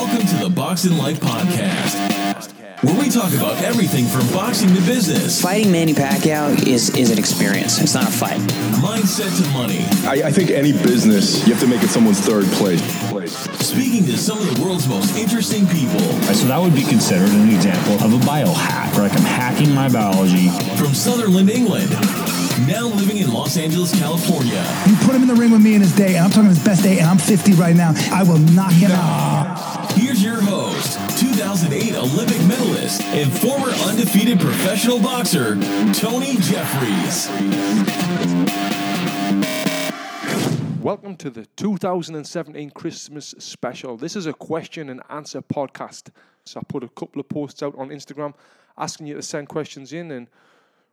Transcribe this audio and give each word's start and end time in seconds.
Welcome 0.00 0.26
to 0.28 0.36
the 0.36 0.48
Boxing 0.48 0.96
Life 0.96 1.20
Podcast, 1.20 1.94
where 2.82 2.98
we 2.98 3.10
talk 3.10 3.34
about 3.34 3.62
everything 3.62 4.06
from 4.06 4.26
boxing 4.32 4.68
to 4.74 4.80
business, 4.86 5.42
Fighting 5.42 5.70
Manny 5.70 5.92
Pacquiao 5.92 6.56
is 6.66 6.88
is 6.96 7.10
an 7.10 7.18
experience. 7.18 7.78
It's 7.82 7.92
not 7.92 8.04
a 8.04 8.10
fight. 8.10 8.38
mindset 8.80 9.28
to 9.36 9.46
money. 9.50 9.84
I, 10.08 10.28
I 10.28 10.32
think 10.32 10.48
any 10.52 10.72
business, 10.72 11.46
you 11.46 11.52
have 11.52 11.62
to 11.62 11.68
make 11.68 11.82
it 11.82 11.90
someone's 11.90 12.18
third 12.18 12.46
place. 12.56 12.80
Speaking 13.60 14.06
to 14.06 14.16
some 14.16 14.38
of 14.38 14.54
the 14.56 14.62
world's 14.62 14.88
most 14.88 15.14
interesting 15.18 15.66
people, 15.66 16.00
So 16.32 16.46
that 16.48 16.58
would 16.58 16.74
be 16.74 16.82
considered 16.84 17.28
an 17.28 17.50
example 17.50 17.94
of 18.02 18.14
a 18.14 18.24
biohack, 18.24 18.94
where 18.96 19.06
like 19.06 19.12
I'm 19.12 19.26
hacking 19.26 19.74
my 19.74 19.90
biology. 19.90 20.48
from 20.80 20.94
Sunderland, 20.94 21.50
England, 21.50 21.90
now 22.66 22.86
living 22.88 23.18
in 23.18 23.32
Los 23.32 23.56
Angeles, 23.56 23.98
California. 23.98 24.64
You 24.86 24.96
put 24.96 25.14
him 25.14 25.22
in 25.22 25.28
the 25.28 25.34
ring 25.34 25.50
with 25.50 25.62
me 25.62 25.74
in 25.74 25.80
his 25.80 25.94
day, 25.94 26.16
and 26.16 26.24
I'm 26.24 26.30
talking 26.30 26.48
his 26.48 26.62
best 26.62 26.82
day, 26.82 26.98
and 26.98 27.08
I'm 27.08 27.18
50 27.18 27.52
right 27.54 27.74
now. 27.74 27.92
I 28.12 28.22
will 28.22 28.38
knock 28.38 28.72
him 28.72 28.90
out. 28.90 29.92
Here's 29.92 30.22
your 30.22 30.40
host, 30.42 30.98
2008 31.20 31.94
Olympic 31.96 32.40
medalist 32.46 33.02
and 33.02 33.32
former 33.32 33.68
undefeated 33.68 34.40
professional 34.40 34.98
boxer, 34.98 35.54
Tony 35.94 36.36
Jeffries. 36.36 37.28
Welcome 40.82 41.16
to 41.16 41.30
the 41.30 41.46
2017 41.56 42.70
Christmas 42.70 43.34
special. 43.38 43.96
This 43.96 44.16
is 44.16 44.26
a 44.26 44.32
question 44.32 44.88
and 44.88 45.02
answer 45.08 45.40
podcast. 45.42 46.10
So 46.44 46.60
I 46.60 46.62
put 46.66 46.84
a 46.84 46.88
couple 46.88 47.20
of 47.20 47.28
posts 47.28 47.62
out 47.62 47.76
on 47.78 47.88
Instagram 47.88 48.34
asking 48.76 49.06
you 49.06 49.14
to 49.14 49.22
send 49.22 49.48
questions 49.48 49.92
in, 49.92 50.10
and 50.10 50.28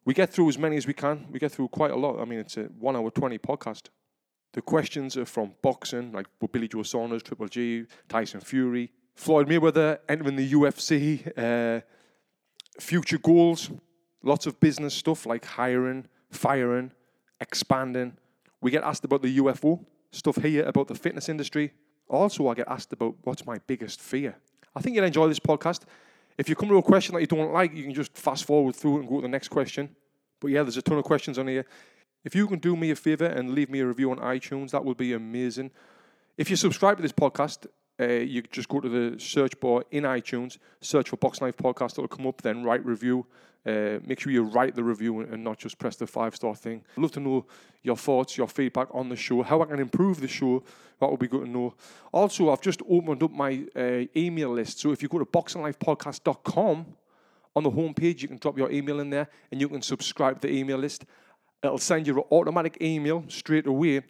we 0.07 0.13
get 0.13 0.29
through 0.29 0.47
as 0.47 0.57
many 0.57 0.77
as 0.77 0.87
we 0.87 0.93
can. 0.93 1.25
We 1.29 1.37
get 1.37 1.51
through 1.51 1.67
quite 1.67 1.91
a 1.91 1.95
lot. 1.97 2.17
I 2.21 2.23
mean, 2.23 2.39
it's 2.39 2.55
a 2.55 2.63
one 2.79 2.95
hour 2.95 3.11
20 3.11 3.37
podcast. 3.39 3.89
The 4.53 4.61
questions 4.61 5.17
are 5.17 5.25
from 5.25 5.51
boxing, 5.61 6.13
like 6.13 6.27
Billy 6.53 6.69
Joe 6.69 6.83
Saunders, 6.83 7.21
Triple 7.23 7.49
G, 7.49 7.83
Tyson 8.07 8.39
Fury, 8.39 8.89
Floyd 9.15 9.49
Mayweather 9.49 9.99
entering 10.07 10.37
the 10.37 10.49
UFC, 10.53 11.29
uh, 11.37 11.81
future 12.79 13.17
goals, 13.17 13.69
lots 14.23 14.45
of 14.45 14.57
business 14.61 14.93
stuff 14.93 15.25
like 15.25 15.43
hiring, 15.43 16.07
firing, 16.31 16.93
expanding. 17.41 18.15
We 18.61 18.71
get 18.71 18.85
asked 18.85 19.03
about 19.03 19.21
the 19.21 19.37
UFO, 19.39 19.83
stuff 20.11 20.37
here 20.37 20.63
about 20.63 20.87
the 20.87 20.95
fitness 20.95 21.27
industry. 21.27 21.73
Also, 22.07 22.47
I 22.47 22.53
get 22.53 22.69
asked 22.69 22.93
about 22.93 23.15
what's 23.23 23.45
my 23.45 23.57
biggest 23.67 23.99
fear. 23.99 24.37
I 24.73 24.79
think 24.79 24.95
you'll 24.95 25.03
enjoy 25.03 25.27
this 25.27 25.39
podcast. 25.39 25.81
If 26.37 26.47
you 26.49 26.55
come 26.55 26.69
to 26.69 26.77
a 26.77 26.83
question 26.83 27.15
that 27.15 27.21
you 27.21 27.27
don't 27.27 27.51
like, 27.51 27.73
you 27.73 27.83
can 27.83 27.93
just 27.93 28.15
fast 28.17 28.45
forward 28.45 28.75
through 28.75 28.99
and 28.99 29.09
go 29.09 29.15
to 29.17 29.21
the 29.23 29.27
next 29.27 29.47
question. 29.47 29.95
But 30.39 30.49
yeah, 30.49 30.63
there's 30.63 30.77
a 30.77 30.81
ton 30.81 30.97
of 30.97 31.03
questions 31.03 31.37
on 31.39 31.47
here. 31.47 31.65
If 32.23 32.35
you 32.35 32.47
can 32.47 32.59
do 32.59 32.75
me 32.75 32.91
a 32.91 32.95
favor 32.95 33.25
and 33.25 33.51
leave 33.51 33.69
me 33.69 33.79
a 33.79 33.87
review 33.87 34.11
on 34.11 34.17
iTunes, 34.17 34.71
that 34.71 34.83
would 34.85 34.97
be 34.97 35.13
amazing. 35.13 35.71
If 36.37 36.49
you 36.49 36.55
subscribe 36.55 36.97
to 36.97 37.01
this 37.01 37.11
podcast, 37.11 37.67
uh, 37.99 38.05
you 38.05 38.43
just 38.43 38.69
go 38.69 38.79
to 38.79 38.89
the 38.89 39.19
search 39.19 39.59
bar 39.59 39.83
in 39.91 40.03
iTunes, 40.03 40.57
search 40.81 41.09
for 41.09 41.17
Box 41.17 41.41
Life 41.41 41.57
Podcast. 41.57 41.93
It'll 41.93 42.07
come 42.07 42.27
up. 42.27 42.41
Then 42.41 42.63
write 42.63 42.85
review. 42.85 43.25
Uh, 43.67 43.99
make 44.05 44.19
sure 44.19 44.31
you 44.31 44.43
write 44.43 44.75
the 44.75 44.83
review 44.83 45.19
and, 45.19 45.43
not 45.43 45.57
just 45.57 45.77
press 45.77 45.97
the 45.97 46.07
five 46.07 46.33
star 46.33 46.55
thing. 46.55 46.81
I'd 46.95 47.01
love 47.01 47.11
to 47.13 47.19
know 47.19 47.45
your 47.83 47.97
thoughts, 47.97 48.37
your 48.37 48.47
feedback 48.47 48.87
on 48.93 49.09
the 49.09 49.15
show, 49.17 49.43
how 49.43 49.61
I 49.61 49.65
can 49.65 49.79
improve 49.79 50.21
the 50.21 50.27
show. 50.27 50.63
That 51.01 51.11
would 51.11 51.19
be 51.19 51.27
good 51.27 51.45
to 51.45 51.49
know. 51.49 51.73
Also, 52.13 52.49
I've 52.49 52.61
just 52.61 52.81
opened 52.89 53.21
up 53.23 53.31
my 53.31 53.65
uh, 53.75 54.05
email 54.15 54.51
list. 54.51 54.79
So 54.79 54.91
if 54.91 55.03
you 55.03 55.09
go 55.09 55.19
to 55.19 55.25
boxinglifepodcast.com, 55.25 56.85
on 57.57 57.63
the 57.63 57.71
homepage, 57.71 58.21
you 58.21 58.27
can 58.27 58.37
drop 58.37 58.55
your 58.55 58.71
email 58.71 58.99
in 58.99 59.09
there 59.09 59.27
and 59.51 59.59
you 59.59 59.67
can 59.67 59.81
subscribe 59.81 60.39
to 60.41 60.47
the 60.47 60.53
email 60.53 60.77
list. 60.77 61.05
It'll 61.63 61.79
send 61.79 62.05
you 62.05 62.15
an 62.17 62.23
automatic 62.31 62.77
email 62.79 63.23
straight 63.29 63.65
away 63.65 64.03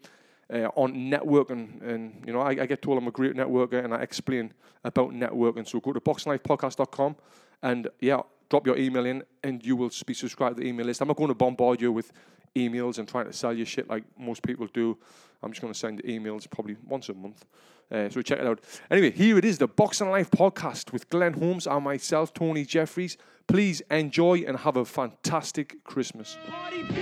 uh, 0.53 0.67
on 0.75 0.93
networking. 0.93 1.81
And, 1.81 2.23
you 2.27 2.33
know, 2.33 2.41
I, 2.41 2.49
I 2.49 2.65
get 2.65 2.81
told 2.81 2.97
I'm 2.97 3.07
a 3.07 3.11
great 3.11 3.35
networker 3.35 3.83
and 3.83 3.93
I 3.93 4.01
explain 4.01 4.53
about 4.83 5.11
networking. 5.11 5.65
So 5.65 5.79
go 5.79 5.93
to 5.93 6.01
boxinglifepodcast.com 6.01 7.15
and, 7.63 7.87
yeah, 8.01 8.21
drop 8.49 8.65
your 8.65 8.77
email 8.77 9.05
in 9.05 9.23
and 9.43 9.65
you 9.65 9.75
will 9.75 9.91
be 10.05 10.13
subscribed 10.13 10.57
to 10.57 10.63
the 10.63 10.67
email 10.67 10.85
list. 10.85 11.01
I'm 11.01 11.07
not 11.07 11.17
going 11.17 11.29
to 11.29 11.35
bombard 11.35 11.81
you 11.81 11.91
with 11.91 12.11
emails 12.55 12.97
and 12.97 13.07
trying 13.07 13.25
to 13.25 13.33
sell 13.33 13.53
you 13.53 13.65
shit 13.65 13.89
like 13.89 14.03
most 14.17 14.41
people 14.43 14.67
do. 14.73 14.97
I'm 15.43 15.51
just 15.51 15.61
going 15.61 15.73
to 15.73 15.79
send 15.79 16.03
emails 16.03 16.49
probably 16.49 16.77
once 16.85 17.09
a 17.09 17.13
month. 17.13 17.45
Uh, 17.91 18.09
so 18.09 18.21
check 18.21 18.39
it 18.39 18.47
out. 18.47 18.59
Anyway, 18.91 19.11
here 19.11 19.37
it 19.37 19.45
is, 19.45 19.59
the 19.59 19.67
Boxing 19.67 20.09
Life 20.09 20.29
podcast 20.31 20.91
with 20.91 21.09
Glenn 21.09 21.33
Holmes 21.33 21.67
and 21.67 21.83
myself, 21.83 22.33
Tony 22.33 22.65
Jeffries. 22.65 23.17
Please 23.47 23.81
enjoy 23.89 24.39
and 24.39 24.57
have 24.57 24.75
a 24.75 24.83
fantastic 24.83 25.83
Christmas. 25.85 26.37
Party 26.47 26.83
people 26.83 26.97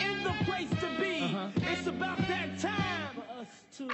in 0.00 0.22
the 0.22 0.34
place 0.44 0.70
to 0.70 0.86
be. 1.00 1.36
It's 1.66 1.86
about 1.88 2.18
that 2.28 2.58
time 2.58 3.08
for 3.14 3.40
us 3.40 3.48
to. 3.78 3.90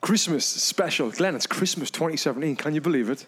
Christmas 0.00 0.44
special. 0.44 1.10
Glenn, 1.10 1.34
it's 1.34 1.46
Christmas 1.46 1.90
2017. 1.90 2.56
Can 2.56 2.74
you 2.74 2.80
believe 2.80 3.08
it? 3.08 3.26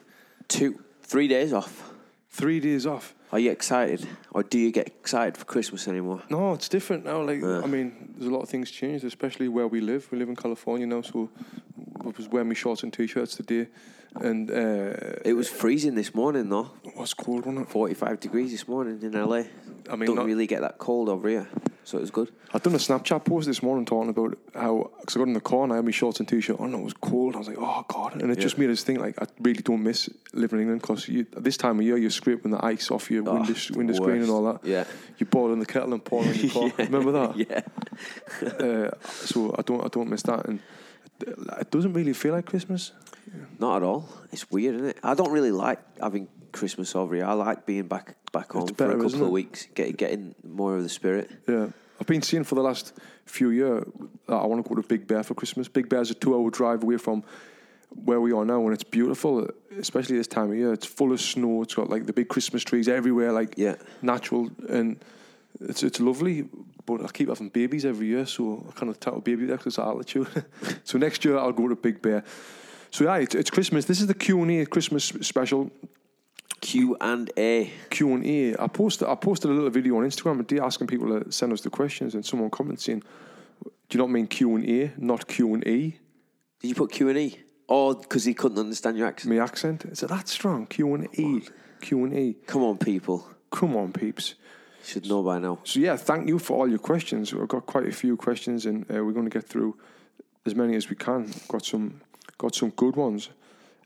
Two, 0.49 0.83
three 1.03 1.29
days 1.29 1.53
off. 1.53 1.93
Three 2.31 2.61
days 2.61 2.87
off. 2.87 3.15
Are 3.33 3.41
you 3.41 3.51
excited, 3.51 4.07
or 4.31 4.45
do 4.45 4.57
you 4.59 4.71
get 4.71 4.87
excited 4.87 5.37
for 5.37 5.45
Christmas 5.45 5.89
anymore? 5.89 6.23
No, 6.31 6.53
it's 6.53 6.69
different 6.69 7.05
now. 7.05 7.23
Like, 7.23 7.43
I 7.43 7.67
mean, 7.67 8.15
there's 8.17 8.31
a 8.31 8.35
lot 8.35 8.43
of 8.43 8.49
things 8.49 8.71
changed, 8.71 9.05
especially 9.05 9.49
where 9.49 9.67
we 9.67 9.81
live. 9.81 10.07
We 10.13 10.19
live 10.19 10.29
in 10.29 10.37
California 10.37 10.87
now, 10.87 11.03
so 11.03 11.29
I 12.05 12.09
was 12.17 12.29
wearing 12.29 12.47
my 12.49 12.55
shorts 12.55 12.85
and 12.85 12.93
t-shirts 12.93 13.35
today, 13.35 13.67
and 14.21 14.49
uh, 14.49 15.19
It 15.25 15.35
was 15.35 15.49
freezing 15.49 15.97
this 15.97 16.15
morning, 16.15 16.49
though. 16.51 16.71
it 16.85 16.97
was 16.97 17.15
cold, 17.15 17.47
wasn't 17.47 17.67
it? 17.67 17.71
Forty-five 17.71 18.21
degrees 18.21 18.53
this 18.53 18.69
morning 18.69 19.01
in 19.03 19.13
LA. 19.13 19.43
I 19.91 19.97
mean, 19.97 20.07
don't 20.07 20.17
not- 20.17 20.27
really 20.27 20.47
get 20.47 20.61
that 20.61 20.79
cold 20.79 21.09
over 21.09 21.29
here, 21.29 21.49
so 21.87 21.99
it 21.99 22.01
was 22.01 22.11
good. 22.11 22.33
I'd 22.53 22.65
done 22.65 22.75
a 22.75 22.79
Snapchat 22.79 23.25
post 23.25 23.47
this 23.47 23.63
morning 23.63 23.85
talking 23.87 24.11
about 24.11 24.37
how, 24.57 24.91
because 24.99 25.15
I 25.15 25.21
got 25.21 25.29
in 25.29 25.35
the 25.35 25.41
car 25.41 25.63
and 25.63 25.73
I 25.73 25.77
had 25.77 25.85
my 25.85 25.93
shorts 25.93 26.19
and 26.19 26.29
t-shirt 26.29 26.59
on, 26.59 26.75
and 26.75 26.81
it 26.81 26.85
was 26.85 26.95
cold. 26.95 27.37
I 27.37 27.39
was 27.39 27.47
like, 27.47 27.59
oh 27.61 27.85
god, 27.87 28.21
and 28.21 28.29
it 28.33 28.41
just 28.41 28.59
made 28.59 28.71
us 28.71 28.83
think 28.83 28.99
like 28.99 29.23
I 29.23 29.27
really 29.41 29.63
don't 29.63 29.85
miss 29.85 30.11
living 30.33 30.59
in 30.59 30.63
England 30.65 30.81
because 30.83 31.09
at 31.09 31.45
this 31.45 31.57
time 31.57 31.79
of 31.79 31.85
year 31.85 31.97
you're 31.97 32.11
scraping 32.11 32.51
the 32.51 32.65
ice 32.65 32.91
off 32.91 33.09
your 33.09 33.23
window, 33.23 33.55
window 33.77 33.95
screen 33.95 34.23
and 34.23 34.31
all 34.31 34.43
that. 34.53 34.65
Yeah. 34.65 34.85
you 35.19 35.27
boiling 35.27 35.61
the 35.61 35.67
kettle 35.67 35.93
and 35.93 36.05
pouring 36.05 36.31
in 36.31 36.41
your 36.41 36.51
car. 36.71 36.73
Remember 36.79 37.13
that? 37.13 37.37
Yeah. 37.49 37.61
Uh, 38.43 38.91
so 39.05 39.55
I 39.57 39.63
don't, 39.63 39.85
I 39.85 39.89
don't 39.89 40.09
miss 40.11 40.23
that, 40.23 40.45
and 40.47 40.59
it 41.21 41.71
doesn't 41.71 41.93
really 41.93 42.15
feel 42.15 42.33
like 42.33 42.47
Christmas. 42.47 42.91
Not 43.59 43.79
at 43.79 43.83
all. 43.83 44.09
It's 44.33 44.51
weird, 44.51 44.75
isn't 44.77 44.89
it? 44.89 44.99
I 45.03 45.15
don't 45.15 45.31
really 45.33 45.51
like 45.53 45.81
having 46.01 46.29
Christmas 46.53 46.95
over 46.95 47.15
here. 47.15 47.25
I 47.25 47.33
like 47.33 47.67
being 47.67 47.87
back 47.89 48.17
back 48.33 48.53
home 48.53 48.69
for 48.69 48.91
a 48.91 49.03
couple 49.03 49.25
of 49.25 49.31
weeks, 49.31 49.67
get, 49.75 49.97
getting 49.97 50.35
more 50.45 50.77
of 50.77 50.83
the 50.83 50.89
spirit. 50.89 51.31
Yeah. 51.49 51.69
I've 52.01 52.07
been 52.07 52.21
seeing 52.23 52.45
for 52.45 52.55
the 52.55 52.61
last 52.63 52.93
few 53.25 53.49
years 53.51 53.85
that 54.27 54.35
uh, 54.35 54.43
I 54.43 54.47
want 54.47 54.63
to 54.63 54.69
go 54.69 54.75
to 54.81 54.87
Big 54.87 55.07
Bear 55.07 55.23
for 55.23 55.35
Christmas. 55.35 55.69
Big 55.69 55.89
Bear's 55.89 56.11
a 56.11 56.15
two 56.15 56.35
hour 56.35 56.51
drive 56.51 56.83
away 56.83 56.99
from 56.99 57.23
where 58.05 58.21
we 58.21 58.33
are 58.33 58.45
now 58.45 58.63
and 58.65 58.75
it's 58.75 58.85
beautiful, 58.85 59.49
especially 59.79 60.19
this 60.19 60.27
time 60.27 60.51
of 60.51 60.57
year. 60.57 60.73
It's 60.75 60.85
full 60.87 61.13
of 61.13 61.21
snow. 61.21 61.63
It's 61.63 61.75
got 61.75 61.89
like 61.89 62.05
the 62.05 62.13
big 62.13 62.29
Christmas 62.29 62.63
trees 62.65 62.89
everywhere, 62.89 63.33
like 63.33 63.55
Yeah. 63.57 63.77
natural 64.03 64.51
and 64.69 64.99
it's 65.61 65.83
it's 65.83 65.99
lovely. 66.01 66.49
But 66.85 67.03
I 67.03 67.09
keep 67.09 67.29
having 67.31 67.49
babies 67.49 67.85
every 67.85 68.07
year, 68.09 68.27
so 68.27 68.65
I 68.69 68.73
kind 68.79 68.91
of 68.91 69.01
tackle 69.01 69.21
baby 69.23 69.47
there 69.47 69.57
'cause 69.57 69.67
it's 69.69 69.79
altitude. 69.79 70.29
so 70.85 70.99
next 70.99 71.25
year 71.25 71.39
I'll 71.39 71.53
go 71.53 71.69
to 71.69 71.75
Big 71.77 72.03
Bear. 72.03 72.23
So 72.91 73.05
yeah, 73.05 73.17
it's, 73.17 73.35
it's 73.35 73.51
Christmas. 73.51 73.85
This 73.85 74.01
is 74.01 74.07
the 74.07 74.15
Q 74.15 74.43
and 74.43 74.51
A 74.51 74.67
Christmas 74.67 75.05
special. 75.05 75.71
Q 76.61 76.97
and 77.01 77.31
A. 77.37 77.71
Q 77.91 78.15
and 78.15 78.27
A. 78.27 78.57
I 78.63 78.67
posted 78.67 79.09
I 79.09 79.15
posted 79.15 79.51
a 79.51 79.55
little 79.55 79.71
video 79.71 79.97
on 79.99 80.05
Instagram 80.05 80.41
a 80.41 80.43
day 80.43 80.59
asking 80.59 80.87
people 80.87 81.21
to 81.21 81.31
send 81.31 81.53
us 81.53 81.61
the 81.61 81.71
questions, 81.71 82.15
and 82.15 82.25
someone 82.25 82.51
commented 82.51 82.81
saying, 82.81 83.03
"Do 83.63 83.99
you 83.99 83.99
not 83.99 84.11
mean 84.11 84.27
Q 84.27 84.57
and 84.57 84.69
A, 84.69 84.93
not 84.97 85.27
Q 85.27 85.55
and 85.55 85.67
E?" 85.67 85.99
Did 86.61 86.69
you 86.69 86.75
put 86.75 86.91
Q 86.91 87.09
and 87.11 87.19
E? 87.19 87.39
Oh, 87.69 87.95
because 87.95 88.25
he 88.25 88.33
couldn't 88.33 88.59
understand 88.59 88.97
your 88.97 89.07
accent. 89.07 89.35
My 89.35 89.43
accent 89.43 89.85
is 89.85 90.03
it 90.03 90.09
that 90.09 90.29
strong? 90.29 90.67
Q 90.67 90.95
and 90.95 91.19
E, 91.19 91.43
Q 91.81 92.05
and 92.05 92.17
E. 92.17 92.37
Come 92.47 92.63
on, 92.63 92.79
people. 92.79 93.27
Come 93.51 93.77
on, 93.77 93.93
peeps. 93.93 94.35
You 94.81 94.87
should 94.87 95.09
know 95.09 95.23
by 95.23 95.39
now. 95.39 95.59
So 95.65 95.81
yeah, 95.81 95.97
thank 95.97 96.29
you 96.29 96.39
for 96.39 96.57
all 96.57 96.69
your 96.69 96.79
questions. 96.79 97.35
We've 97.35 97.49
got 97.49 97.67
quite 97.67 97.87
a 97.87 97.93
few 97.93 98.17
questions, 98.17 98.67
and 98.67 98.85
uh, 98.91 99.05
we're 99.05 99.13
going 99.13 99.29
to 99.29 99.39
get 99.39 99.45
through 99.49 99.77
as 100.47 100.55
many 100.55 100.77
as 100.77 100.89
we 100.89 100.97
can. 100.97 101.33
Got 101.49 101.65
some, 101.65 102.01
got 102.39 102.55
some 102.55 102.71
good 102.71 102.97
ones. 102.97 103.31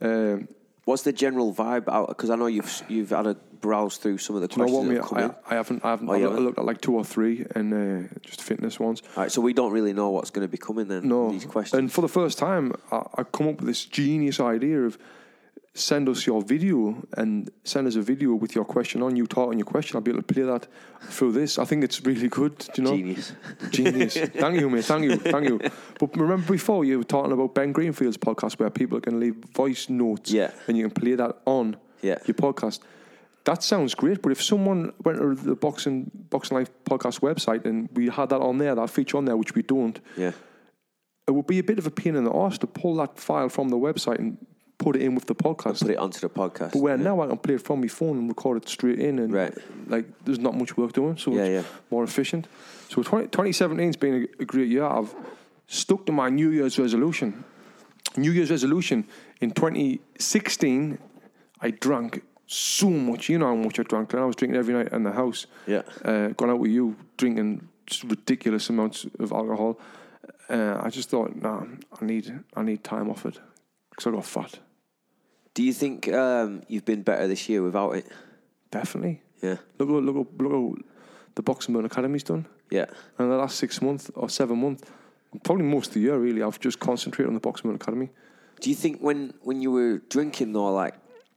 Um, 0.00 0.48
What's 0.84 1.02
the 1.02 1.12
general 1.12 1.54
vibe 1.54 1.88
out? 1.88 2.08
Because 2.08 2.30
I 2.30 2.36
know 2.36 2.46
you've 2.46 2.82
you've 2.88 3.10
had 3.10 3.26
a 3.26 3.34
browse 3.60 3.98
through 3.98 4.18
some 4.18 4.34
of 4.36 4.42
the 4.42 4.48
do 4.48 4.60
you 4.60 4.66
know 4.66 4.72
what, 4.72 4.86
questions 4.86 5.08
that 5.10 5.18
have 5.18 5.32
come 5.34 5.42
I. 5.48 5.52
I 5.52 5.56
haven't, 5.56 5.84
I 5.84 5.90
haven't. 5.90 6.08
Oh, 6.08 6.12
I 6.12 6.18
haven't? 6.18 6.44
looked 6.44 6.58
at 6.58 6.64
like 6.64 6.80
two 6.80 6.94
or 6.94 7.04
three, 7.04 7.46
and 7.54 7.72
uh, 7.72 8.14
just 8.22 8.42
fitness 8.42 8.80
ones. 8.80 9.02
All 9.16 9.22
right, 9.22 9.30
so 9.30 9.40
we 9.40 9.52
don't 9.52 9.72
really 9.72 9.92
know 9.92 10.10
what's 10.10 10.30
going 10.30 10.46
to 10.46 10.50
be 10.50 10.58
coming 10.58 10.88
then. 10.88 11.06
No, 11.06 11.30
these 11.30 11.44
questions. 11.44 11.78
And 11.78 11.92
for 11.92 12.00
the 12.00 12.08
first 12.08 12.38
time, 12.38 12.72
I, 12.90 13.02
I 13.18 13.22
come 13.24 13.48
up 13.48 13.58
with 13.58 13.66
this 13.66 13.84
genius 13.84 14.40
idea 14.40 14.82
of 14.82 14.98
send 15.74 16.08
us 16.08 16.26
your 16.26 16.42
video 16.42 17.00
and 17.16 17.48
send 17.64 17.86
us 17.86 17.94
a 17.94 18.02
video 18.02 18.34
with 18.34 18.54
your 18.54 18.64
question 18.64 19.02
on. 19.02 19.14
You 19.16 19.26
talk 19.26 19.48
on 19.50 19.58
your 19.58 19.66
question. 19.66 19.96
I'll 19.96 20.02
be 20.02 20.10
able 20.10 20.22
to 20.22 20.34
play 20.34 20.42
that 20.42 20.66
through 21.02 21.32
this. 21.32 21.58
I 21.58 21.64
think 21.64 21.84
it's 21.84 22.04
really 22.04 22.28
good. 22.28 22.58
Do 22.58 22.66
you 22.76 22.82
know? 22.82 22.96
Genius. 22.96 23.32
Genius. 23.70 24.14
thank 24.16 24.60
you, 24.60 24.68
mate. 24.68 24.84
Thank 24.84 25.04
you. 25.04 25.16
Thank 25.16 25.48
you. 25.48 25.60
But 25.98 26.16
remember 26.16 26.52
before 26.52 26.84
you 26.84 26.98
were 26.98 27.04
talking 27.04 27.32
about 27.32 27.54
Ben 27.54 27.72
Greenfield's 27.72 28.16
podcast 28.18 28.58
where 28.58 28.68
people 28.70 29.00
can 29.00 29.20
leave 29.20 29.36
voice 29.54 29.88
notes 29.88 30.30
Yeah. 30.32 30.50
and 30.66 30.76
you 30.76 30.88
can 30.88 31.02
play 31.02 31.14
that 31.14 31.36
on 31.46 31.76
Yeah. 32.02 32.18
your 32.26 32.34
podcast. 32.34 32.80
That 33.44 33.62
sounds 33.62 33.94
great, 33.94 34.20
but 34.20 34.32
if 34.32 34.42
someone 34.42 34.92
went 35.02 35.18
to 35.18 35.34
the 35.34 35.54
Boxing 35.54 36.10
Boxing 36.30 36.58
Life 36.58 36.70
podcast 36.84 37.20
website 37.20 37.64
and 37.64 37.88
we 37.94 38.08
had 38.08 38.28
that 38.30 38.40
on 38.40 38.58
there, 38.58 38.74
that 38.74 38.90
feature 38.90 39.16
on 39.16 39.24
there, 39.24 39.36
which 39.36 39.54
we 39.54 39.62
don't, 39.62 39.98
Yeah. 40.16 40.32
it 41.26 41.30
would 41.30 41.46
be 41.46 41.58
a 41.58 41.64
bit 41.64 41.78
of 41.78 41.86
a 41.86 41.90
pain 41.90 42.16
in 42.16 42.24
the 42.24 42.32
arse 42.32 42.58
to 42.58 42.66
pull 42.66 42.96
that 42.96 43.18
file 43.18 43.48
from 43.48 43.68
the 43.70 43.78
website 43.78 44.18
and 44.18 44.36
put 44.84 44.96
it 44.96 45.02
in 45.02 45.14
with 45.14 45.26
the 45.26 45.34
podcast. 45.34 45.82
Put 45.82 45.90
it 45.90 45.98
onto 45.98 46.20
the 46.20 46.28
podcast. 46.42 46.72
But 46.72 46.82
where 46.86 46.96
yeah. 46.96 47.04
now 47.04 47.20
I 47.22 47.26
can 47.28 47.38
play 47.38 47.54
it 47.54 47.62
from 47.62 47.80
my 47.80 47.88
phone 47.88 48.16
and 48.18 48.28
record 48.28 48.56
it 48.62 48.68
straight 48.68 48.98
in, 48.98 49.18
and 49.20 49.32
Right. 49.32 49.54
like 49.86 50.06
there's 50.24 50.40
not 50.40 50.54
much 50.56 50.76
work 50.76 50.92
doing, 50.92 51.16
so 51.18 51.30
Yeah, 51.32 51.44
it's 51.44 51.66
yeah. 51.66 51.72
more 51.90 52.02
efficient. 52.04 52.48
So 52.88 53.02
20, 53.02 53.28
2017's 53.28 53.96
been 53.96 54.14
a, 54.38 54.42
a 54.42 54.44
great 54.44 54.68
year. 54.68 54.84
I've 54.84 55.14
stuck 55.68 56.06
to 56.06 56.12
my 56.12 56.28
New 56.30 56.50
Year's 56.50 56.78
resolution. 56.78 57.44
New 58.16 58.32
Year's 58.32 58.50
resolution 58.50 59.04
in 59.40 59.50
2016, 59.52 60.98
I 61.60 61.70
drank 61.70 62.22
so 62.46 62.90
much. 62.90 63.28
You 63.28 63.38
know 63.38 63.46
how 63.46 63.54
much 63.54 63.78
I 63.78 63.84
drank. 63.84 64.12
And 64.12 64.22
I 64.22 64.26
was 64.26 64.34
drinking 64.36 64.58
every 64.58 64.74
night 64.74 64.88
in 64.92 65.04
the 65.04 65.12
house. 65.12 65.46
Yeah. 65.66 65.82
Uh, 66.04 66.28
gone 66.28 66.50
out 66.50 66.58
with 66.58 66.72
you, 66.72 66.96
drinking 67.16 67.68
ridiculous 68.04 68.68
amounts 68.70 69.06
of 69.18 69.30
alcohol. 69.32 69.78
Uh, 70.48 70.80
I 70.82 70.90
just 70.90 71.10
thought, 71.10 71.36
nah, 71.36 71.62
I 72.00 72.04
need 72.04 72.26
I 72.56 72.62
need 72.62 72.82
time 72.82 73.08
off 73.10 73.24
it 73.26 73.38
because 73.90 74.06
I 74.08 74.10
got 74.10 74.24
fat. 74.24 74.58
Do 75.54 75.62
you 75.62 75.72
think 75.72 76.08
um, 76.12 76.62
you've 76.68 76.84
been 76.84 77.02
better 77.02 77.26
this 77.26 77.48
year 77.48 77.62
without 77.62 77.92
it? 77.96 78.06
Definitely. 78.70 79.22
Yeah. 79.42 79.56
Look, 79.78 79.88
look, 79.88 80.04
look, 80.04 80.28
look 80.38 80.52
how 80.52 80.74
the 81.34 81.42
Boxing 81.42 81.74
Burn 81.74 81.84
Academy's 81.84 82.22
done. 82.22 82.46
Yeah. 82.70 82.86
And 83.18 83.30
the 83.30 83.36
last 83.36 83.56
six 83.56 83.82
months 83.82 84.10
or 84.14 84.28
seven 84.28 84.60
months, 84.60 84.84
probably 85.42 85.64
most 85.64 85.88
of 85.88 85.94
the 85.94 86.00
year, 86.00 86.18
really, 86.18 86.42
I've 86.42 86.60
just 86.60 86.78
concentrated 86.78 87.28
on 87.28 87.34
the 87.34 87.40
Boxing 87.40 87.70
Burn 87.70 87.76
Academy. 87.76 88.10
Do 88.60 88.68
you 88.68 88.76
think 88.76 89.00
when 89.00 89.32
when 89.42 89.62
you 89.62 89.70
were 89.70 89.98
drinking 90.10 90.52
though, 90.52 90.72
like 90.72 90.94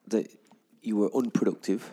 that 0.07 0.29
you 0.81 0.97
were 0.97 1.09
unproductive? 1.15 1.89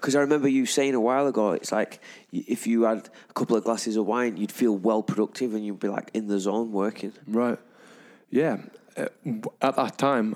Because 0.00 0.16
I 0.16 0.20
remember 0.20 0.48
you 0.48 0.66
saying 0.66 0.94
a 0.94 1.00
while 1.00 1.26
ago, 1.26 1.52
it's 1.52 1.72
like 1.72 2.00
if 2.32 2.66
you 2.66 2.82
had 2.82 3.08
a 3.30 3.32
couple 3.32 3.56
of 3.56 3.64
glasses 3.64 3.96
of 3.96 4.04
wine, 4.04 4.36
you'd 4.36 4.52
feel 4.52 4.76
well 4.76 5.02
productive 5.02 5.54
and 5.54 5.64
you'd 5.64 5.78
be 5.78 5.88
like 5.88 6.10
in 6.12 6.26
the 6.26 6.38
zone 6.38 6.72
working. 6.72 7.12
Right. 7.26 7.58
Yeah. 8.28 8.58
Uh, 8.96 9.06
at 9.62 9.76
that 9.76 9.96
time, 9.96 10.34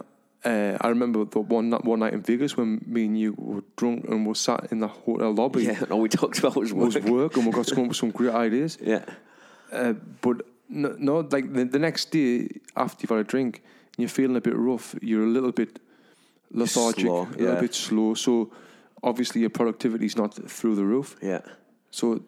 uh, 0.48 0.76
I 0.80 0.88
remember 0.88 1.24
the 1.24 1.40
one 1.40 1.70
night, 1.70 1.84
one 1.84 2.00
night 2.00 2.12
in 2.14 2.22
Vegas 2.22 2.56
when 2.56 2.82
me 2.86 3.04
and 3.06 3.18
you 3.18 3.34
were 3.36 3.62
drunk 3.76 4.04
and 4.08 4.26
we 4.26 4.34
sat 4.34 4.72
in 4.72 4.78
the 4.80 4.88
hotel 4.88 5.32
lobby. 5.32 5.64
Yeah, 5.64 5.82
and 5.82 5.90
all 5.92 6.00
we 6.00 6.08
talked 6.08 6.38
about 6.38 6.56
was 6.56 6.72
work. 6.72 6.94
was 6.94 7.04
work 7.04 7.36
and 7.36 7.46
we 7.46 7.52
got 7.52 7.66
to 7.66 7.74
come 7.74 7.84
up 7.84 7.88
with 7.88 7.96
some 7.96 8.10
great 8.10 8.34
ideas. 8.34 8.78
Yeah, 8.92 9.04
Uh, 9.72 9.94
but 10.20 10.36
no, 10.68 10.94
no 10.98 11.14
like 11.20 11.52
the, 11.52 11.64
the 11.64 11.78
next 11.78 12.10
day 12.10 12.48
after 12.74 12.98
you've 13.02 13.10
had 13.10 13.18
a 13.26 13.28
drink 13.34 13.52
and 13.96 13.98
you're 14.02 14.08
feeling 14.08 14.36
a 14.36 14.40
bit 14.40 14.56
rough, 14.56 14.94
you're 15.02 15.24
a 15.24 15.32
little 15.36 15.52
bit 15.52 15.80
lethargic, 16.50 17.06
Slow, 17.06 17.22
a 17.36 17.38
little 17.38 17.60
bit 17.60 17.74
slow. 17.74 18.14
So 18.14 18.50
obviously 19.02 19.40
your 19.42 19.50
productivity's 19.50 20.16
not 20.16 20.34
through 20.50 20.76
the 20.76 20.84
roof. 20.84 21.16
yeah, 21.22 21.40
So, 21.90 22.22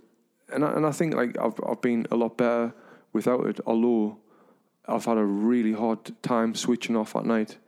and 0.53 0.65
I, 0.65 0.73
and 0.77 0.85
I 0.87 0.93
think 0.93 1.15
like 1.15 1.39
I've 1.39 1.59
I've 1.69 1.81
been 1.81 2.07
a 2.11 2.17
lot 2.17 2.37
better 2.37 2.73
without 3.13 3.47
it. 3.47 3.61
Although 3.67 4.19
I've 4.87 5.05
had 5.05 5.19
a 5.19 5.25
really 5.25 5.73
hard 5.73 6.01
time 6.23 6.55
switching 6.55 6.97
off 6.97 7.15
at 7.17 7.25
night, 7.25 7.59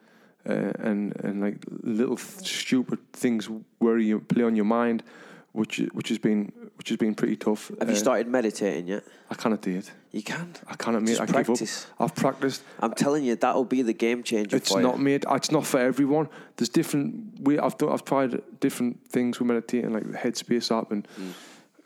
uh, 0.48 0.72
and 0.88 1.14
and 1.24 1.40
like 1.40 1.56
little 1.82 2.16
th- 2.16 2.46
stupid 2.46 2.98
things 3.12 3.48
worry 3.80 4.04
you, 4.06 4.20
play 4.20 4.44
on 4.44 4.56
your 4.56 4.64
mind, 4.66 5.02
which 5.52 5.78
which 5.92 6.08
has 6.08 6.18
been 6.18 6.52
which 6.76 6.88
has 6.88 6.98
been 6.98 7.14
pretty 7.14 7.36
tough. 7.36 7.70
Have 7.78 7.88
you 7.88 7.94
Uh, 7.94 7.98
started 7.98 8.26
meditating 8.28 8.88
yet? 8.88 9.04
I 9.30 9.34
cannot 9.34 9.62
do 9.62 9.70
it. 9.78 9.90
You 10.10 10.22
can't. 10.22 10.60
I 10.66 10.74
cannot, 10.74 11.02
mate. 11.02 11.08
Just 11.16 11.20
I 11.22 11.26
give 11.26 11.34
practice. 11.46 11.86
up. 11.98 12.02
I've 12.02 12.14
practiced. 12.14 12.62
I'm 12.80 12.92
telling 12.94 13.24
you, 13.24 13.36
that'll 13.36 13.64
be 13.64 13.82
the 13.82 13.94
game 13.94 14.22
changer 14.22 14.56
It's 14.56 14.70
for 14.72 14.80
not 14.82 14.98
you. 14.98 15.04
made. 15.04 15.24
It's 15.30 15.50
not 15.50 15.64
for 15.66 15.78
everyone. 15.80 16.28
There's 16.56 16.68
different 16.68 17.40
We 17.40 17.58
I've 17.58 17.76
done. 17.78 17.90
I've 17.92 18.04
tried 18.04 18.42
different 18.60 19.06
things 19.08 19.38
with 19.38 19.48
meditating, 19.48 19.92
like 19.92 20.10
the 20.10 20.18
Headspace 20.18 20.70
app, 20.76 20.90
and 20.92 21.06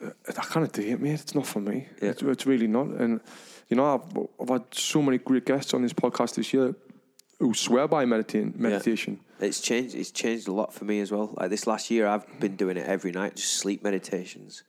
uh, 0.03 0.11
I 0.29 0.45
can't 0.53 0.73
do 0.73 0.83
it, 0.83 1.01
mate. 1.01 1.21
It's 1.21 1.35
not 1.35 1.47
for 1.47 1.61
me. 1.61 1.73
Mm. 1.73 2.03
Yeah. 2.03 2.11
It's, 2.11 2.23
it's 2.23 2.47
really 2.47 2.67
not. 2.67 2.87
And 2.87 3.21
you 3.69 3.77
know, 3.77 3.95
I've, 3.95 4.27
I've 4.41 4.49
had 4.49 4.65
so 4.75 5.03
many 5.03 5.19
great 5.19 5.45
guests 5.45 5.75
on 5.75 5.83
this 5.83 5.93
podcast 5.93 6.35
this 6.37 6.53
year 6.53 6.75
who 7.39 7.53
swear 7.55 7.87
by 7.89 8.05
meditating, 8.05 8.55
meditation. 8.57 9.21
It's 9.41 9.61
changed. 9.61 9.95
It's 9.95 10.11
changed 10.11 10.49
a 10.49 10.53
lot 10.53 10.73
for 10.73 10.85
me 10.85 11.01
as 11.01 11.11
well. 11.13 11.35
Like 11.37 11.51
this 11.51 11.67
last 11.67 11.91
year, 11.91 12.07
I've 12.07 12.25
been 12.41 12.57
doing 12.57 12.77
it 12.77 12.87
every 12.87 13.13
night, 13.13 13.37
just 13.37 13.55
sleep 13.55 13.83
meditations. 13.83 14.63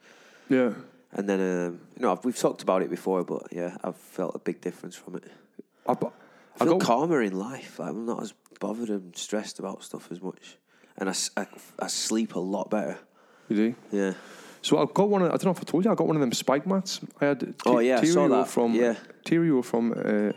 Yeah. 0.49 0.73
And 1.13 1.27
then, 1.29 1.39
um, 1.39 1.79
you 1.95 2.01
know, 2.01 2.11
I've, 2.11 2.25
we've 2.25 2.37
talked 2.37 2.61
about 2.63 2.81
it 2.81 2.89
before, 2.89 3.23
but 3.23 3.43
yeah, 3.51 3.77
I've 3.83 3.95
felt 3.95 4.35
a 4.35 4.39
big 4.39 4.59
difference 4.61 4.95
from 4.95 5.15
it. 5.15 5.23
I, 5.87 5.93
I 5.93 5.95
I 6.59 6.65
feel 6.65 6.77
got- 6.77 6.85
calmer 6.85 7.21
in 7.21 7.37
life. 7.37 7.79
Like, 7.79 7.89
I'm 7.89 8.05
not 8.05 8.21
as 8.21 8.33
bothered 8.59 8.89
and 8.89 9.15
stressed 9.15 9.59
about 9.59 9.83
stuff 9.83 10.11
as 10.11 10.21
much, 10.21 10.57
and 10.97 11.07
I 11.09 11.87
sleep 11.87 12.35
a 12.35 12.39
lot 12.39 12.69
better. 12.69 12.97
You 13.47 13.55
do. 13.55 13.75
Yeah. 13.91 14.13
So 14.61 14.79
I've 14.79 14.93
got 14.93 15.07
one. 15.09 15.21
Of, 15.21 15.27
I 15.27 15.31
don't 15.37 15.45
know 15.45 15.51
if 15.51 15.59
I 15.61 15.63
told 15.63 15.85
you. 15.85 15.91
I 15.91 15.95
got 15.95 16.07
one 16.07 16.17
of 16.17 16.21
them 16.21 16.33
spike 16.33 16.67
mats. 16.67 16.99
I 17.21 17.25
had. 17.25 17.39
T- 17.39 17.53
Oh, 17.65 17.79
yeah, 17.79 17.99
I 17.99 18.03
saw 18.03 18.27
that. 18.27 18.47
from 18.49 18.73
Yeah. 18.73 18.95
From 19.61 19.93
uh, 19.93 20.31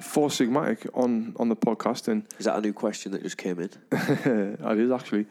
Four 0.00 0.28
Sigmatic 0.28 0.86
on 0.94 1.34
on 1.38 1.48
the 1.48 1.56
podcast, 1.56 2.08
and 2.08 2.22
Is 2.38 2.44
that 2.46 2.56
a 2.56 2.60
new 2.60 2.72
question 2.72 3.12
that 3.12 3.22
just 3.22 3.36
came 3.36 3.58
in? 3.60 3.70
it 3.92 4.78
is 4.78 4.90
actually. 4.90 5.26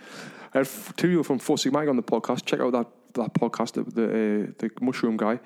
I 0.53 0.59
had 0.59 0.67
Tero 0.97 1.23
from 1.23 1.39
Four 1.39 1.57
Sigmatic 1.57 1.89
on 1.89 1.95
the 1.95 2.03
podcast. 2.03 2.45
Check 2.45 2.59
out 2.59 2.71
that 2.73 2.87
that 3.13 3.33
podcast, 3.33 3.73
the 3.73 3.83
the, 3.83 4.03
uh, 4.05 4.51
the 4.57 4.69
mushroom 4.81 5.17
guy, 5.17 5.39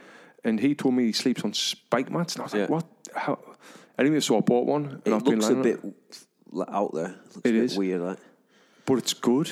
and 0.43 0.59
he 0.59 0.73
told 0.75 0.95
me 0.95 1.05
he 1.05 1.11
sleeps 1.13 1.43
on 1.43 1.53
spike 1.53 2.09
mats, 2.11 2.35
and 2.35 2.41
I 2.41 2.43
was 2.45 2.53
like, 2.53 2.69
what? 2.69 2.85
How? 3.15 3.37
Anyway, 3.99 4.19
so 4.21 4.37
I 4.37 4.41
bought 4.41 4.65
one, 4.65 4.85
and 4.85 5.01
It 5.05 5.13
I've 5.13 5.23
been 5.23 5.39
looks 5.39 5.49
a 5.49 5.55
bit 5.55 5.79
it. 5.83 6.65
out 6.69 6.93
there. 6.93 7.05
It 7.05 7.35
looks 7.35 7.35
It 7.43 7.49
a 7.49 7.51
bit 7.53 7.55
is. 7.63 7.77
weird. 7.77 8.01
Like, 8.01 8.17
but 8.85 8.95
it's 8.97 9.13
good. 9.13 9.51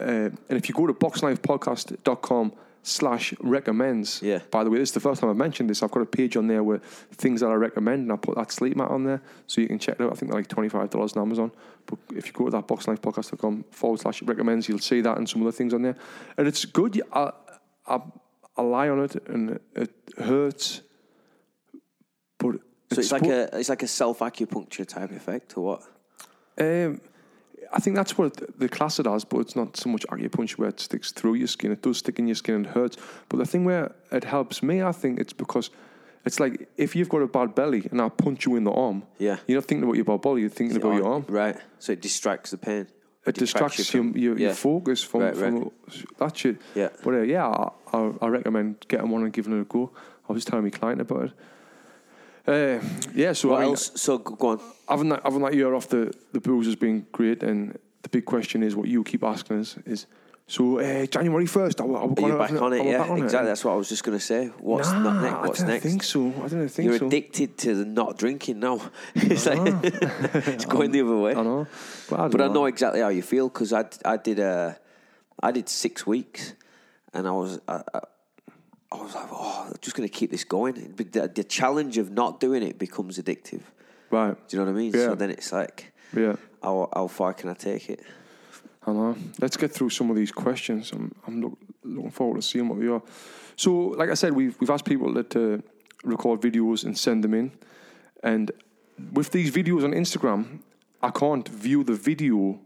Uh, 0.00 0.30
and 0.48 0.56
if 0.56 0.68
you 0.68 0.74
go 0.74 0.86
to 0.86 0.94
boxlifepodcast.com 0.94 2.52
slash 2.82 3.34
recommends, 3.40 4.22
Yeah. 4.22 4.40
by 4.50 4.64
the 4.64 4.70
way, 4.70 4.78
this 4.78 4.88
is 4.90 4.94
the 4.94 5.00
first 5.00 5.20
time 5.20 5.28
I've 5.30 5.36
mentioned 5.36 5.68
this. 5.68 5.82
I've 5.82 5.90
got 5.90 6.00
a 6.02 6.06
page 6.06 6.36
on 6.36 6.46
there 6.46 6.62
where 6.62 6.78
things 7.12 7.40
that 7.40 7.48
I 7.50 7.54
recommend, 7.54 8.02
and 8.04 8.12
I 8.12 8.16
put 8.16 8.36
that 8.36 8.50
sleep 8.52 8.76
mat 8.76 8.90
on 8.90 9.04
there 9.04 9.20
so 9.46 9.60
you 9.60 9.66
can 9.68 9.78
check 9.78 9.96
it 10.00 10.02
out. 10.02 10.12
I 10.12 10.14
think 10.14 10.30
they're 10.32 10.40
like 10.40 10.48
$25 10.48 11.16
on 11.16 11.22
Amazon. 11.22 11.52
But 11.86 11.98
if 12.14 12.26
you 12.26 12.32
go 12.32 12.46
to 12.46 12.50
that 12.52 12.66
boxlifepodcast.com 12.66 13.64
forward 13.70 14.00
slash 14.00 14.22
recommends, 14.22 14.68
you'll 14.68 14.78
see 14.78 15.00
that 15.02 15.18
and 15.18 15.28
some 15.28 15.42
other 15.42 15.52
things 15.52 15.74
on 15.74 15.82
there. 15.82 15.96
And 16.36 16.46
it's 16.48 16.64
good. 16.64 17.00
I, 17.12 17.32
I, 17.86 18.00
I 18.56 18.62
lie 18.62 18.88
on 18.88 19.00
it 19.04 19.16
and 19.28 19.58
it 19.74 19.92
hurts. 20.18 20.82
But 22.38 22.56
so 22.92 23.00
it's 23.00 23.12
like 23.12 23.22
spo- 23.22 23.52
a 23.52 23.58
it's 23.58 23.68
like 23.68 23.82
a 23.82 23.88
self 23.88 24.20
acupuncture 24.20 24.86
type 24.86 25.10
effect, 25.10 25.56
or 25.56 25.64
what? 25.64 25.82
Um, 26.58 27.00
I 27.72 27.80
think 27.80 27.96
that's 27.96 28.16
what 28.16 28.58
the 28.58 28.68
class 28.68 28.98
it 28.98 29.06
has, 29.06 29.24
but 29.24 29.40
it's 29.40 29.54
not 29.56 29.76
so 29.76 29.90
much 29.90 30.06
acupuncture 30.08 30.58
where 30.58 30.68
it 30.70 30.80
sticks 30.80 31.12
through 31.12 31.34
your 31.34 31.48
skin. 31.48 31.70
It 31.72 31.82
does 31.82 31.98
stick 31.98 32.18
in 32.18 32.26
your 32.26 32.34
skin 32.34 32.54
and 32.56 32.66
it 32.66 32.72
hurts. 32.72 32.96
But 33.28 33.36
the 33.38 33.44
thing 33.46 33.64
where 33.64 33.94
it 34.10 34.24
helps 34.24 34.62
me, 34.62 34.82
I 34.82 34.92
think 34.92 35.20
it's 35.20 35.32
because 35.34 35.70
it's 36.24 36.40
like 36.40 36.68
if 36.76 36.96
you've 36.96 37.08
got 37.10 37.18
a 37.22 37.26
bad 37.26 37.54
belly 37.54 37.86
and 37.90 38.00
I 38.00 38.08
punch 38.08 38.46
you 38.46 38.56
in 38.56 38.64
the 38.64 38.72
arm, 38.72 39.02
Yeah. 39.18 39.36
you're 39.46 39.58
not 39.60 39.66
thinking 39.66 39.84
about 39.84 39.96
your 39.96 40.04
bad 40.06 40.22
belly, 40.22 40.40
you're 40.42 40.50
thinking 40.50 40.76
about 40.78 40.94
your 40.94 41.06
arm. 41.12 41.24
Right. 41.28 41.56
So 41.78 41.92
it 41.92 42.00
distracts 42.00 42.50
the 42.52 42.58
pain. 42.58 42.86
It 43.26 43.34
distracts, 43.34 43.92
you 43.92 44.00
your, 44.02 44.12
from- 44.12 44.20
your, 44.22 44.38
your 44.38 44.48
yeah. 44.48 44.54
focus 44.54 45.02
from, 45.02 45.20
Right, 45.20 45.36
from 45.36 45.58
right. 45.64 45.72
that 46.18 46.36
shit. 46.36 46.56
Yeah. 46.74 46.88
But 47.04 47.14
uh, 47.14 47.20
yeah, 47.20 47.46
I, 47.46 47.70
I, 47.92 48.12
I 48.22 48.28
recommend 48.28 48.86
getting 48.88 49.10
one 49.10 49.24
and 49.24 49.32
giving 49.32 49.52
it 49.58 49.60
a 49.60 49.64
go. 49.64 49.90
I 50.28 50.32
was 50.32 50.44
telling 50.46 50.64
my 50.64 50.70
client 50.70 51.02
about 51.02 51.24
it. 51.24 51.32
Uh, 52.48 52.80
yeah, 53.14 53.32
so 53.34 53.48
What 53.50 53.58
I 53.58 53.60
mean, 53.60 53.70
else? 53.70 53.92
So 54.00 54.18
go 54.18 54.48
on. 54.48 54.60
having 54.88 55.10
that 55.10 55.20
having 55.22 55.42
that 55.42 55.54
year 55.54 55.74
off 55.74 55.86
the 55.88 56.12
the 56.32 56.40
booze 56.40 56.66
has 56.66 56.76
been 56.76 57.06
great, 57.12 57.42
and 57.42 57.78
the 58.02 58.08
big 58.08 58.24
question 58.24 58.62
is 58.62 58.74
what 58.74 58.88
you 58.88 59.04
keep 59.04 59.22
asking 59.22 59.60
us 59.60 59.76
is. 59.84 60.06
So 60.50 60.78
uh, 60.80 61.04
January 61.04 61.44
first, 61.44 61.78
are 61.82 61.86
we, 61.86 61.94
are 61.94 62.06
we 62.06 62.12
Are 62.12 62.14
gonna 62.14 62.32
you 62.32 62.38
back 62.38 62.62
on 62.62 62.72
it? 62.72 62.86
Yeah, 62.86 63.02
on 63.02 63.22
exactly. 63.22 63.48
That's 63.48 63.62
what 63.66 63.72
I 63.74 63.76
was 63.76 63.88
just 63.90 64.02
going 64.02 64.16
to 64.18 64.24
say. 64.24 64.46
What's 64.60 64.90
Nah, 64.90 65.02
not 65.02 65.22
next? 65.22 65.46
What's 65.48 65.62
I 65.62 65.66
don't 65.66 65.80
think 65.82 66.02
so. 66.02 66.20
I 66.42 66.48
don't 66.48 66.68
think 66.70 66.88
You're 66.88 66.98
so. 66.98 67.06
addicted 67.06 67.58
to 67.58 67.74
the 67.74 67.84
not 67.84 68.16
drinking 68.16 68.60
now. 68.60 68.80
it's 69.14 69.44
like 69.44 69.60
it's 70.54 70.64
going 70.64 70.90
the 70.90 71.02
other 71.02 71.18
way. 71.18 71.34
I 71.34 71.42
know, 71.42 71.66
but 72.08 72.18
I, 72.20 72.28
But 72.28 72.40
I 72.40 72.48
know 72.48 72.64
exactly 72.64 73.02
how 73.02 73.08
you 73.10 73.20
feel 73.20 73.50
because 73.50 73.74
I, 73.74 73.84
I 74.06 74.16
did 74.16 74.40
uh, 74.40 74.72
I 75.42 75.50
did 75.52 75.68
six 75.68 76.06
weeks, 76.06 76.54
and 77.12 77.28
I 77.28 77.32
was 77.32 77.60
I, 77.68 77.82
I, 78.90 78.96
was 78.96 79.14
like, 79.14 79.28
oh, 79.30 79.66
I'm 79.68 79.74
just 79.80 79.96
going 79.96 80.08
to 80.08 80.14
keep 80.14 80.30
this 80.30 80.44
going. 80.44 80.94
But 80.96 81.12
the, 81.12 81.28
the 81.28 81.44
challenge 81.44 81.98
of 81.98 82.10
not 82.10 82.40
doing 82.40 82.62
it 82.62 82.78
becomes 82.78 83.18
addictive. 83.18 83.62
Right. 84.10 84.34
Do 84.48 84.56
you 84.56 84.64
know 84.64 84.70
what 84.70 84.78
I 84.78 84.82
mean? 84.82 84.92
Yeah. 84.94 85.06
So 85.06 85.14
then 85.14 85.30
it's 85.30 85.52
like, 85.52 85.92
Yeah. 86.14 86.36
how 86.62 86.88
how 86.94 87.06
far 87.08 87.34
can 87.34 87.50
I 87.50 87.54
take 87.54 87.90
it? 87.90 88.00
I 88.86 88.92
know. 88.92 89.16
Let's 89.40 89.56
get 89.58 89.72
through 89.72 89.90
some 89.90 90.08
of 90.10 90.16
these 90.16 90.32
questions. 90.32 90.92
I'm, 90.92 91.14
I'm 91.26 91.42
look, 91.42 91.58
looking 91.84 92.10
forward 92.10 92.36
to 92.36 92.42
seeing 92.42 92.68
what 92.68 92.80
they 92.80 92.86
are. 92.86 93.02
So, 93.56 93.70
like 94.00 94.08
I 94.08 94.14
said, 94.14 94.32
we've 94.32 94.56
we've 94.60 94.70
asked 94.70 94.86
people 94.86 95.12
that 95.14 95.36
uh, 95.36 95.58
record 96.04 96.40
videos 96.40 96.84
and 96.84 96.96
send 96.96 97.22
them 97.24 97.34
in, 97.34 97.52
and 98.22 98.50
with 99.12 99.30
these 99.30 99.50
videos 99.50 99.84
on 99.84 99.92
Instagram, 99.92 100.60
I 101.02 101.10
can't 101.10 101.46
view 101.46 101.84
the 101.84 101.94
video. 101.94 102.58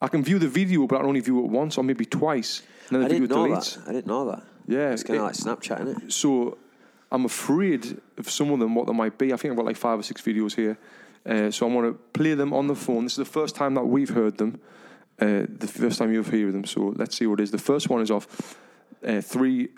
I 0.00 0.06
can 0.06 0.22
view 0.22 0.38
the 0.38 0.48
video, 0.48 0.86
but 0.86 0.96
I 0.96 0.98
can 1.00 1.08
only 1.08 1.20
view 1.20 1.40
it 1.44 1.50
once 1.50 1.76
or 1.76 1.82
maybe 1.82 2.04
twice, 2.04 2.62
and 2.88 2.94
then 2.94 3.00
the 3.00 3.06
I 3.06 3.08
video 3.18 3.26
didn't 3.26 3.36
know 3.50 3.56
deletes. 3.56 3.74
that. 3.76 3.88
I 3.88 3.92
didn't 3.92 4.06
know 4.06 4.24
that. 4.30 4.42
Yeah, 4.68 4.92
it's 4.92 5.02
kind 5.02 5.18
of 5.18 5.22
it- 5.24 5.26
like 5.26 5.34
Snapchat, 5.34 5.80
isn't 5.88 6.02
it? 6.04 6.12
So 6.12 6.58
I'm 7.10 7.24
afraid 7.24 8.00
of 8.18 8.30
some 8.30 8.50
of 8.52 8.58
them, 8.60 8.74
what 8.74 8.86
they 8.86 8.92
might 8.92 9.16
be. 9.18 9.32
I 9.32 9.36
think 9.36 9.50
I've 9.52 9.56
got 9.56 9.66
like 9.66 9.76
five 9.76 9.98
or 9.98 10.02
six 10.02 10.20
videos 10.22 10.54
here. 10.54 10.78
Uh, 11.26 11.50
so 11.50 11.68
I 11.68 11.72
want 11.74 11.86
to 11.88 11.94
play 12.18 12.34
them 12.34 12.52
on 12.52 12.66
the 12.68 12.74
phone. 12.76 13.04
This 13.04 13.12
is 13.14 13.18
the 13.18 13.24
first 13.40 13.54
time 13.56 13.74
that 13.74 13.84
we've 13.86 14.08
heard 14.10 14.38
them. 14.38 14.60
Uh, 15.20 15.42
the 15.48 15.66
first 15.66 15.98
time 15.98 16.12
you've 16.12 16.28
heard 16.28 16.52
them. 16.52 16.64
So 16.64 16.92
let's 16.96 17.16
see 17.16 17.26
what 17.26 17.40
it 17.40 17.44
is. 17.44 17.50
The 17.50 17.58
first 17.58 17.88
one 17.90 18.02
is 18.02 18.10
off 18.10 18.56
uh, 19.04 19.20
three 19.20 19.68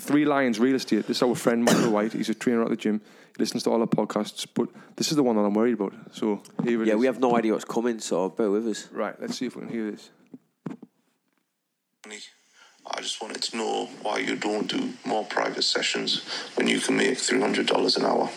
Three 0.00 0.24
Lions 0.24 0.60
Real 0.60 0.76
Estate. 0.76 1.08
This 1.08 1.16
is 1.16 1.22
our 1.24 1.34
friend 1.34 1.64
Michael 1.64 1.90
White. 1.96 2.12
He's 2.12 2.28
a 2.28 2.34
trainer 2.34 2.62
at 2.62 2.68
the 2.70 2.76
gym. 2.76 3.00
He 3.36 3.40
listens 3.42 3.64
to 3.64 3.70
all 3.70 3.80
our 3.80 3.86
podcasts, 3.88 4.46
but 4.54 4.68
this 4.94 5.10
is 5.10 5.16
the 5.16 5.24
one 5.24 5.34
that 5.34 5.42
I'm 5.42 5.54
worried 5.54 5.74
about. 5.74 5.92
So 6.12 6.40
here 6.62 6.80
it 6.82 6.86
Yeah, 6.86 6.94
is. 6.94 7.00
we 7.00 7.06
have 7.06 7.18
no 7.18 7.36
idea 7.36 7.52
what's 7.52 7.64
coming, 7.64 7.98
so 7.98 8.28
bear 8.28 8.48
with 8.48 8.68
us. 8.68 8.88
Right, 8.92 9.20
let's 9.20 9.36
see 9.36 9.46
if 9.46 9.56
we 9.56 9.62
can 9.62 9.70
hear 9.70 9.90
this. 9.90 10.10
I 12.86 13.00
just 13.00 13.20
wanted 13.22 13.42
to 13.42 13.56
know 13.56 13.86
why 14.02 14.18
you 14.18 14.36
don't 14.36 14.68
do 14.68 14.92
more 15.04 15.24
private 15.24 15.62
sessions 15.62 16.22
when 16.56 16.68
you 16.68 16.80
can 16.80 16.96
make 16.96 17.18
three 17.18 17.40
hundred 17.40 17.66
dollars 17.66 17.96
an 17.96 18.04
hour. 18.04 18.30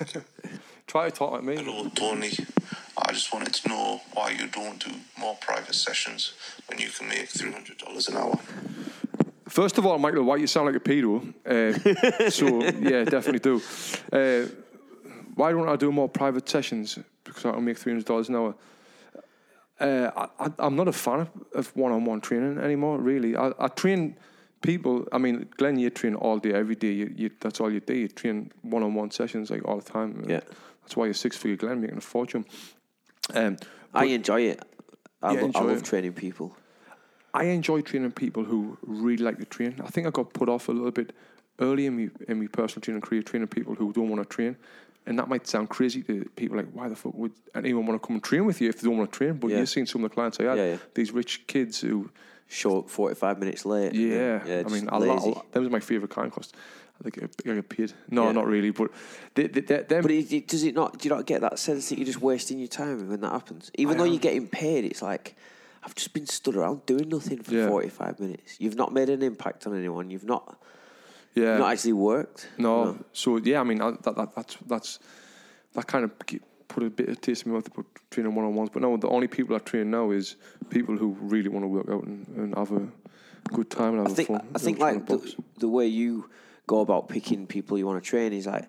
Try 0.86 1.10
to 1.10 1.10
talk 1.10 1.32
like 1.32 1.44
me. 1.44 1.56
Hello, 1.56 1.88
Tony. 1.94 2.32
I 2.96 3.12
just 3.12 3.32
wanted 3.32 3.52
to 3.54 3.68
know 3.68 4.00
why 4.12 4.30
you 4.30 4.46
don't 4.46 4.78
do 4.84 4.92
more 5.18 5.36
private 5.40 5.74
sessions 5.74 6.32
when 6.68 6.78
you 6.78 6.88
can 6.88 7.08
make 7.08 7.28
three 7.28 7.52
hundred 7.52 7.78
dollars 7.78 8.08
an 8.08 8.16
hour. 8.16 8.38
First 9.48 9.78
of 9.78 9.86
all, 9.86 9.98
Michael 9.98 10.24
White, 10.24 10.40
you 10.40 10.46
sound 10.46 10.66
like 10.66 10.76
a 10.76 10.80
pedo. 10.80 11.22
Uh, 11.46 12.30
so 12.30 12.62
yeah, 12.62 13.04
definitely 13.04 13.40
do. 13.40 13.62
Uh, 14.12 14.46
why 15.34 15.52
don't 15.52 15.68
I 15.68 15.76
do 15.76 15.92
more 15.92 16.08
private 16.08 16.48
sessions? 16.48 16.98
Because 17.24 17.44
I 17.44 17.52
can 17.52 17.64
make 17.64 17.78
three 17.78 17.92
hundred 17.92 18.06
dollars 18.06 18.28
an 18.28 18.36
hour. 18.36 18.54
Uh, 19.80 20.28
I, 20.38 20.50
I'm 20.58 20.76
not 20.76 20.88
a 20.88 20.92
fan 20.92 21.28
of, 21.54 21.76
one-on-one 21.76 22.20
training 22.20 22.58
anymore. 22.58 22.98
Really, 22.98 23.36
I, 23.36 23.52
I 23.58 23.68
train 23.68 24.16
people. 24.62 25.06
I 25.12 25.18
mean, 25.18 25.48
Glenn, 25.56 25.78
you 25.78 25.90
train 25.90 26.14
all 26.14 26.38
day, 26.38 26.52
every 26.52 26.76
day. 26.76 26.92
You, 26.92 27.12
you, 27.16 27.30
that's 27.40 27.60
all 27.60 27.70
you 27.72 27.80
do. 27.80 27.94
You 27.94 28.08
train 28.08 28.52
one-on-one 28.62 29.10
sessions 29.10 29.50
like 29.50 29.64
all 29.66 29.78
the 29.80 29.90
time. 29.90 30.24
Yeah. 30.28 30.40
that's 30.82 30.96
why 30.96 31.06
you're 31.06 31.14
six-figure 31.14 31.56
Glenn 31.56 31.80
making 31.80 31.98
a 31.98 32.00
fortune. 32.00 32.44
Um, 33.34 33.56
I 33.92 34.04
enjoy 34.06 34.42
it. 34.42 34.62
I, 35.22 35.34
Yeah, 35.34 35.40
lo- 35.42 35.50
I 35.54 35.60
love 35.60 35.78
it. 35.78 35.84
training 35.84 36.12
people. 36.12 36.56
I 37.32 37.44
enjoy 37.46 37.80
training 37.80 38.12
people 38.12 38.44
who 38.44 38.78
really 38.82 39.24
like 39.24 39.38
to 39.38 39.44
train. 39.44 39.80
I 39.84 39.88
think 39.88 40.06
I 40.06 40.10
got 40.10 40.32
put 40.32 40.48
off 40.48 40.68
a 40.68 40.72
little 40.72 40.92
bit 40.92 41.12
early 41.58 41.86
in 41.86 41.96
my 41.96 42.08
in 42.28 42.38
my 42.40 42.46
personal 42.46 42.80
training 42.82 43.00
career, 43.02 43.22
training 43.22 43.48
people 43.48 43.74
who 43.74 43.92
don't 43.92 44.08
want 44.08 44.22
to 44.22 44.28
train. 44.36 44.56
And 45.06 45.18
that 45.18 45.28
might 45.28 45.46
sound 45.46 45.68
crazy 45.68 46.02
to 46.04 46.24
people 46.34 46.56
like, 46.56 46.70
why 46.72 46.88
the 46.88 46.96
fuck 46.96 47.14
would 47.14 47.32
anyone 47.54 47.86
want 47.86 48.00
to 48.00 48.06
come 48.06 48.16
and 48.16 48.24
train 48.24 48.46
with 48.46 48.60
you 48.60 48.70
if 48.70 48.80
they 48.80 48.88
don't 48.88 48.96
want 48.96 49.12
to 49.12 49.16
train? 49.18 49.34
But 49.34 49.48
Yeah. 49.50 49.58
you've 49.58 49.68
seen 49.68 49.86
some 49.86 50.02
of 50.02 50.10
the 50.10 50.14
clients 50.14 50.40
I 50.40 50.44
had, 50.44 50.56
Yeah, 50.58 50.64
yeah. 50.72 50.76
these 50.94 51.12
rich 51.12 51.46
kids 51.46 51.80
who, 51.80 52.10
Short, 52.46 52.88
45 52.90 53.38
minutes 53.38 53.64
late. 53.66 53.94
yeah, 53.94 54.40
yeah 54.46 54.62
I 54.66 54.70
mean, 54.70 54.88
a 54.88 54.98
lot, 54.98 55.52
them 55.52 55.62
was 55.62 55.72
my 55.72 55.80
favourite 55.80 56.10
client 56.10 56.32
cost. 56.32 56.54
I 57.00 57.08
think 57.10 57.30
I 57.46 57.54
get 57.54 57.68
paid. 57.68 57.92
No, 58.08 58.30
not 58.32 58.46
really, 58.46 58.70
but 58.70 58.90
they, 59.34 59.48
they, 59.48 59.60
they, 59.62 59.82
them, 59.82 60.02
But 60.02 60.10
it, 60.12 60.32
it- 60.32 60.46
does 60.48 60.62
it 60.62 60.74
not? 60.74 60.98
Do 60.98 61.08
you 61.08 61.14
not 61.14 61.26
get 61.26 61.40
that 61.40 61.58
sense 61.58 61.88
that 61.88 61.98
you're 61.98 62.06
just 62.06 62.20
wasting 62.20 62.58
your 62.58 62.68
time 62.68 63.08
when 63.08 63.20
that 63.22 63.32
happens? 63.32 63.70
Even 63.76 63.94
I 63.94 63.98
though 63.98 64.04
am. 64.04 64.10
you're 64.12 64.20
getting 64.20 64.46
paid, 64.46 64.84
it's 64.84 65.02
like 65.02 65.34
I've 65.82 65.94
just 65.94 66.12
been 66.14 66.26
stood 66.26 66.54
around 66.56 66.86
doing 66.86 67.08
nothing 67.08 67.42
for 67.42 67.52
Yeah. 67.52 67.66
45 67.68 68.20
minutes. 68.20 68.56
You've 68.60 68.76
not 68.76 68.92
made 68.92 69.08
an 69.10 69.22
impact 69.22 69.66
on 69.66 69.76
anyone. 69.76 70.08
You've 70.10 70.24
not 70.24 70.56
yeah, 71.34 71.58
not 71.58 71.72
actually 71.72 71.94
worked. 71.94 72.48
No. 72.58 72.98
So 73.12 73.36
yeah, 73.38 73.60
I 73.60 73.64
mean 73.64 73.80
I, 73.80 73.92
that, 74.02 74.16
that 74.16 74.34
that's 74.34 74.56
that's 74.66 74.98
that 75.74 75.86
kind 75.86 76.04
of 76.04 76.12
put 76.68 76.82
a 76.82 76.90
bit 76.90 77.08
of 77.08 77.20
taste 77.20 77.44
in 77.44 77.52
my 77.52 77.58
mouth 77.58 77.66
about 77.68 77.86
training 78.10 78.34
one 78.34 78.44
on 78.44 78.54
ones. 78.54 78.70
But 78.72 78.82
no, 78.82 78.96
the 78.96 79.08
only 79.08 79.28
people 79.28 79.54
I 79.56 79.58
train 79.58 79.90
now 79.90 80.10
is 80.10 80.36
people 80.70 80.96
who 80.96 81.16
really 81.20 81.48
want 81.48 81.64
to 81.64 81.68
work 81.68 81.88
out 81.88 82.04
and, 82.04 82.26
and 82.36 82.54
have 82.56 82.72
a 82.72 82.88
good 83.52 83.70
time 83.70 83.98
and 83.98 83.98
have 83.98 84.12
I 84.12 84.14
think 84.14 84.28
fun. 84.28 84.48
I 84.54 84.58
think 84.58 84.78
like 84.78 85.06
the, 85.06 85.34
the 85.58 85.68
way 85.68 85.86
you 85.86 86.30
go 86.66 86.80
about 86.80 87.08
picking 87.08 87.46
people 87.46 87.78
you 87.78 87.86
want 87.86 88.02
to 88.02 88.08
train 88.08 88.32
is 88.32 88.46
like 88.46 88.66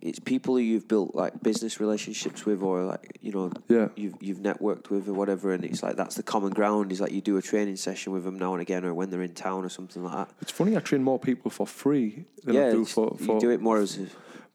it's 0.00 0.18
people 0.20 0.54
who 0.56 0.60
you've 0.62 0.86
built 0.86 1.14
like 1.14 1.42
business 1.42 1.80
relationships 1.80 2.44
with 2.46 2.62
or 2.62 2.84
like 2.84 3.18
you 3.20 3.32
know 3.32 3.50
Yeah. 3.68 3.88
you've 3.96 4.14
you've 4.20 4.38
networked 4.38 4.90
with 4.90 5.08
or 5.08 5.12
whatever 5.14 5.52
and 5.52 5.64
it's 5.64 5.82
like 5.82 5.96
that's 5.96 6.14
the 6.14 6.22
common 6.22 6.52
ground 6.52 6.92
is 6.92 7.00
like 7.00 7.12
you 7.12 7.20
do 7.20 7.36
a 7.36 7.42
training 7.42 7.76
session 7.76 8.12
with 8.12 8.24
them 8.24 8.38
now 8.38 8.52
and 8.52 8.62
again 8.62 8.84
or 8.84 8.94
when 8.94 9.10
they're 9.10 9.22
in 9.22 9.34
town 9.34 9.64
or 9.64 9.68
something 9.68 10.02
like 10.04 10.14
that 10.14 10.28
It's 10.40 10.52
funny 10.52 10.76
I 10.76 10.80
train 10.80 11.02
more 11.02 11.18
people 11.18 11.50
for 11.50 11.66
free 11.66 12.24
than 12.44 12.54
yeah 12.54 12.68
I 12.68 12.72
do 12.72 12.84
for, 12.84 13.16
for 13.18 13.34
you 13.34 13.40
do 13.40 13.50
it 13.50 13.60
more 13.60 13.78
as 13.78 13.98
a 13.98 14.06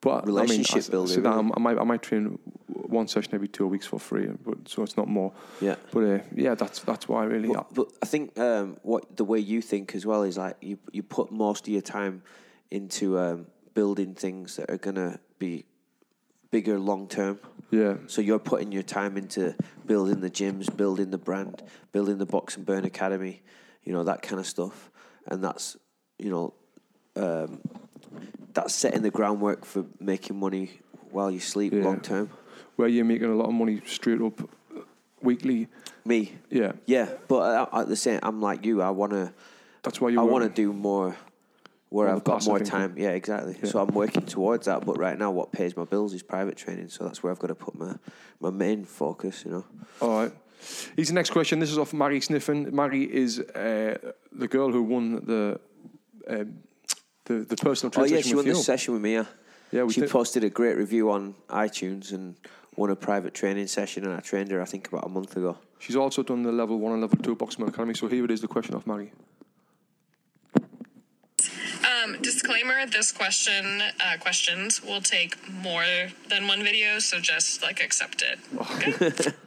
but 0.01 0.25
relationship 0.25 0.83
I 0.93 0.97
mean, 0.97 1.03
I, 1.03 1.07
So 1.07 1.21
that 1.21 1.29
really. 1.29 1.51
I'm- 1.51 1.63
might 1.63 1.77
I 1.77 1.83
might 1.83 2.01
train 2.01 2.39
one 2.67 3.07
session 3.07 3.33
every 3.35 3.47
two 3.47 3.67
weeks 3.67 3.85
for 3.88 4.00
free, 4.00 4.27
but 4.45 4.67
so 4.67 4.83
it's 4.83 4.97
not 4.97 5.07
more. 5.07 5.31
Yeah. 5.62 5.75
But 5.91 6.03
uh, 6.03 6.19
yeah, 6.35 6.55
that's 6.55 6.79
that's 6.81 7.07
why 7.07 7.23
really. 7.23 7.47
But, 7.47 7.73
but 7.73 7.88
I 8.01 8.05
think 8.05 8.38
um, 8.38 8.77
what 8.83 9.15
the 9.15 9.23
way 9.23 9.39
you 9.39 9.62
think 9.62 9.95
as 9.95 10.05
well 10.05 10.23
is 10.23 10.38
like 10.38 10.57
you 10.62 10.77
you 10.91 11.03
put 11.03 11.31
most 11.31 11.67
of 11.67 11.71
your 11.73 11.81
time 11.81 12.21
into 12.69 13.17
um, 13.17 13.45
building 13.73 14.13
things 14.13 14.57
that 14.57 14.69
are 14.69 14.77
gonna 14.77 15.19
be 15.43 15.65
bigger 16.51 16.79
long 16.79 17.07
term. 17.07 17.39
yeah. 17.71 17.95
So 18.07 18.21
you're 18.21 18.39
putting 18.39 18.71
your 18.71 18.83
time 18.83 19.17
into 19.17 19.55
building 19.85 20.21
the 20.21 20.29
gyms, 20.29 20.75
building 20.75 21.09
the 21.12 21.17
brand, 21.17 21.62
building 21.91 22.17
the 22.17 22.25
Box 22.25 22.55
and 22.57 22.65
Burn 22.65 22.85
Academy, 22.85 23.41
you 23.83 23.91
know 23.93 24.03
that 24.03 24.21
kind 24.21 24.39
of 24.39 24.47
stuff, 24.47 24.89
and 25.27 25.43
that's 25.43 25.75
you 26.19 26.29
know 26.29 26.53
um, 27.15 27.59
that's 28.53 28.73
setting 28.73 29.01
the 29.01 29.12
groundwork 29.12 29.65
for 29.65 29.85
making 30.00 30.39
money 30.39 30.79
while 31.12 31.29
you 31.29 31.39
sleep 31.39 31.73
Yeah. 31.73 31.83
long 31.83 32.00
term. 32.00 32.29
Where 32.77 32.88
you're 32.88 33.05
making 33.05 33.29
a 33.29 33.35
lot 33.35 33.47
of 33.50 33.53
money 33.53 33.81
straight 33.85 34.21
up 34.21 34.38
weekly. 35.21 35.67
Me, 36.05 36.33
Yeah. 36.50 36.73
yeah, 36.85 37.07
but 37.27 37.69
at 37.73 37.88
the 37.88 37.95
same, 37.95 38.19
I'm 38.23 38.41
like 38.41 38.65
you. 38.65 38.81
I 38.81 38.89
wanna. 38.91 39.33
That's 39.83 40.00
why 40.01 40.09
you. 40.09 40.19
I 40.19 40.23
want 40.23 40.43
to 40.43 40.50
do 40.63 40.71
more 40.73 41.15
where 41.93 42.09
I've 42.09 42.23
got 42.23 42.43
more 42.47 42.57
income. 42.57 42.89
time. 42.89 42.97
Yeah, 42.97 43.12
exactly. 43.12 43.55
Yeah. 43.62 43.69
So 43.69 43.79
I'm 43.79 43.93
working 43.93 44.25
towards 44.25 44.65
that. 44.65 44.83
But 44.83 44.97
right 44.97 45.17
now, 45.17 45.29
what 45.29 45.51
pays 45.51 45.77
my 45.77 45.83
bills 45.83 46.13
is 46.15 46.23
private 46.23 46.57
training. 46.57 46.89
So 46.89 47.03
that's 47.03 47.21
where 47.21 47.31
I've 47.31 47.38
got 47.38 47.47
to 47.50 47.55
put 47.55 47.75
my, 47.75 47.93
my 48.39 48.50
main 48.50 48.83
focus. 48.83 49.45
You 49.45 49.51
know. 49.51 49.65
All 50.01 50.21
right. 50.23 50.31
Here's 50.95 51.09
the 51.09 51.13
next 51.13 51.29
question. 51.29 51.59
This 51.59 51.71
is 51.71 51.77
off 51.77 51.93
Maggie 51.93 52.19
Sniffen. 52.19 52.71
Maggie 52.71 53.03
is 53.03 53.39
uh, 53.39 53.97
the 54.31 54.47
girl 54.47 54.71
who 54.71 54.81
won 54.81 55.23
the 55.25 55.59
um, 56.27 56.63
the, 57.25 57.35
the 57.45 57.55
personal 57.57 57.93
Oh 57.95 58.05
yeah, 58.05 58.21
she 58.21 58.33
won 58.33 58.45
you. 58.47 58.53
the 58.53 58.59
session 58.59 58.93
with 58.93 59.03
me. 59.03 59.13
Yeah. 59.13 59.25
Yeah, 59.71 59.83
we 59.83 59.93
she 59.93 60.01
did- 60.01 60.09
posted 60.09 60.43
a 60.43 60.50
great 60.50 60.77
review 60.77 61.12
on 61.12 61.35
iTunes 61.50 62.12
and 62.12 62.35
won 62.75 62.89
a 62.89 62.95
private 62.95 63.33
training 63.35 63.67
session, 63.67 64.05
and 64.05 64.13
I 64.15 64.19
trained 64.19 64.50
her. 64.51 64.59
I 64.62 64.65
think 64.65 64.88
about 64.88 65.05
a 65.05 65.09
month 65.09 65.38
ago. 65.38 65.57
She's 65.79 65.95
also 65.95 66.23
done 66.23 66.41
the 66.43 66.51
level 66.51 66.79
one 66.79 66.93
and 66.93 67.01
level 67.01 67.17
two 67.17 67.35
Box 67.35 67.55
and 67.55 67.65
Burn 67.65 67.73
Academy. 67.73 67.93
So 67.93 68.07
here 68.07 68.25
it 68.25 68.31
is, 68.31 68.41
the 68.41 68.47
question 68.47 68.73
of 68.73 68.88
Maggie. 68.88 69.12
Um, 72.03 72.22
disclaimer: 72.22 72.86
This 72.86 73.12
question, 73.12 73.81
uh, 73.81 74.17
questions 74.19 74.83
will 74.83 75.01
take 75.01 75.38
more 75.51 75.86
than 76.29 76.48
one 76.48 76.63
video, 76.63 77.00
so 77.00 77.19
just 77.19 77.62
like 77.62 77.83
accept 77.83 78.24
it. 78.24 79.36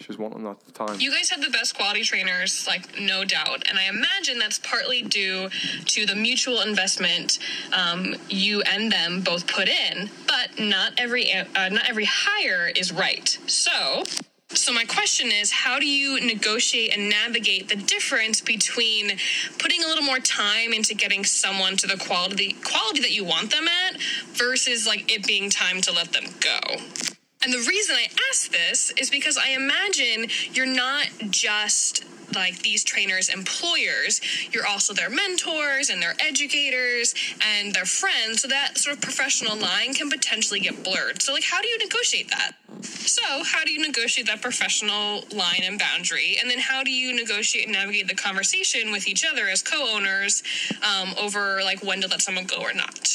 She 0.00 0.06
was 0.08 0.16
wanting 0.16 0.44
that 0.44 0.52
at 0.52 0.64
the 0.64 0.72
time. 0.72 0.98
You 0.98 1.10
guys 1.10 1.28
have 1.28 1.42
the 1.42 1.50
best 1.50 1.76
quality 1.76 2.02
trainers, 2.02 2.66
like 2.66 2.98
no 2.98 3.22
doubt, 3.22 3.64
and 3.68 3.78
I 3.78 3.84
imagine 3.84 4.38
that's 4.38 4.58
partly 4.58 5.02
due 5.02 5.50
to 5.84 6.06
the 6.06 6.14
mutual 6.14 6.62
investment 6.62 7.38
um, 7.76 8.16
you 8.30 8.62
and 8.62 8.90
them 8.90 9.20
both 9.20 9.46
put 9.46 9.68
in. 9.68 10.08
But 10.26 10.58
not 10.58 10.94
every 10.96 11.30
uh, 11.30 11.68
not 11.68 11.88
every 11.88 12.06
hire 12.06 12.72
is 12.74 12.92
right. 12.92 13.28
So. 13.46 14.04
So 14.52 14.72
my 14.72 14.84
question 14.84 15.28
is, 15.28 15.52
how 15.52 15.78
do 15.78 15.86
you 15.86 16.20
negotiate 16.20 16.92
and 16.96 17.08
navigate 17.08 17.68
the 17.68 17.76
difference 17.76 18.40
between 18.40 19.12
putting 19.58 19.84
a 19.84 19.86
little 19.86 20.02
more 20.02 20.18
time 20.18 20.72
into 20.72 20.92
getting 20.92 21.24
someone 21.24 21.76
to 21.76 21.86
the 21.86 21.96
quality 21.96 22.56
quality 22.64 23.00
that 23.00 23.12
you 23.12 23.24
want 23.24 23.52
them 23.52 23.68
at 23.68 24.00
versus 24.32 24.88
like 24.88 25.10
it 25.10 25.24
being 25.24 25.50
time 25.50 25.80
to 25.82 25.92
let 25.92 26.12
them 26.12 26.24
go? 26.40 27.19
And 27.42 27.52
the 27.52 27.64
reason 27.68 27.96
I 27.96 28.08
ask 28.30 28.50
this 28.50 28.92
is 28.98 29.08
because 29.10 29.38
I 29.38 29.50
imagine 29.50 30.28
you're 30.52 30.66
not 30.66 31.06
just 31.30 32.04
like 32.34 32.60
these 32.60 32.84
trainers' 32.84 33.28
employers, 33.28 34.20
you're 34.52 34.66
also 34.66 34.94
their 34.94 35.10
mentors 35.10 35.90
and 35.90 36.00
their 36.00 36.14
educators 36.20 37.14
and 37.40 37.74
their 37.74 37.84
friends. 37.84 38.42
So 38.42 38.48
that 38.48 38.78
sort 38.78 38.96
of 38.96 39.02
professional 39.02 39.56
line 39.56 39.94
can 39.94 40.10
potentially 40.10 40.60
get 40.60 40.84
blurred. 40.84 41.22
So, 41.22 41.32
like, 41.32 41.44
how 41.44 41.60
do 41.60 41.68
you 41.68 41.78
negotiate 41.78 42.30
that? 42.30 42.52
So, 42.82 43.22
how 43.44 43.64
do 43.64 43.72
you 43.72 43.80
negotiate 43.80 44.26
that 44.26 44.42
professional 44.42 45.24
line 45.34 45.62
and 45.64 45.78
boundary? 45.78 46.36
And 46.40 46.50
then, 46.50 46.58
how 46.58 46.82
do 46.84 46.90
you 46.90 47.14
negotiate 47.14 47.64
and 47.64 47.72
navigate 47.72 48.08
the 48.08 48.14
conversation 48.14 48.92
with 48.92 49.08
each 49.08 49.24
other 49.24 49.48
as 49.48 49.62
co 49.62 49.94
owners 49.94 50.42
um, 50.82 51.14
over 51.18 51.60
like 51.62 51.82
when 51.82 52.00
to 52.02 52.08
let 52.08 52.22
someone 52.22 52.44
go 52.44 52.58
or 52.60 52.72
not? 52.72 53.08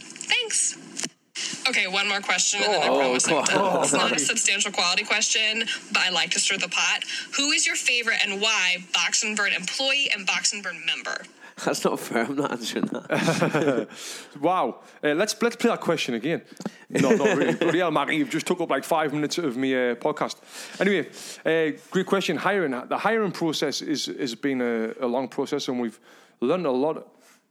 Thanks. 0.00 0.76
Okay, 1.68 1.86
one 1.86 2.08
more 2.08 2.20
question, 2.20 2.62
and 2.62 2.72
then 2.72 2.82
I 2.82 2.88
Oh, 2.88 2.98
promise 2.98 3.28
I'm 3.28 3.44
done. 3.44 3.82
It's 3.82 3.92
not 3.92 4.12
a 4.12 4.18
substantial 4.18 4.72
quality 4.72 5.04
question, 5.04 5.64
but 5.92 6.02
I 6.02 6.10
like 6.10 6.30
to 6.30 6.40
stir 6.40 6.58
the 6.58 6.68
pot. 6.68 7.04
Who 7.36 7.50
is 7.52 7.66
your 7.66 7.76
favorite 7.76 8.18
and 8.24 8.40
why 8.40 8.78
Box 8.92 9.22
and 9.22 9.36
Burn 9.36 9.52
employee 9.52 10.10
and 10.14 10.26
Box 10.26 10.52
and 10.52 10.62
Burn 10.62 10.84
member? 10.86 11.22
That's 11.64 11.84
not 11.84 12.00
fair. 12.00 12.24
I'm 12.24 12.36
not 12.36 12.52
answering 12.52 12.86
that. 12.86 13.88
Wow. 14.40 14.80
Uh, 15.04 15.14
let's 15.14 15.40
let's 15.42 15.56
play 15.56 15.68
that 15.70 15.80
question 15.80 16.14
again. 16.14 16.42
No, 16.88 17.10
not 17.10 17.36
really. 17.36 17.54
Bloody 17.62 17.78
hell, 17.78 17.90
Maggie, 17.90 18.16
you've 18.16 18.30
just 18.30 18.46
took 18.46 18.60
up 18.60 18.70
like 18.70 18.84
five 18.84 19.12
minutes 19.12 19.38
of 19.38 19.56
me 19.56 19.74
uh, 19.74 19.94
podcast. 19.96 20.36
Anyway, 20.80 21.08
uh, 21.44 21.78
great 21.90 22.06
question. 22.06 22.36
Hiring. 22.38 22.72
The 22.88 22.98
hiring 22.98 23.32
process 23.32 23.82
is 23.82 24.06
has 24.06 24.34
been 24.34 24.60
a, 24.62 24.94
a 25.00 25.06
long 25.06 25.28
process, 25.28 25.68
and 25.68 25.78
we've 25.78 26.00
learned 26.40 26.66
a 26.66 26.70
lot 26.70 27.06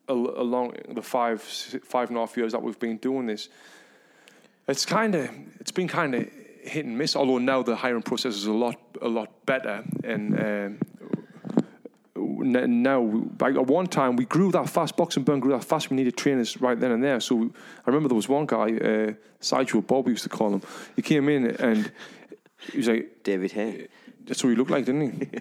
along 0.10 0.74
the 0.90 1.02
five 1.02 1.42
five 1.86 2.10
and 2.10 2.18
a 2.18 2.22
half 2.22 2.36
years 2.36 2.52
that 2.52 2.62
we've 2.62 2.80
been 2.80 2.98
doing 2.98 3.28
this. 3.28 3.50
It's 4.68 4.86
kind 4.86 5.16
of 5.16 5.30
it's 5.60 5.72
been 5.72 5.88
kind 5.88 6.16
of 6.16 6.30
hit 6.64 6.86
and 6.86 6.98
miss. 6.98 7.16
Although 7.16 7.40
now 7.40 7.64
the 7.64 7.76
hiring 7.76 8.04
process 8.04 8.36
is 8.36 8.46
a 8.46 8.54
lot 8.54 8.80
a 9.02 9.08
lot 9.08 9.46
better, 9.46 9.84
and 10.04 10.40
um, 10.40 10.80
now, 12.16 13.02
like 13.40 13.56
at 13.56 13.68
one 13.68 13.88
time, 13.88 14.16
we 14.16 14.26
grew 14.26 14.52
that 14.52 14.70
fast. 14.70 14.98
Boxing 14.98 15.24
Burn 15.24 15.40
grew 15.40 15.52
that 15.52 15.64
fast. 15.64 15.90
We 15.90 15.98
needed 15.98 16.18
trainers 16.18 16.60
right 16.62 16.80
then 16.80 16.92
and 16.92 17.04
there. 17.04 17.20
So 17.20 17.36
we, 17.36 17.48
I 17.48 17.88
remember 17.88 18.10
there 18.10 18.16
was 18.16 18.30
one 18.30 18.46
guy, 18.46 18.74
uh, 18.78 19.14
Sideshow 19.40 19.82
Bob, 19.82 20.06
we 20.06 20.12
used 20.12 20.24
to 20.24 20.30
call 20.30 20.54
him. 20.54 20.62
He 20.96 21.02
came 21.02 21.30
in 21.30 21.48
and 21.58 21.92
he 22.72 22.78
was 22.78 22.88
like, 22.88 23.24
David 23.24 23.52
Haye. 23.52 23.88
that's 24.26 24.44
what 24.44 24.52
he 24.52 24.56
looked 24.56 24.72
like, 24.72 24.86
didn't 24.86 25.02
he? 25.02 25.40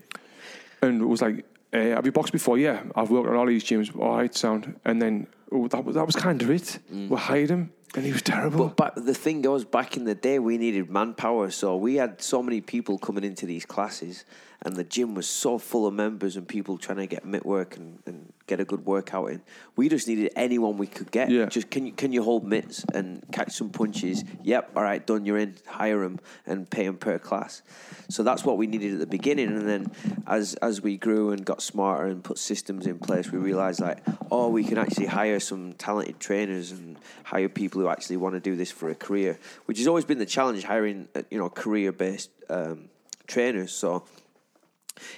and 0.83 1.03
it 1.03 1.07
was 1.07 1.23
like, 1.23 1.45
uh, 1.73 1.79
have 1.79 2.07
you 2.07 2.13
boxed 2.13 2.33
before? 2.33 2.59
Yeah, 2.59 2.83
I've 2.95 3.11
worked 3.11 3.29
at 3.29 3.35
all 3.35 3.47
these 3.47 3.65
gyms. 3.65 3.97
All 3.99 4.17
right, 4.17 4.35
sound. 4.35 4.79
And 4.85 5.01
then 5.01 5.27
oh, 5.53 5.69
that 5.69 5.85
was 5.85 5.95
that 5.95 6.07
was 6.07 6.17
kind 6.17 6.41
of 6.43 6.51
it. 6.51 6.79
We 6.91 6.97
mm-hmm. 6.97 7.15
hired 7.15 7.51
him, 7.51 7.73
and 7.95 8.05
he 8.05 8.13
was 8.13 8.23
terrible. 8.23 8.69
But 8.69 8.95
back, 8.95 9.05
the 9.05 9.15
thing 9.15 9.43
was, 9.43 9.65
back 9.65 9.97
in 9.97 10.05
the 10.05 10.15
day, 10.15 10.39
we 10.39 10.59
needed 10.59 10.91
manpower, 10.91 11.51
so 11.51 11.77
we 11.77 11.97
had 11.97 12.21
so 12.23 12.43
many 12.43 12.61
people 12.61 12.99
coming 12.99 13.25
into 13.25 13.47
these 13.47 13.67
classes, 13.67 14.25
and 14.63 14.77
the 14.77 14.85
gym 14.85 15.15
was 15.15 15.29
so 15.29 15.59
full 15.59 15.87
of 15.87 15.95
members 15.95 16.37
and 16.37 16.47
people 16.47 16.79
trying 16.79 16.99
to 16.99 17.07
get 17.07 17.25
mitt 17.25 17.45
work 17.45 17.77
and, 17.77 17.99
and 18.07 18.33
get 18.51 18.61
a 18.61 18.65
good 18.65 18.85
workout 18.85 19.31
in. 19.31 19.41
We 19.77 19.89
just 19.89 20.09
needed 20.09 20.33
anyone 20.37 20.77
we 20.77 20.89
could 20.89 21.11
get. 21.11 21.31
Yeah. 21.31 21.47
Just 21.47 21.71
can 21.71 21.87
you 21.87 21.93
can 21.93 22.13
you 22.13 22.23
hold 22.23 22.45
mitts 22.45 22.85
and 22.93 23.25
catch 23.33 23.53
some 23.53 23.71
punches? 23.71 24.25
Yep, 24.43 24.73
all 24.77 24.83
right, 24.83 25.07
done. 25.07 25.25
You're 25.25 25.39
in. 25.39 25.55
Hire 25.67 26.01
them 26.01 26.19
and 26.47 26.69
pay 26.69 26.85
them 26.85 26.99
per 26.99 27.19
class. 27.19 27.63
So 28.09 28.23
that's 28.23 28.45
what 28.45 28.59
we 28.59 28.67
needed 28.67 28.95
at 28.95 28.99
the 28.99 29.07
beginning, 29.07 29.49
and 29.49 29.69
then 29.69 29.93
as 30.27 30.55
as 30.57 30.83
we 30.83 30.97
grew 30.97 31.31
and 31.31 31.45
got 31.45 31.63
smarter 31.63 32.07
and 32.07 32.23
put 32.23 32.39
systems 32.39 32.87
in 32.87 32.99
place, 32.99 33.31
we 33.31 33.39
realized 33.39 33.81
like, 33.81 34.01
oh, 34.31 34.49
we 34.49 34.65
can 34.65 34.79
actually 34.79 35.07
hire 35.07 35.41
some 35.41 35.73
talented 35.75 36.19
trainers 36.19 36.73
and 36.73 36.99
hire 37.25 37.49
people 37.49 37.81
who 37.81 37.89
actually 37.89 38.17
want 38.17 38.35
to 38.35 38.41
do 38.41 38.57
this 38.57 38.71
for 38.73 38.91
a 38.91 38.95
career, 38.95 39.39
which 39.67 39.79
has 39.79 39.87
always 39.87 40.05
been 40.05 40.19
the 40.19 40.27
challenge 40.27 40.65
hiring, 40.65 41.09
uh, 41.15 41.23
you 41.31 41.39
know, 41.39 41.49
career 41.49 41.93
based 41.93 42.31
um, 42.49 42.89
trainers. 43.29 43.73
So 43.73 44.05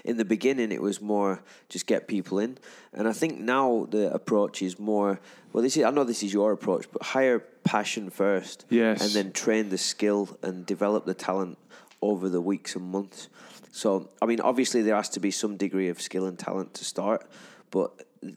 in 0.04 0.16
the 0.16 0.24
beginning 0.24 0.72
it 0.72 0.82
was 0.82 1.00
more 1.00 1.42
just 1.68 1.86
get 1.86 2.08
people 2.08 2.38
in. 2.38 2.58
And 2.92 3.08
i 3.08 3.12
think 3.12 3.38
now 3.40 3.86
the 3.90 4.12
approach 4.12 4.62
is 4.62 4.78
more 4.78 5.20
well 5.52 5.62
this 5.62 5.76
is 5.76 5.84
i 5.84 5.90
know 5.90 6.04
this 6.04 6.22
is 6.22 6.32
your 6.32 6.52
approach 6.52 6.86
but 6.92 7.02
hire 7.02 7.40
passion 7.64 8.10
first 8.10 8.64
Yes. 8.70 9.00
and 9.02 9.10
then 9.12 9.32
train 9.32 9.68
the 9.68 9.78
skill 9.78 10.36
and 10.42 10.66
develop 10.66 11.06
the 11.06 11.14
talent 11.14 11.58
over 12.00 12.28
the 12.28 12.40
weeks 12.40 12.74
and 12.76 12.84
months. 12.90 13.28
So 13.70 14.10
i 14.20 14.26
mean 14.26 14.40
obviously 14.40 14.82
there 14.82 14.96
has 14.96 15.08
to 15.10 15.20
be 15.20 15.30
some 15.30 15.56
degree 15.56 15.88
of 15.88 16.00
skill 16.00 16.26
and 16.26 16.38
talent 16.38 16.74
to 16.74 16.84
start 16.84 17.26
but 17.70 17.90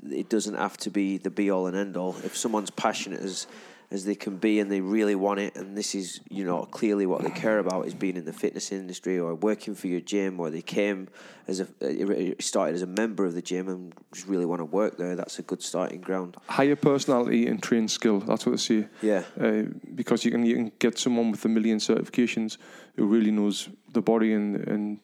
it 0.10 0.30
doesn't 0.30 0.56
have 0.56 0.78
to 0.78 0.90
be 0.90 1.18
the 1.18 1.30
be 1.30 1.52
all 1.52 1.68
and 1.68 1.76
end 1.78 1.96
all. 1.98 2.16
If 2.24 2.36
someone's 2.36 2.72
passionate 2.72 3.22
as 3.22 3.46
as 3.96 4.06
they 4.06 4.16
can 4.26 4.36
be 4.38 4.60
and 4.60 4.72
they 4.72 4.82
really 4.82 5.16
want 5.16 5.40
it 5.40 5.56
and 5.56 5.76
this 5.76 5.96
is 5.96 6.20
you 6.30 6.44
know 6.44 6.60
clearly 6.80 7.06
what 7.06 7.24
they 7.24 7.34
care 7.46 7.60
about 7.60 7.88
is 7.88 7.94
being 7.94 8.18
in 8.18 8.26
the 8.26 8.38
fitness 8.44 8.72
industry 8.72 9.18
or 9.18 9.34
working 9.34 9.74
for 9.74 9.88
your 9.88 10.02
gym 10.02 10.40
or 10.40 10.50
they 10.50 10.62
came 10.62 11.08
as 11.48 11.60
a 11.60 11.68
uh, 11.82 12.34
started 12.40 12.76
as 12.76 12.82
a 12.82 12.92
member 13.02 13.26
of 13.26 13.34
the 13.34 13.42
gym 13.42 13.68
and 13.68 13.94
just 14.14 14.28
really 14.28 14.46
want 14.46 14.60
to 14.60 14.66
work 14.66 14.98
there 14.98 15.16
that's 15.16 15.40
a 15.40 15.42
good 15.42 15.62
starting 15.64 16.02
ground 16.02 16.38
higher 16.48 16.76
personality 16.76 17.48
and 17.48 17.62
trained 17.62 17.92
skill. 17.92 18.20
That's 18.20 18.46
what 18.46 18.54
they 18.54 18.58
say. 18.58 18.88
Yeah. 19.02 19.24
Uh, 19.40 19.64
because 19.94 20.26
you 20.26 20.32
can 20.32 20.46
you 20.46 20.56
can 20.56 20.72
get 20.80 20.98
someone 20.98 21.32
with 21.32 21.46
a 21.46 21.50
million 21.50 21.80
certifications 21.80 22.58
who 22.96 23.06
really 23.06 23.32
knows 23.32 23.70
the 23.94 24.02
body 24.02 24.34
and 24.34 24.56
and 24.68 25.00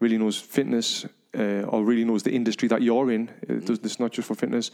really 0.00 0.18
knows 0.18 0.38
fitness 0.38 1.06
uh, 1.34 1.72
or 1.72 1.84
really 1.84 2.04
knows 2.04 2.22
the 2.22 2.32
industry 2.32 2.68
that 2.68 2.82
you're 2.82 3.10
in. 3.10 3.30
It 3.48 3.66
does, 3.66 3.78
it's 3.82 4.00
not 4.00 4.12
just 4.12 4.28
for 4.28 4.34
fitness. 4.34 4.70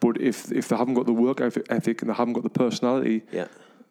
But 0.00 0.20
if 0.20 0.50
if 0.52 0.68
they 0.68 0.76
haven't 0.76 0.94
got 0.94 1.06
the 1.06 1.12
work 1.14 1.40
ethic 1.40 2.02
and 2.02 2.10
they 2.10 2.14
haven't 2.14 2.34
got 2.34 2.42
the 2.42 2.50
personality, 2.50 3.22
yeah 3.32 3.48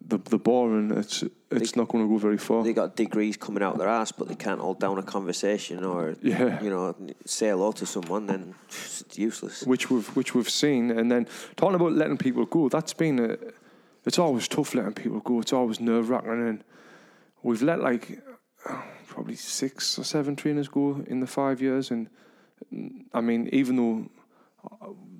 the 0.10 0.20
the 0.20 0.38
boring 0.38 0.92
it's 0.92 1.24
it's 1.50 1.76
not 1.76 1.88
going 1.88 2.04
to 2.06 2.10
go 2.14 2.18
very 2.18 2.38
far. 2.38 2.64
they 2.64 2.72
got 2.74 2.96
degrees 2.96 3.36
coming 3.36 3.64
out 3.64 3.78
their 3.80 3.88
ass 3.88 4.12
but 4.12 4.28
they 4.28 4.36
can't 4.36 4.62
hold 4.62 4.80
down 4.80 4.98
a 5.00 5.04
conversation 5.04 5.84
or 5.84 6.16
Yeah. 6.22 6.62
you 6.64 6.70
know 6.70 6.96
say 7.26 7.48
hello 7.50 7.72
to 7.72 7.86
someone 7.86 8.28
then 8.28 8.54
it's 8.68 9.04
useless 9.18 9.64
which 9.64 9.90
we've 9.90 10.08
which 10.16 10.36
we've 10.36 10.50
seen. 10.50 10.92
And 10.92 11.12
then 11.12 11.28
talking 11.56 11.76
about 11.76 11.94
letting 11.94 12.18
people 12.18 12.46
go, 12.46 12.70
that's 12.70 12.94
been 12.94 13.20
a, 13.20 13.38
it's 14.06 14.20
always 14.20 14.48
tough 14.48 14.76
letting 14.76 14.94
people 14.94 15.20
go. 15.20 15.42
It's 15.42 15.52
always 15.54 15.80
nerve 15.80 16.10
wracking, 16.12 16.48
and 16.48 16.64
we've 17.42 17.64
let 17.64 17.80
like 17.80 18.22
probably 19.08 19.36
six 19.36 19.98
or 20.00 20.04
seven 20.04 20.36
trainers 20.36 20.68
go 20.68 21.04
in 21.08 21.20
the 21.22 21.28
five 21.28 21.60
years. 21.60 21.92
And 21.92 22.08
I 23.14 23.22
mean, 23.22 23.50
even 23.52 23.76
though 23.78 24.10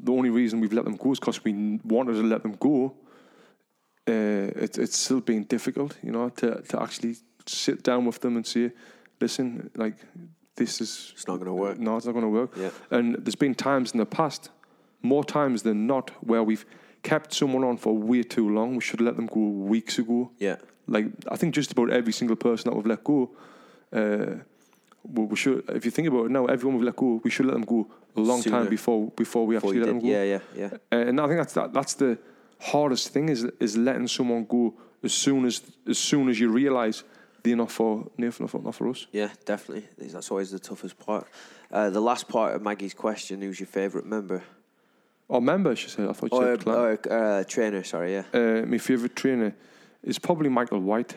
the 0.08 0.14
only 0.14 0.30
reason 0.30 0.62
we've 0.62 0.74
let 0.74 0.86
them 0.86 0.96
go 0.96 1.12
is 1.12 1.20
because 1.20 1.44
we 1.44 1.80
wanted 1.84 2.14
to 2.14 2.24
let 2.24 2.42
them 2.42 2.56
go, 2.60 2.96
uh, 4.08 4.64
it, 4.64 4.78
it's 4.78 4.98
still 4.98 5.20
being 5.20 5.44
difficult, 5.44 5.98
you 6.02 6.12
know, 6.12 6.30
to 6.30 6.62
to 6.70 6.82
actually 6.82 7.16
sit 7.46 7.84
down 7.84 8.06
with 8.06 8.20
them 8.22 8.36
and 8.38 8.46
say, 8.46 8.72
listen, 9.20 9.70
like 9.76 9.98
this 10.56 10.82
is 10.82 11.12
it's 11.14 11.28
not 11.28 11.36
going 11.36 11.48
to 11.48 11.54
work 11.54 11.78
no, 11.78 11.98
it's 11.98 12.06
not 12.06 12.14
going 12.14 12.30
to 12.32 12.36
work. 12.42 12.52
Yeah. 12.56 12.72
And 12.90 13.16
there's 13.24 13.42
been 13.46 13.56
times 13.56 13.92
in 13.92 14.00
the 14.00 14.06
past, 14.06 14.50
more 15.02 15.26
times 15.26 15.64
than 15.64 15.88
not, 15.88 16.12
where 16.22 16.44
we've 16.44 16.66
kept 17.04 17.34
someone 17.34 17.66
on 17.66 17.78
for 17.78 17.94
way 17.94 18.24
too 18.24 18.50
long. 18.50 18.76
We 18.76 18.82
should 18.82 19.00
have 19.00 19.08
let 19.08 19.16
them 19.18 19.28
go 19.28 19.42
weeks 19.74 20.00
ago. 20.00 20.32
Yeah. 20.40 20.58
Like 20.88 21.08
I 21.34 21.36
think 21.36 21.54
just 21.54 21.72
about 21.74 21.90
every 21.92 22.14
single 22.14 22.38
person 22.38 22.70
that 22.70 22.76
we've 22.78 22.92
let 22.96 23.04
go, 23.04 23.20
uh, 23.92 24.36
we, 25.04 25.24
we 25.32 25.36
should. 25.36 25.64
If 25.70 25.84
you 25.84 25.92
think 25.92 26.08
about 26.08 26.26
it 26.28 26.32
now, 26.32 26.46
everyone 26.46 26.78
we've 26.78 26.86
let 26.86 26.96
go, 26.96 27.20
we 27.26 27.30
should 27.30 27.48
let 27.48 27.56
them 27.60 27.68
go 27.76 27.88
a 28.18 28.22
long 28.22 28.42
Sooner. 28.42 28.58
time 28.58 28.70
before 28.70 29.12
before 29.16 29.46
we 29.48 29.56
Before 29.56 29.70
actually 29.70 29.80
let 29.80 29.88
them 29.88 30.00
go. 30.00 30.08
Yeah, 30.08 30.24
yeah, 30.24 30.40
yeah. 30.56 30.70
Uh, 30.92 31.08
and 31.10 31.20
I 31.22 31.28
think 31.28 31.40
that's 31.40 31.54
that, 31.54 31.74
that's 31.74 31.94
the 31.96 32.18
hardest 32.60 33.10
thing 33.14 33.30
is 33.30 33.44
is 33.60 33.78
letting 33.78 34.08
someone 34.08 34.46
go 34.46 34.74
as 35.04 35.14
soon 35.14 35.46
as 35.46 35.62
as 35.88 35.98
soon 35.98 36.30
as 36.30 36.40
you 36.40 36.50
realise 36.50 37.04
they're 37.44 37.56
not 37.56 37.72
for 37.72 38.08
they're 38.18 38.34
not, 38.40 38.64
not 38.64 38.76
for 38.76 38.90
us. 38.90 39.08
Yeah, 39.12 39.30
definitely. 39.46 39.88
That's 40.12 40.32
always 40.32 40.50
the 40.52 40.60
toughest 40.60 40.98
part. 40.98 41.28
Uh, 41.72 41.90
the 41.90 42.02
last 42.02 42.28
part 42.28 42.56
of 42.56 42.62
Maggie's 42.62 42.94
question: 42.96 43.42
Who's 43.42 43.60
your 43.60 43.68
favourite 43.68 44.08
member? 44.08 44.44
Or 45.30 45.42
member, 45.42 45.76
she 45.76 45.90
said. 45.90 46.08
I 46.10 46.14
thought 46.14 46.32
you 46.32 46.38
Or, 46.38 46.44
said 46.56 46.64
client. 46.64 47.08
or 47.08 47.40
uh, 47.40 47.44
trainer? 47.44 47.84
Sorry, 47.84 48.14
yeah. 48.14 48.24
Uh, 48.34 48.66
my 48.66 48.78
favourite 48.78 49.14
trainer 49.14 49.54
is 50.02 50.18
probably 50.20 50.48
Michael 50.50 50.80
White, 50.80 51.16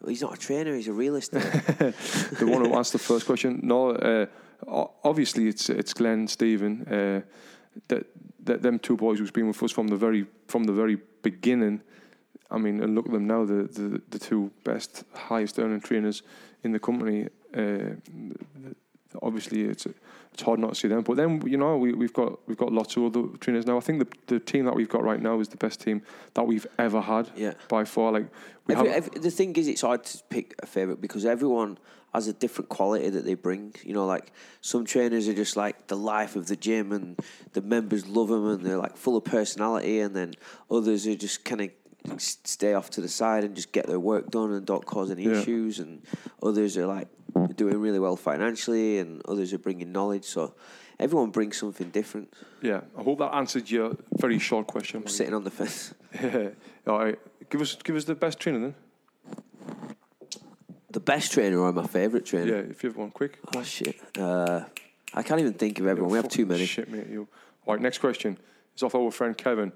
Well, 0.00 0.10
he's 0.10 0.22
not 0.22 0.34
a 0.34 0.36
trainer; 0.36 0.74
he's 0.74 0.88
a 0.88 0.92
realist. 0.92 1.30
the 2.40 2.46
one 2.46 2.64
who 2.64 2.74
asked 2.74 2.92
the 2.92 2.98
first 2.98 3.24
question. 3.26 3.60
No, 3.62 3.90
uh, 3.90 4.26
obviously 4.66 5.48
it's 5.48 5.68
it's 5.70 5.94
Glenn, 5.94 6.28
Stephen, 6.28 6.82
uh, 6.88 7.20
that 7.88 8.06
that 8.44 8.62
them 8.62 8.78
two 8.78 8.96
boys 8.96 9.18
who's 9.18 9.30
been 9.30 9.48
with 9.48 9.62
us 9.62 9.72
from 9.72 9.88
the 9.88 9.96
very 9.96 10.26
from 10.46 10.64
the 10.64 10.72
very 10.72 10.98
beginning. 11.22 11.82
I 12.50 12.58
mean, 12.58 12.80
and 12.82 12.94
look 12.94 13.06
at 13.06 13.12
them 13.12 13.26
now, 13.26 13.44
the 13.44 13.64
the, 13.64 14.00
the 14.10 14.18
two 14.18 14.50
best, 14.64 15.04
highest 15.14 15.58
earning 15.58 15.80
trainers 15.80 16.22
in 16.62 16.72
the 16.72 16.78
company. 16.78 17.28
Uh, 17.54 17.96
obviously, 19.22 19.62
it's 19.62 19.86
it's 20.36 20.42
hard 20.42 20.60
not 20.60 20.74
to 20.74 20.74
see 20.74 20.88
them. 20.88 21.00
But 21.02 21.16
then 21.16 21.40
you 21.46 21.56
know 21.56 21.78
we 21.78 21.92
we've 21.94 22.12
got 22.12 22.38
we've 22.46 22.58
got 22.58 22.70
lots 22.72 22.94
of 22.96 23.04
other 23.04 23.22
trainers 23.38 23.66
now. 23.66 23.78
I 23.78 23.80
think 23.80 23.98
the 24.00 24.08
the 24.34 24.38
team 24.40 24.66
that 24.66 24.74
we've 24.74 24.88
got 24.96 25.02
right 25.02 25.20
now 25.20 25.40
is 25.40 25.48
the 25.48 25.56
best 25.56 25.80
team 25.80 26.02
that 26.34 26.46
we've 26.46 26.66
ever 26.78 27.00
had. 27.00 27.30
Yeah. 27.34 27.54
by 27.68 27.84
far. 27.84 28.12
Like 28.12 28.26
we 28.66 28.74
Every, 28.74 28.88
have. 28.88 28.96
every, 29.08 29.20
the 29.20 29.30
thing 29.30 29.56
is, 29.56 29.66
it's 29.66 29.80
hard 29.80 30.04
to 30.04 30.22
pick 30.28 30.54
a 30.62 30.66
favorite 30.66 31.00
because 31.00 31.24
everyone 31.24 31.78
has 32.12 32.28
a 32.28 32.32
different 32.34 32.68
quality 32.68 33.08
that 33.08 33.24
they 33.24 33.34
bring. 33.34 33.74
You 33.82 33.94
know, 33.94 34.04
like 34.06 34.30
some 34.60 34.84
trainers 34.84 35.26
are 35.28 35.34
just 35.34 35.56
like 35.56 35.86
the 35.86 35.96
life 35.96 36.36
of 36.36 36.48
the 36.48 36.56
gym, 36.56 36.92
and 36.92 37.18
the 37.54 37.62
members 37.62 38.06
love 38.06 38.28
them, 38.28 38.46
and 38.46 38.60
they're 38.66 38.76
like 38.86 38.96
full 38.98 39.16
of 39.16 39.24
personality. 39.24 40.00
And 40.00 40.14
then 40.14 40.34
others 40.70 41.06
are 41.06 41.14
just 41.16 41.46
kind 41.46 41.62
of 41.62 41.70
stay 42.18 42.74
off 42.74 42.90
to 42.90 43.00
the 43.00 43.08
side 43.08 43.42
and 43.44 43.56
just 43.56 43.72
get 43.72 43.86
their 43.86 43.98
work 43.98 44.30
done 44.30 44.52
and 44.52 44.64
don't 44.66 44.84
cause 44.84 45.10
any 45.10 45.24
Yeah. 45.24 45.40
issues. 45.40 45.78
And 45.78 46.02
others 46.42 46.76
are 46.76 46.86
like 46.86 47.08
doing 47.56 47.78
really 47.78 47.98
well 47.98 48.16
financially, 48.16 48.98
and 48.98 49.22
others 49.26 49.52
are 49.52 49.58
bringing 49.58 49.92
knowledge. 49.92 50.24
So 50.24 50.54
everyone 50.98 51.30
brings 51.30 51.58
something 51.58 51.90
different. 51.90 52.32
Yeah, 52.62 52.80
I 52.96 53.02
hope 53.02 53.18
that 53.18 53.34
answered 53.34 53.70
your 53.70 53.96
very 54.16 54.38
short 54.38 54.66
question. 54.66 55.02
I'm 55.02 55.08
sitting 55.08 55.34
on 55.34 55.44
the 55.44 55.50
fence. 55.50 55.94
All 56.86 56.98
right, 56.98 57.18
give 57.50 57.60
us 57.60 57.76
give 57.76 57.96
us 57.96 58.04
the 58.04 58.14
best 58.14 58.38
trainer 58.38 58.60
then. 58.60 58.74
The 60.90 61.00
best 61.00 61.32
trainer 61.32 61.58
or 61.58 61.72
my 61.72 61.86
favourite 61.86 62.24
trainer? 62.24 62.56
Yeah, 62.56 62.70
if 62.70 62.82
you 62.82 62.88
have 62.88 62.96
one 62.96 63.10
quick. 63.10 63.38
Oh 63.54 63.62
shit! 63.62 63.96
Uh, 64.18 64.64
I 65.12 65.22
can't 65.22 65.40
even 65.40 65.52
think 65.52 65.78
of 65.78 65.86
everyone. 65.86 66.10
We 66.10 66.18
have 66.18 66.28
too 66.28 66.46
many. 66.46 66.66
Shit, 66.66 66.90
mate. 66.90 67.08
You. 67.08 67.28
All 67.66 67.74
right, 67.74 67.82
next 67.82 67.98
question 67.98 68.38
is 68.74 68.82
off 68.82 68.94
our 68.94 69.10
friend 69.10 69.36
Kevin. 69.36 69.72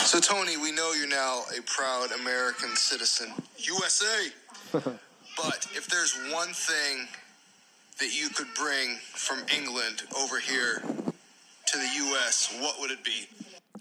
So, 0.00 0.18
Tony, 0.18 0.56
we 0.56 0.72
know 0.72 0.92
you're 0.92 1.08
now 1.08 1.42
a 1.56 1.62
proud 1.62 2.10
American 2.20 2.74
citizen, 2.74 3.32
USA. 3.58 4.28
but 5.42 5.66
if 5.74 5.86
there's 5.86 6.16
one 6.32 6.48
thing 6.48 7.06
that 7.98 8.18
you 8.18 8.28
could 8.30 8.48
bring 8.54 8.96
from 9.12 9.38
England 9.54 10.02
over 10.18 10.38
here 10.38 10.82
to 11.66 11.78
the 11.78 11.88
US, 12.04 12.56
what 12.60 12.80
would 12.80 12.90
it 12.90 13.04
be? 13.04 13.26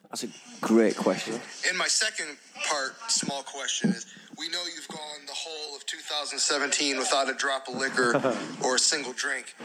That's 0.09 0.23
a 0.23 0.27
great 0.61 0.95
question. 0.95 1.39
And 1.67 1.77
my 1.77 1.87
second 1.87 2.37
part, 2.67 2.95
small 3.11 3.43
question, 3.43 3.91
is 3.91 4.07
we 4.37 4.49
know 4.49 4.63
you've 4.75 4.87
gone 4.87 5.25
the 5.27 5.33
whole 5.33 5.75
of 5.75 5.85
2017 5.85 6.97
without 6.97 7.29
a 7.29 7.33
drop 7.33 7.67
of 7.67 7.75
liquor 7.75 8.35
or 8.63 8.75
a 8.75 8.79
single 8.79 9.13
drink. 9.13 9.55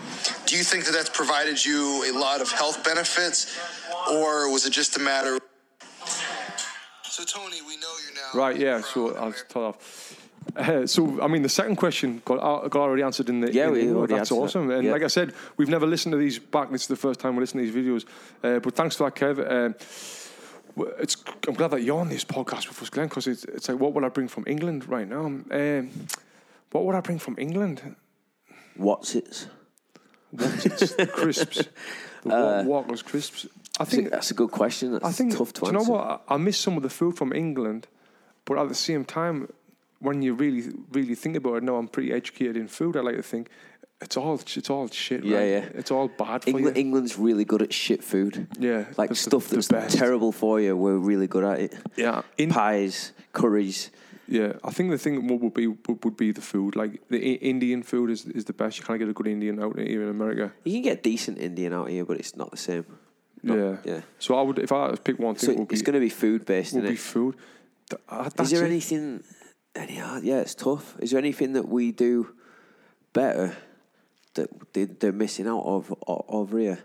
Do 0.46 0.56
you 0.56 0.62
think 0.62 0.84
that 0.84 0.92
that's 0.92 1.10
provided 1.10 1.64
you 1.64 2.10
a 2.10 2.18
lot 2.18 2.40
of 2.40 2.50
health 2.50 2.84
benefits, 2.84 3.58
or 4.10 4.50
was 4.50 4.66
it 4.66 4.70
just 4.70 4.96
a 4.96 5.00
matter? 5.00 5.38
So, 7.04 7.24
Tony, 7.24 7.62
we 7.62 7.76
know 7.76 7.92
you're 8.04 8.14
now. 8.14 8.38
Right, 8.38 8.56
yeah. 8.58 8.80
So 8.80 9.14
I'll 9.16 9.32
start 9.32 9.76
off. 9.76 10.23
Uh, 10.56 10.86
so, 10.86 11.20
I 11.22 11.26
mean, 11.26 11.42
the 11.42 11.48
second 11.48 11.76
question 11.76 12.22
got, 12.24 12.34
uh, 12.38 12.68
got 12.68 12.80
already 12.82 13.02
answered 13.02 13.28
in 13.28 13.40
the. 13.40 13.52
Yeah, 13.52 13.66
in 13.66 13.72
we 13.72 13.86
the 13.86 13.94
already 13.94 14.14
That's 14.14 14.30
answered 14.30 14.34
that. 14.36 14.40
awesome. 14.44 14.70
And 14.70 14.84
Yeah. 14.84 14.92
like 14.92 15.02
I 15.02 15.08
said, 15.08 15.32
we've 15.56 15.68
never 15.68 15.86
listened 15.86 16.12
to 16.12 16.18
these 16.18 16.38
back. 16.38 16.70
This 16.70 16.82
is 16.82 16.88
the 16.88 16.96
first 16.96 17.20
time 17.20 17.34
we're 17.36 17.42
listening 17.42 17.66
to 17.66 17.72
these 17.72 17.84
videos. 17.84 18.04
Uh, 18.42 18.60
but 18.60 18.74
thanks 18.76 18.96
for 18.96 19.04
that, 19.10 19.14
Kev. 19.16 19.38
Um, 19.50 19.74
it's, 20.98 21.16
I'm 21.48 21.54
glad 21.54 21.70
that 21.70 21.82
you're 21.82 21.98
on 22.00 22.08
this 22.08 22.24
podcast 22.24 22.68
with 22.68 22.82
us, 22.82 22.90
Glenn, 22.90 23.08
because 23.08 23.26
it's, 23.26 23.44
it's 23.44 23.68
like, 23.68 23.78
what 23.78 23.94
would 23.94 24.04
I 24.04 24.08
bring 24.08 24.28
from 24.28 24.44
England 24.46 24.88
right 24.88 25.08
now? 25.08 25.24
Um, 25.26 25.90
what 26.72 26.84
would 26.84 26.94
I 26.94 27.00
bring 27.00 27.18
from 27.18 27.36
England? 27.38 27.94
What's 28.76 29.14
it? 29.14 29.46
What's 30.30 30.66
it? 30.66 30.96
The 30.96 31.06
crisps. 31.12 31.68
The 32.24 32.30
Uh, 32.34 32.36
uh, 32.36 32.64
Walker's 32.66 33.02
crisps. 33.02 33.46
I 33.78 33.84
think 33.84 34.10
that's 34.10 34.30
a 34.30 34.34
good 34.34 34.50
question. 34.50 34.92
That's 34.92 35.04
I 35.04 35.12
think 35.12 35.36
tough 35.36 35.52
to 35.54 35.60
do 35.60 35.66
you 35.66 35.72
know 35.72 35.84
what? 35.84 36.22
I, 36.28 36.34
I 36.34 36.36
miss 36.38 36.58
some 36.58 36.76
of 36.76 36.82
the 36.82 36.88
food 36.90 37.16
from 37.16 37.32
England, 37.32 37.86
but 38.44 38.58
at 38.58 38.68
the 38.68 38.74
same 38.74 39.04
time, 39.04 39.48
when 40.06 40.22
you 40.22 40.34
really 40.34 40.64
really 40.92 41.14
think 41.16 41.36
about 41.36 41.54
it, 41.58 41.62
now 41.62 41.76
I'm 41.76 41.88
pretty 41.88 42.12
educated 42.12 42.56
in 42.56 42.68
food. 42.68 42.96
I 42.96 43.00
like 43.00 43.16
to 43.16 43.22
think 43.22 43.48
it's 44.00 44.16
all 44.16 44.34
it's 44.60 44.70
all 44.70 44.88
shit. 44.88 45.24
Yeah, 45.24 45.38
right? 45.38 45.48
yeah. 45.54 45.80
It's 45.80 45.90
all 45.90 46.08
bad 46.08 46.42
for 46.44 46.50
England, 46.50 46.76
you. 46.76 46.80
England's 46.84 47.18
really 47.18 47.44
good 47.44 47.62
at 47.62 47.72
shit 47.72 48.02
food. 48.04 48.46
Yeah, 48.58 48.84
Like 48.96 49.14
stuff 49.16 49.48
the 49.48 49.56
that's 49.56 49.68
best. 49.68 49.96
terrible 49.98 50.32
for 50.32 50.60
you. 50.60 50.76
We're 50.76 50.98
really 51.12 51.26
good 51.34 51.44
at 51.44 51.58
it. 51.60 51.74
Yeah, 51.96 52.22
in, 52.36 52.50
Pies, 52.50 53.12
curries. 53.32 53.90
yeah. 54.28 54.52
I 54.68 54.70
think 54.76 54.90
the 54.90 54.98
thing 54.98 55.14
would, 55.28 55.40
would 55.42 55.54
be 55.54 55.66
would, 55.68 56.16
be 56.16 56.32
the 56.32 56.42
food. 56.52 56.76
Like 56.76 56.92
the 57.08 57.18
Indian 57.52 57.82
food 57.82 58.10
is 58.10 58.26
is 58.38 58.44
the 58.44 58.52
best. 58.52 58.78
You 58.78 58.84
can't 58.86 58.98
get 58.98 59.08
a 59.08 59.12
good 59.18 59.26
Indian 59.36 59.56
out 59.62 59.78
here 59.78 60.02
in 60.02 60.08
America. 60.18 60.52
You 60.64 60.72
can 60.76 60.82
get 60.90 61.02
decent 61.02 61.38
Indian 61.38 61.72
out 61.72 61.88
here, 61.94 62.04
but 62.04 62.16
it's 62.20 62.34
not 62.36 62.50
the 62.50 62.62
same. 62.68 62.84
Not- 63.42 63.58
yeah, 63.58 63.76
yeah. 63.92 64.00
So 64.18 64.30
I 64.40 64.42
would 64.46 64.58
if 64.58 64.72
I 64.72 64.80
pick 65.08 65.18
one 65.18 65.34
thing, 65.34 65.46
So 65.46 65.52
it 65.52 65.58
would 65.58 65.72
it's 65.72 65.82
going 65.82 65.94
to 66.00 66.06
be 66.08 66.14
food 66.24 66.40
based, 66.44 66.72
would 66.74 66.84
isn't 66.84 66.94
be 66.96 67.00
it? 67.00 67.12
food. 67.14 67.34
Th- 67.90 68.00
uh, 68.08 68.30
Is 68.42 68.50
there 68.50 68.64
it. 68.64 68.70
anything? 68.72 69.22
Any? 69.74 69.96
Yeah, 69.96 70.40
it's 70.40 70.54
tough. 70.54 70.96
Is 71.00 71.10
there 71.10 71.18
anything 71.18 71.54
that 71.54 71.68
we 71.68 71.92
do 71.92 72.34
better 73.12 73.56
that 74.34 74.72
they, 74.72 74.84
they're 74.84 75.12
missing 75.12 75.48
out 75.48 75.64
of 75.64 75.92
over 76.06 76.58
here? 76.58 76.78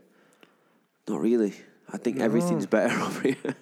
Not 1.07 1.21
really. 1.21 1.53
I 1.91 1.97
think 1.97 2.19
everything's 2.19 2.65
better 2.65 2.99
over 3.01 3.21
here. 3.21 3.55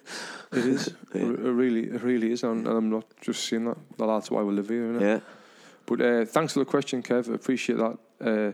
It 0.52 0.66
is. 0.66 0.94
It 1.14 1.22
it 1.22 1.52
really, 1.62 1.84
it 1.84 2.02
really 2.02 2.32
is, 2.32 2.42
and, 2.42 2.66
I'm 2.66 2.90
not 2.90 3.04
just 3.22 3.44
saying 3.48 3.64
that. 3.64 3.78
Well, 3.96 4.14
That's 4.14 4.30
why 4.30 4.42
we 4.42 4.52
live 4.52 4.68
here. 4.68 4.92
Innit? 4.92 5.00
yeah. 5.00 5.20
But 5.86 6.00
uh, 6.02 6.24
thanks 6.26 6.52
for 6.52 6.58
the 6.58 6.66
question, 6.66 7.02
Kev. 7.02 7.30
I 7.30 7.34
appreciate 7.34 7.78
that. 7.78 7.98
Uh, 8.20 8.52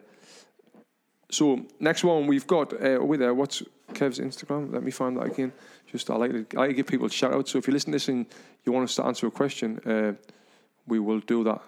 so 1.30 1.66
next 1.80 2.04
one 2.04 2.28
we've 2.28 2.46
got 2.46 2.72
uh, 2.72 2.98
over 3.02 3.16
there. 3.16 3.34
What's 3.34 3.62
Kev's 3.92 4.20
Instagram? 4.20 4.72
Let 4.72 4.84
me 4.84 4.92
find 4.92 5.16
that 5.16 5.24
again. 5.24 5.52
Just 5.90 6.08
I 6.10 6.14
like 6.14 6.30
to, 6.30 6.56
I 6.56 6.60
like 6.60 6.70
to 6.70 6.74
give 6.74 6.86
people 6.86 7.06
a 7.06 7.10
shout 7.10 7.34
out. 7.34 7.48
So 7.48 7.58
if 7.58 7.66
you 7.66 7.72
listen 7.72 7.90
to 7.90 7.96
this 7.96 8.08
and 8.08 8.26
you 8.64 8.70
want 8.72 8.84
us 8.84 8.94
to 8.96 9.04
answer 9.04 9.26
a 9.26 9.32
question, 9.32 9.80
uh, 9.80 10.12
we 10.86 10.98
will 10.98 11.20
do 11.20 11.44
that. 11.44 11.60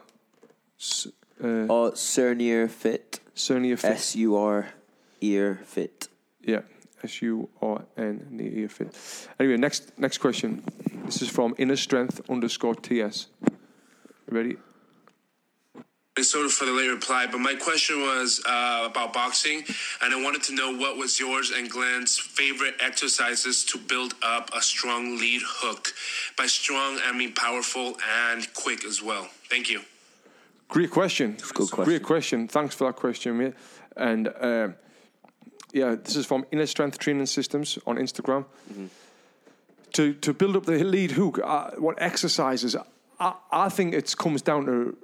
S- 0.81 1.09
uh, 1.43 1.67
Or 1.69 1.93
Surnier 1.97 2.69
Fit. 2.69 3.21
Cernia 3.35 3.77
Fit. 3.79 3.91
S 3.91 4.17
U 4.17 4.37
R 4.37 4.69
ear 5.21 5.61
fit. 5.65 6.09
Yeah, 6.43 6.61
S 7.03 7.21
U 7.23 7.49
R 7.61 7.85
N 7.97 8.27
N 8.33 8.41
E 8.41 8.67
Fit. 8.69 8.95
Anyway, 9.39 9.57
next 9.57 9.93
next 9.99 10.19
question. 10.19 10.63
This 11.05 11.23
is 11.23 11.29
from 11.29 11.55
Inner 11.59 11.77
Strength 11.77 12.21
underscore 12.31 12.75
TS. 12.75 13.29
Ready? 14.31 14.57
Minnesota 16.17 16.49
for 16.49 16.65
the 16.65 16.73
late 16.73 16.89
reply, 16.89 17.27
but 17.31 17.41
my 17.41 17.55
question 17.55 18.01
was 18.01 18.41
uh, 18.49 18.89
about 18.91 19.13
boxing, 19.13 19.63
and 20.03 20.15
I 20.15 20.23
wanted 20.23 20.43
to 20.45 20.55
know 20.55 20.75
what 20.75 20.97
was 20.97 21.21
yours 21.21 21.51
and 21.51 21.69
Glenn's 21.69 22.19
favorite 22.19 22.75
exercises 22.81 23.65
to 23.67 23.77
build 23.77 24.15
up 24.23 24.51
a 24.57 24.63
strong 24.63 25.19
lead 25.19 25.43
hook. 25.45 25.93
By 26.39 26.47
strong, 26.47 26.99
I 27.05 27.13
mean 27.13 27.35
powerful 27.35 27.99
and 28.31 28.51
quick 28.55 28.87
as 28.87 29.03
well. 29.03 29.29
Thank 29.51 29.69
you. 29.69 29.83
Great 30.69 30.91
question. 30.91 31.37
good 31.53 31.71
question. 31.71 31.85
Great 31.85 32.03
question. 32.03 32.49
Thanks 32.49 32.75
for 32.75 32.87
that 32.87 32.97
question, 32.97 33.37
mate. 33.37 33.55
And 33.95 34.29
uh, 34.29 34.69
yeah, 35.75 35.97
this 36.03 36.17
is 36.17 36.25
from 36.25 36.47
Inner 36.51 36.67
Strength 36.67 36.99
Training 36.99 37.27
Systems 37.27 37.79
on 37.87 37.97
Instagram. 37.97 38.47
To 39.93 40.15
to 40.15 40.33
build 40.33 40.57
up 40.57 40.65
the 40.65 40.83
lead 40.83 41.11
hook, 41.11 41.41
uh, 41.45 41.73
what 41.77 42.01
exercises? 42.01 42.75
I, 43.21 43.35
I 43.53 43.69
think 43.69 43.95
it 43.95 44.15
comes 44.17 44.41
down 44.43 44.65
to 44.65 44.97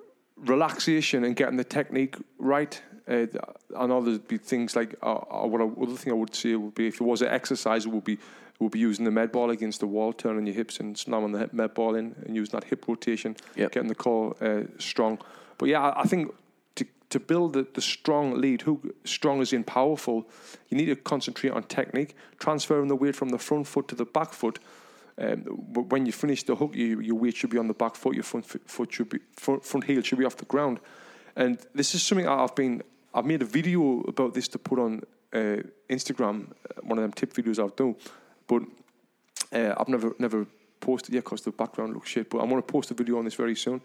relaxation 0.43 1.25
and 1.25 1.37
getting 1.37 1.57
the 1.57 1.65
technique 1.65 2.17
right. 2.39 2.81
Uh, 3.09 3.27
I 3.77 3.87
know 3.87 4.01
there'd 4.01 4.29
be 4.29 4.39
things 4.39 4.77
like 4.77 4.95
uh, 5.03 5.15
uh, 5.15 5.47
what 5.47 5.61
I, 5.61 5.65
other 5.83 5.97
thing 5.97 6.13
I 6.13 6.17
would 6.17 6.35
say 6.35 6.55
would 6.55 6.75
be 6.75 6.87
if 6.87 7.01
it 7.01 7.05
was 7.05 7.23
an 7.23 7.29
exercise, 7.29 7.85
it 7.87 7.91
would 7.91 8.05
be 8.05 8.19
would 8.61 8.71
be 8.71 8.79
using 8.79 9.05
the 9.05 9.11
med 9.11 9.33
ball 9.33 9.51
against 9.51 9.81
the 9.81 9.87
wall, 9.89 10.13
turning 10.13 10.47
your 10.47 10.55
hips 10.55 10.79
and 10.79 10.97
slamming 10.97 11.33
the 11.33 11.39
hip 11.41 11.53
med 11.53 11.75
ball 11.75 11.97
in, 11.97 12.15
and 12.25 12.37
using 12.37 12.53
that 12.53 12.65
hip 12.69 12.87
rotation, 12.87 13.35
Yep. 13.57 13.73
getting 13.73 13.89
the 13.89 13.95
core 13.97 14.37
uh, 14.41 14.63
strong. 14.79 15.19
But 15.59 15.69
yeah, 15.69 15.81
I, 15.81 16.03
I 16.03 16.05
think 16.05 16.33
to 16.77 16.85
to 17.11 17.19
build 17.19 17.55
the, 17.55 17.67
the 17.75 17.81
strong 17.81 18.41
lead 18.41 18.63
who 18.63 18.95
strong 19.05 19.41
is 19.41 19.53
in 19.53 19.65
powerful, 19.65 20.29
you 20.69 20.77
need 20.77 20.87
to 20.87 20.97
concentrate 20.97 21.51
on 21.51 21.65
technique, 21.65 22.15
transferring 22.39 22.87
the 22.89 22.97
weight 22.97 23.17
from 23.17 23.31
the 23.31 23.39
front 23.39 23.67
foot 23.67 23.89
to 23.89 23.97
the 23.97 24.05
back 24.05 24.33
foot. 24.33 24.61
Um, 25.23 25.39
when 25.89 26.05
you 26.05 26.13
finish 26.13 26.43
the 26.43 26.57
hook, 26.57 26.75
you, 26.75 27.01
your 27.01 27.15
weight 27.15 27.37
should 27.37 27.51
be 27.51 27.59
on 27.59 27.69
the 27.69 27.75
back 27.75 27.95
foot. 27.95 28.15
Your 28.15 28.25
front 28.25 28.45
foot 28.47 28.93
should 28.93 29.09
be 29.09 29.21
front, 29.37 29.65
front 29.65 29.85
heel 29.85 30.03
should 30.03 30.19
be 30.19 30.25
off 30.25 30.37
the 30.37 30.47
ground. 30.47 30.81
And 31.37 31.59
this 31.75 31.95
is 31.95 32.03
something 32.03 32.27
I've 32.27 32.55
been. 32.55 32.83
I've 33.15 33.27
made 33.27 33.43
a 33.43 33.47
video 33.47 34.01
about 34.09 34.35
this 34.35 34.49
to 34.49 34.59
put 34.59 34.79
on 34.79 35.03
uh, 35.33 35.63
Instagram. 35.89 36.51
uh, 36.51 36.81
One 36.83 36.99
of 36.99 37.03
them 37.03 37.13
tip 37.13 37.33
videos 37.35 37.63
I've 37.63 37.77
done, 37.77 37.95
but 38.47 38.63
uh, 39.53 39.75
I've 39.79 39.89
never 39.89 40.15
never 40.19 40.47
posted 40.81 41.15
yet 41.15 41.25
because 41.25 41.43
the 41.43 41.53
background 41.53 41.95
looks 41.95 42.11
shit. 42.11 42.29
But 42.29 42.39
I'm 42.39 42.51
to 42.51 42.63
post 42.63 42.91
a 42.91 42.95
video 42.95 43.19
on 43.19 43.25
this 43.25 43.35
very 43.35 43.55
soon. 43.55 43.81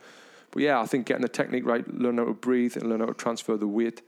But 0.52 0.64
yeah, 0.64 0.82
I 0.82 0.88
think 0.88 1.06
getting 1.06 1.22
the 1.22 1.30
technique 1.30 1.66
right, 1.66 1.86
learn 1.94 2.18
how 2.18 2.26
to 2.26 2.34
breathe, 2.34 2.78
and 2.78 2.90
learn 2.90 3.02
how 3.02 3.08
to 3.08 3.14
transfer 3.14 3.58
the 3.58 3.68
weight 3.68 4.02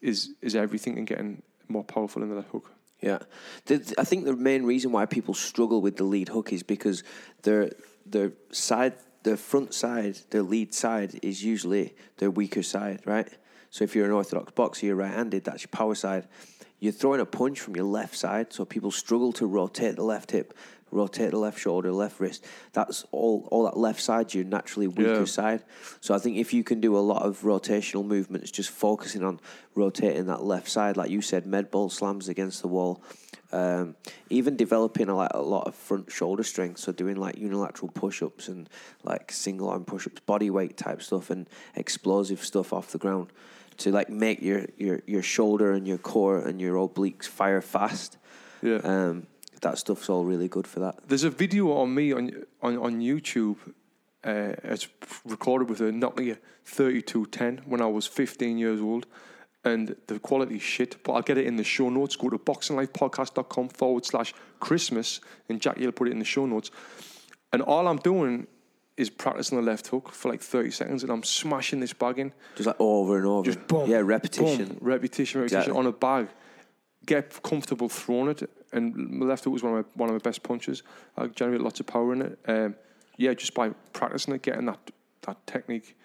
is 0.00 0.34
is 0.40 0.54
everything 0.54 0.98
in 0.98 1.04
getting 1.04 1.42
more 1.68 1.84
powerful 1.84 2.22
in 2.22 2.34
the 2.34 2.42
hook. 2.42 2.75
Yeah, 3.00 3.18
the, 3.66 3.94
I 3.98 4.04
think 4.04 4.24
the 4.24 4.34
main 4.34 4.64
reason 4.64 4.90
why 4.90 5.04
people 5.06 5.34
struggle 5.34 5.82
with 5.82 5.96
the 5.96 6.04
lead 6.04 6.28
hook 6.28 6.52
is 6.52 6.62
because 6.62 7.02
their 7.42 7.70
their 8.06 8.32
side, 8.50 8.94
their 9.22 9.36
front 9.36 9.74
side, 9.74 10.18
their 10.30 10.42
lead 10.42 10.72
side 10.72 11.18
is 11.22 11.44
usually 11.44 11.94
their 12.16 12.30
weaker 12.30 12.62
side, 12.62 13.02
right? 13.04 13.28
So 13.70 13.84
if 13.84 13.94
you're 13.94 14.06
an 14.06 14.12
orthodox 14.12 14.52
boxer, 14.52 14.86
you're 14.86 14.96
right-handed. 14.96 15.44
That's 15.44 15.62
your 15.62 15.68
power 15.68 15.94
side. 15.94 16.26
You're 16.78 16.92
throwing 16.92 17.20
a 17.20 17.26
punch 17.26 17.60
from 17.60 17.74
your 17.76 17.84
left 17.84 18.16
side, 18.16 18.52
so 18.52 18.64
people 18.64 18.90
struggle 18.90 19.32
to 19.34 19.46
rotate 19.46 19.96
the 19.96 20.02
left 20.02 20.30
hip, 20.30 20.54
rotate 20.90 21.32
the 21.32 21.38
left 21.38 21.58
shoulder, 21.58 21.92
left 21.92 22.20
wrist. 22.20 22.44
That's 22.72 23.04
all. 23.10 23.48
All 23.50 23.64
that 23.64 23.76
left 23.76 24.00
side, 24.00 24.32
your 24.34 24.44
naturally 24.44 24.86
weaker 24.86 25.20
Yeah. 25.20 25.24
side. 25.24 25.64
So 26.00 26.14
I 26.14 26.18
think 26.18 26.36
if 26.36 26.54
you 26.54 26.62
can 26.64 26.80
do 26.80 26.96
a 26.96 27.00
lot 27.00 27.22
of 27.22 27.42
rotational 27.42 28.04
movements, 28.06 28.50
just 28.50 28.70
focusing 28.70 29.22
on 29.22 29.40
rotating 29.74 30.26
that 30.26 30.44
left 30.44 30.68
side, 30.68 30.96
like 30.96 31.10
you 31.10 31.20
said, 31.20 31.46
med 31.46 31.70
ball 31.70 31.90
slams 31.90 32.28
against 32.28 32.62
the 32.62 32.68
wall, 32.68 33.02
um, 33.52 33.94
even 34.30 34.56
developing 34.56 35.08
a, 35.08 35.16
like, 35.16 35.30
a 35.32 35.42
lot 35.42 35.66
of 35.66 35.74
front 35.74 36.10
shoulder 36.10 36.42
strength, 36.42 36.78
so 36.80 36.92
doing 36.92 37.16
like 37.16 37.36
unilateral 37.38 37.90
push 37.92 38.22
ups 38.22 38.48
and 38.48 38.68
like 39.04 39.30
single 39.32 39.68
arm 39.68 39.84
push 39.84 40.06
ups, 40.06 40.20
body 40.20 40.50
weight 40.50 40.76
type 40.76 41.02
stuff, 41.02 41.30
and 41.30 41.48
explosive 41.74 42.44
stuff 42.44 42.72
off 42.72 42.90
the 42.92 42.98
ground 42.98 43.32
to 43.78 43.92
like 43.92 44.08
make 44.08 44.40
your, 44.42 44.66
your, 44.78 45.00
your 45.06 45.22
shoulder 45.22 45.72
and 45.72 45.86
your 45.86 45.98
core 45.98 46.38
and 46.38 46.60
your 46.60 46.76
obliques 46.76 47.26
fire 47.26 47.60
fast. 47.60 48.16
Yeah. 48.62 48.80
Um, 48.82 49.26
that 49.66 49.78
stuff's 49.78 50.08
all 50.08 50.24
really 50.24 50.48
good 50.48 50.66
for 50.66 50.80
that. 50.80 50.94
There's 51.08 51.24
a 51.24 51.30
video 51.30 51.72
on 51.72 51.94
me 51.94 52.12
on 52.12 52.24
on, 52.62 52.78
on 52.78 53.00
YouTube. 53.00 53.56
Uh, 54.24 54.54
it's 54.74 54.88
recorded 55.24 55.68
with 55.70 55.80
a 55.80 55.90
Nokia 55.92 56.36
3210 56.64 57.62
when 57.70 57.80
I 57.80 57.86
was 57.86 58.06
15 58.06 58.58
years 58.58 58.80
old, 58.80 59.06
and 59.64 59.94
the 60.06 60.18
quality 60.18 60.58
shit. 60.58 61.02
But 61.02 61.12
I'll 61.12 61.22
get 61.22 61.38
it 61.38 61.46
in 61.46 61.56
the 61.56 61.64
show 61.64 61.88
notes. 61.90 62.16
Go 62.16 62.28
to 62.30 62.38
boxinglifepodcast.com 62.38 63.68
forward 63.68 64.04
slash 64.04 64.34
Christmas, 64.60 65.20
and 65.48 65.60
Jackie 65.60 65.84
will 65.84 65.92
put 65.92 66.08
it 66.08 66.12
in 66.12 66.18
the 66.18 66.24
show 66.24 66.46
notes. 66.46 66.70
And 67.52 67.62
all 67.62 67.86
I'm 67.88 67.98
doing 67.98 68.46
is 68.96 69.10
practicing 69.10 69.58
the 69.58 69.64
left 69.64 69.86
hook 69.88 70.10
for 70.12 70.30
like 70.30 70.40
30 70.40 70.70
seconds, 70.70 71.02
and 71.02 71.12
I'm 71.12 71.22
smashing 71.22 71.80
this 71.80 71.92
bag 71.92 72.18
in. 72.18 72.32
Just 72.56 72.66
like 72.66 72.80
over 72.80 73.18
and 73.18 73.26
over. 73.26 73.44
Just 73.44 73.66
boom. 73.68 73.90
Yeah, 73.90 73.98
repetition. 74.02 74.68
boom, 74.68 74.78
repetition, 74.80 75.40
repetition 75.40 75.42
Exactly. 75.42 75.74
on 75.78 75.86
a 75.86 75.92
bag. 75.92 76.28
Get 77.04 77.40
comfortable 77.42 77.88
throwing 77.88 78.30
it, 78.30 78.50
and 78.72 78.96
my 78.96 79.26
left 79.26 79.44
hook 79.44 79.52
was 79.52 79.62
one 79.62 79.76
of 79.76 79.84
my 79.84 79.90
one 79.94 80.08
of 80.08 80.14
my 80.14 80.18
best 80.18 80.42
punches. 80.42 80.82
I 81.16 81.26
generate 81.28 81.60
lots 81.60 81.80
of 81.80 81.86
power 81.86 82.12
in 82.12 82.22
it. 82.22 82.38
Um, 82.46 82.76
yeah, 83.16 83.34
just 83.34 83.54
by 83.54 83.70
practicing 83.92 84.34
it, 84.34 84.42
getting 84.42 84.66
that 84.66 84.90
that 85.22 85.46
technique 85.46 85.96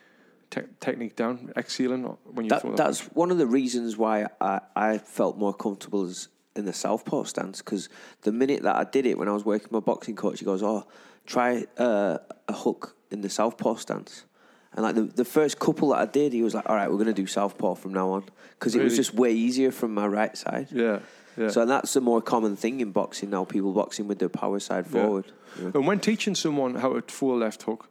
te- 0.49 0.61
technique 0.79 1.15
down, 1.15 1.51
exhaling 1.57 2.03
when 2.25 2.45
you 2.45 2.49
That, 2.49 2.61
throw 2.61 2.75
that's 2.75 3.01
one 3.13 3.31
of 3.31 3.37
the 3.37 3.47
reasons 3.47 3.97
why 3.97 4.27
I, 4.39 4.61
I 4.75 4.97
felt 4.97 5.37
more 5.37 5.53
comfortable 5.53 6.05
as 6.05 6.27
in 6.55 6.65
the 6.65 6.73
southpaw 6.73 7.23
stance 7.23 7.61
because 7.61 7.87
the 8.23 8.31
minute 8.31 8.63
that 8.63 8.75
I 8.75 8.83
did 8.83 9.05
it 9.05 9.17
when 9.17 9.29
I 9.29 9.31
was 9.31 9.45
working 9.45 9.69
with 9.71 9.71
my 9.71 9.79
boxing 9.79 10.15
coach, 10.15 10.39
he 10.39 10.45
goes, 10.45 10.61
"Oh, 10.61 10.85
try 11.25 11.65
uh, 11.77 12.17
a 12.47 12.53
hook 12.53 12.95
in 13.09 13.21
the 13.21 13.29
southpaw 13.29 13.75
stance." 13.75 14.25
And 14.73 14.83
like 14.83 14.95
the, 14.95 15.03
the 15.03 15.25
first 15.25 15.59
couple 15.59 15.89
that 15.89 15.99
I 15.99 16.05
did, 16.05 16.33
he 16.33 16.43
was 16.43 16.53
like, 16.53 16.69
"All 16.69 16.75
right, 16.75 16.89
we're 16.91 16.97
gonna 16.97 17.13
do 17.13 17.27
southpaw 17.27 17.75
from 17.75 17.93
now 17.93 18.11
on," 18.11 18.25
because 18.51 18.75
it 18.75 18.83
was 18.83 18.95
just 18.95 19.13
way 19.13 19.33
easier 19.33 19.71
from 19.71 19.93
my 19.93 20.07
right 20.07 20.37
side. 20.37 20.67
Yeah, 20.71 20.99
yeah. 21.37 21.49
So 21.49 21.65
that's 21.65 21.95
a 21.95 22.01
more 22.01 22.21
common 22.21 22.55
thing 22.55 22.79
in 22.81 22.91
boxing 22.91 23.29
now. 23.29 23.45
People 23.45 23.73
boxing 23.73 24.07
with 24.07 24.19
their 24.19 24.29
power 24.29 24.59
side 24.59 24.87
forward. 24.87 25.25
you 25.57 25.65
know. 25.65 25.71
And 25.75 25.87
when 25.87 25.99
teaching 25.99 26.35
someone 26.35 26.75
how 26.75 26.93
to 26.93 27.01
throw 27.01 27.31
a 27.33 27.37
left 27.37 27.63
hook, 27.63 27.89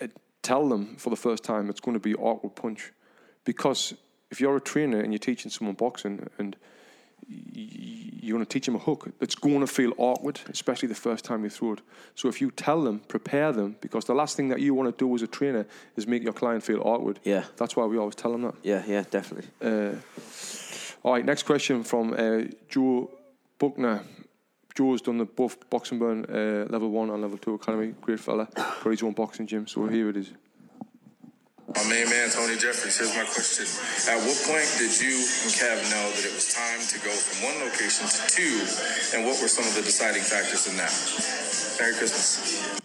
it, 0.00 0.12
tell 0.42 0.68
them 0.68 0.96
for 0.96 1.10
the 1.10 1.16
first 1.16 1.44
time 1.44 1.70
it's 1.70 1.80
going 1.80 1.94
to 1.94 2.00
be 2.00 2.14
awkward 2.14 2.54
punch, 2.54 2.92
because 3.44 3.94
if 4.30 4.40
you're 4.40 4.56
a 4.56 4.60
trainer 4.60 5.00
and 5.00 5.12
you're 5.12 5.18
teaching 5.18 5.50
someone 5.50 5.76
boxing 5.76 6.28
and 6.38 6.56
you're 7.28 8.36
going 8.36 8.44
to 8.44 8.52
teach 8.52 8.66
them 8.66 8.74
a 8.74 8.78
hook, 8.80 9.08
it's 9.20 9.36
going 9.36 9.60
to 9.60 9.66
feel 9.66 9.92
awkward, 9.96 10.40
especially 10.48 10.88
the 10.88 10.94
first 10.94 11.24
time 11.24 11.44
you 11.44 11.50
throw 11.50 11.74
it. 11.74 11.80
So 12.14 12.28
if 12.28 12.40
you 12.40 12.50
tell 12.50 12.82
them, 12.82 13.00
prepare 13.06 13.52
them, 13.52 13.76
because 13.80 14.04
the 14.06 14.14
last 14.14 14.36
thing 14.36 14.48
that 14.48 14.60
you 14.60 14.74
want 14.74 14.96
to 14.96 15.04
do 15.04 15.14
as 15.14 15.22
a 15.22 15.26
trainer 15.26 15.66
is 15.96 16.06
make 16.06 16.22
your 16.24 16.32
client 16.32 16.64
feel 16.64 16.80
awkward. 16.82 17.20
Yeah. 17.24 17.44
That's 17.56 17.76
why 17.76 17.84
we 17.86 17.96
always 17.98 18.16
tell 18.16 18.32
them 18.32 18.42
that. 18.42 18.54
Yeah, 18.62 18.82
yeah, 18.86 19.04
definitely. 19.10 19.48
Uh, 19.60 19.96
all 21.02 21.12
right, 21.12 21.24
next 21.24 21.44
question 21.44 21.82
from 21.82 22.12
uh, 22.12 22.42
Joe 22.68 23.10
Buckner. 23.58 24.02
Joe's 24.74 25.02
done 25.02 25.18
the 25.18 25.24
both 25.24 25.68
boxing 25.68 25.98
burn 25.98 26.24
uh, 26.24 26.66
level 26.70 26.90
one 26.90 27.10
and 27.10 27.20
level 27.20 27.38
two 27.38 27.54
academy. 27.54 27.94
Great 28.00 28.20
fella. 28.20 28.48
Got 28.54 28.90
his 28.90 29.02
own 29.02 29.12
boxing 29.12 29.46
gym. 29.46 29.66
So 29.66 29.86
here 29.86 30.08
it 30.08 30.16
is. 30.16 30.32
My 31.74 31.84
main 31.88 32.08
man, 32.08 32.28
Tony 32.30 32.56
Jeffries. 32.56 32.98
Here's 32.98 33.16
my 33.16 33.24
question. 33.24 33.64
At 34.12 34.20
what 34.26 34.36
point 34.44 34.68
did 34.78 34.92
you 35.00 35.16
and 35.16 35.52
Kev 35.56 35.78
know 35.90 36.10
that 36.10 36.24
it 36.24 36.34
was 36.34 36.52
time 36.52 36.80
to 36.80 36.98
go 37.04 37.10
from 37.10 37.48
one 37.48 37.64
location 37.64 38.06
to 38.06 38.20
two? 38.28 39.16
And 39.16 39.26
what 39.26 39.40
were 39.40 39.48
some 39.48 39.64
of 39.64 39.74
the 39.74 39.82
deciding 39.82 40.22
factors 40.22 40.66
in 40.68 40.76
that? 40.76 40.92
Merry 41.80 41.94
Christmas. 41.96 42.81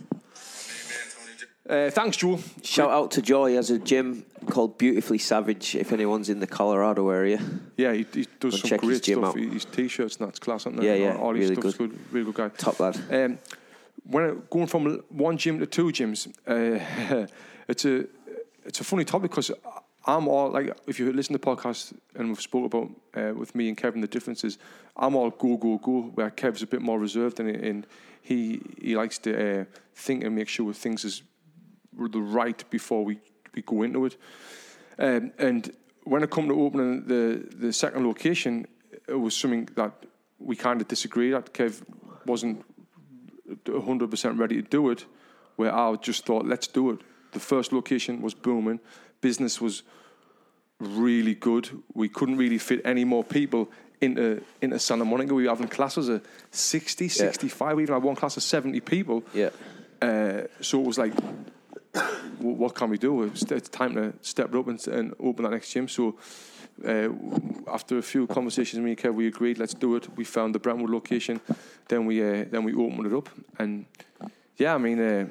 Uh, 1.69 1.89
thanks, 1.89 2.15
Joe. 2.17 2.39
Shout 2.63 2.89
out 2.89 3.11
to 3.11 3.21
Joe. 3.21 3.45
He 3.45 3.55
has 3.55 3.69
a 3.71 3.77
gym 3.79 4.25
called 4.49 4.77
Beautifully 4.77 5.17
Savage. 5.17 5.75
If 5.75 5.91
anyone's 5.91 6.29
in 6.29 6.39
the 6.39 6.47
Colorado 6.47 7.09
area, 7.09 7.41
Yeah, 7.75 7.91
he, 7.91 8.05
he 8.13 8.25
does 8.39 8.61
some 8.61 8.69
check 8.69 8.81
his 8.81 8.89
great 8.89 9.03
gym 9.03 9.19
stuff. 9.19 9.35
out. 9.35 9.37
His 9.53 9.65
t-shirts 9.65 10.15
and 10.17 10.27
that's 10.27 10.39
class, 10.39 10.61
isn't 10.61 10.79
it? 10.79 10.85
Yeah, 10.85 10.93
yeah, 10.93 11.17
All 11.17 11.33
his 11.33 11.49
really 11.49 11.61
stuff's 11.61 11.77
good. 11.77 11.89
good. 11.91 11.99
Really 12.13 12.25
good 12.31 12.35
guy. 12.35 12.49
top 12.57 12.79
lad. 12.79 12.97
Um, 13.11 13.39
when 14.09 14.23
I- 14.23 14.33
going 14.49 14.67
from 14.67 15.03
one 15.09 15.37
gym 15.37 15.59
to 15.59 15.65
two 15.65 15.87
gyms, 15.87 16.27
uh, 16.47 17.25
it's 17.67 17.83
a 17.85 18.05
it's 18.65 18.79
a 18.79 18.83
funny 18.85 19.03
topic 19.03 19.31
because 19.31 19.51
I'm 20.05 20.27
all 20.29 20.51
like, 20.51 20.73
if 20.87 20.99
you 20.99 21.11
listen 21.11 21.33
to 21.33 21.39
the 21.39 21.45
podcast 21.45 21.93
and 22.15 22.29
we've 22.29 22.39
spoke 22.41 22.65
about 22.73 22.89
uh, 23.13 23.33
with 23.33 23.55
me 23.55 23.67
and 23.67 23.75
Kevin 23.77 23.99
the 23.99 24.07
differences, 24.07 24.57
I'm 24.95 25.15
all 25.17 25.31
go 25.31 25.57
go 25.57 25.77
go. 25.79 26.01
Where 26.15 26.29
Kev's 26.29 26.61
a 26.63 26.67
bit 26.67 26.81
more 26.81 26.97
reserved 26.97 27.41
and, 27.41 27.49
and 27.49 27.87
he 28.21 28.61
he 28.81 28.95
likes 28.95 29.17
to 29.19 29.61
uh, 29.61 29.65
think 29.95 30.23
and 30.23 30.33
make 30.33 30.47
sure 30.47 30.71
things 30.73 31.03
is 31.03 31.23
the 31.97 32.21
right 32.21 32.63
before 32.69 33.03
we 33.05 33.19
we 33.55 33.61
go 33.63 33.81
into 33.83 34.05
it. 34.05 34.17
Um, 34.99 35.31
and 35.39 35.71
when 36.03 36.23
it 36.23 36.29
come 36.29 36.47
to 36.47 36.53
opening 36.61 37.07
the 37.07 37.43
the 37.59 37.73
second 37.73 38.05
location, 38.05 38.67
it 39.07 39.19
was 39.19 39.35
something 39.35 39.69
that 39.75 39.91
we 40.39 40.55
kind 40.55 40.81
of 40.81 40.87
disagreed. 40.87 41.33
That 41.33 41.53
Kev 41.53 41.81
wasn't 42.25 42.63
100% 43.65 44.39
ready 44.39 44.61
to 44.61 44.67
do 44.69 44.89
it, 44.89 45.05
where 45.55 45.73
I 45.73 45.95
just 45.95 46.25
thought, 46.25 46.45
let's 46.45 46.67
do 46.67 46.91
it. 46.91 46.99
The 47.31 47.39
first 47.39 47.71
location 47.73 48.21
was 48.21 48.33
booming, 48.33 48.79
business 49.21 49.61
was 49.61 49.83
really 50.79 51.35
good. 51.35 51.69
We 51.93 52.09
couldn't 52.09 52.37
really 52.37 52.57
fit 52.57 52.81
any 52.85 53.03
more 53.05 53.23
people 53.23 53.69
into 54.01 54.41
into 54.61 54.77
Santa 54.79 55.05
Monica. 55.05 55.33
We 55.33 55.43
were 55.43 55.49
having 55.49 55.67
classes 55.69 56.07
of 56.09 56.21
60, 56.51 57.07
65. 57.09 57.77
We 57.77 57.83
even 57.83 57.93
had 57.93 58.03
one 58.03 58.15
class 58.15 58.37
of 58.37 58.43
70 58.43 58.79
people. 58.81 59.23
Yeah. 59.33 59.49
Uh, 60.01 60.43
so 60.61 60.79
it 60.79 60.85
was 60.85 60.97
like, 60.97 61.13
"Wh- 61.13 61.56
what 62.39 62.75
can 62.75 62.89
we 62.89 62.97
do? 62.97 63.23
It's, 63.23 63.43
it's 63.43 63.69
time 63.69 63.95
to 63.95 64.13
step 64.21 64.53
up 64.53 64.67
and, 64.67 64.87
and 64.87 65.13
open 65.19 65.43
that 65.43 65.51
next 65.51 65.71
gym. 65.71 65.87
So 65.87 66.15
uh, 66.85 67.09
after 67.71 67.97
a 67.97 68.01
few 68.01 68.27
conversations, 68.27 68.81
me 68.81 68.91
and 68.91 68.99
Kev, 68.99 69.13
we 69.13 69.27
agreed, 69.27 69.57
let's 69.57 69.73
do 69.73 69.95
it. 69.95 70.15
We 70.15 70.23
found 70.23 70.55
the 70.55 70.59
Brentwood 70.59 70.89
location, 70.89 71.41
then 71.87 72.05
we 72.05 72.21
uh, 72.21 72.45
then 72.49 72.63
we 72.63 72.73
opened 72.73 73.07
it 73.07 73.13
up, 73.13 73.29
and 73.59 73.85
yeah, 74.57 74.75
I 74.75 74.77
mean. 74.77 74.99
Uh, 74.99 75.27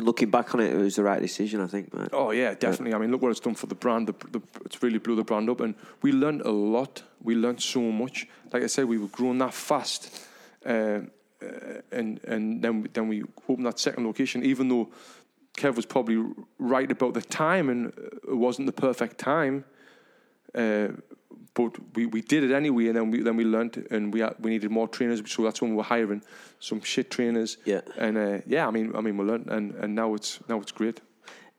looking 0.00 0.30
back 0.30 0.54
on 0.54 0.60
it, 0.60 0.72
it 0.72 0.78
was 0.78 0.96
the 0.96 1.02
right 1.02 1.20
decision, 1.20 1.60
I 1.60 1.66
think. 1.66 1.92
Oh 2.12 2.30
yeah, 2.30 2.54
definitely. 2.54 2.94
I 2.94 2.98
mean, 2.98 3.10
look 3.10 3.22
what 3.22 3.30
it's 3.30 3.40
done 3.40 3.54
for 3.54 3.66
the 3.66 3.74
brand. 3.74 4.08
The, 4.08 4.14
the, 4.30 4.40
it's 4.64 4.82
really 4.82 4.98
blew 4.98 5.16
the 5.16 5.24
brand 5.24 5.50
up, 5.50 5.60
and 5.60 5.74
we 6.02 6.12
learned 6.12 6.42
a 6.42 6.50
lot. 6.50 7.02
We 7.22 7.34
learned 7.34 7.60
so 7.62 7.80
much. 7.80 8.26
Like 8.52 8.62
I 8.62 8.66
said, 8.66 8.86
we 8.86 8.98
were 8.98 9.08
growing 9.08 9.38
that 9.38 9.54
fast, 9.54 10.26
uh, 10.64 10.70
uh, 10.70 11.00
and 11.92 12.20
and 12.24 12.62
then 12.62 12.88
then 12.92 13.08
we 13.08 13.24
opened 13.48 13.66
that 13.66 13.78
second 13.78 14.06
location. 14.06 14.42
Even 14.42 14.68
though 14.68 14.88
Kev 15.56 15.76
was 15.76 15.86
probably 15.86 16.24
right 16.58 16.90
about 16.90 17.14
the 17.14 17.22
time, 17.22 17.68
and 17.68 17.92
it 18.28 18.36
wasn't 18.36 18.66
the 18.66 18.72
perfect 18.72 19.18
time. 19.18 19.64
Uh, 20.54 20.88
but 21.54 21.72
we, 21.94 22.06
we 22.06 22.22
did 22.22 22.44
it 22.44 22.52
anyway, 22.52 22.86
and 22.86 22.96
then 22.96 23.10
we 23.10 23.20
then 23.22 23.36
we 23.36 23.44
learned, 23.44 23.86
and 23.90 24.12
we 24.12 24.20
had, 24.20 24.34
we 24.38 24.50
needed 24.50 24.70
more 24.70 24.88
trainers, 24.88 25.22
so 25.26 25.42
that's 25.42 25.60
when 25.60 25.70
we 25.70 25.76
were 25.76 25.82
hiring 25.82 26.22
some 26.60 26.80
shit 26.80 27.10
trainers. 27.10 27.56
Yeah. 27.64 27.80
and 27.98 28.16
uh, 28.16 28.38
yeah, 28.46 28.66
I 28.66 28.70
mean, 28.70 28.94
I 28.94 29.00
mean, 29.00 29.16
we 29.16 29.24
learned, 29.24 29.48
and, 29.48 29.74
and 29.74 29.94
now 29.94 30.14
it's 30.14 30.38
now 30.48 30.60
it's 30.60 30.72
great. 30.72 31.00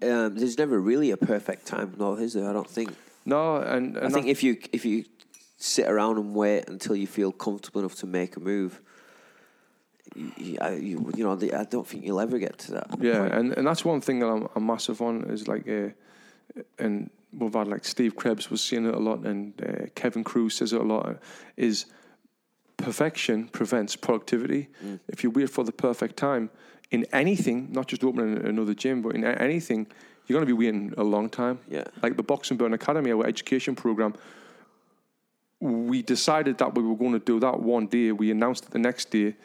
Um, 0.01 0.35
there's 0.35 0.57
never 0.57 0.79
really 0.79 1.11
a 1.11 1.17
perfect 1.17 1.67
time, 1.67 1.93
no, 1.97 2.15
is 2.15 2.33
there? 2.33 2.49
I 2.49 2.53
don't 2.53 2.69
think. 2.69 2.95
No, 3.25 3.57
and, 3.57 3.97
and 3.97 4.07
I 4.07 4.09
think 4.09 4.27
if 4.27 4.41
you 4.43 4.57
if 4.71 4.85
you 4.85 5.05
sit 5.57 5.87
around 5.87 6.17
and 6.17 6.33
wait 6.33 6.67
until 6.67 6.95
you 6.95 7.05
feel 7.05 7.31
comfortable 7.31 7.81
enough 7.81 7.95
to 7.95 8.07
make 8.07 8.35
a 8.35 8.39
move, 8.39 8.81
you, 10.15 10.33
you, 10.37 11.11
you, 11.15 11.23
know, 11.23 11.39
I 11.57 11.63
don't 11.63 11.87
think 11.87 12.05
you'll 12.05 12.19
ever 12.19 12.37
get 12.37 12.57
to 12.59 12.71
that. 12.73 12.89
Yeah, 12.99 13.19
point. 13.19 13.33
and, 13.33 13.53
and 13.53 13.67
that's 13.67 13.85
one 13.85 14.01
thing 14.01 14.19
that 14.19 14.27
I'm, 14.27 14.47
I'm 14.55 14.65
massive 14.65 15.01
on 15.01 15.23
is 15.29 15.47
like, 15.47 15.67
uh, 15.67 15.89
and 16.79 17.09
we've 17.31 17.53
had 17.53 17.67
like 17.67 17.85
Steve 17.85 18.15
Krebs 18.15 18.49
was 18.49 18.61
saying 18.61 18.85
it 18.85 18.93
a 18.93 18.99
lot, 18.99 19.25
and 19.25 19.53
uh, 19.61 19.85
Kevin 19.95 20.23
Cruz 20.23 20.55
says 20.55 20.73
it 20.73 20.81
a 20.81 20.83
lot. 20.83 21.17
Is 21.55 21.85
perfection 22.77 23.47
prevents 23.47 23.95
productivity. 23.95 24.67
Mm. 24.83 24.99
If 25.07 25.23
you 25.23 25.29
wait 25.29 25.49
for 25.49 25.63
the 25.63 25.71
perfect 25.71 26.17
time 26.17 26.49
in 26.89 27.05
anything, 27.13 27.71
not 27.71 27.87
just 27.87 28.03
opening 28.03 28.45
another 28.45 28.73
gym, 28.73 29.01
but 29.01 29.15
in 29.15 29.23
anything, 29.23 29.87
you're 30.27 30.37
going 30.37 30.47
to 30.47 30.55
be 30.55 30.65
waiting 30.65 30.93
a 30.97 31.03
long 31.03 31.29
time. 31.29 31.59
Yeah. 31.69 31.85
Like 32.01 32.17
the 32.17 32.23
Boxing 32.23 32.57
Burn 32.57 32.73
Academy, 32.73 33.11
our 33.11 33.25
education 33.25 33.75
program. 33.75 34.13
We 35.59 36.01
decided 36.01 36.57
that 36.57 36.73
we 36.73 36.81
were 36.81 36.95
going 36.95 37.13
to 37.13 37.19
do 37.19 37.39
that 37.39 37.59
one 37.59 37.85
day. 37.85 38.11
We 38.11 38.31
announced 38.31 38.65
it 38.65 38.71
the 38.71 38.79
next 38.79 39.11
day 39.11 39.35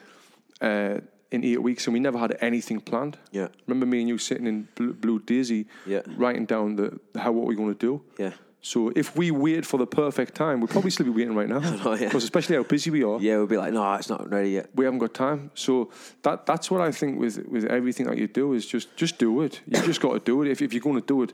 uh, 0.61 1.01
in 1.31 1.45
eight 1.45 1.63
weeks, 1.63 1.87
and 1.87 1.95
we 1.95 2.01
never 2.01 2.19
had 2.19 2.37
anything 2.41 2.81
planned. 2.81 3.19
Yeah. 3.33 3.49
Remember 3.67 3.87
me 3.87 4.01
and 4.01 4.09
you 4.09 4.19
sitting 4.19 4.47
in 4.47 4.69
Blue, 4.77 4.93
Blue 4.95 5.19
Daisy, 5.19 5.67
Yeah. 5.87 6.03
writing 6.17 6.47
down 6.47 6.77
the 6.77 6.99
how 7.19 7.33
what 7.33 7.47
we're 7.47 7.55
going 7.57 7.75
to 7.75 7.79
do. 7.79 8.03
Yeah. 8.19 8.33
So 8.63 8.91
if 8.97 9.17
we 9.17 9.31
waited 9.31 9.65
for 9.67 9.79
the 9.79 9.87
perfect 9.87 10.35
time, 10.35 10.61
we'd 10.61 10.71
probably 10.71 10.91
still 10.91 11.07
be 11.07 11.13
waiting 11.13 11.35
right 11.37 11.49
now. 11.49 11.61
yeah. 11.95 11.97
Because 12.07 12.25
especially 12.25 12.57
how 12.57 12.65
busy 12.65 12.91
we 12.91 13.05
are. 13.05 13.21
Yeah, 13.21 13.39
we'd 13.39 13.49
be 13.49 13.57
like, 13.57 13.73
no, 13.73 13.95
it's 13.95 14.09
not 14.09 14.29
ready 14.31 14.51
yet. 14.51 14.71
We 14.75 14.85
haven't 14.85 14.99
got 15.01 15.15
time. 15.15 15.51
So 15.55 15.91
that 16.23 16.47
that's 16.47 16.69
what 16.71 16.81
I 16.81 16.91
think 16.93 17.21
with 17.21 17.39
with 17.47 17.65
everything 17.67 18.07
that 18.07 18.19
you 18.19 18.27
do 18.29 18.55
is 18.55 18.67
just 18.67 18.97
just 18.97 19.19
do 19.19 19.43
it. 19.43 19.61
You 19.67 19.81
just 19.83 20.01
got 20.01 20.15
to 20.15 20.21
do 20.21 20.43
it. 20.43 20.49
If 20.51 20.63
if 20.63 20.73
you're 20.73 20.81
going 20.83 21.01
to 21.01 21.07
do 21.07 21.23
it, 21.23 21.33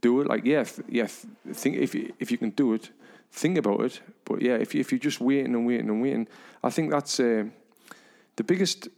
do 0.00 0.20
it. 0.20 0.26
Like 0.26 0.44
yeah, 0.44 0.64
yeah. 0.88 1.06
th- 1.06 1.26
Think 1.56 1.76
if 1.76 1.94
you, 1.94 2.12
if 2.18 2.30
you 2.30 2.36
can 2.38 2.50
do 2.50 2.74
it, 2.74 2.90
think 3.32 3.56
about 3.58 3.80
it. 3.80 4.00
But 4.24 4.42
yeah, 4.42 4.56
if 4.56 4.74
you, 4.74 4.80
if 4.80 4.90
you're 4.92 4.98
just 4.98 5.20
waiting 5.20 5.54
and 5.54 5.66
waiting 5.66 5.88
and 5.88 6.02
waiting, 6.02 6.28
I 6.62 6.68
think 6.70 6.90
that's 6.90 7.18
uh, 7.20 7.44
the 8.36 8.44
biggest 8.44 8.88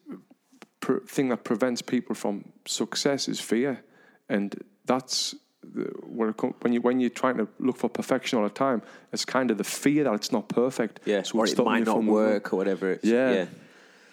pr- 0.81 0.99
thing 1.07 1.29
that 1.31 1.45
prevents 1.45 1.83
people 1.83 2.15
from 2.15 2.45
success 2.67 3.29
is 3.29 3.41
fear, 3.41 3.83
and 4.29 4.55
that's 4.87 5.35
the, 5.63 5.85
where 6.07 6.29
it 6.31 6.37
com- 6.37 6.55
when 6.61 6.73
you 6.73 6.81
when 6.81 7.01
you're 7.01 7.11
trying 7.11 7.37
to 7.39 7.49
look 7.59 7.77
for 7.77 7.89
perfection 7.91 8.39
all 8.39 8.45
the 8.45 8.51
time, 8.51 8.83
it's 9.13 9.25
kind 9.25 9.51
of 9.51 9.59
the 9.59 9.65
fear 9.65 10.05
that 10.05 10.15
it's 10.15 10.33
not 10.33 10.49
perfect. 10.49 11.01
Yeah, 11.05 11.23
so 11.23 11.39
or 11.39 11.47
it 11.47 11.59
might 11.59 11.85
not 11.85 11.97
moving. 11.97 12.13
work 12.13 12.53
or 12.53 12.57
whatever. 12.57 12.93
It's, 12.93 13.05
Yeah. 13.05 13.33
yeah. 13.33 13.47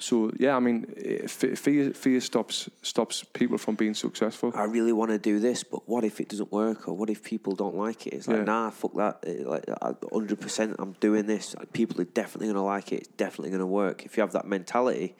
So 0.03 0.31
yeah, 0.37 0.57
I 0.57 0.59
mean, 0.59 0.85
eh, 0.97 1.27
fear 1.27 1.93
fear 1.93 2.19
stops 2.19 2.69
stops 2.81 3.23
people 3.23 3.57
from 3.57 3.75
being 3.75 3.93
successful. 3.93 4.51
I 4.53 4.65
really 4.65 4.91
want 4.91 5.11
to 5.11 5.17
do 5.17 5.39
this, 5.39 5.63
but 5.63 5.87
what 5.87 6.03
if 6.03 6.19
it 6.19 6.27
doesn't 6.27 6.51
work, 6.51 6.87
or 6.89 6.93
what 6.93 7.09
if 7.09 7.23
people 7.23 7.55
don't 7.55 7.77
like 7.77 8.05
it? 8.07 8.13
It's 8.13 8.27
like, 8.27 8.39
Yeah. 8.39 8.43
nah, 8.53 8.69
fuck 8.69 8.93
that. 8.95 9.15
Eh, 9.23 9.43
Like, 9.45 9.65
hundred 10.11 10.41
percent, 10.41 10.75
I'm 10.79 10.93
doing 10.99 11.25
this. 11.25 11.55
People 11.71 12.01
are 12.01 12.11
definitely 12.21 12.47
gonna 12.47 12.65
like 12.75 12.91
it. 12.91 12.99
It's 13.03 13.13
definitely 13.15 13.51
gonna 13.51 13.73
work. 13.83 14.05
If 14.05 14.17
you 14.17 14.21
have 14.21 14.33
that 14.33 14.45
mentality, 14.45 15.15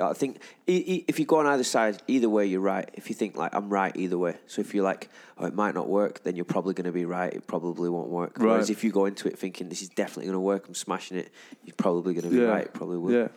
I 0.00 0.14
think 0.14 0.40
if 0.66 1.18
you 1.20 1.26
go 1.26 1.36
on 1.36 1.46
either 1.46 1.64
side, 1.64 2.02
either 2.06 2.28
way, 2.28 2.46
you're 2.46 2.60
right. 2.74 2.88
If 2.94 3.10
you 3.10 3.14
think 3.14 3.36
like 3.36 3.54
I'm 3.54 3.68
right 3.68 3.94
either 3.96 4.16
way, 4.16 4.36
so 4.46 4.62
if 4.62 4.74
you're 4.74 4.88
like, 4.92 5.10
oh, 5.36 5.44
it 5.46 5.54
might 5.54 5.74
not 5.74 5.88
work, 5.88 6.22
then 6.24 6.36
you're 6.36 6.44
probably 6.56 6.72
going 6.72 6.86
to 6.86 6.92
be 6.92 7.04
right. 7.04 7.32
It 7.32 7.46
probably 7.46 7.90
won't 7.90 8.08
work. 8.08 8.38
Right. 8.38 8.46
Whereas 8.46 8.70
if 8.70 8.82
you 8.82 8.92
go 8.92 9.04
into 9.04 9.28
it 9.28 9.38
thinking 9.38 9.68
this 9.68 9.82
is 9.82 9.90
definitely 9.90 10.26
going 10.26 10.34
to 10.36 10.40
work, 10.40 10.68
I'm 10.68 10.74
smashing 10.74 11.18
it, 11.18 11.30
you're 11.64 11.74
probably 11.76 12.14
going 12.14 12.24
to 12.24 12.30
be 12.30 12.42
yeah, 12.42 12.48
right. 12.54 12.64
It 12.64 12.72
probably 12.72 12.98
will. 12.98 13.12
Yeah, 13.12 13.28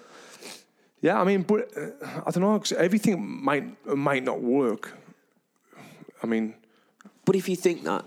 yeah. 1.04 1.22
I 1.22 1.24
mean, 1.30 1.44
but 1.44 1.60
uh, 1.78 2.22
I 2.28 2.32
don't 2.32 2.42
know. 2.46 2.58
'cause 2.60 2.74
everything 2.88 3.16
might 3.50 3.66
might 4.10 4.24
not 4.24 4.40
work. 4.42 4.84
I 6.24 6.28
mean, 6.28 6.54
But 7.26 7.36
if 7.36 7.48
you 7.50 7.56
think 7.56 7.84
that, 7.84 8.04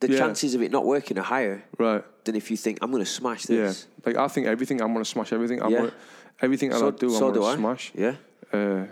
the 0.00 0.08
Yeah. 0.08 0.18
chances 0.18 0.54
of 0.54 0.60
it 0.62 0.70
not 0.70 0.84
working 0.84 1.18
are 1.18 1.28
higher 1.36 1.62
right? 1.78 2.02
than 2.24 2.34
if 2.36 2.50
you 2.50 2.56
think 2.56 2.78
I'm 2.82 2.90
going 2.90 3.04
to 3.04 3.10
smash 3.10 3.42
this. 3.46 3.56
Yeah, 3.56 4.06
like 4.06 4.16
I 4.24 4.28
think 4.28 4.46
everything. 4.46 4.80
I'm 4.82 4.92
gonna 4.92 5.04
smash 5.04 5.32
everything. 5.32 5.60
I'm 5.62 5.70
Yeah. 5.72 5.78
gonna, 5.80 5.94
everything 6.42 6.72
So- 6.72 6.88
I 6.88 6.90
do, 6.90 7.08
so 7.10 7.28
I'm 7.28 7.34
gonna 7.34 7.56
smash. 7.56 7.92
Yeah. 7.94 8.14
Uh, 8.52 8.84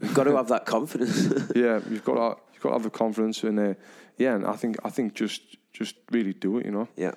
You've 0.00 0.14
got 0.14 0.24
to 0.24 0.36
have 0.36 0.48
that 0.48 0.64
confidence. 0.64 1.16
yeah, 1.56 1.80
you've 1.90 2.04
got 2.04 2.14
to, 2.14 2.36
you've 2.52 2.62
got 2.62 2.68
to 2.70 2.74
have 2.78 2.82
the 2.84 2.90
confidence 3.04 3.42
and 3.48 3.58
uh, 3.58 3.74
yeah, 4.16 4.36
and 4.36 4.44
I 4.46 4.56
think 4.60 4.76
I 4.84 4.90
think 4.90 5.14
just 5.14 5.42
just 5.72 5.94
really 6.12 6.32
do 6.32 6.58
it. 6.58 6.66
You 6.66 6.72
know. 6.72 6.88
Yeah. 6.96 7.14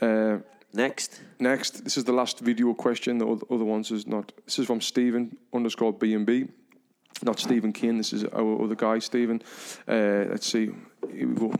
Uh, 0.00 0.38
Next. 0.72 1.20
Next, 1.38 1.84
this 1.84 1.96
is 1.96 2.04
the 2.04 2.12
last 2.12 2.40
video 2.40 2.74
question. 2.74 3.18
The 3.18 3.26
other 3.26 3.64
ones 3.64 3.90
is 3.90 4.06
not. 4.06 4.32
This 4.44 4.58
is 4.58 4.66
from 4.66 4.80
Stephen 4.80 5.36
underscore 5.52 5.92
B 5.92 6.14
and 6.14 6.26
B. 6.26 6.46
not 7.22 7.38
Stephen 7.38 7.72
Kane. 7.72 7.96
This 7.96 8.12
is 8.12 8.24
our 8.24 8.62
other 8.62 8.74
guy, 8.74 8.98
Stephen. 8.98 9.42
Uh, 9.88 10.26
let's 10.30 10.46
see. 10.46 10.70
Here 11.10 11.26
we 11.26 11.34
go. 11.34 11.52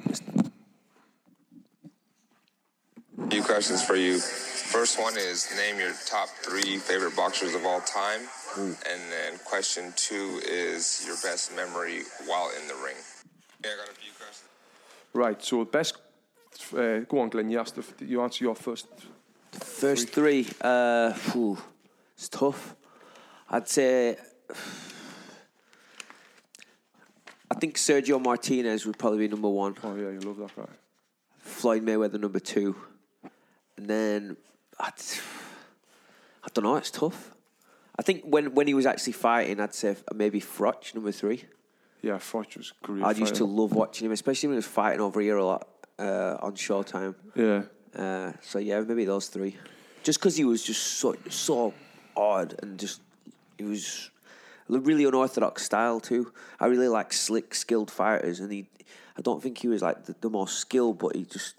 few 3.31 3.43
questions 3.43 3.85
for 3.85 3.97
you. 3.97 4.19
First 4.19 5.01
one 5.01 5.17
is 5.17 5.51
name 5.57 5.79
your 5.79 5.93
top 6.07 6.29
three 6.29 6.77
favorite 6.77 7.17
boxers 7.17 7.55
of 7.55 7.65
all 7.65 7.81
time. 7.81 8.21
And 8.57 9.01
then 9.13 9.39
question 9.45 9.93
two 9.97 10.41
is 10.47 11.05
your 11.07 11.17
best 11.23 11.55
memory 11.55 12.03
while 12.27 12.51
in 12.61 12.67
the 12.69 12.75
ring. 12.75 12.97
Yeah, 13.65 13.71
I 13.75 13.77
got 13.77 13.89
a 13.89 13.97
few 13.97 14.13
questions. 14.13 14.49
Right. 15.15 15.43
So 15.43 15.65
best. 15.65 15.97
Uh, 16.73 17.01
go 17.01 17.21
on, 17.21 17.29
Glenn. 17.29 17.51
You 17.51 17.61
asked. 17.61 17.77
The, 17.77 18.05
you 18.05 18.23
answer 18.23 18.45
your 18.45 18.55
first. 18.55 18.87
First 19.53 20.11
three, 20.11 20.47
uh, 20.61 21.13
phew, 21.13 21.59
it's 22.15 22.29
tough. 22.29 22.77
I'd 23.49 23.69
say, 23.69 24.17
I 27.51 27.55
think 27.55 27.77
Sergio 27.77 28.23
Martinez 28.23 28.87
would 28.87 28.99
probably 28.99 29.21
be 29.21 29.29
number 29.29 29.49
one. 29.49 29.75
Oh 29.83 29.95
yeah, 29.97 30.11
you 30.11 30.21
love 30.21 30.37
that 30.39 30.55
guy. 30.55 30.69
Floyd 31.39 31.85
Mayweather 31.85 32.21
number 32.21 32.41
two, 32.41 32.77
and 33.77 33.89
then 33.89 34.37
I'd, 34.79 34.93
I 36.45 36.49
don't 36.53 36.65
know. 36.65 36.77
It's 36.77 36.91
tough. 36.91 37.35
I 37.99 38.03
think 38.03 38.25
when 38.25 38.55
when 38.55 38.67
he 38.67 38.75
was 38.75 38.87
actually 38.87 39.15
fighting, 39.15 39.61
I'd 39.61 39.75
say 39.75 39.97
maybe 40.15 40.41
Froch 40.41 40.95
number 40.95 41.13
three. 41.13 41.45
Yeah, 42.03 42.19
Froch 42.19 42.57
was 42.57 42.73
great. 42.83 43.03
I 43.03 43.13
used 43.13 43.37
to 43.37 43.45
love 43.45 43.73
watching 43.73 44.07
him, 44.07 44.13
especially 44.13 44.49
when 44.49 44.55
he 44.55 44.59
was 44.59 44.67
fighting 44.67 45.01
over 45.01 45.21
here 45.21 45.37
a 45.37 45.45
lot 45.45 45.67
uh, 45.99 46.37
on 46.41 46.55
Showtime. 46.55 47.15
Yeah. 47.35 47.63
Uh, 47.97 48.33
so 48.43 48.59
yeah, 48.59 48.81
maybe 48.81 49.05
those 49.05 49.29
three. 49.29 49.57
Just 50.03 50.19
because 50.21 50.37
he 50.37 50.45
was 50.45 50.63
just 50.63 50.83
so 50.99 51.17
so 51.29 51.75
odd 52.17 52.55
and 52.63 52.79
just 52.79 53.01
he 53.59 53.65
was 53.65 54.11
a 54.71 54.79
really 54.79 55.05
unorthodox 55.05 55.65
style 55.65 56.01
too. 56.01 56.33
I 56.61 56.67
really 56.67 56.89
like 56.89 57.13
slick, 57.13 57.55
skilled 57.55 57.91
fighters, 57.91 58.41
and 58.41 58.53
he. 58.53 58.69
I 59.17 59.21
don't 59.21 59.43
think 59.43 59.59
he 59.59 59.67
was 59.69 59.83
like 59.83 60.05
the, 60.05 60.15
the 60.21 60.31
most 60.31 60.59
skilled, 60.59 60.99
but 60.99 61.17
he 61.17 61.25
just 61.25 61.57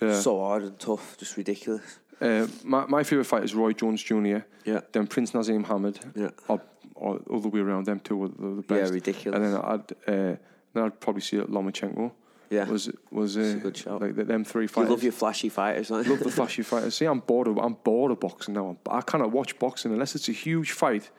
Yeah. 0.00 0.20
so 0.20 0.38
hard 0.38 0.62
and 0.62 0.78
tough, 0.78 1.16
just 1.18 1.36
ridiculous. 1.36 1.98
Uh, 2.20 2.46
my, 2.64 2.86
my 2.86 3.02
favourite 3.02 3.26
fighter 3.26 3.44
is 3.44 3.54
Roy 3.54 3.72
Jones 3.72 4.00
Jr. 4.02 4.38
Yeah. 4.64 4.80
Then 4.92 5.06
Prince 5.08 5.32
Naseem 5.32 5.66
Hamed. 5.66 5.98
Yeah. 6.14 6.30
Or, 6.46 6.60
or 6.94 7.20
all 7.30 7.40
the 7.40 7.48
way 7.48 7.60
around, 7.60 7.86
them 7.86 7.98
two 8.00 8.16
were 8.16 8.28
the, 8.28 8.62
the 8.62 8.74
Yeah, 8.76 8.82
best. 8.82 8.92
ridiculous. 8.92 9.36
And 9.36 9.44
then 9.44 9.60
I'd, 9.60 9.92
uh, 10.06 10.36
then 10.74 10.84
I'd 10.84 11.00
probably 11.00 11.22
see 11.22 11.38
Lomachenko. 11.38 12.12
Yeah. 12.50 12.64
Was 12.68 12.90
was 13.10 13.36
uh, 13.36 13.40
a 13.40 13.54
good 13.54 13.76
shout. 13.76 14.00
Like 14.00 14.14
the, 14.16 14.24
them 14.24 14.44
three 14.44 14.64
You 14.64 14.68
fighters. 14.68 14.90
love 14.90 15.02
your 15.02 15.12
flashy 15.12 15.48
fighters, 15.48 15.88
don't 15.88 16.06
love 16.06 16.20
the 16.20 16.30
flashy 16.38 16.62
fighters. 16.62 16.94
See, 16.96 17.04
I'm 17.04 17.20
bored 17.20 17.48
of 17.48 17.58
I'm 17.58 17.74
bored 17.74 18.10
of 18.12 18.20
boxing 18.20 18.54
now. 18.54 18.76
I 18.88 19.00
cannot 19.02 19.30
watch 19.32 19.58
boxing 19.58 19.92
unless 19.92 20.14
it's 20.14 20.28
a 20.28 20.32
huge 20.32 20.72
fight 20.72 21.10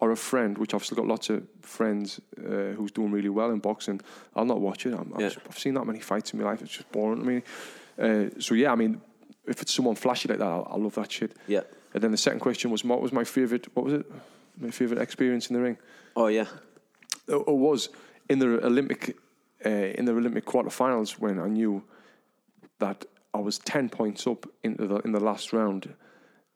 or 0.00 0.10
a 0.10 0.16
friend, 0.16 0.58
which 0.58 0.74
I've 0.74 0.84
still 0.84 0.96
got 0.96 1.06
lots 1.06 1.30
of 1.30 1.44
friends 1.62 2.20
uh, 2.38 2.72
who's 2.76 2.90
doing 2.90 3.12
really 3.12 3.28
well 3.28 3.50
in 3.50 3.60
boxing. 3.60 4.00
I'll 4.34 4.44
not 4.44 4.60
watch 4.60 4.84
it. 4.86 4.90
Yeah. 5.18 5.26
I've, 5.26 5.38
I've 5.48 5.58
seen 5.58 5.74
that 5.74 5.86
many 5.86 6.00
fights 6.00 6.32
in 6.32 6.40
my 6.40 6.44
life. 6.46 6.60
It's 6.62 6.72
just 6.72 6.90
boring 6.90 7.20
to 7.20 7.24
me. 7.24 7.42
Uh, 7.96 8.30
so 8.40 8.54
yeah, 8.54 8.72
I 8.72 8.74
mean, 8.74 9.00
if 9.46 9.62
it's 9.62 9.72
someone 9.72 9.94
flashy 9.94 10.28
like 10.28 10.38
that, 10.38 10.48
I'll, 10.48 10.66
I 10.70 10.76
love 10.76 10.96
that 10.96 11.12
shit. 11.12 11.32
Yeah. 11.46 11.60
And 11.94 12.02
then 12.02 12.10
the 12.10 12.16
second 12.18 12.40
question 12.40 12.72
was, 12.72 12.82
what 12.84 13.00
was 13.00 13.12
my 13.12 13.22
favorite? 13.22 13.68
What 13.76 13.84
was 13.84 13.94
it? 13.94 14.10
My 14.58 14.70
favorite 14.70 15.00
experience 15.00 15.48
in 15.48 15.54
the 15.54 15.62
ring? 15.62 15.78
Oh 16.16 16.26
yeah. 16.26 16.46
it 17.28 17.34
it 17.36 17.46
was 17.48 17.88
in 18.28 18.40
the 18.40 18.64
Olympic 18.66 19.16
uh, 19.64 19.68
in 19.68 20.04
the 20.04 20.12
Olympic 20.12 20.44
quarterfinals 20.44 21.12
when 21.18 21.38
I 21.38 21.48
knew 21.48 21.82
that 22.78 23.04
I 23.32 23.38
was 23.38 23.58
ten 23.58 23.88
points 23.88 24.26
up 24.26 24.46
into 24.62 24.86
the 24.86 24.96
in 24.98 25.12
the 25.12 25.20
last 25.20 25.52
round, 25.52 25.94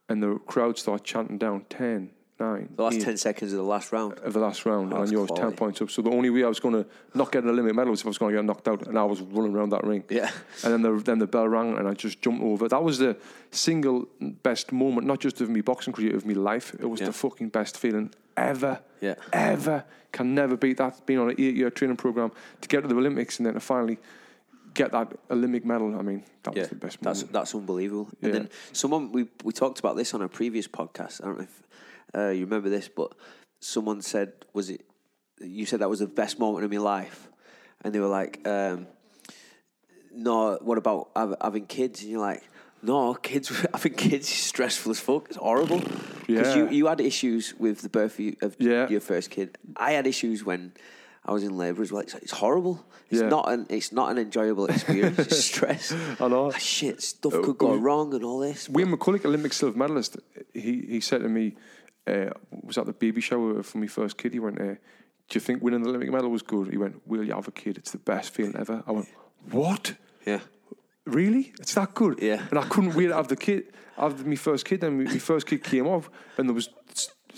and 0.08 0.22
the 0.22 0.34
crowd 0.46 0.78
started 0.78 1.04
chanting 1.04 1.38
down 1.38 1.64
10, 1.70 2.10
9, 2.40 2.68
The 2.76 2.82
last 2.82 3.00
ten 3.00 3.16
seconds 3.16 3.52
of 3.52 3.58
the 3.58 3.64
last 3.64 3.90
round. 3.92 4.18
of 4.20 4.32
the 4.32 4.38
last 4.38 4.64
round, 4.64 4.92
and 4.92 5.02
I 5.02 5.06
knew 5.06 5.18
I 5.18 5.22
was 5.22 5.30
ten 5.38 5.52
points 5.52 5.80
up. 5.82 5.90
So 5.90 6.02
the 6.02 6.10
only 6.10 6.30
way 6.30 6.44
I 6.44 6.48
was 6.48 6.60
going 6.60 6.74
to 6.74 6.86
not 7.14 7.32
get 7.32 7.42
an 7.44 7.50
Olympic 7.50 7.74
medal 7.74 7.90
was 7.90 8.00
if 8.00 8.06
I 8.06 8.10
was 8.10 8.18
going 8.18 8.32
to 8.34 8.38
get 8.38 8.44
knocked 8.44 8.68
out, 8.68 8.86
and 8.86 8.96
I 8.98 9.04
was 9.04 9.20
running 9.22 9.54
around 9.56 9.70
that 9.70 9.84
ring. 9.84 10.04
Yeah. 10.08 10.30
And 10.64 10.72
then 10.72 10.82
the 10.82 11.02
then 11.02 11.18
the 11.18 11.26
bell 11.26 11.48
rang, 11.48 11.76
and 11.78 11.88
I 11.88 11.94
just 11.94 12.22
jumped 12.22 12.42
over. 12.42 12.68
That 12.68 12.82
was 12.84 12.98
the 12.98 13.16
single 13.50 14.06
best 14.20 14.72
moment, 14.72 15.06
not 15.06 15.18
just 15.20 15.40
of 15.40 15.48
me 15.50 15.60
boxing 15.62 15.92
career, 15.92 16.14
of 16.14 16.24
me 16.26 16.34
life. 16.34 16.74
It 16.78 16.86
was 16.86 17.00
Yeah. 17.00 17.06
the 17.08 17.12
fucking 17.12 17.48
best 17.48 17.76
feeling 17.76 18.12
ever. 18.38 18.80
Yeah. 19.00 19.14
Ever 19.32 19.84
can 20.12 20.34
never 20.34 20.56
beat 20.56 20.78
that. 20.78 21.04
Being 21.06 21.18
on 21.18 21.30
an 21.30 21.36
eight-year 21.38 21.70
training 21.70 21.96
program 21.96 22.32
to 22.60 22.68
get 22.68 22.82
to 22.82 22.88
the 22.88 22.96
Olympics 22.96 23.38
and 23.38 23.46
then 23.46 23.54
to 23.54 23.60
finally 23.60 23.98
get 24.74 24.92
that 24.92 25.12
Olympic 25.30 25.64
medal. 25.64 25.98
I 25.98 26.02
mean, 26.02 26.24
that 26.42 26.54
yeah, 26.54 26.62
was 26.62 26.68
the 26.70 26.74
best 26.76 27.02
that's 27.02 27.20
moment. 27.20 27.32
that's 27.32 27.54
unbelievable. 27.54 28.08
Yeah. 28.20 28.26
And 28.26 28.34
then 28.34 28.48
someone 28.72 29.12
we 29.12 29.28
we 29.44 29.52
talked 29.52 29.78
about 29.78 29.96
this 29.96 30.14
on 30.14 30.22
a 30.22 30.28
previous 30.28 30.68
podcast. 30.68 31.22
I 31.22 31.26
don't 31.26 31.38
know 31.38 31.44
if 31.44 31.62
uh, 32.14 32.28
you 32.30 32.44
remember 32.44 32.68
this, 32.68 32.88
but 32.88 33.12
someone 33.60 34.02
said, 34.02 34.32
"Was 34.52 34.70
it?" 34.70 34.84
You 35.40 35.66
said 35.66 35.80
that 35.80 35.90
was 35.90 36.00
the 36.00 36.06
best 36.06 36.38
moment 36.38 36.64
of 36.64 36.70
my 36.70 36.78
life, 36.78 37.28
and 37.82 37.94
they 37.94 38.00
were 38.00 38.08
like, 38.08 38.46
um, 38.46 38.86
"No, 40.12 40.58
what 40.62 40.78
about 40.78 41.10
having 41.40 41.66
kids?" 41.66 42.02
And 42.02 42.10
you're 42.10 42.20
like. 42.20 42.42
No, 42.82 43.14
kids. 43.14 43.50
I 43.74 43.78
think 43.78 43.96
kids 43.96 44.28
is 44.28 44.34
stressful 44.38 44.90
as 44.92 45.00
fuck. 45.00 45.26
It's 45.28 45.36
horrible. 45.36 45.80
Because 46.26 46.54
you, 46.56 46.64
Yeah. 46.64 46.70
you 46.70 46.86
had 46.86 47.00
issues 47.00 47.54
with 47.58 47.80
the 47.82 47.88
birth 47.88 48.18
of, 48.42 48.56
Yeah. 48.58 48.88
your 48.88 49.00
first 49.00 49.30
kid. 49.30 49.58
I 49.76 49.92
had 49.92 50.06
issues 50.06 50.44
when 50.44 50.72
I 51.24 51.32
was 51.32 51.42
in 51.42 51.56
labour 51.56 51.82
as 51.82 51.90
well. 51.92 52.02
It's, 52.02 52.14
it's 52.14 52.32
horrible. 52.32 52.84
It's 53.10 53.20
Yeah. 53.22 53.28
not 53.28 53.50
an. 53.52 53.66
It's 53.70 53.90
not 53.92 54.10
an 54.10 54.18
enjoyable 54.18 54.66
experience. 54.66 55.18
it's 55.18 55.44
stress. 55.52 55.92
I 56.20 56.28
know. 56.28 56.52
Ah, 56.54 56.58
shit, 56.58 57.02
stuff 57.02 57.34
Uh, 57.34 57.42
could 57.42 57.58
go 57.58 57.72
we- 57.72 57.78
wrong 57.78 58.14
and 58.14 58.22
all 58.24 58.38
this. 58.40 58.68
Wayne 58.68 58.88
McCullough, 58.94 59.24
Olympic 59.24 59.52
silver 59.52 59.76
medalist, 59.78 60.18
he, 60.54 60.84
he 60.88 61.00
said 61.00 61.22
to 61.22 61.28
me, 61.28 61.56
uh, 62.06 62.30
was 62.50 62.78
at 62.78 62.86
the 62.86 62.92
baby 62.92 63.20
shower 63.20 63.62
for 63.62 63.78
my 63.78 63.86
first 63.86 64.16
kid. 64.18 64.32
He 64.32 64.38
went, 64.40 64.60
uh, 64.60 64.64
Do 65.28 65.32
you 65.34 65.40
think 65.40 65.62
winning 65.62 65.82
the 65.82 65.88
Olympic 65.90 66.10
medal 66.10 66.30
was 66.30 66.42
good? 66.42 66.68
He 66.70 66.76
went, 66.78 67.00
Will 67.06 67.24
you 67.24 67.34
have 67.34 67.48
a 67.48 67.52
kid? 67.52 67.76
It's 67.78 67.90
the 67.90 67.98
best 67.98 68.30
feeling 68.34 68.56
ever. 68.56 68.82
I 68.86 68.92
went, 68.92 69.08
What? 69.50 69.94
Yeah. 70.26 70.40
Really? 71.08 71.52
It's 71.58 71.74
that 71.74 71.94
good? 71.94 72.18
Yeah. 72.20 72.46
And 72.50 72.58
I 72.58 72.64
couldn't 72.64 72.94
wait 72.94 73.08
to 73.08 73.14
have 73.14 73.28
the 73.28 73.36
kid, 73.36 73.72
have 73.96 74.26
my 74.26 74.36
first 74.36 74.64
kid. 74.64 74.82
Then 74.82 75.04
my 75.04 75.18
first 75.18 75.46
kid 75.46 75.64
came 75.64 75.86
off, 75.86 76.10
and 76.36 76.48
there 76.48 76.54
was 76.54 76.68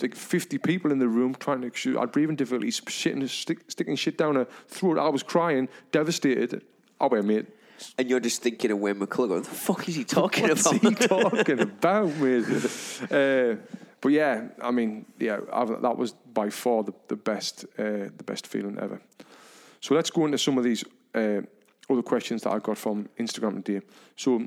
like 0.01 0.15
50 0.15 0.57
people 0.57 0.91
in 0.91 0.99
the 0.99 1.07
room 1.07 1.35
trying 1.35 1.61
to 1.61 1.71
shoot. 1.73 1.97
I 1.97 2.01
had 2.01 2.11
breathing 2.11 2.35
difficulties, 2.35 2.81
shitting, 2.81 3.27
stick, 3.29 3.59
sticking 3.69 3.95
shit 3.95 4.17
down 4.17 4.35
her 4.35 4.47
throat. 4.67 4.97
I 4.97 5.09
was 5.09 5.23
crying, 5.23 5.69
devastated. 5.91 6.63
I 6.99 7.07
went, 7.07 7.25
mate, 7.25 7.45
And 7.97 8.09
you're 8.09 8.19
just 8.19 8.41
thinking 8.41 8.71
of 8.71 8.79
Wayne 8.79 8.95
McCullough. 8.95 9.29
Going, 9.29 9.41
the 9.43 9.49
fuck 9.49 9.87
is 9.87 9.95
he 9.95 10.03
talking 10.03 10.47
What's 10.47 10.65
about? 10.65 10.83
What's 10.83 10.99
he 11.01 11.07
talking 11.07 11.59
about, 11.59 12.15
mate? 12.17 12.45
Uh, 13.09 13.55
but 14.01 14.09
yeah, 14.09 14.47
I 14.61 14.71
mean, 14.71 15.05
yeah, 15.19 15.39
I've, 15.53 15.81
that 15.81 15.97
was 15.97 16.11
by 16.11 16.49
far 16.49 16.83
the, 16.83 16.93
the 17.07 17.15
best, 17.15 17.65
uh, 17.77 18.09
the 18.15 18.23
best 18.25 18.47
feeling 18.47 18.77
ever. 18.79 19.01
So 19.79 19.95
let's 19.95 20.09
go 20.09 20.25
into 20.25 20.37
some 20.37 20.57
of 20.57 20.63
these 20.63 20.83
uh, 21.13 21.41
other 21.89 22.01
questions 22.01 22.43
that 22.43 22.51
I 22.51 22.59
got 22.59 22.77
from 22.77 23.09
Instagram 23.19 23.63
today. 23.63 23.85
So 24.15 24.41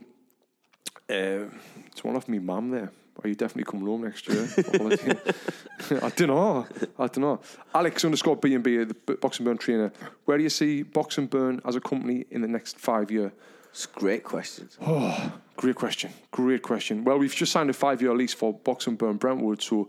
uh, 1.11 1.47
it's 1.87 2.03
one 2.03 2.17
of 2.17 2.29
me 2.29 2.39
mum 2.39 2.71
there. 2.71 2.91
Are 3.23 3.29
you 3.29 3.35
definitely 3.35 3.71
coming 3.71 3.87
home 3.87 4.03
next 4.03 4.29
year? 4.29 4.49
I 6.03 6.09
don't 6.11 6.29
know. 6.29 6.67
I 6.99 7.07
don't 7.07 7.19
know. 7.19 7.41
Alex 7.73 8.05
underscore 8.05 8.37
B 8.37 8.55
and 8.55 8.65
B, 8.65 8.83
the 8.85 8.95
Box 8.95 9.39
and 9.39 9.47
Burn 9.47 9.57
trainer. 9.57 9.93
Where 10.25 10.37
do 10.37 10.43
you 10.43 10.51
see 10.51 10.83
Box 10.83 11.19
and 11.19 11.31
Burn 11.31 11.61
as 11.65 11.77
a 11.77 11.81
company 11.81 12.25
in 12.31 12.43
the 12.43 12.49
next 12.49 12.79
five 12.79 13.11
year? 13.11 13.33
It's 13.71 13.87
great 13.87 14.25
question. 14.25 14.69
Oh, 14.81 15.33
great 15.57 15.77
question. 15.77 16.13
Great 16.33 16.63
question. 16.63 17.05
Well, 17.05 17.19
we've 17.19 17.35
just 17.35 17.53
signed 17.53 17.71
a 17.71 17.73
five 17.73 18.03
year 18.03 18.15
lease 18.15 18.35
for 18.35 18.53
Box 18.53 18.87
and 18.87 18.99
Burn 18.99 19.17
Brentwood, 19.17 19.63
so 19.63 19.89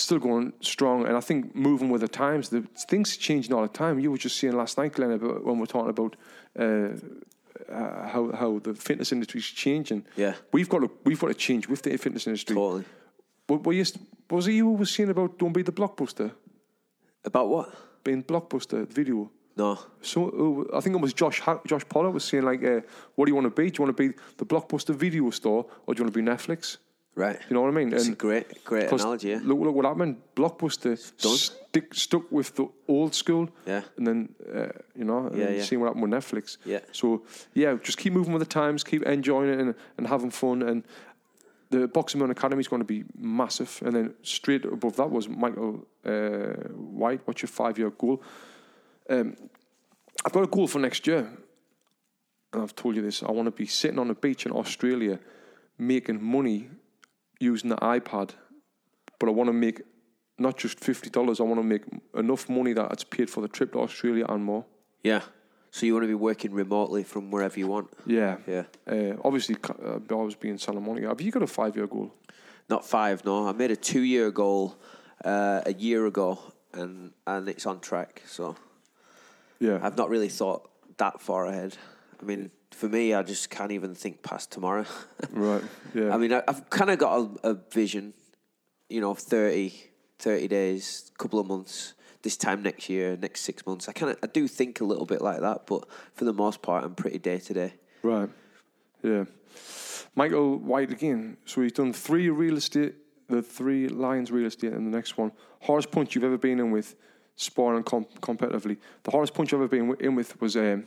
still 0.00 0.18
going 0.18 0.52
strong. 0.60 1.06
And 1.06 1.16
I 1.16 1.20
think 1.20 1.54
moving 1.54 1.90
with 1.90 2.00
the 2.00 2.08
times, 2.08 2.48
the 2.48 2.62
things 2.88 3.16
changing 3.16 3.52
all 3.52 3.62
the 3.62 3.68
time. 3.68 3.98
You 3.98 4.10
were 4.10 4.18
just 4.18 4.38
saying 4.38 4.56
last 4.56 4.78
night, 4.78 4.92
Glenn, 4.92 5.12
about 5.12 5.44
when 5.44 5.58
we're 5.58 5.66
talking 5.66 5.90
about 5.90 6.16
uh, 6.58 6.90
uh, 7.70 8.08
how 8.08 8.32
how 8.32 8.58
the 8.58 8.74
fitness 8.74 9.12
industry 9.12 9.40
is 9.40 9.46
changing. 9.46 10.04
Yeah. 10.16 10.34
we've 10.52 10.68
got 10.68 10.80
to 10.80 10.90
we've 11.04 11.20
got 11.20 11.28
to 11.28 11.34
change 11.34 11.68
with 11.68 11.82
the 11.82 11.96
fitness 11.96 12.26
industry. 12.26 12.54
Totally. 12.54 12.84
What, 13.46 13.64
what 13.64 13.76
you, 13.76 13.84
was 14.30 14.46
it 14.46 14.52
you 14.52 14.64
who 14.64 14.74
was 14.74 14.90
saying 14.90 15.10
about 15.10 15.38
don't 15.38 15.52
be 15.52 15.62
the 15.62 15.72
blockbuster? 15.72 16.30
About 17.24 17.48
what? 17.48 17.74
Being 18.04 18.22
blockbuster 18.22 18.86
video. 18.86 19.30
No. 19.56 19.78
So 20.00 20.66
uh, 20.72 20.76
I 20.76 20.80
think 20.80 20.96
it 20.96 21.02
was 21.02 21.12
Josh 21.12 21.42
Josh 21.66 21.84
Pollard 21.88 22.10
was 22.10 22.24
saying 22.24 22.44
like, 22.44 22.64
uh, 22.64 22.80
"What 23.14 23.26
do 23.26 23.30
you 23.30 23.34
want 23.34 23.46
to 23.46 23.62
be? 23.62 23.70
Do 23.70 23.80
you 23.82 23.84
want 23.84 23.96
to 23.96 24.08
be 24.08 24.16
the 24.38 24.46
blockbuster 24.46 24.94
video 24.94 25.30
store, 25.30 25.66
or 25.86 25.94
do 25.94 26.00
you 26.00 26.04
want 26.04 26.14
to 26.14 26.22
be 26.22 26.26
Netflix?" 26.26 26.78
Right. 27.16 27.38
You 27.48 27.54
know 27.54 27.62
what 27.62 27.68
I 27.68 27.72
mean? 27.72 27.92
It's 27.92 28.08
a 28.08 28.14
great, 28.14 28.64
great 28.64 28.90
analogy. 28.90 29.28
Yeah. 29.30 29.40
Look, 29.42 29.58
look 29.58 29.74
what 29.74 29.84
happened. 29.84 30.16
Blockbuster 30.36 30.96
stick, 30.96 31.92
stuck 31.92 32.30
with 32.30 32.54
the 32.54 32.66
old 32.88 33.14
school. 33.14 33.50
Yeah. 33.66 33.82
And 33.96 34.06
then 34.06 34.34
uh, 34.54 34.68
you 34.96 35.04
know, 35.04 35.26
and 35.26 35.36
Yeah, 35.36 35.50
yeah. 35.50 35.62
seeing 35.62 35.80
what 35.80 35.88
happened 35.88 36.10
with 36.10 36.12
Netflix. 36.12 36.56
Yeah. 36.64 36.80
So 36.92 37.22
yeah, 37.52 37.76
just 37.82 37.98
keep 37.98 38.12
moving 38.12 38.32
with 38.32 38.40
the 38.40 38.48
times, 38.48 38.84
keep 38.84 39.02
enjoying 39.02 39.50
it 39.50 39.58
and, 39.58 39.74
and 39.98 40.06
having 40.06 40.30
fun. 40.30 40.62
And 40.62 40.84
the 41.70 41.88
Box 41.88 42.14
and 42.14 42.20
Burn 42.20 42.30
Academy 42.30 42.60
is 42.60 42.68
going 42.68 42.80
to 42.80 42.86
be 42.86 43.04
massive. 43.16 43.82
And 43.84 43.94
then 43.94 44.14
straight 44.22 44.64
above 44.64 44.96
that 44.96 45.10
was 45.10 45.28
Michael 45.28 45.86
uh, 46.04 46.68
White. 46.74 47.20
What's 47.24 47.42
your 47.42 47.48
five-year 47.48 47.90
goal? 47.90 48.22
Um, 49.08 49.36
I've 50.24 50.32
got 50.32 50.44
a 50.44 50.48
goal 50.48 50.68
for 50.68 50.78
next 50.78 51.06
year. 51.06 51.28
And 52.52 52.62
I've 52.62 52.74
told 52.74 52.96
you 52.96 53.02
this. 53.02 53.22
I 53.22 53.30
want 53.30 53.46
to 53.46 53.52
be 53.52 53.66
sitting 53.66 53.98
on 53.98 54.10
a 54.10 54.14
beach 54.14 54.46
in 54.46 54.52
Australia, 54.52 55.20
making 55.78 56.22
money 56.22 56.68
using 57.40 57.70
the 57.70 57.76
iPad, 57.76 58.30
but 59.18 59.28
I 59.28 59.32
want 59.32 59.48
to 59.48 59.52
make 59.52 59.82
not 60.38 60.56
just 60.56 60.78
fifty 60.78 61.10
dollars. 61.10 61.40
I 61.40 61.42
want 61.44 61.58
to 61.58 61.64
make 61.64 61.82
enough 62.14 62.48
money 62.48 62.72
that 62.74 62.92
it's 62.92 63.04
paid 63.04 63.28
for 63.28 63.40
the 63.40 63.48
trip 63.48 63.72
to 63.72 63.80
Australia 63.80 64.26
and 64.28 64.44
more. 64.44 64.64
Yeah. 65.02 65.22
So 65.72 65.86
you 65.86 65.94
want 65.94 66.02
to 66.04 66.08
be 66.08 66.14
working 66.14 66.52
remotely 66.52 67.04
from 67.04 67.30
wherever 67.30 67.58
you 67.58 67.68
want? 67.68 67.90
Yeah, 68.04 68.38
Yeah. 68.46 68.64
Uh, 68.88 69.14
obviously, 69.24 69.56
uh, 69.68 70.00
I'll 70.10 70.16
always 70.16 70.34
be 70.34 70.56
Santa 70.58 70.80
Monica. 70.80 71.06
Have 71.08 71.20
you 71.20 71.30
got 71.30 71.42
a 71.42 71.46
five-year 71.46 71.86
goal? 71.86 72.12
Not 72.68 72.84
five, 72.84 73.24
no. 73.24 73.46
I 73.46 73.52
made 73.52 73.70
a 73.70 73.76
two-year 73.76 74.32
goal 74.32 74.76
uh, 75.24 75.60
a 75.64 75.72
year 75.72 76.06
ago, 76.06 76.40
and 76.72 77.12
and 77.26 77.48
it's 77.48 77.66
on 77.66 77.78
track. 77.80 78.22
So 78.26 78.56
Yeah, 79.60 79.78
I've 79.82 79.96
not 79.96 80.08
really 80.10 80.28
thought 80.28 80.68
that 80.96 81.20
far 81.20 81.46
ahead. 81.46 81.76
I 82.20 82.24
mean, 82.24 82.50
for 82.72 82.88
me, 82.88 83.14
I 83.14 83.22
just 83.22 83.50
can't 83.50 83.72
even 83.72 83.94
think 83.94 84.22
past 84.22 84.50
tomorrow. 84.50 84.84
right. 85.30 85.62
Yeah, 85.94 86.14
I 86.14 86.18
mean, 86.18 86.32
I, 86.32 86.42
I've 86.48 86.68
kind 86.70 86.90
of 86.90 86.98
got 86.98 87.18
a, 87.44 87.50
a 87.50 87.54
vision, 87.54 88.14
you 88.88 89.00
know, 89.00 89.10
of 89.10 89.18
30, 89.18 89.72
30 90.18 90.48
days, 90.48 91.10
couple 91.18 91.38
of 91.38 91.46
months, 91.46 91.94
this 92.22 92.36
time 92.36 92.62
next 92.62 92.88
year, 92.88 93.16
next 93.16 93.42
six 93.42 93.64
months. 93.66 93.88
I 93.88 93.92
kind 93.92 94.12
of, 94.12 94.18
I 94.22 94.26
do 94.26 94.46
think 94.46 94.80
a 94.80 94.84
little 94.84 95.06
bit 95.06 95.22
like 95.22 95.40
that, 95.40 95.66
but 95.66 95.86
for 96.14 96.24
the 96.24 96.32
most 96.32 96.62
part, 96.62 96.84
I'm 96.84 96.94
pretty 96.94 97.18
day 97.18 97.38
to 97.38 97.54
day. 97.54 97.74
right. 98.02 98.28
Yeah, 99.02 99.24
Michael 100.14 100.58
White 100.58 100.90
again. 100.92 101.38
So 101.46 101.62
he's 101.62 101.72
done 101.72 101.94
three 101.94 102.28
real 102.28 102.58
estate, 102.58 102.94
the 103.28 103.40
three 103.40 103.88
Lions 103.88 104.30
real 104.30 104.46
estate, 104.46 104.74
and 104.74 104.86
the 104.86 104.94
next 104.94 105.16
one 105.16 105.32
hardest 105.62 105.90
punch 105.90 106.14
you've 106.14 106.24
ever 106.24 106.38
been 106.38 106.58
in 106.58 106.70
with, 106.70 106.96
sparring 107.36 107.82
com- 107.82 108.06
competitively. 108.20 108.78
The 109.02 109.10
hardest 109.10 109.34
punch 109.34 109.52
I've 109.52 109.60
ever 109.60 109.68
been 109.68 109.96
in 110.00 110.14
with 110.14 110.40
was 110.40 110.56
um, 110.56 110.86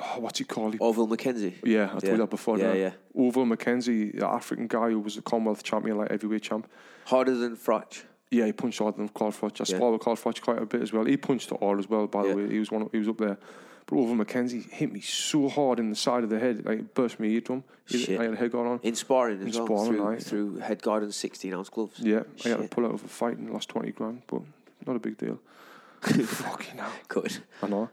oh, 0.00 0.20
what's 0.20 0.38
he 0.38 0.44
called? 0.44 0.74
He- 0.74 0.78
Orville 0.78 1.08
McKenzie. 1.08 1.54
Yeah, 1.64 1.84
I 1.84 1.88
told 1.88 2.04
Yeah. 2.04 2.10
you 2.12 2.16
that 2.18 2.30
before. 2.30 2.58
Yeah, 2.58 2.64
didn't 2.72 2.80
yeah. 2.80 2.92
Orville 3.14 3.44
McKenzie, 3.46 4.18
the 4.18 4.26
African 4.28 4.66
guy 4.66 4.90
who 4.90 5.00
was 5.00 5.16
a 5.16 5.22
Commonwealth 5.22 5.62
champion, 5.62 5.98
like 5.98 6.10
heavyweight 6.10 6.42
champ. 6.42 6.68
Harder 7.06 7.34
than 7.34 7.56
Froch. 7.56 8.02
Yeah, 8.30 8.44
he 8.46 8.52
punched 8.52 8.78
harder 8.78 8.98
than 8.98 9.08
Carl 9.08 9.32
Froch. 9.32 9.60
I 9.60 9.64
Yeah. 9.66 9.76
sparred 9.76 9.92
with 9.94 10.02
Carl 10.02 10.16
Froch 10.16 10.40
quite 10.42 10.60
a 10.60 10.66
bit 10.66 10.82
as 10.82 10.92
well. 10.92 11.04
He 11.04 11.16
punched 11.16 11.50
it 11.50 11.58
hard 11.60 11.78
as 11.78 11.88
well, 11.88 12.06
by 12.06 12.24
Yeah. 12.24 12.30
the 12.32 12.36
way. 12.36 12.48
He 12.50 12.58
was 12.58 12.70
one. 12.70 12.88
He 12.92 12.98
was 12.98 13.08
up 13.08 13.16
there. 13.18 13.38
But 13.86 13.96
Orville 13.96 14.22
McKenzie 14.22 14.68
hit 14.68 14.92
me 14.92 15.00
so 15.00 15.48
hard 15.48 15.78
in 15.80 15.88
the 15.88 15.96
side 15.96 16.22
of 16.22 16.28
the 16.28 16.38
head, 16.38 16.66
like 16.66 16.78
it 16.80 16.92
burst 16.94 17.18
my 17.18 17.24
eardrum. 17.26 17.64
Shit. 17.86 18.20
I 18.20 18.24
had 18.24 18.34
a 18.34 18.36
head 18.36 18.52
guard 18.52 18.66
on. 18.66 18.80
In 18.82 18.94
sparring 18.94 19.40
In 19.40 19.48
as 19.48 19.56
well, 19.58 19.66
sparring, 19.86 20.18
through, 20.18 20.50
through 20.52 20.56
head 20.60 20.82
guard 20.82 21.02
and 21.04 21.14
16 21.14 21.54
ounce 21.54 21.70
gloves. 21.70 21.98
Yeah, 22.00 22.24
I 22.44 22.48
had 22.50 22.58
to 22.58 22.68
pull 22.68 22.84
out 22.84 22.92
of 22.92 23.02
a 23.02 23.08
fight 23.08 23.38
and 23.38 23.50
lost 23.50 23.70
twenty 23.70 23.92
grand, 23.92 24.22
but 24.26 24.42
not 24.86 24.94
a 24.96 24.98
big 24.98 25.16
deal. 25.16 25.38
Fucking 26.02 26.76
hell. 26.78 26.92
Good. 27.08 27.38
I 27.62 27.66
know. 27.68 27.88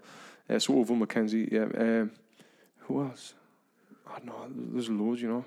Uh, 0.50 0.60
so 0.60 0.74
Orville 0.74 0.98
McKenzie, 0.98 1.52
yeah. 1.52 1.82
Um, 1.82 2.12
who 2.80 3.04
else? 3.04 3.34
I 4.08 4.20
don't 4.20 4.26
know. 4.28 4.48
There's 4.74 4.90
loads, 4.90 5.22
you 5.22 5.30
know. 5.30 5.46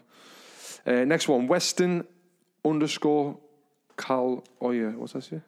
Uh, 0.86 1.05
next 1.05 1.28
one, 1.28 1.46
Weston 1.46 2.05
underscore 2.64 3.38
Cal. 3.96 4.44
Yeah, 4.62 4.90
what's 4.90 5.12
that 5.12 5.24
say? 5.24 5.40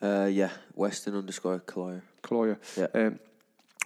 Uh, 0.00 0.26
yeah, 0.26 0.50
Western 0.74 1.16
underscore 1.16 1.60
Caloyer. 1.60 2.02
Caloyer. 2.22 2.58
Yeah. 2.76 2.86
Um, 2.94 3.18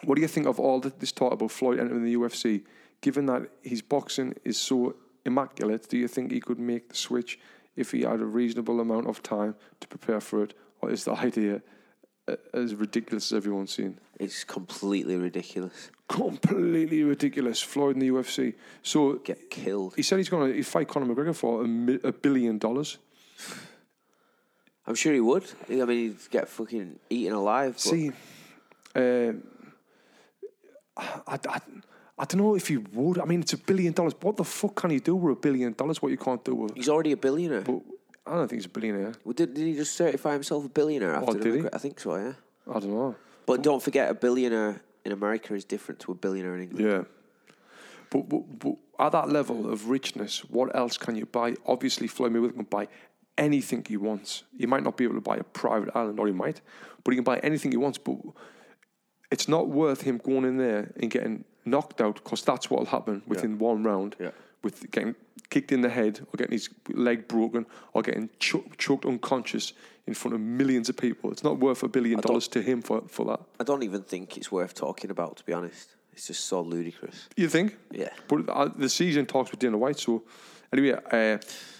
what 0.04 0.16
do 0.16 0.20
you 0.20 0.28
think 0.28 0.46
of 0.46 0.58
all 0.58 0.80
this 0.80 1.12
talk 1.12 1.32
about 1.32 1.50
Floyd 1.50 1.78
entering 1.78 2.04
the 2.04 2.14
UFC? 2.14 2.64
Given 3.00 3.26
that 3.26 3.48
his 3.62 3.82
boxing 3.82 4.34
is 4.44 4.58
so 4.58 4.96
immaculate, 5.24 5.88
do 5.88 5.96
you 5.96 6.08
think 6.08 6.32
he 6.32 6.40
could 6.40 6.58
make 6.58 6.88
the 6.88 6.96
switch 6.96 7.38
if 7.76 7.92
he 7.92 8.02
had 8.02 8.20
a 8.20 8.24
reasonable 8.24 8.80
amount 8.80 9.06
of 9.06 9.22
time 9.22 9.54
to 9.80 9.88
prepare 9.88 10.20
for 10.20 10.42
it, 10.44 10.54
or 10.80 10.90
is 10.90 11.04
the 11.04 11.12
idea 11.28 11.56
uh, 11.56 11.60
as 12.52 12.74
ridiculous 12.74 13.32
as 13.32 13.36
everyone's 13.36 13.72
seen? 13.74 13.98
It's 14.18 14.44
completely 14.44 15.16
ridiculous. 15.16 15.90
completely 16.08 17.02
ridiculous. 17.02 17.60
Floyd 17.60 17.96
in 17.96 18.00
the 18.00 18.08
UFC. 18.10 18.54
So 18.82 19.14
Get 19.14 19.50
killed. 19.50 19.94
he 19.96 20.02
said 20.02 20.18
he's 20.18 20.28
going 20.28 20.52
to 20.52 20.62
fight 20.62 20.88
Conor 20.88 21.06
McGregor 21.14 21.34
for 21.34 21.64
a, 21.64 21.66
mi- 21.68 21.98
a 22.04 22.12
billion 22.12 22.58
dollars. 22.58 22.98
I'm 24.86 24.94
sure 24.94 25.12
he 25.12 25.20
would. 25.20 25.44
I 25.70 25.74
mean, 25.84 25.88
he'd 25.88 26.30
get 26.30 26.48
fucking 26.48 26.98
eaten 27.08 27.32
alive. 27.34 27.74
But 27.74 27.80
See, 27.80 28.10
um, 28.94 29.42
I, 30.96 31.38
I, 31.48 31.60
I 32.18 32.24
don't 32.24 32.36
know 32.40 32.54
if 32.56 32.68
he 32.68 32.76
would. 32.78 33.18
I 33.20 33.24
mean, 33.24 33.40
it's 33.40 33.52
a 33.52 33.58
billion 33.58 33.92
dollars. 33.92 34.14
What 34.20 34.36
the 34.36 34.44
fuck 34.44 34.74
can 34.74 34.90
you 34.90 35.00
do 35.00 35.14
with 35.16 35.38
a 35.38 35.40
billion 35.40 35.72
dollars? 35.72 36.02
What 36.02 36.10
you 36.10 36.18
can't 36.18 36.44
do 36.44 36.54
with? 36.54 36.74
he's 36.74 36.88
already 36.88 37.12
a 37.12 37.16
billionaire. 37.16 37.62
But 37.62 37.80
I 38.26 38.34
don't 38.34 38.48
think 38.48 38.60
he's 38.60 38.66
a 38.66 38.68
billionaire. 38.68 39.12
Well, 39.24 39.32
did, 39.32 39.54
did 39.54 39.66
he 39.66 39.74
just 39.74 39.96
certify 39.96 40.32
himself 40.32 40.64
a 40.64 40.68
billionaire 40.68 41.14
after 41.14 41.30
Oh, 41.30 41.34
the 41.34 41.40
did 41.40 41.62
he? 41.62 41.68
I 41.72 41.78
think 41.78 41.98
so, 41.98 42.16
yeah. 42.16 42.32
I 42.68 42.78
don't 42.78 42.90
know. 42.90 43.16
But 43.46 43.62
don't 43.62 43.82
forget, 43.82 44.10
a 44.10 44.14
billionaire 44.14 44.80
in 45.04 45.12
America 45.12 45.54
is 45.54 45.64
different 45.64 46.00
to 46.00 46.12
a 46.12 46.14
billionaire 46.14 46.54
in 46.54 46.62
England. 46.62 46.86
Yeah. 46.86 47.04
But, 48.10 48.28
but, 48.28 48.58
but 48.58 48.76
at 48.98 49.12
that 49.12 49.30
level 49.30 49.70
of 49.70 49.88
richness, 49.88 50.40
what 50.44 50.74
else 50.76 50.96
can 50.96 51.16
you 51.16 51.26
buy? 51.26 51.56
Obviously, 51.66 52.06
Floyd 52.06 52.32
Mayweather 52.32 52.54
can 52.54 52.64
buy 52.64 52.86
anything 53.36 53.84
he 53.88 53.96
wants. 53.96 54.44
He 54.56 54.66
might 54.66 54.84
not 54.84 54.96
be 54.96 55.04
able 55.04 55.14
to 55.14 55.20
buy 55.20 55.38
a 55.38 55.44
private 55.44 55.90
island, 55.96 56.20
or 56.20 56.26
he 56.26 56.32
might, 56.32 56.60
but 57.02 57.10
he 57.12 57.16
can 57.16 57.24
buy 57.24 57.38
anything 57.38 57.72
he 57.72 57.76
wants. 57.78 57.98
But 57.98 58.18
it's 59.32 59.48
not 59.48 59.68
worth 59.68 60.02
him 60.02 60.18
going 60.18 60.44
in 60.44 60.58
there 60.58 60.92
and 61.00 61.10
getting 61.10 61.44
knocked 61.64 62.00
out 62.00 62.16
because 62.16 62.42
that's 62.42 62.70
what 62.70 62.80
will 62.80 62.86
happen 62.86 63.22
within 63.26 63.58
one 63.58 63.82
round. 63.82 64.14
Yeah. 64.20 64.30
With 64.62 64.90
getting 64.92 65.14
kicked 65.50 65.72
in 65.72 65.80
the 65.80 65.88
head, 65.88 66.20
or 66.20 66.36
getting 66.36 66.52
his 66.52 66.68
leg 66.88 67.26
broken, 67.28 67.66
or 67.92 68.02
getting 68.02 68.30
cho- 68.38 68.64
choked 68.78 69.04
unconscious 69.04 69.72
in 70.06 70.14
front 70.14 70.34
of 70.34 70.40
millions 70.40 70.88
of 70.88 70.96
people. 70.96 71.30
It's 71.32 71.42
not 71.44 71.58
worth 71.58 71.82
a 71.82 71.88
billion 71.88 72.20
dollars 72.20 72.48
to 72.48 72.62
him 72.62 72.80
for, 72.82 73.02
for 73.08 73.24
that. 73.26 73.40
I 73.60 73.64
don't 73.64 73.82
even 73.82 74.02
think 74.02 74.36
it's 74.36 74.50
worth 74.52 74.74
talking 74.74 75.10
about, 75.10 75.36
to 75.38 75.44
be 75.44 75.52
honest. 75.52 75.88
It's 76.12 76.26
just 76.28 76.44
so 76.46 76.60
ludicrous. 76.60 77.28
You 77.36 77.48
think? 77.48 77.76
Yeah. 77.90 78.10
But 78.28 78.48
uh, 78.48 78.68
the 78.76 78.88
season 78.88 79.26
talks 79.26 79.50
with 79.50 79.60
Dana 79.60 79.76
White, 79.78 79.98
so 79.98 80.22
anyway, 80.72 80.92
uh, 81.10 81.38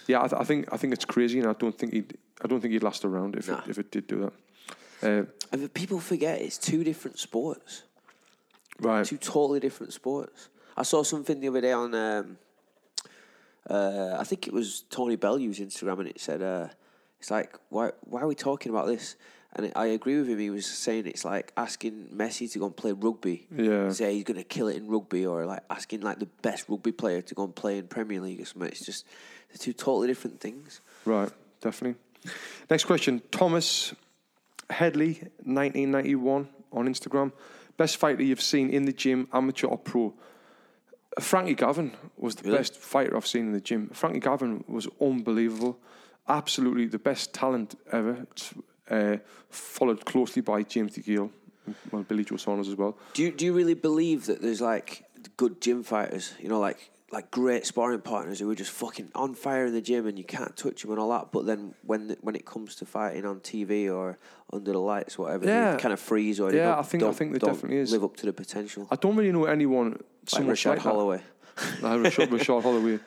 yeah, 0.09 0.22
I, 0.22 0.28
th- 0.28 0.41
I 0.41 0.45
think 0.45 0.68
I 0.72 0.76
think 0.76 0.93
it's 0.93 1.05
crazy, 1.05 1.39
and 1.39 1.49
I 1.49 1.53
don't 1.53 1.76
think 1.78 1.93
he'd 1.93 2.16
I 2.45 2.49
don't 2.49 2.61
think 2.61 2.72
he'd 2.72 2.83
last 2.83 3.05
around 3.05 3.37
if 3.37 3.49
Nah. 3.49 3.59
it, 3.59 3.68
if 3.68 3.78
it 3.78 3.91
did 3.93 4.07
do 4.09 4.30
that. 5.01 5.26
Uh, 5.55 5.68
people 5.74 6.01
forget 6.01 6.41
it's 6.41 6.59
two 6.59 6.83
different 6.85 7.18
sports. 7.18 7.83
right. 8.80 9.05
Two 9.07 9.18
totally 9.18 9.61
different 9.61 9.93
sports. 9.93 10.49
I 10.76 10.83
saw 10.85 11.03
something 11.05 11.39
the 11.41 11.49
other 11.49 11.61
day 11.61 11.72
on, 11.72 11.95
um, 11.95 12.39
uh, 13.68 14.16
I 14.18 14.24
think 14.24 14.46
it 14.46 14.52
was 14.52 14.84
Tony 14.90 15.16
Bellew's 15.16 15.60
Instagram, 15.60 16.00
and 16.00 16.08
it 16.08 16.20
said, 16.20 16.42
uh, 16.42 16.68
"It's 17.20 17.30
like 17.30 17.58
why 17.68 17.92
why 18.00 18.22
are 18.22 18.26
we 18.26 18.34
talking 18.34 18.70
about 18.70 18.86
this?" 18.86 19.16
And 19.54 19.70
I 19.76 19.86
agree 19.86 20.16
with 20.16 20.28
him. 20.28 20.38
He 20.38 20.48
was 20.48 20.64
saying 20.64 21.06
it's 21.06 21.26
like 21.26 21.52
asking 21.58 22.08
Messi 22.14 22.50
to 22.52 22.58
go 22.58 22.66
and 22.66 22.76
play 22.76 22.92
rugby. 22.92 23.46
Yeah. 23.54 23.90
Say 23.90 24.14
he's 24.14 24.24
gonna 24.24 24.44
kill 24.44 24.68
it 24.68 24.76
in 24.76 24.88
rugby, 24.88 25.26
or 25.26 25.44
like 25.46 25.62
asking 25.68 26.00
like 26.00 26.18
the 26.18 26.28
best 26.40 26.68
rugby 26.68 26.92
player 26.92 27.20
to 27.22 27.34
go 27.34 27.44
and 27.44 27.54
play 27.54 27.78
in 27.78 27.86
Premier 27.86 28.20
League 28.20 28.40
or 28.40 28.46
something. 28.46 28.68
It's 28.68 28.84
just 28.84 29.06
they're 29.50 29.58
two 29.58 29.72
totally 29.72 30.08
different 30.08 30.40
things. 30.40 30.80
Right, 31.04 31.30
definitely. 31.60 32.00
Next 32.70 32.84
question 32.84 33.20
Thomas 33.30 33.94
Headley, 34.70 35.14
1991, 35.44 36.48
on 36.72 36.88
Instagram. 36.88 37.32
Best 37.76 37.96
fighter 37.96 38.22
you've 38.22 38.42
seen 38.42 38.70
in 38.70 38.84
the 38.84 38.92
gym, 38.92 39.28
amateur 39.32 39.66
or 39.66 39.78
pro? 39.78 40.14
Frankie 41.20 41.54
Gavin 41.54 41.92
was 42.16 42.36
the 42.36 42.44
Really? 42.44 42.58
best 42.58 42.76
fighter 42.76 43.16
I've 43.16 43.26
seen 43.26 43.46
in 43.46 43.52
the 43.52 43.60
gym. 43.60 43.88
Frankie 43.92 44.20
Gavin 44.20 44.64
was 44.68 44.88
unbelievable. 45.00 45.78
Absolutely 46.28 46.86
the 46.86 46.98
best 46.98 47.32
talent 47.34 47.74
ever. 47.90 48.26
Uh, 48.90 49.16
followed 49.50 50.04
closely 50.04 50.42
by 50.42 50.62
James 50.62 50.96
DeGale, 50.96 51.30
well, 51.90 52.02
Billy 52.02 52.24
Joe 52.24 52.36
Saunders 52.36 52.68
as 52.68 52.76
well. 52.76 52.96
Do 53.14 53.22
you, 53.22 53.32
do 53.32 53.44
you 53.44 53.52
really 53.52 53.74
believe 53.74 54.26
that 54.26 54.42
there's 54.42 54.60
like 54.60 55.04
good 55.36 55.60
gym 55.60 55.82
fighters? 55.82 56.34
You 56.40 56.48
know, 56.48 56.60
like 56.60 56.90
like 57.12 57.30
great 57.30 57.66
sparring 57.66 58.00
partners 58.00 58.40
who 58.40 58.50
are 58.50 58.54
just 58.54 58.70
fucking 58.70 59.10
on 59.14 59.34
fire 59.34 59.66
in 59.66 59.74
the 59.74 59.82
gym 59.82 60.06
and 60.06 60.16
you 60.18 60.24
can't 60.24 60.56
touch 60.56 60.80
them 60.82 60.90
and 60.92 60.98
all 60.98 61.10
that. 61.10 61.30
But 61.30 61.44
then 61.46 61.74
when 61.84 62.16
when 62.22 62.34
it 62.34 62.46
comes 62.46 62.74
to 62.76 62.86
fighting 62.86 63.26
on 63.26 63.40
TV 63.40 63.92
or 63.94 64.18
under 64.52 64.72
the 64.72 64.78
lights, 64.78 65.18
whatever, 65.18 65.44
Yeah. 65.46 65.72
they 65.76 65.82
kind 65.82 65.92
of 65.92 66.00
freeze 66.00 66.40
or 66.40 66.50
they 66.50 66.56
Yeah, 66.58 66.70
don't- 66.70 66.78
I 66.78 66.82
think- 66.82 67.02
I 67.02 67.12
think 67.12 67.30
there 67.32 67.52
definitely 67.52 67.78
is. 67.78 67.92
live 67.92 68.02
up 68.04 68.16
to 68.16 68.26
the 68.26 68.32
potential. 68.32 68.88
I 68.90 68.96
don't 68.96 69.14
really 69.16 69.32
know 69.32 69.44
anyone 69.44 70.00
Like 70.32 70.44
Rashad 70.44 70.66
like 70.66 70.78
that. 70.78 70.88
Holloway. 70.88 71.20
like 71.82 72.00
Rashad, 72.00 72.28
Rashad 72.28 72.62
Holloway. 72.62 72.98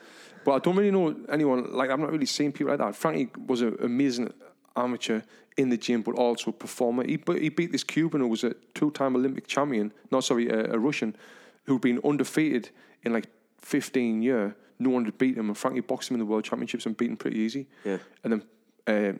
But 0.44 0.52
I 0.52 0.58
don't 0.60 0.76
really 0.76 0.92
know 0.92 1.16
anyone 1.28 1.72
like 1.72 1.90
I've 1.90 1.98
not 1.98 2.12
really 2.12 2.26
seen 2.26 2.52
people 2.52 2.70
like 2.70 2.78
that. 2.78 2.94
Frankie 2.94 3.28
was 3.46 3.60
an 3.62 3.76
amazing 3.80 4.32
amateur 4.76 5.22
in 5.56 5.70
the 5.70 5.76
gym, 5.76 6.02
but 6.02 6.14
also 6.14 6.50
a 6.50 6.52
performer. 6.52 7.02
He, 7.04 7.18
he 7.40 7.48
beat 7.48 7.72
this 7.72 7.82
Cuban 7.82 8.20
who 8.20 8.28
was 8.28 8.44
a 8.44 8.54
two-time 8.74 9.16
Olympic 9.16 9.46
champion. 9.48 9.92
No, 10.12 10.20
sorry, 10.20 10.48
a, 10.48 10.74
a 10.74 10.78
Russian 10.78 11.16
who'd 11.64 11.80
been 11.80 11.98
undefeated 12.04 12.68
in 13.02 13.12
like 13.12 13.26
15 13.58 14.22
year. 14.22 14.56
No 14.78 14.90
one 14.90 15.04
had 15.04 15.16
beat 15.16 15.36
him, 15.36 15.48
and 15.48 15.56
Frankie 15.56 15.80
boxed 15.80 16.10
him 16.10 16.16
in 16.16 16.20
the 16.20 16.26
World 16.26 16.44
Championships 16.44 16.84
and 16.86 16.96
beat 16.96 17.10
him 17.10 17.16
pretty 17.16 17.38
easy. 17.38 17.66
Yeah. 17.84 17.98
And 18.22 18.32
then 18.32 18.42
uh, 18.86 19.18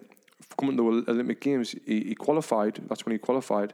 coming 0.58 0.76
to 0.76 1.02
the 1.02 1.10
Olympic 1.10 1.40
Games, 1.40 1.74
he, 1.86 2.04
he 2.04 2.14
qualified. 2.14 2.80
That's 2.88 3.06
when 3.06 3.12
he 3.12 3.18
qualified. 3.18 3.72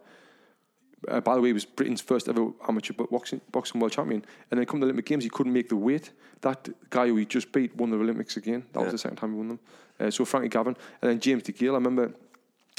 Uh, 1.09 1.21
by 1.21 1.35
the 1.35 1.41
way, 1.41 1.49
he 1.49 1.53
was 1.53 1.65
Britain's 1.65 2.01
first 2.01 2.29
ever 2.29 2.51
amateur 2.69 2.93
boxing, 2.95 3.41
boxing 3.51 3.81
world 3.81 3.93
champion. 3.93 4.25
And 4.51 4.59
then 4.59 4.67
come 4.67 4.79
to 4.81 4.87
the 4.87 4.91
Olympic 4.91 5.07
Games, 5.07 5.25
he 5.25 5.31
couldn't 5.31 5.53
make 5.53 5.69
the 5.69 5.77
weight. 5.77 6.13
That 6.43 6.69
guy 6.91 7.09
who 7.09 7.17
he 7.17 7.25
just 7.25 7.51
beat 7.53 7.77
won 7.77 7.91
the 7.91 7.97
Olympics 7.97 8.37
again. 8.37 8.65
That 8.73 8.85
was 8.85 8.93
the 8.93 8.99
second 8.99 9.17
time 9.17 9.33
he 9.33 9.39
won 9.39 9.49
them. 9.49 9.61
Uh, 9.99 10.11
so 10.11 10.25
Frankie 10.25 10.49
Gavin. 10.49 10.77
And 11.01 11.11
then 11.11 11.21
James 11.21 11.43
DeGale. 11.43 11.73
I 11.73 11.75
remember 11.75 12.09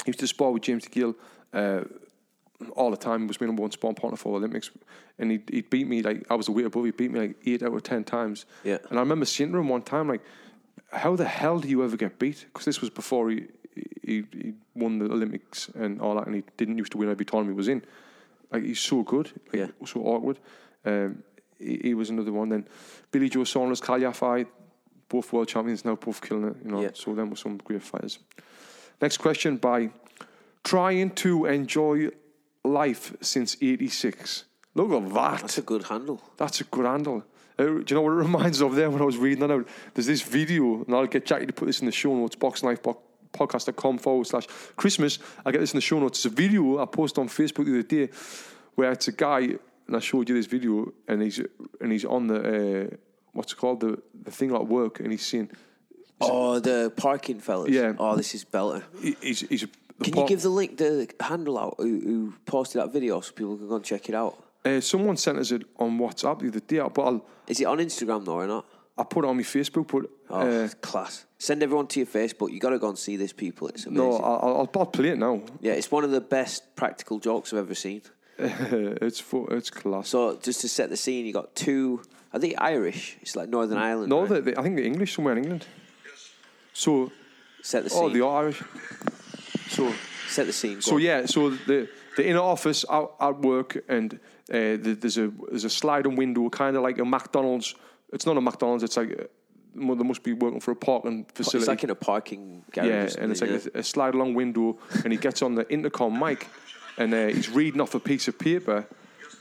he 0.04 0.08
used 0.08 0.20
to 0.20 0.26
spar 0.26 0.50
with 0.52 0.62
James 0.62 0.86
DeGale 0.86 1.14
uh, 1.52 1.82
all 2.76 2.90
the 2.90 2.96
time. 2.96 3.22
He 3.22 3.26
was 3.26 3.40
my 3.40 3.46
number 3.46 3.62
one 3.62 3.70
sparring 3.70 3.94
partner 3.96 4.16
for 4.16 4.32
the 4.32 4.38
Olympics. 4.46 4.70
And 5.18 5.30
he 5.30 5.40
he 5.50 5.60
beat 5.62 5.86
me, 5.88 6.02
like, 6.02 6.24
I 6.30 6.34
was 6.34 6.48
a 6.48 6.52
weight 6.52 6.66
above. 6.66 6.84
He 6.84 6.90
beat 6.90 7.10
me 7.12 7.20
like 7.20 7.36
eight 7.46 7.62
out 7.62 7.72
of 7.74 7.82
ten 7.82 8.04
times. 8.04 8.46
Yeah. 8.64 8.78
And 8.90 8.98
I 8.98 9.02
remember 9.02 9.24
saying 9.26 9.52
to 9.52 9.58
him 9.58 9.68
one 9.68 9.82
time, 9.82 10.08
like, 10.08 10.22
how 10.92 11.16
the 11.16 11.24
hell 11.24 11.58
do 11.58 11.68
you 11.68 11.82
ever 11.84 11.96
get 11.96 12.18
beat? 12.18 12.46
Because 12.52 12.64
this 12.64 12.80
was 12.80 12.90
before 12.90 13.30
he 13.30 13.46
he, 14.02 14.24
he 14.32 14.52
won 14.76 14.98
the 14.98 15.06
Olympics 15.06 15.68
and 15.74 16.00
all 16.00 16.14
that, 16.14 16.26
and 16.26 16.34
he 16.36 16.44
didn't 16.56 16.78
used 16.78 16.92
to 16.92 16.98
win 16.98 17.10
every 17.10 17.24
tournament 17.24 17.54
he 17.54 17.56
was 17.56 17.68
in. 17.68 17.82
Like 18.52 18.62
he's 18.62 18.80
so 18.80 19.02
good, 19.02 19.32
like, 19.52 19.72
so 19.86 20.00
awkward. 20.02 20.38
Um, 20.84 21.22
he, 21.58 21.80
he 21.82 21.94
was 21.94 22.10
another 22.10 22.32
one. 22.32 22.50
Then 22.50 22.68
Billy 23.10 23.28
Joe 23.28 23.42
Saunders, 23.44 23.80
Kal 23.80 23.98
Yafai, 23.98 24.46
both 25.08 25.32
world 25.32 25.48
champions 25.48 25.84
now, 25.84 25.96
both 25.96 26.20
killing 26.20 26.44
it. 26.48 26.56
You 26.64 26.70
know, 26.70 26.82
Yeah. 26.82 26.90
so 26.94 27.14
them 27.14 27.30
were 27.30 27.36
some 27.36 27.56
great 27.58 27.82
fighters. 27.82 28.18
Next 29.00 29.16
question 29.16 29.56
by 29.56 29.90
trying 30.62 31.10
to 31.10 31.46
enjoy 31.46 32.10
life 32.64 33.14
since 33.20 33.56
'86. 33.60 34.44
Look 34.74 34.90
at 34.92 35.14
that. 35.14 35.40
That's 35.42 35.58
a 35.58 35.62
good 35.62 35.84
handle. 35.84 36.20
That's 36.36 36.60
a 36.60 36.64
good 36.64 36.84
handle. 36.86 37.24
Uh, 37.58 37.64
do 37.64 37.84
you 37.88 37.94
know 37.94 38.00
what 38.02 38.10
it 38.12 38.14
reminds 38.28 38.60
of 38.60 38.74
there 38.74 38.90
when 38.90 39.00
I 39.00 39.04
was 39.04 39.16
reading 39.16 39.40
that 39.46 39.50
out? 39.52 39.68
There's 39.94 40.06
this 40.06 40.22
video, 40.22 40.82
and 40.84 40.94
I'll 40.94 41.06
get 41.06 41.24
Jackie 41.26 41.46
to 41.46 41.52
put 41.52 41.66
this 41.66 41.78
in 41.80 41.86
the 41.86 41.92
show 41.92 42.14
notes, 42.14 42.34
boxlifepodcast.com 42.36 43.98
forward 43.98 44.26
slash 44.26 44.46
Christmas. 44.76 45.18
I'll 45.44 45.52
get 45.52 45.60
this 45.60 45.72
in 45.72 45.76
the 45.76 45.80
show 45.82 46.00
notes. 46.00 46.18
It's 46.18 46.26
a 46.32 46.36
video 46.36 46.80
I 46.82 46.86
posted 46.86 47.20
on 47.20 47.28
Facebook 47.28 47.66
the 47.66 47.72
other 47.78 47.82
day 47.82 48.08
where 48.74 48.90
it's 48.90 49.06
a 49.06 49.12
guy, 49.12 49.40
and 49.86 49.96
I 49.96 50.00
showed 50.00 50.28
you 50.28 50.34
this 50.34 50.46
video, 50.46 50.92
and 51.06 51.22
he's 51.22 51.40
and 51.80 51.92
he's 51.92 52.04
on 52.04 52.26
the, 52.26 52.86
uh, 52.90 52.96
what's 53.32 53.52
it 53.52 53.56
called, 53.56 53.80
the, 53.80 54.02
the 54.24 54.30
thing 54.32 54.52
at 54.54 54.66
work, 54.66 54.98
and 55.00 55.12
he's 55.12 55.24
saying, 55.24 55.50
Oh, 56.20 56.58
the 56.58 56.92
parking 56.96 57.38
fellas. 57.38 57.70
Yeah. 57.70 57.92
Oh, 57.98 58.16
this 58.16 58.34
is 58.34 58.44
belter. 58.44 58.82
he- 59.00 59.16
he's, 59.20 59.40
he's 59.40 59.62
a, 59.64 59.68
Can 60.02 60.16
you 60.16 60.26
give 60.26 60.42
the 60.42 60.48
link, 60.48 60.76
the 60.76 61.08
handle 61.20 61.58
out 61.58 61.74
who, 61.78 62.00
who 62.00 62.34
posted 62.46 62.82
that 62.82 62.92
video 62.92 63.20
so 63.20 63.32
people 63.32 63.56
can 63.56 63.68
go 63.68 63.76
and 63.76 63.84
check 63.84 64.08
it 64.08 64.14
out? 64.14 64.42
uh, 64.64 64.80
someone 64.80 65.16
sent 65.16 65.38
us 65.38 65.50
it 65.52 65.62
on 65.78 65.98
WhatsApp 65.98 66.40
the 66.40 66.48
other 66.48 66.60
day, 66.60 66.78
but 66.92 67.02
I'll, 67.02 67.24
Is 67.46 67.60
it 67.60 67.66
on 67.66 67.78
Instagram 67.78 68.24
though 68.24 68.40
or 68.40 68.46
not? 68.46 68.66
I 68.96 69.02
put 69.02 69.24
it 69.24 69.28
on 69.28 69.36
my 69.36 69.42
Facebook, 69.42 69.88
but 69.88 70.10
Oh, 70.30 70.64
uh, 70.64 70.68
class. 70.80 71.26
Send 71.38 71.62
everyone 71.62 71.86
to 71.88 72.00
your 72.00 72.06
Facebook. 72.06 72.50
You 72.52 72.60
got 72.60 72.70
to 72.70 72.78
go 72.78 72.88
and 72.88 72.98
see 72.98 73.16
this, 73.16 73.32
people. 73.32 73.68
It's 73.68 73.86
amazing. 73.86 74.08
no, 74.08 74.16
I'll, 74.16 74.40
I'll, 74.42 74.68
I'll 74.74 74.86
play 74.86 75.10
it 75.10 75.18
now. 75.18 75.42
yeah, 75.60 75.72
it's 75.72 75.90
one 75.90 76.04
of 76.04 76.10
the 76.12 76.20
best 76.20 76.74
practical 76.76 77.18
jokes 77.18 77.52
I've 77.52 77.58
ever 77.58 77.74
seen. 77.74 78.02
it's 78.38 79.20
fu- 79.20 79.46
it's 79.48 79.70
class. 79.70 80.08
So 80.08 80.38
just 80.42 80.60
to 80.62 80.68
set 80.68 80.90
the 80.90 80.96
scene, 80.96 81.26
you 81.26 81.32
got 81.32 81.54
two. 81.54 82.02
Are 82.32 82.38
they 82.38 82.54
Irish? 82.56 83.16
It's 83.20 83.36
like 83.36 83.48
Northern 83.48 83.78
Ireland. 83.78 84.08
No, 84.08 84.26
right? 84.26 84.44
they, 84.44 84.56
I 84.56 84.62
think 84.62 84.76
they're 84.76 84.84
English 84.86 85.14
somewhere 85.14 85.36
in 85.36 85.44
England. 85.44 85.66
So, 86.72 87.12
set 87.62 87.84
the 87.84 87.90
oh, 87.94 88.08
scene. 88.08 88.14
they 88.14 88.20
are 88.20 88.42
Irish. 88.44 88.62
So, 89.74 89.92
set 90.28 90.46
the 90.46 90.52
scene. 90.52 90.76
go 90.76 90.80
so 90.80 90.94
on. 90.94 91.00
yeah, 91.00 91.26
so 91.26 91.50
the 91.50 91.88
the 92.16 92.26
inner 92.26 92.40
office 92.40 92.84
out 92.90 93.14
at 93.20 93.38
work, 93.40 93.84
and 93.88 94.14
uh, 94.14 94.18
the, 94.84 94.96
there's 95.00 95.18
a 95.18 95.32
there's 95.50 95.64
a 95.64 95.70
sliding 95.70 96.16
window, 96.16 96.48
kind 96.50 96.76
of 96.76 96.82
like 96.82 96.98
a 96.98 97.04
McDonald's. 97.04 97.74
It's 98.12 98.26
not 98.26 98.36
a 98.36 98.40
McDonald's. 98.40 98.84
It's 98.84 98.96
like 98.96 99.12
uh, 99.12 99.24
well, 99.74 99.96
they 99.96 100.04
must 100.04 100.22
be 100.22 100.32
working 100.32 100.60
for 100.60 100.70
a 100.70 100.76
parking 100.76 101.26
facility. 101.34 101.58
It's 101.58 101.68
like 101.68 101.84
in 101.84 101.90
a 101.90 101.94
parking 101.94 102.62
garage. 102.72 102.88
yeah, 102.88 103.22
and 103.22 103.32
it's 103.32 103.40
like 103.40 103.50
something, 103.50 103.72
a, 103.74 103.78
a 103.80 103.82
slide 103.82 104.14
along 104.14 104.34
window, 104.34 104.78
and 105.02 105.12
he 105.12 105.18
gets 105.18 105.42
on 105.42 105.54
the 105.56 105.68
intercom 105.72 106.18
mic, 106.18 106.46
and 106.96 107.12
uh, 107.12 107.26
he's 107.26 107.48
reading 107.50 107.80
off 107.80 107.94
a 107.94 108.00
piece 108.00 108.28
of 108.28 108.38
paper 108.38 108.86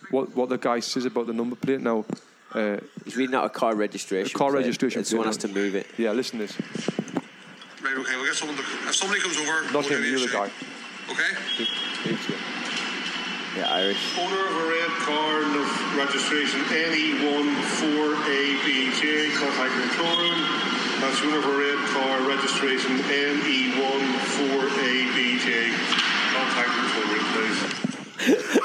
what 0.10 0.36
what 0.36 0.50
the 0.50 0.58
guy 0.58 0.80
says 0.80 1.06
about 1.06 1.28
the 1.28 1.34
number 1.34 1.56
plate. 1.56 1.82
Now, 1.82 2.06
uh, 2.54 2.78
He's 3.04 3.16
reading 3.18 3.36
out 3.36 3.46
a 3.46 3.50
car 3.50 3.76
registration. 3.76 4.36
a 4.36 4.38
car 4.38 4.52
plate, 4.52 4.62
registration. 4.62 5.00
and 5.00 5.08
someone 5.08 5.28
has 5.28 5.38
to 5.38 5.48
move 5.48 5.76
it. 5.76 5.88
Yeah, 5.98 6.12
listen 6.12 6.40
to 6.40 6.48
this. 6.48 7.13
Right, 7.84 7.98
okay, 8.00 8.16
we'll 8.16 8.24
get 8.26 8.36
someone 8.36 8.56
to. 8.56 8.64
If 8.64 8.96
somebody 8.96 9.20
comes 9.20 9.36
over, 9.38 9.64
Not 9.68 9.74
we'll 9.74 9.82
him, 9.84 10.04
give 10.04 10.08
you 10.08 10.20
the 10.24 10.26
a 10.26 10.28
other 10.32 10.32
guy. 10.32 10.48
shout. 10.48 11.12
Okay? 11.12 11.36
Yeah, 13.60 13.76
Irish. 13.76 14.00
Owner 14.18 14.40
of 14.40 14.56
a 14.56 14.66
red 14.72 14.88
car 15.04 15.44
of 15.44 15.68
registration 16.00 16.64
E 16.72 17.20
NE14ABJ, 17.20 19.36
contact 19.36 19.76
control 19.84 20.16
room. 20.16 20.40
That's 21.04 21.20
owner 21.28 21.40
of 21.40 21.46
a 21.46 21.56
red 21.60 21.76
car 21.92 22.22
registration 22.24 23.04
E 23.04 23.36
NE14ABJ. 23.36 25.76
Contact 26.32 26.72
control 26.72 27.08
room, 27.12 28.63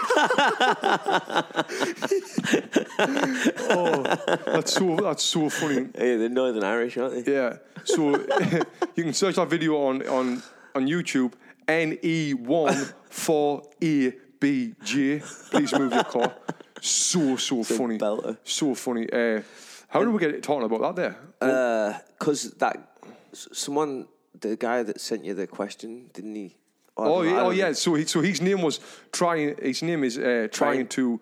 oh, 3.71 4.03
that's 4.47 4.73
so 4.73 4.97
that's 4.97 5.23
so 5.23 5.49
funny. 5.49 5.89
Hey, 5.95 6.17
they're 6.17 6.29
Northern 6.29 6.65
Irish, 6.65 6.97
aren't 6.97 7.25
they? 7.25 7.33
Yeah. 7.33 7.57
So 7.85 8.11
you 8.97 9.05
can 9.05 9.13
search 9.13 9.37
that 9.37 9.49
video 9.49 9.77
on 9.77 10.07
on 10.09 10.43
on 10.75 10.87
YouTube. 10.87 11.33
N 11.67 11.99
E 12.03 12.35
one 12.35 12.75
four 13.11 13.63
A 13.83 14.13
B 14.41 14.75
J. 14.83 15.21
Please 15.51 15.73
move 15.79 15.93
your 15.93 16.05
car. 16.05 16.35
So 16.81 17.37
so 17.37 17.63
funny. 17.63 17.99
So 18.45 18.75
funny. 18.75 19.11
Uh, 19.13 19.43
how 19.89 20.01
did 20.01 20.09
we 20.09 20.19
get 20.19 20.31
it 20.35 20.43
talking 20.43 20.65
about 20.65 20.97
that 20.97 21.17
there? 21.41 22.03
Because 22.19 22.51
that 22.53 22.99
someone, 23.33 24.09
the 24.39 24.57
guy 24.57 24.83
that 24.83 25.01
sent 25.01 25.25
you 25.25 25.35
the 25.35 25.47
question, 25.47 26.11
didn't 26.13 26.35
he? 26.35 26.57
Oh, 26.99 27.23
yeah, 27.23 27.43
oh 27.43 27.51
yeah. 27.51 27.73
So 27.73 27.95
he, 27.95 28.05
so 28.05 28.21
his 28.21 28.41
name 28.41 28.63
was 28.63 28.81
trying. 29.13 29.57
His 29.63 29.83
name 29.83 30.05
is 30.05 30.19
uh, 30.19 30.49
trying 30.51 30.89
to 30.89 31.21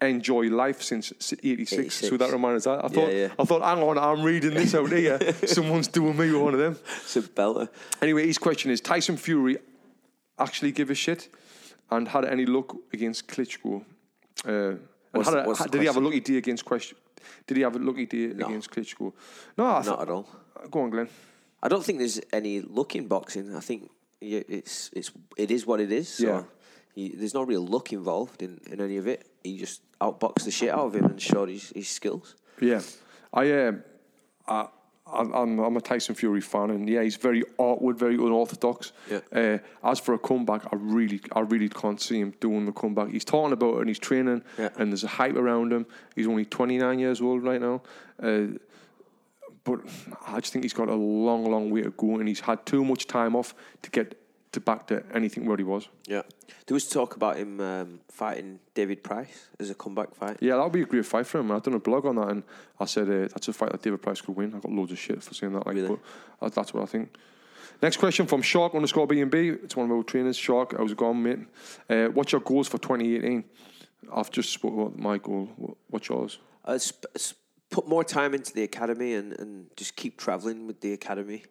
enjoy 0.00 0.48
life 0.50 0.82
since 0.82 1.12
'86. 1.42 1.94
So 1.94 2.16
that 2.16 2.30
reminds 2.32 2.66
us. 2.66 2.80
I 2.84 2.88
thought. 2.88 3.12
yeah. 3.12 3.28
I 3.38 3.44
thought. 3.44 3.62
Hang 3.62 3.82
on, 3.82 3.98
I'm 3.98 4.22
reading 4.22 4.54
this 4.54 4.74
out 4.74 4.90
here. 4.92 5.18
Someone's 5.46 5.88
doing 5.88 6.16
me 6.16 6.32
one 6.32 6.52
of 6.54 6.60
them. 6.60 6.76
It's 7.02 7.16
a 7.16 7.22
belter. 7.22 7.68
Anyway, 8.02 8.26
his 8.26 8.38
question 8.38 8.70
is: 8.70 8.80
Tyson 8.80 9.16
Fury 9.16 9.56
actually 10.38 10.72
give 10.72 10.90
a 10.90 10.94
shit 10.94 11.28
and 11.90 12.08
had 12.08 12.24
any 12.24 12.44
luck 12.46 12.76
against 12.92 13.28
Klitschko? 13.28 13.84
Uh, 14.46 14.50
and 14.50 14.80
What's 15.12 15.28
had 15.28 15.38
a- 15.38 15.46
what's 15.48 15.64
did 15.66 15.80
he 15.80 15.86
have 15.86 15.96
a 15.96 16.00
lucky 16.00 16.20
day 16.20 16.36
against 16.36 16.64
question? 16.64 16.98
Did 17.46 17.56
he 17.56 17.62
have 17.62 17.76
a 17.76 17.78
lucky 17.78 18.06
day 18.06 18.24
against 18.24 18.70
Klitschko? 18.70 19.12
No, 19.56 19.64
I 19.66 19.82
Not 19.82 20.02
at 20.02 20.10
all. 20.10 20.28
Go 20.70 20.80
on, 20.82 20.90
Glenn. 20.90 21.08
I 21.62 21.68
don't 21.68 21.82
think 21.84 21.98
there's 21.98 22.20
any 22.32 22.60
luck 22.60 22.94
in 22.94 23.06
boxing. 23.06 23.54
I 23.56 23.60
think 23.60 23.90
it's 24.24 24.90
it's 24.92 25.10
it 25.36 25.50
is 25.50 25.66
what 25.66 25.80
it 25.80 25.92
is. 25.92 26.08
So 26.08 26.26
Yeah. 26.26 26.42
you, 26.94 27.16
there's 27.16 27.34
no 27.34 27.42
real 27.42 27.64
luck 27.66 27.92
involved 27.92 28.42
in, 28.42 28.60
in 28.70 28.80
any 28.80 28.96
of 28.96 29.06
it. 29.06 29.26
He 29.42 29.58
just 29.58 29.82
outboxed 30.00 30.44
the 30.44 30.50
shit 30.50 30.70
out 30.70 30.86
of 30.86 30.94
him 30.94 31.04
and 31.04 31.20
showed 31.20 31.48
his, 31.48 31.70
his 31.70 31.88
skills. 31.88 32.34
Yeah, 32.60 32.80
I 33.32 33.52
um, 33.66 33.82
I, 34.48 34.66
I'm, 35.06 35.32
I'm 35.34 35.58
I'm 35.58 35.76
a 35.76 35.80
Tyson 35.80 36.14
Fury 36.14 36.40
fan, 36.40 36.70
and 36.70 36.88
yeah, 36.88 37.02
he's 37.02 37.16
very 37.16 37.42
awkward, 37.58 37.98
very 37.98 38.14
unorthodox. 38.14 38.92
Yeah. 39.10 39.20
Uh, 39.32 39.58
as 39.90 40.00
for 40.00 40.14
a 40.14 40.18
comeback, 40.18 40.62
I 40.72 40.76
really, 40.76 41.20
I 41.36 41.40
really 41.40 41.68
can't 41.68 42.00
see 42.00 42.20
him 42.20 42.32
doing 42.40 42.64
the 42.64 42.72
comeback. 42.72 43.10
He's 43.10 43.24
talking 43.24 43.52
about 43.52 43.76
it 43.76 43.80
and 43.80 43.88
he's 43.88 43.98
training, 43.98 44.42
Yeah. 44.58 44.70
and 44.78 44.90
there's 44.90 45.04
a 45.04 45.08
hype 45.08 45.36
around 45.36 45.72
him. 45.72 45.86
He's 46.16 46.26
only 46.26 46.46
29 46.46 46.98
years 46.98 47.20
old 47.20 47.42
right 47.44 47.60
now. 47.60 47.82
Uh, 48.22 48.56
but 49.64 49.80
I 50.26 50.40
just 50.40 50.52
think 50.52 50.64
he's 50.64 50.72
got 50.74 50.88
a 50.88 50.94
long, 50.94 51.44
long 51.50 51.70
way 51.70 51.82
to 51.82 51.90
go, 51.90 52.18
and 52.18 52.28
he's 52.28 52.40
had 52.40 52.64
too 52.66 52.84
much 52.84 53.06
time 53.06 53.34
off 53.34 53.54
to 53.82 53.90
get 53.90 54.20
to 54.52 54.60
back 54.60 54.86
to 54.86 55.02
anything 55.12 55.46
where 55.46 55.56
he 55.56 55.64
was. 55.64 55.88
Yeah. 56.06 56.22
There 56.66 56.74
was 56.74 56.88
talk 56.88 57.16
about 57.16 57.36
him 57.36 57.60
um, 57.60 58.00
fighting 58.08 58.60
David 58.74 59.02
Price 59.02 59.48
as 59.58 59.68
a 59.70 59.74
comeback 59.74 60.14
fight. 60.14 60.36
Yeah, 60.40 60.56
that 60.56 60.62
would 60.62 60.72
be 60.72 60.82
a 60.82 60.86
great 60.86 61.04
fight 61.06 61.26
for 61.26 61.38
him. 61.40 61.50
I've 61.50 61.62
done 61.64 61.74
a 61.74 61.80
blog 61.80 62.06
on 62.06 62.16
that, 62.16 62.28
and 62.28 62.42
I 62.78 62.84
said 62.84 63.08
uh, 63.08 63.28
that's 63.28 63.48
a 63.48 63.52
fight 63.52 63.72
that 63.72 63.82
David 63.82 64.00
Price 64.02 64.20
could 64.20 64.36
win. 64.36 64.54
I 64.54 64.58
got 64.60 64.70
loads 64.70 64.92
of 64.92 64.98
shit 64.98 65.22
for 65.22 65.34
saying 65.34 65.54
that, 65.54 65.66
like, 65.66 65.88
but 65.88 65.98
uh, 66.40 66.48
that's 66.50 66.72
what 66.72 66.82
I 66.84 66.86
think. 66.86 67.16
Next 67.82 67.96
question 67.96 68.26
from 68.26 68.40
Shark 68.42 68.74
underscore 68.76 69.06
B 69.08 69.20
and 69.20 69.30
B. 69.30 69.48
It's 69.48 69.74
one 69.74 69.90
of 69.90 69.96
our 69.96 70.04
trainers. 70.04 70.36
Shark, 70.36 70.76
how's 70.78 70.92
it 70.92 70.96
going, 70.96 71.20
mate? 71.22 71.38
Uh, 71.90 72.06
what's 72.06 72.30
your 72.30 72.40
goals 72.40 72.68
for 72.68 72.78
2018? 72.78 73.42
I've 74.14 74.30
just 74.30 74.52
spoke 74.52 74.74
about 74.74 74.98
my 74.98 75.18
goal. 75.18 75.48
What- 75.56 75.76
What's 75.88 76.08
yours? 76.08 76.38
Uh, 76.64 76.78
sp- 76.78 77.10
s- 77.16 77.34
put 77.70 77.88
more 77.88 78.04
time 78.04 78.34
into 78.34 78.52
the 78.52 78.62
academy 78.62 79.14
and, 79.14 79.32
and 79.38 79.66
just 79.76 79.96
keep 79.96 80.16
traveling 80.18 80.66
with 80.66 80.80
the 80.80 80.92
academy 80.92 81.42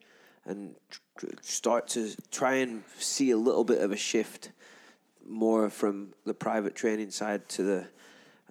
and 0.45 0.76
tr- 1.18 1.28
start 1.41 1.88
to 1.89 2.11
try 2.32 2.55
and 2.55 2.84
see 2.97 3.32
a 3.32 3.38
little 3.38 3.64
bit 3.64 3.82
of 3.82 3.91
a 3.91 3.97
shift 3.97 4.51
more 5.26 5.70
from 5.70 6.14
the 6.26 6.34
private 6.34 6.76
training 6.76 7.09
side 7.11 7.47
to 7.49 7.64
the 7.64 7.88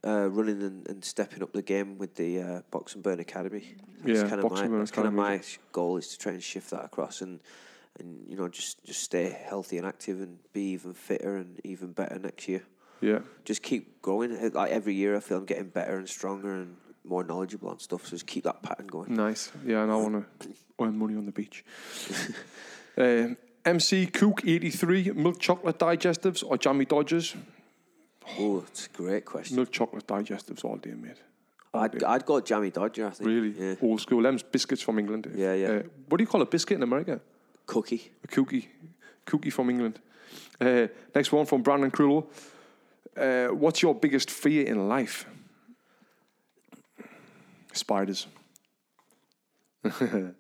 uh, 0.05 0.29
running 0.29 0.63
and, 0.63 0.89
and 0.89 1.05
stepping 1.05 1.43
up 1.43 1.53
the 1.53 1.63
game 1.63 1.97
with 1.99 2.15
the 2.17 2.41
uh, 2.41 2.61
Box 2.71 2.95
and 2.95 3.03
Burn 3.03 3.21
Academy. 3.21 3.75
That's 4.03 4.23
Yeah, 4.23 4.29
kind 4.29 4.45
of 4.45 4.51
my 4.51 4.67
that's 4.79 4.91
kind 4.91 5.07
of 5.07 5.15
my 5.15 5.41
goal 5.71 5.97
is 5.97 6.09
to 6.09 6.19
try 6.19 6.33
and 6.33 6.43
shift 6.43 6.71
that 6.71 6.85
across 6.85 7.21
and 7.21 7.41
and 8.01 8.25
you 8.29 8.37
know 8.37 8.49
just 8.49 8.83
just 8.85 9.03
stay 9.03 9.29
healthy 9.47 9.77
and 9.79 9.87
active 9.87 10.21
and 10.21 10.39
be 10.53 10.73
even 10.73 10.93
fitter 10.95 11.37
and 11.37 11.61
even 11.63 11.93
better 11.93 12.19
next 12.19 12.49
year 12.49 12.63
Yeah. 13.01 13.21
just 13.45 13.63
keep 13.63 14.03
growing. 14.03 14.31
Like 14.53 14.73
every 14.73 14.95
year, 14.95 15.15
I 15.17 15.21
feel 15.21 15.39
I'm 15.39 15.45
getting 15.45 15.69
better 15.69 15.99
and 15.99 16.09
stronger 16.09 16.53
and 16.55 16.77
more 17.05 17.25
knowledgeable 17.25 17.69
on 17.71 17.79
stuff. 17.79 18.05
So 18.07 18.11
just 18.11 18.27
keep 18.27 18.45
that 18.45 18.63
pattern 18.63 18.87
going. 18.87 19.15
Nice. 19.15 19.51
Yeah, 19.67 19.83
and 19.83 19.93
I 19.93 19.97
want 19.97 20.41
to 20.41 20.49
earn 20.81 20.99
money 20.99 21.17
on 21.17 21.27
the 21.27 21.33
beach. 21.33 21.65
um, 22.97 23.37
MC 23.65 24.07
Cook 24.07 24.43
83, 24.45 25.13
milk 25.13 25.39
chocolate 25.39 25.79
digestives 25.79 26.45
or 26.47 26.59
jammy 26.59 26.85
dodgers? 26.85 27.35
Oh, 28.39 28.65
it's 28.69 28.87
a 28.87 28.91
great 28.91 29.25
question. 29.25 29.57
Milk 29.57 29.71
chocolate 29.71 30.07
digestives 30.07 30.65
all 30.65 30.77
day, 30.77 30.95
mate. 30.95 31.19
I'd, 31.75 32.03
I'd 32.05 32.27
go 32.27 32.41
Jammy 32.41 32.71
Dodger. 32.71 33.07
I 33.07 33.11
think. 33.11 33.29
Really? 33.29 33.51
Yeah. 33.51 33.75
Old 33.81 34.01
school. 34.01 34.23
Them's 34.23 34.43
biscuits 34.43 34.83
from 34.83 34.99
England. 34.99 35.33
Yeah, 35.35 35.55
yeah. 35.55 35.69
Uh, 35.69 35.83
what 36.09 36.19
do 36.19 36.23
you 36.23 36.29
call 36.29 36.43
a 36.43 36.47
biscuit 36.47 36.77
in 36.77 36.83
America? 36.83 37.21
Cookie. 37.67 38.13
A 38.25 38.27
cookie. 38.29 38.69
Cookie 39.25 39.51
from 39.51 39.71
England. 39.71 39.99
Uh, 40.61 40.89
next 41.15 41.33
one 41.33 41.47
from 41.47 41.63
Brandon 41.63 41.91
Crullo. 41.91 42.27
Uh, 43.17 43.55
what's 43.55 43.83
your 43.83 43.95
biggest 43.95 44.31
fear 44.31 44.67
in 44.67 44.89
life? 44.89 45.27
Spiders. 47.73 48.27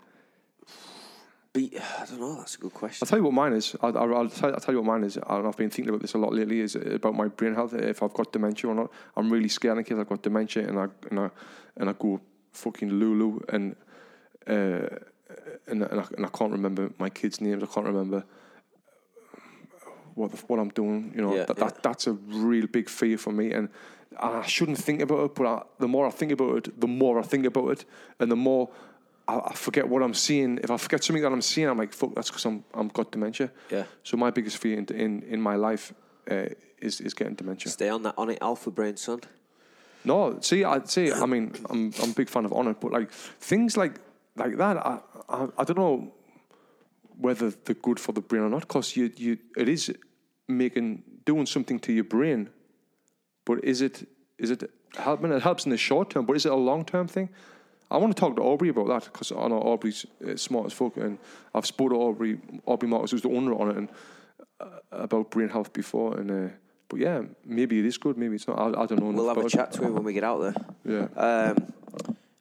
I 1.55 2.07
don't 2.09 2.21
know. 2.21 2.37
That's 2.37 2.55
a 2.55 2.59
good 2.59 2.73
question. 2.73 3.05
I'll 3.05 3.09
tell 3.09 3.19
you 3.19 3.25
what 3.25 3.35
mine 3.35 3.53
is. 3.53 3.77
I'll, 3.83 3.97
I'll, 3.99 4.17
I'll, 4.17 4.29
tell, 4.29 4.53
I'll 4.53 4.61
tell 4.61 4.75
you 4.75 4.81
what 4.81 4.87
mine 4.87 5.05
is. 5.05 5.17
And 5.17 5.47
I've 5.47 5.57
been 5.57 5.69
thinking 5.69 5.91
about 5.91 6.01
this 6.01 6.15
a 6.15 6.19
lot 6.19 6.33
lately. 6.33 6.61
Is 6.61 6.77
about 6.77 7.15
my 7.15 7.29
brain 7.29 7.55
health. 7.55 7.75
If 7.75 8.03
I've 8.03 8.15
got 8.15 8.33
dementia 8.33 8.71
or 8.71 8.75
not. 8.75 8.91
I'm 9.17 9.31
really 9.31 9.49
scared 9.49 9.77
in 9.79 9.85
case 9.85 9.99
I've 9.99 10.09
got 10.09 10.23
dementia 10.23 10.67
and 10.67 10.79
I 10.79 10.87
and 11.11 11.21
I 11.21 11.31
and 11.77 11.91
I 11.91 11.93
go 11.93 12.21
fucking 12.53 12.91
Lulu 12.91 13.41
and 13.51 13.77
uh, 14.47 14.89
and, 15.67 15.83
and, 15.83 16.01
I, 16.01 16.07
and 16.17 16.27
I 16.27 16.29
can't 16.29 16.53
remember 16.53 16.91
my 16.99 17.11
kids' 17.11 17.41
names. 17.41 17.63
I 17.63 17.67
can't 17.67 17.87
remember 17.87 18.25
what 20.15 20.31
the, 20.31 20.37
what 20.47 20.59
I'm 20.59 20.71
doing. 20.71 21.13
You 21.15 21.23
know, 21.23 21.35
Yeah, 21.35 21.45
that, 21.45 21.59
yeah. 21.59 21.65
that 21.65 21.83
that's 21.83 22.07
a 22.07 22.13
real 22.13 22.67
big 22.67 22.89
fear 22.89 23.19
for 23.19 23.33
me, 23.33 23.53
and, 23.53 23.69
and 24.21 24.37
I 24.37 24.47
shouldn't 24.47 24.79
think 24.79 25.01
about 25.03 25.25
it. 25.25 25.35
But 25.35 25.47
I, 25.47 25.63
the 25.79 25.89
more 25.89 26.07
I 26.07 26.11
think 26.11 26.33
about 26.33 26.57
it, 26.57 26.81
the 26.81 26.89
more 26.89 27.19
I 27.19 27.23
think 27.23 27.47
about 27.47 27.71
it, 27.71 27.85
and 28.19 28.31
the 28.31 28.37
more 28.37 28.71
I, 29.29 29.39
I 29.39 29.55
forget 29.55 29.89
what 29.89 30.03
I'm 30.03 30.15
seeing. 30.15 30.59
If 30.59 30.71
I 30.71 30.77
forget 30.77 31.05
something 31.05 31.23
that 31.23 31.33
I'm 31.33 31.43
seeing, 31.43 31.69
I'm 31.69 31.79
like, 31.79 31.93
fuck, 31.93 32.15
that's 32.15 32.31
because 32.31 32.45
I'm 32.45 32.65
I'm 32.75 32.89
got 32.89 33.13
dementia. 33.13 33.51
Yeah. 33.71 33.85
So 34.03 34.17
my 34.17 34.31
biggest 34.31 34.59
fear 34.59 34.79
in 34.79 34.87
in, 34.87 35.23
in 35.23 35.41
my 35.41 35.57
life 35.57 35.93
uh, 36.31 36.47
is 36.81 37.01
is 37.01 37.15
getting 37.15 37.35
dementia. 37.35 37.71
Stay 37.71 37.89
on 37.89 38.03
that 38.03 38.17
Onnit, 38.17 38.39
alpha 38.41 38.71
brain, 38.71 38.97
son. 38.97 39.21
No, 40.05 40.39
see, 40.41 40.65
I'd 40.65 40.89
say, 40.89 41.13
I 41.13 41.27
mean, 41.27 41.53
I'm 41.71 41.93
I'm 42.03 42.11
a 42.11 42.15
big 42.15 42.29
fan 42.29 42.45
of 42.45 42.51
Onnit, 42.51 42.81
but 42.81 42.91
like 42.93 43.13
things 43.41 43.77
like 43.77 44.01
like 44.37 44.57
that, 44.57 44.77
I 44.77 44.99
I, 45.29 45.49
I 45.59 45.65
don't 45.65 45.79
know 45.79 46.13
whether 47.19 47.51
they're 47.51 47.83
good 47.83 48.01
for 48.01 48.13
the 48.13 48.21
brain 48.21 48.43
or 48.43 48.49
not, 48.49 48.63
because 48.63 48.97
you 48.97 49.13
you 49.17 49.39
it 49.57 49.69
is 49.69 49.93
making 50.49 51.05
doing 51.25 51.47
something 51.47 51.79
to 51.81 51.93
your 51.93 52.05
brain, 52.05 52.51
but 53.45 53.65
is 53.65 53.81
it 53.81 54.09
is 54.39 54.51
it 54.51 54.71
helping? 54.97 55.33
It 55.33 55.43
helps 55.43 55.65
in 55.65 55.71
the 55.71 55.77
short 55.77 56.11
term, 56.11 56.27
but 56.27 56.37
is 56.37 56.47
it 56.47 56.53
a 56.53 56.57
long 56.57 56.85
term 56.85 57.09
thing? 57.09 57.29
I 57.91 57.99
want 57.99 58.17
to 58.17 58.19
talk 58.19 58.37
to 58.37 58.43
Aubrey 58.43 58.71
about 58.71 58.89
that 58.89 59.05
because 59.05 59.33
I 59.33 59.49
know 59.49 59.61
Aubrey's 59.61 60.07
uh, 60.27 60.37
smart 60.37 60.67
as 60.67 60.73
fuck, 60.73 60.97
and 60.97 61.19
I've 61.55 61.67
spoken 61.67 61.97
to 61.97 62.03
Aubrey 62.03 62.39
Aubrey 62.67 62.89
Marcus, 62.89 63.11
who's 63.11 63.23
the 63.23 63.29
owner 63.29 63.53
Onnit, 63.53 63.77
and 63.77 63.89
uh, 64.61 64.67
about 64.91 65.31
brain 65.31 65.49
health 65.49 65.73
before, 65.73 66.19
and. 66.19 66.31
Uh, 66.31 66.53
but 66.89 67.01
yeah, 67.01 67.23
maybe 67.47 67.79
it 67.79 67.87
is 67.87 67.97
good, 67.97 68.19
maybe 68.19 68.35
it's 68.35 68.47
not. 68.47 68.59
I, 68.59 68.83
I 68.83 68.85
don't 68.85 69.01
know. 69.01 69.13
We'll 69.13 69.29
have 69.29 69.39
a 69.39 69.47
it. 69.47 69.49
chat 69.49 69.73
to 69.73 69.83
him 69.83 69.95
when 69.95 70.05
we 70.05 70.13
get 70.13 70.25
out 70.25 70.43
there. 70.43 70.55
Yeah. 70.85 71.07
Um, 71.17 71.73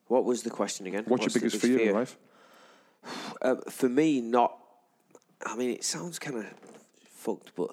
what 0.07 0.25
was 0.25 0.43
the 0.43 0.49
question 0.49 0.87
again? 0.87 1.05
What's, 1.07 1.23
your 1.23 1.29
the 1.29 1.39
biggest 1.39 1.61
fear 1.61 1.79
in 1.79 1.95
life? 1.95 2.17
Uh, 3.41 3.55
for 3.69 3.87
me, 3.87 4.19
not. 4.19 4.55
I 5.43 5.55
mean, 5.55 5.71
it 5.71 5.85
sounds 5.85 6.19
kind 6.19 6.37
of 6.37 6.45
fucked, 7.09 7.55
but 7.55 7.71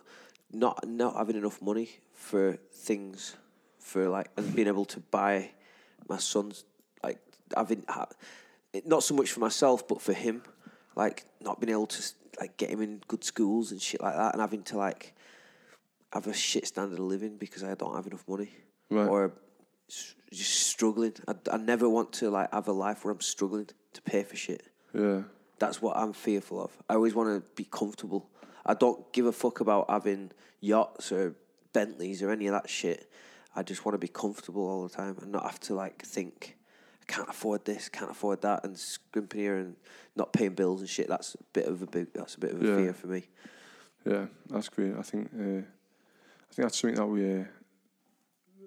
not 0.53 0.87
not 0.87 1.17
having 1.17 1.37
enough 1.37 1.61
money 1.61 1.99
for 2.19 2.59
things, 2.73 3.37
for 3.79 4.09
like 4.09 4.29
and 4.37 4.55
being 4.55 4.69
able 4.69 4.85
to 4.85 5.01
buy 5.01 5.51
my 6.09 6.19
son's 6.19 6.65
like 7.03 7.19
having 7.57 7.85
not 8.85 9.03
so 9.03 9.15
much 9.15 9.31
for 9.33 9.41
myself, 9.41 9.87
but 9.89 10.03
for 10.03 10.13
him, 10.13 10.43
like 10.97 11.25
not 11.41 11.61
being 11.61 11.71
able 11.73 11.87
to 11.87 12.03
like 12.41 12.57
get 12.57 12.71
him 12.71 12.83
in 12.83 13.01
good 13.09 13.25
schools 13.25 13.71
and 13.73 13.81
shit 13.81 14.01
like 14.03 14.15
that, 14.17 14.35
and 14.35 14.41
having 14.41 14.63
to 14.65 14.77
like 14.77 15.15
have 16.13 16.27
a 16.27 16.35
shit 16.35 16.67
standard 16.67 16.99
of 16.99 17.05
living 17.05 17.37
because 17.37 17.63
I 17.63 17.75
don't 17.75 17.95
have 17.95 18.07
enough 18.07 18.25
money, 18.29 18.51
Right. 18.91 19.09
or 19.09 19.33
just 20.33 20.67
struggling. 20.69 21.15
I, 21.27 21.35
I 21.53 21.57
never 21.57 21.89
want 21.89 22.13
to 22.15 22.31
like 22.31 22.53
have 22.53 22.69
a 22.69 22.73
life 22.73 23.05
where 23.05 23.13
I'm 23.13 23.21
struggling 23.21 23.69
to 23.95 24.03
pay 24.03 24.23
for 24.25 24.37
shit. 24.37 24.63
Yeah. 24.93 25.23
That's 25.59 25.81
what 25.83 25.97
I'm 25.97 26.13
fearful 26.13 26.63
of. 26.63 26.71
I 26.89 26.95
always 26.95 27.15
want 27.15 27.29
to 27.43 27.49
be 27.55 27.65
comfortable. 27.65 28.29
I 28.67 28.75
don't 28.75 29.11
give 29.13 29.27
a 29.27 29.33
fuck 29.33 29.61
about 29.61 29.89
having 29.91 30.31
yachts 30.61 31.11
or 31.13 31.35
Bentleys 31.73 32.23
or 32.23 32.31
any 32.31 32.47
of 32.47 32.53
that 32.53 32.69
shit. 32.69 33.11
I 33.57 33.63
just 33.63 33.85
want 33.85 33.95
to 33.95 33.99
be 33.99 34.09
comfortable 34.09 34.67
all 34.69 34.83
the 34.87 34.95
time 34.95 35.17
and 35.21 35.33
not 35.33 35.45
have 35.45 35.61
to 35.61 35.75
like 35.75 36.03
think 36.05 36.57
I 37.03 37.13
can't 37.13 37.29
afford 37.29 37.65
this, 37.65 37.89
can't 37.89 38.11
afford 38.11 38.43
that, 38.43 38.65
and 38.65 38.77
scrimping 38.79 39.41
here 39.41 39.57
and 39.57 39.77
not 40.17 40.33
paying 40.33 40.55
bills 40.55 40.81
and 40.81 40.89
shit. 40.89 41.09
That's 41.09 41.35
a 41.35 41.39
bit 41.53 41.67
of 41.67 41.83
a 41.83 41.87
big. 41.87 42.13
That's 42.15 42.35
a 42.35 42.41
bit 42.41 42.53
of 42.53 42.63
a 42.63 42.67
Yeah. 42.67 42.77
fear 42.77 42.93
for 42.93 43.07
me. 43.09 43.25
Yeah, 44.05 44.27
that's 44.49 44.69
great. 44.69 44.95
I 44.97 45.03
think 45.03 45.29
uh, 45.35 45.43
I 45.43 46.51
think 46.55 46.57
that's 46.57 46.79
something 46.79 46.97
that 46.97 47.07
we 47.07 47.41
uh, 47.41 47.45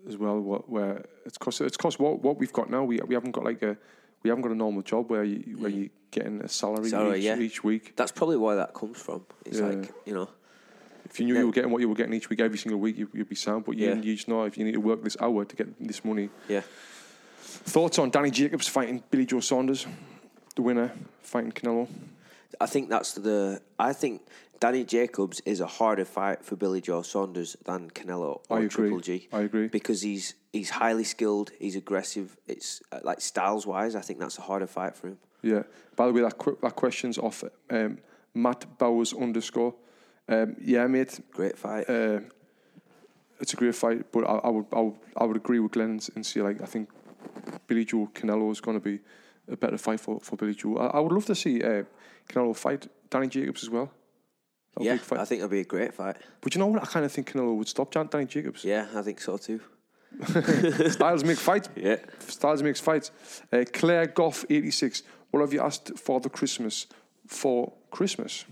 as 0.08 0.18
well. 0.18 0.40
What 0.40 0.70
where 0.70 1.06
it's 1.26 1.38
cost 1.38 1.62
it's 1.62 1.78
cost 1.78 2.00
what 2.00 2.22
what 2.22 2.38
we've 2.38 2.54
got 2.54 2.70
now. 2.70 2.84
We 2.84 3.00
we 3.08 3.14
haven't 3.16 3.32
got 3.32 3.46
like 3.46 3.62
a 3.62 3.78
we 4.24 4.30
haven't 4.30 4.44
got 4.44 4.52
a 4.52 4.56
normal 4.56 4.82
job 4.82 5.10
where 5.10 5.24
you 5.24 5.58
where 5.58 5.70
you 5.72 5.90
getting 6.12 6.42
a 6.42 6.50
salary, 6.50 6.90
Salary, 6.90 7.20
each, 7.20 7.24
yeah. 7.26 7.38
each 7.40 7.64
week. 7.64 7.96
That's 7.96 8.12
probably 8.12 8.38
where 8.38 8.58
that 8.58 8.74
comes 8.74 9.02
from. 9.02 9.26
It's 9.46 9.60
Yeah. 9.60 9.68
like 9.68 9.92
you 10.06 10.14
know, 10.14 10.30
If 11.12 11.20
you 11.20 11.26
knew 11.26 11.38
you 11.38 11.46
were 11.46 11.52
getting 11.52 11.72
what 11.72 11.82
you 11.82 11.90
were 11.90 11.96
getting 11.96 12.14
each 12.14 12.30
week, 12.30 12.40
every 12.40 12.58
single 12.58 12.80
week, 12.80 12.98
you, 12.98 13.10
you'd 13.14 13.28
be 13.30 13.36
sound. 13.36 13.66
But 13.66 13.78
you, 13.78 13.88
Yeah. 13.90 13.96
you 13.96 14.16
just 14.16 14.28
know 14.30 14.44
if 14.46 14.58
you 14.58 14.64
need 14.64 14.72
to 14.74 14.80
work 14.80 15.04
this 15.04 15.18
hour 15.20 15.44
to 15.44 15.56
get 15.56 15.68
this 15.86 16.06
money. 16.06 16.30
Yeah. 16.48 16.62
Thoughts 17.42 18.00
on 18.00 18.10
Danny 18.12 18.32
Jacobs 18.32 18.68
fighting 18.68 19.04
Billy 19.12 19.26
Joe 19.26 19.40
Saunders, 19.42 19.86
the 20.56 20.62
winner 20.62 20.92
fighting 21.22 21.52
Canelo? 21.52 21.88
I 22.60 22.66
think 22.66 22.90
that's 22.90 23.14
the. 23.14 23.62
I 23.78 23.92
think 23.94 24.22
Danny 24.60 24.84
Jacobs 24.86 25.42
is 25.46 25.60
a 25.60 25.68
harder 25.68 26.06
fight 26.06 26.46
for 26.46 26.56
Billy 26.56 26.80
Joe 26.82 27.02
Saunders 27.02 27.58
than 27.66 27.90
Canelo 27.90 28.40
or 28.50 28.58
I 28.58 28.62
agree. 28.62 28.70
Triple 28.70 29.00
G. 29.00 29.28
I 29.34 29.42
agree. 29.42 29.68
because 29.68 30.02
he's 30.02 30.36
he's 30.54 30.70
highly 30.70 31.04
skilled. 31.04 31.52
He's 31.60 31.76
aggressive. 31.76 32.38
It's 32.48 32.82
uh, 32.92 33.00
like 33.04 33.20
styles 33.22 33.66
wise, 33.68 33.96
I 33.96 34.02
think 34.02 34.20
that's 34.20 34.38
a 34.38 34.42
harder 34.42 34.68
fight 34.68 34.96
for 34.96 35.08
him. 35.08 35.18
Yeah. 35.42 35.64
By 35.96 36.08
the 36.08 36.14
way, 36.14 36.22
that 36.22 36.38
qu- 36.38 36.58
that 36.62 36.76
question's 36.76 37.18
off 37.18 37.44
um, 37.70 37.98
Matt 38.34 38.78
Bowers 38.78 39.14
underscore. 39.14 39.74
Um, 40.32 40.56
yeah, 40.62 40.88
mate. 40.88 41.20
Great 41.32 41.58
fight. 41.58 41.90
Uh, 41.90 42.22
it's 43.40 43.54
a 43.54 43.58
great 43.58 43.76
fight, 43.76 44.12
but 44.12 44.24
I, 44.24 44.36
I 44.48 44.50
would 44.50 44.66
I 44.72 44.80
would 44.80 44.96
I 45.18 45.26
would 45.26 45.38
agree 45.38 45.60
with 45.60 45.74
Glenn 45.74 46.00
and 46.16 46.26
say 46.26 46.42
like 46.42 46.62
I 46.62 46.66
think 46.66 46.90
Billy 47.68 47.86
Joe 47.86 48.10
Canelo 48.14 48.52
is 48.52 48.62
going 48.62 48.80
to 48.80 48.84
be 48.84 49.00
a 49.52 49.58
better 49.58 49.78
fight 49.78 50.00
for, 50.00 50.20
for 50.20 50.36
Billy 50.36 50.54
Joe. 50.54 50.78
I, 50.78 50.98
I 50.98 51.00
would 51.00 51.12
love 51.12 51.26
to 51.26 51.36
see 51.36 51.62
uh, 51.62 51.84
Canelo 52.30 52.56
fight 52.56 52.88
Danny 53.10 53.28
Jacobs 53.28 53.64
as 53.64 53.70
well. 53.70 53.92
That 54.76 54.80
would 54.80 54.86
yeah. 54.86 55.22
I 55.22 55.26
think 55.26 55.40
it'll 55.40 55.50
be 55.50 55.60
a 55.60 55.66
great 55.66 55.94
fight. 55.94 56.16
But 56.40 56.56
you 56.56 56.60
know 56.60 56.68
what? 56.68 56.82
I 56.82 56.86
kind 56.86 57.06
of 57.06 57.12
think 57.12 57.32
Canelo 57.32 57.56
would 57.58 57.68
stop 57.68 57.92
Danny 57.92 58.26
Jacobs. 58.26 58.64
Yeah, 58.64 58.88
I 58.96 59.02
think 59.02 59.20
so 59.20 59.38
too. 59.38 59.60
Styles 60.90 61.24
make 61.24 61.38
fights. 61.38 61.70
Yeah. 61.76 61.98
Styles 62.20 62.64
makes 62.64 62.80
fights. 62.80 63.12
Uh, 63.52 63.64
Claire 63.74 64.08
Goff, 64.08 64.46
86. 64.50 65.04
What 65.32 65.42
have 65.42 65.54
you 65.54 65.62
asked 65.62 65.98
for 65.98 66.20
the 66.20 66.30
Christmas? 66.30 66.88
For 67.28 67.74
Christmas? 67.90 68.46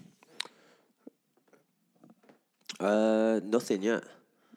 Uh, 2.80 3.40
nothing 3.44 3.82
yet. 3.84 4.04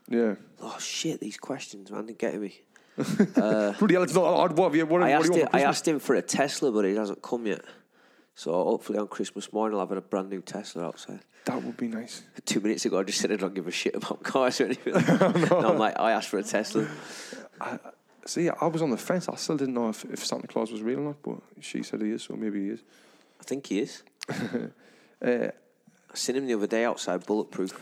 Yeah. 0.08 0.34
Oh 0.60 0.76
shit! 0.78 1.20
These 1.20 1.38
questions, 1.38 1.90
man, 1.90 2.06
they're 2.06 2.14
getting 2.14 2.42
me. 2.42 2.60
Bloody 2.96 3.94
hell, 3.94 4.02
it's 4.02 4.14
not 4.14 4.24
hard. 4.24 4.56
What 4.56 4.66
have 4.66 4.76
you, 4.76 4.84
what, 4.86 5.02
I 5.02 5.10
asked 5.10 5.34
him. 5.34 5.46
for 5.46 5.56
I 5.56 5.60
asked 5.62 5.88
him 5.88 5.98
for 5.98 6.14
a 6.14 6.22
Tesla, 6.22 6.70
but 6.70 6.84
he 6.84 6.94
hasn't 6.94 7.22
come 7.22 7.46
yet. 7.46 7.62
So 8.34 8.52
hopefully 8.52 8.98
on 8.98 9.08
Christmas 9.08 9.52
morning 9.52 9.78
I'll 9.78 9.86
have 9.86 9.96
a 9.96 10.00
brand 10.00 10.30
new 10.30 10.40
Tesla 10.40 10.86
outside. 10.86 11.20
That 11.44 11.62
would 11.62 11.76
be 11.76 11.88
nice. 11.88 12.22
Two 12.44 12.60
minutes 12.60 12.84
ago 12.84 12.98
I 12.98 13.02
just 13.02 13.18
said 13.18 13.32
I 13.32 13.36
don't 13.36 13.54
give 13.54 13.66
a 13.66 13.70
shit 13.70 13.94
about 13.94 14.22
cars 14.22 14.60
or 14.60 14.66
anything. 14.66 14.92
no. 15.50 15.58
I'm 15.58 15.78
like 15.78 15.98
I 15.98 16.12
asked 16.12 16.28
for 16.28 16.38
a 16.38 16.42
Tesla. 16.42 16.86
See, 18.24 18.48
I 18.48 18.66
was 18.66 18.82
on 18.82 18.90
the 18.90 18.96
fence. 18.96 19.28
I 19.28 19.34
still 19.34 19.56
didn't 19.56 19.74
know 19.74 19.88
if, 19.88 20.04
if 20.04 20.24
Santa 20.24 20.46
Claus 20.46 20.70
was 20.70 20.82
real 20.82 21.00
or 21.00 21.02
not, 21.02 21.22
but 21.22 21.38
she 21.60 21.82
said 21.82 22.00
he 22.02 22.10
is, 22.10 22.22
so 22.22 22.34
maybe 22.34 22.60
he 22.60 22.68
is. 22.70 22.82
I 23.40 23.44
think 23.44 23.66
he 23.66 23.80
is. 23.80 24.02
uh, 24.30 24.68
I 25.22 25.50
seen 26.14 26.36
him 26.36 26.46
the 26.46 26.54
other 26.54 26.68
day 26.68 26.84
outside 26.84 27.26
Bulletproof. 27.26 27.76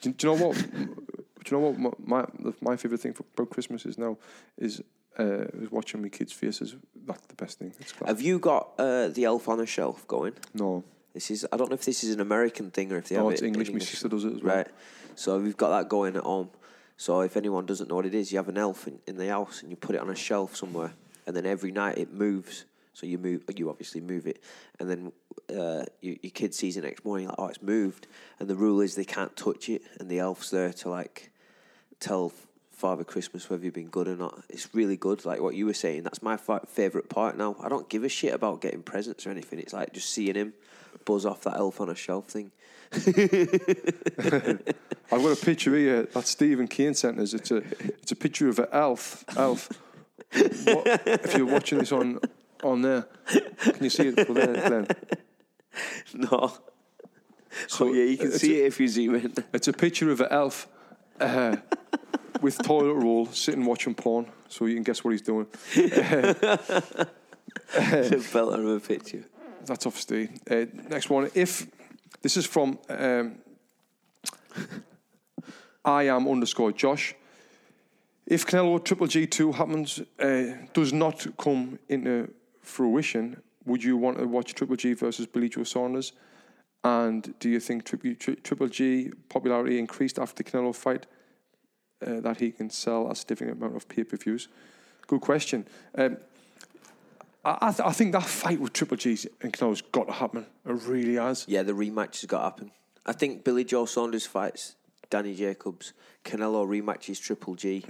Do, 0.00 0.12
do 0.12 0.28
you 0.28 0.36
know 0.36 0.46
what? 0.46 0.56
do 0.56 1.56
you 1.56 1.60
know 1.60 1.70
what 1.70 1.98
my 1.98 2.24
my, 2.38 2.52
my 2.60 2.76
favorite 2.76 3.00
thing 3.00 3.12
for, 3.12 3.24
about 3.34 3.50
Christmas 3.50 3.84
is 3.86 3.98
now 3.98 4.16
is 4.58 4.82
uh, 5.18 5.44
is 5.62 5.70
watching 5.70 6.02
my 6.02 6.08
kids' 6.08 6.32
faces. 6.32 6.76
That's 7.06 7.26
the 7.26 7.34
best 7.34 7.58
thing. 7.58 7.72
It's. 7.80 7.92
Have 8.06 8.22
you 8.22 8.38
got 8.38 8.70
uh, 8.78 9.08
the 9.08 9.24
Elf 9.24 9.48
on 9.48 9.60
a 9.60 9.66
Shelf 9.66 10.06
going? 10.06 10.32
No. 10.54 10.84
This 11.14 11.30
is 11.30 11.46
I 11.52 11.56
don't 11.56 11.68
know 11.70 11.74
if 11.74 11.84
this 11.84 12.04
is 12.04 12.14
an 12.14 12.20
American 12.20 12.70
thing 12.70 12.92
or 12.92 12.98
if 12.98 13.08
they 13.08 13.16
No, 13.16 13.24
have 13.24 13.32
it's 13.32 13.42
it 13.42 13.46
in 13.46 13.54
English. 13.54 13.70
My 13.70 13.78
sister 13.78 14.08
does 14.08 14.24
it 14.24 14.34
as 14.34 14.42
well. 14.42 14.56
Right. 14.56 14.68
So 15.14 15.38
we've 15.38 15.56
got 15.56 15.70
that 15.78 15.88
going 15.88 16.16
at 16.16 16.22
home. 16.22 16.50
So 16.96 17.20
if 17.20 17.36
anyone 17.36 17.66
doesn't 17.66 17.88
know 17.88 17.96
what 17.96 18.06
it 18.06 18.14
is, 18.14 18.32
you 18.32 18.38
have 18.38 18.48
an 18.48 18.56
elf 18.58 18.86
in, 18.86 18.98
in 19.06 19.16
the 19.16 19.28
house 19.28 19.60
and 19.62 19.70
you 19.70 19.76
put 19.76 19.94
it 19.96 20.00
on 20.00 20.08
a 20.08 20.14
shelf 20.14 20.56
somewhere, 20.56 20.92
and 21.26 21.36
then 21.36 21.44
every 21.46 21.72
night 21.72 21.98
it 21.98 22.12
moves. 22.12 22.64
So 22.94 23.06
you 23.06 23.18
move, 23.18 23.44
you 23.56 23.70
obviously 23.70 24.00
move 24.00 24.26
it, 24.26 24.42
and 24.78 24.90
then 24.90 25.12
uh, 25.48 25.84
you, 26.00 26.18
your 26.22 26.30
kid 26.30 26.54
sees 26.54 26.76
it 26.76 26.84
next 26.84 27.04
morning, 27.04 27.26
like, 27.26 27.36
oh, 27.38 27.46
it's 27.46 27.62
moved. 27.62 28.06
And 28.38 28.48
the 28.48 28.54
rule 28.54 28.80
is 28.80 28.94
they 28.94 29.04
can't 29.04 29.34
touch 29.36 29.68
it, 29.68 29.82
and 29.98 30.10
the 30.10 30.18
elf's 30.18 30.50
there 30.50 30.72
to 30.74 30.90
like 30.90 31.30
tell 32.00 32.32
Father 32.70 33.04
Christmas 33.04 33.48
whether 33.48 33.64
you've 33.64 33.74
been 33.74 33.88
good 33.88 34.08
or 34.08 34.16
not. 34.16 34.42
It's 34.48 34.74
really 34.74 34.96
good, 34.96 35.24
like 35.24 35.40
what 35.40 35.54
you 35.54 35.66
were 35.66 35.74
saying. 35.74 36.02
That's 36.02 36.20
my 36.20 36.36
fa- 36.36 36.66
favorite 36.66 37.08
part 37.08 37.38
now. 37.38 37.56
I 37.60 37.68
don't 37.68 37.88
give 37.88 38.04
a 38.04 38.08
shit 38.08 38.34
about 38.34 38.60
getting 38.60 38.82
presents 38.82 39.26
or 39.26 39.30
anything. 39.30 39.60
It's 39.60 39.72
like 39.72 39.92
just 39.92 40.10
seeing 40.10 40.34
him 40.34 40.52
buzz 41.04 41.24
off 41.24 41.42
that 41.42 41.56
elf 41.56 41.80
on 41.80 41.88
a 41.88 41.94
shelf 41.94 42.26
thing. 42.26 42.50
I've 42.92 43.04
got 45.22 45.38
a 45.38 45.44
picture 45.44 45.76
here 45.76 46.02
that 46.02 46.26
Stephen 46.26 46.68
Kane 46.68 46.94
sent 46.94 47.18
us. 47.18 47.32
It's 47.32 47.50
a 47.50 47.62
it's 47.78 48.12
a 48.12 48.16
picture 48.16 48.48
of 48.48 48.58
an 48.58 48.66
elf. 48.72 49.24
Elf. 49.36 49.70
What, 50.32 51.02
if 51.06 51.36
you're 51.36 51.46
watching 51.46 51.78
this 51.78 51.92
on 51.92 52.18
on 52.64 52.82
there, 52.82 53.06
can 53.60 53.84
you 53.84 53.90
see 53.90 54.08
it 54.08 54.26
from 54.26 54.34
there, 54.34 54.68
Glenn? 54.68 54.86
No. 56.14 56.52
So 57.66 57.92
yeah, 57.92 58.04
you 58.04 58.16
can 58.18 58.32
see 58.32 58.60
a- 58.60 58.64
it 58.64 58.66
if 58.68 58.80
you 58.80 58.88
zoom 58.88 59.14
in. 59.14 59.32
It's 59.52 59.68
a 59.68 59.72
picture 59.72 60.10
of 60.10 60.20
an 60.20 60.28
elf 60.30 60.68
uh, 61.20 61.56
with 62.40 62.58
toilet 62.62 62.94
roll 62.94 63.26
sitting 63.26 63.64
watching 63.64 63.94
porn, 63.94 64.26
so 64.48 64.66
you 64.66 64.74
can 64.74 64.82
guess 64.82 65.04
what 65.04 65.12
he's 65.12 65.22
doing. 65.22 65.46
It's 65.74 65.96
a 68.10 68.16
belter 68.38 68.58
of 68.58 68.68
a 68.68 68.80
picture. 68.80 69.24
that's 69.64 69.86
obviously 69.86 70.28
uh, 70.50 70.66
next 70.88 71.10
one. 71.10 71.30
If 71.34 71.66
this 72.22 72.36
is 72.36 72.46
from 72.46 72.78
um, 72.88 73.36
I 75.84 76.04
am 76.04 76.28
underscore 76.28 76.72
Josh. 76.72 77.14
If 78.26 78.46
Canelo 78.46 78.82
Triple 78.84 79.06
G 79.08 79.26
two 79.26 79.52
happens 79.52 80.00
uh, 80.18 80.42
does 80.72 80.92
not 80.92 81.26
come 81.36 81.78
into 81.88 82.32
fruition, 82.62 83.42
would 83.64 83.84
you 83.84 83.96
want 83.96 84.18
to 84.18 84.26
watch 84.26 84.54
Triple 84.54 84.76
G 84.76 84.94
versus 84.94 85.26
Billy 85.26 85.48
Joe 85.48 85.64
Saunders? 85.64 86.12
And 86.84 87.34
do 87.38 87.48
you 87.48 87.60
think 87.60 87.84
Triple, 87.84 88.14
Tri- 88.14 88.36
Triple 88.42 88.68
G 88.68 89.12
popularity 89.28 89.78
increased 89.78 90.18
after 90.18 90.42
the 90.42 90.50
Canelo 90.50 90.74
fight 90.74 91.06
uh, 92.04 92.20
that 92.20 92.40
he 92.40 92.50
can 92.50 92.70
sell 92.70 93.10
a 93.10 93.14
significant 93.14 93.58
amount 93.58 93.76
of 93.76 93.88
pay 93.88 94.04
per 94.04 94.16
views? 94.16 94.48
Good 95.06 95.20
question. 95.20 95.66
Um, 95.96 96.16
I, 97.44 97.58
I, 97.60 97.70
th- 97.70 97.86
I 97.86 97.92
think 97.92 98.12
that 98.12 98.24
fight 98.24 98.60
with 98.60 98.72
Triple 98.72 98.96
G 98.96 99.18
and 99.40 99.52
Canelo's 99.52 99.82
got 99.82 100.06
to 100.08 100.12
happen. 100.12 100.46
It 100.66 100.72
really 100.86 101.14
has. 101.14 101.44
Yeah, 101.48 101.62
the 101.62 101.72
rematch 101.72 102.20
has 102.20 102.24
got 102.26 102.38
to 102.38 102.44
happen. 102.44 102.70
I 103.04 103.12
think 103.12 103.44
Billy 103.44 103.64
Joe 103.64 103.86
Saunders 103.86 104.26
fights 104.26 104.76
Danny 105.10 105.34
Jacobs, 105.34 105.92
Canelo 106.24 106.66
rematches 106.66 107.20
Triple 107.20 107.54
G, 107.54 107.84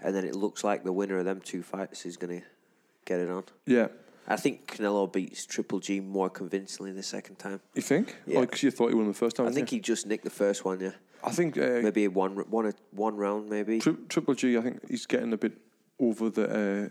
and 0.00 0.14
then 0.14 0.24
it 0.24 0.34
looks 0.34 0.62
like 0.62 0.84
the 0.84 0.92
winner 0.92 1.18
of 1.18 1.24
them 1.24 1.40
two 1.40 1.62
fights 1.62 2.04
is 2.04 2.16
going 2.16 2.40
to 2.40 2.46
get 3.06 3.18
it 3.18 3.30
on. 3.30 3.44
Yeah. 3.64 3.88
I 4.28 4.36
think 4.36 4.66
Canelo 4.66 5.12
beats 5.12 5.46
Triple 5.46 5.78
G 5.80 6.00
more 6.00 6.28
convincingly 6.28 6.92
the 6.92 7.02
second 7.02 7.36
time. 7.36 7.60
You 7.74 7.82
think? 7.82 8.16
Yeah. 8.26 8.40
Because 8.40 8.62
you 8.62 8.70
thought 8.70 8.88
he 8.88 8.94
won 8.94 9.06
the 9.06 9.14
first 9.14 9.36
time. 9.36 9.46
I 9.46 9.52
think 9.52 9.70
you? 9.70 9.76
he 9.76 9.80
just 9.80 10.06
nicked 10.06 10.24
the 10.24 10.30
first 10.30 10.64
one, 10.64 10.80
yeah. 10.80 10.92
I 11.22 11.30
think 11.30 11.56
uh, 11.58 11.80
maybe 11.82 12.06
one 12.08 12.36
one 12.50 12.72
one 12.90 13.16
round, 13.16 13.48
maybe. 13.48 13.80
Tri- 13.80 13.94
Triple 14.08 14.34
G. 14.34 14.56
I 14.56 14.60
think 14.60 14.88
he's 14.88 15.06
getting 15.06 15.32
a 15.32 15.36
bit 15.36 15.52
over 15.98 16.30
the 16.30 16.90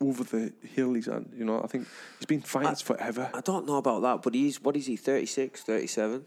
uh, 0.00 0.04
over 0.04 0.24
the 0.24 0.52
hill. 0.74 0.94
He's 0.94 1.08
at. 1.08 1.22
You 1.36 1.44
know, 1.44 1.60
I 1.62 1.66
think 1.66 1.88
he's 2.18 2.26
been 2.26 2.42
fighting 2.42 2.74
forever. 2.76 3.30
I 3.34 3.40
don't 3.40 3.66
know 3.66 3.76
about 3.76 4.02
that, 4.02 4.22
but 4.22 4.34
he's 4.34 4.62
what 4.62 4.76
is 4.76 4.86
he 4.86 4.96
36, 4.96 5.62
37? 5.62 6.26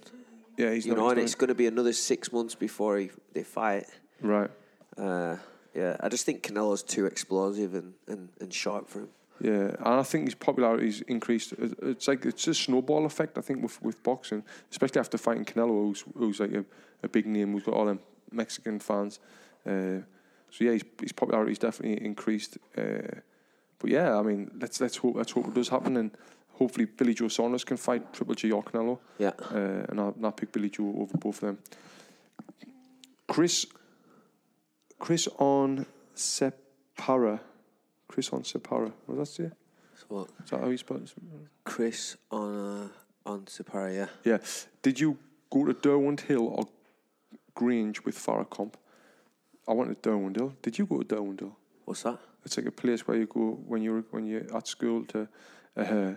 Yeah, 0.58 0.74
he's 0.74 0.86
you 0.86 0.96
know, 0.96 1.04
he's 1.04 1.12
and 1.12 1.22
it's 1.22 1.36
going 1.36 1.48
to 1.48 1.56
be 1.56 1.68
another 1.68 1.94
six 1.94 2.32
months 2.34 2.56
before 2.56 2.98
he, 2.98 3.10
they 3.34 3.44
fight. 3.44 3.86
Right. 4.22 4.50
Uh, 4.98 5.38
yeah, 5.74 5.96
I 6.00 6.10
just 6.10 6.26
think 6.26 6.44
Canelo's 6.44 6.84
too 6.84 7.06
explosive 7.06 7.74
and, 7.74 7.94
and, 8.08 8.30
and 8.40 8.54
sharp 8.54 8.90
for 8.90 9.02
him. 9.02 9.10
Yeah, 9.42 9.76
and 9.80 10.00
I 10.00 10.04
think 10.04 10.26
his 10.26 10.36
popularity's 10.36 11.02
increased. 11.02 11.54
It's 11.58 12.08
like 12.08 12.26
it's 12.26 12.48
a 12.48 12.54
snowball 12.54 13.06
effect. 13.06 13.38
I 13.38 13.42
think 13.42 13.64
with, 13.64 13.82
with 13.82 14.04
boxing, 14.04 14.44
especially 14.70 15.00
after 15.00 15.18
fighting 15.18 15.46
Canelo, 15.46 15.88
who's, 15.88 16.04
who's 16.16 16.40
like 16.40 16.54
a, 16.54 16.64
a 17.02 17.10
big 17.10 17.26
name, 17.26 17.54
who's 17.54 17.64
got 17.64 17.74
all 17.74 17.88
them 17.88 18.00
Mexican 18.32 18.80
fans. 18.80 19.20
Uh, 19.66 20.06
so 20.52 20.66
yeah, 20.66 20.72
his, 20.72 20.84
his 21.02 21.12
popularity's 21.12 21.58
definitely 21.58 22.06
increased. 22.06 22.58
Uh, 22.78 23.20
but 23.80 23.90
yeah, 23.90 24.16
I 24.16 24.22
mean, 24.22 24.52
let's 24.60 24.80
let's 24.80 24.98
hope 24.98 25.16
let's 25.16 25.32
hope 25.32 25.48
it 25.48 25.56
does 25.56 25.70
happen, 25.70 25.98
and 25.98 26.12
hopefully 26.54 26.86
Billy 26.86 27.16
Joe 27.16 27.28
Saunders 27.28 27.64
can 27.64 27.78
fight 27.78 28.14
Triple 28.14 28.36
G 28.36 28.52
or 28.52 28.64
Canelo. 28.64 29.00
Yeah. 29.18 29.32
uh, 29.50 29.86
and 29.90 30.00
I'll, 30.00 30.14
and 30.16 30.26
I'll 30.26 30.32
pick 30.32 30.52
Billy 30.52 30.70
Joe 30.70 30.94
over 31.00 31.18
both 31.18 31.42
of 31.42 31.48
them. 31.48 31.58
Chris, 33.28 33.66
Chris 35.00 35.28
on 35.40 35.86
Separa, 36.16 37.40
Chris 38.12 38.30
on 38.34 38.44
Separa. 38.44 38.92
Was 39.08 39.18
that 39.18 39.26
say? 39.26 39.52
What? 40.10 40.28
Is 40.44 40.50
that 40.50 40.60
how 40.60 40.68
you 40.68 40.78
spell 40.78 40.98
it? 40.98 41.14
Chris 41.64 42.18
on 42.30 42.90
uh, 43.26 43.30
on 43.30 43.46
Sapara, 43.46 43.96
yeah. 43.96 44.08
Yeah. 44.26 44.40
Did 44.82 45.00
you 45.00 45.18
go 45.50 45.66
to 45.66 45.74
Derwent 45.74 46.22
Hill 46.22 46.46
or 46.48 46.68
Grange 47.56 48.04
with 48.04 48.18
Farah 48.18 48.50
Comp? 48.50 48.76
I 49.66 49.72
went 49.74 49.90
to 49.92 50.10
Derwent 50.10 50.36
Hill. 50.36 50.54
Did 50.62 50.78
you 50.78 50.86
go 50.86 50.98
to 50.98 51.06
Derwent 51.06 51.40
Hill? 51.40 51.56
What's 51.86 52.04
that? 52.04 52.20
It's 52.44 52.58
like 52.58 52.66
a 52.66 52.72
place 52.72 53.08
where 53.08 53.16
you 53.16 53.28
go 53.28 53.60
when 53.66 53.82
you're 53.82 54.04
when 54.12 54.26
you're 54.26 54.58
at 54.58 54.68
school 54.68 55.06
to, 55.06 55.30
uh, 55.78 55.84
I 55.84 56.16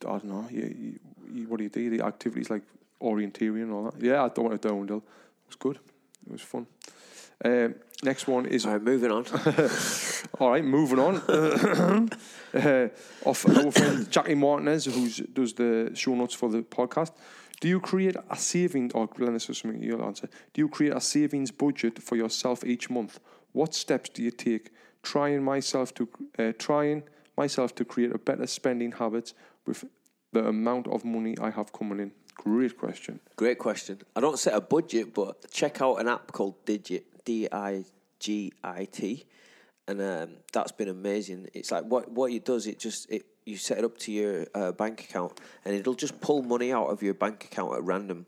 don't 0.00 0.24
know. 0.24 0.48
You, 0.50 0.74
you, 0.76 1.00
you, 1.32 1.48
what 1.48 1.58
do 1.58 1.64
you 1.64 1.70
do? 1.70 1.90
The 1.96 2.04
activities 2.04 2.50
like 2.50 2.62
orienteering 3.00 3.62
and 3.62 3.72
all 3.72 3.84
that. 3.90 4.02
Yeah, 4.02 4.24
I 4.24 4.40
went 4.40 4.60
to 4.60 4.68
Derwent 4.68 4.88
Hill. 4.90 5.04
It 5.04 5.48
was 5.48 5.56
good. 5.56 5.78
It 6.26 6.32
was 6.32 6.42
fun. 6.42 6.66
Um, 7.44 7.76
next 8.02 8.26
one 8.26 8.46
is. 8.46 8.66
All 8.66 8.72
right, 8.72 8.82
moving 8.82 9.10
on. 9.10 9.26
All 10.40 10.50
right, 10.50 10.64
moving 10.64 10.98
on. 10.98 11.16
uh, 12.54 12.88
off 13.24 13.48
our 13.48 13.70
friend 13.72 14.10
Jackie 14.10 14.34
Martinez, 14.34 14.86
who 14.86 15.08
does 15.32 15.52
the 15.54 15.90
show 15.94 16.14
notes 16.14 16.34
for 16.34 16.48
the 16.48 16.62
podcast. 16.62 17.12
Do 17.60 17.68
you 17.68 17.80
create 17.80 18.16
a 18.30 18.36
saving, 18.36 18.92
or 18.94 19.08
Glenn, 19.08 19.32
this 19.32 19.50
is 19.50 19.58
something 19.58 19.82
you'll 19.82 20.04
answer. 20.04 20.28
Do 20.52 20.60
you 20.60 20.68
create 20.68 20.94
a 20.94 21.00
savings 21.00 21.50
budget 21.50 22.00
for 22.00 22.14
yourself 22.16 22.64
each 22.64 22.88
month? 22.88 23.18
What 23.52 23.74
steps 23.74 24.10
do 24.10 24.22
you 24.22 24.30
take? 24.30 24.70
Trying 25.02 25.42
myself 25.42 25.92
to 25.94 26.08
uh, 26.38 26.52
trying 26.58 27.02
myself 27.36 27.74
to 27.76 27.84
create 27.84 28.12
a 28.12 28.18
better 28.18 28.46
spending 28.46 28.92
habits 28.92 29.34
with 29.66 29.84
the 30.32 30.46
amount 30.46 30.86
of 30.88 31.04
money 31.04 31.36
I 31.40 31.50
have 31.50 31.72
coming 31.72 32.00
in. 32.00 32.12
Great 32.34 32.78
question. 32.78 33.18
Great 33.34 33.58
question. 33.58 34.00
I 34.14 34.20
don't 34.20 34.38
set 34.38 34.54
a 34.54 34.60
budget, 34.60 35.12
but 35.12 35.50
check 35.50 35.80
out 35.82 35.96
an 35.96 36.08
app 36.08 36.30
called 36.30 36.64
Digit, 36.64 37.04
D 37.28 37.46
I 37.52 37.84
G 38.18 38.50
I 38.64 38.86
T, 38.86 39.26
and 39.86 40.00
um, 40.00 40.30
that's 40.50 40.72
been 40.72 40.88
amazing. 40.88 41.50
It's 41.52 41.70
like 41.70 41.84
what 41.84 42.10
what 42.10 42.32
it 42.32 42.42
does. 42.42 42.66
It 42.66 42.78
just 42.78 43.10
it 43.10 43.26
you 43.44 43.58
set 43.58 43.76
it 43.76 43.84
up 43.84 43.98
to 43.98 44.12
your 44.12 44.46
uh, 44.54 44.72
bank 44.72 45.02
account, 45.02 45.38
and 45.66 45.74
it'll 45.74 45.92
just 45.92 46.22
pull 46.22 46.40
money 46.40 46.72
out 46.72 46.86
of 46.86 47.02
your 47.02 47.12
bank 47.12 47.44
account 47.44 47.74
at 47.74 47.82
random. 47.82 48.24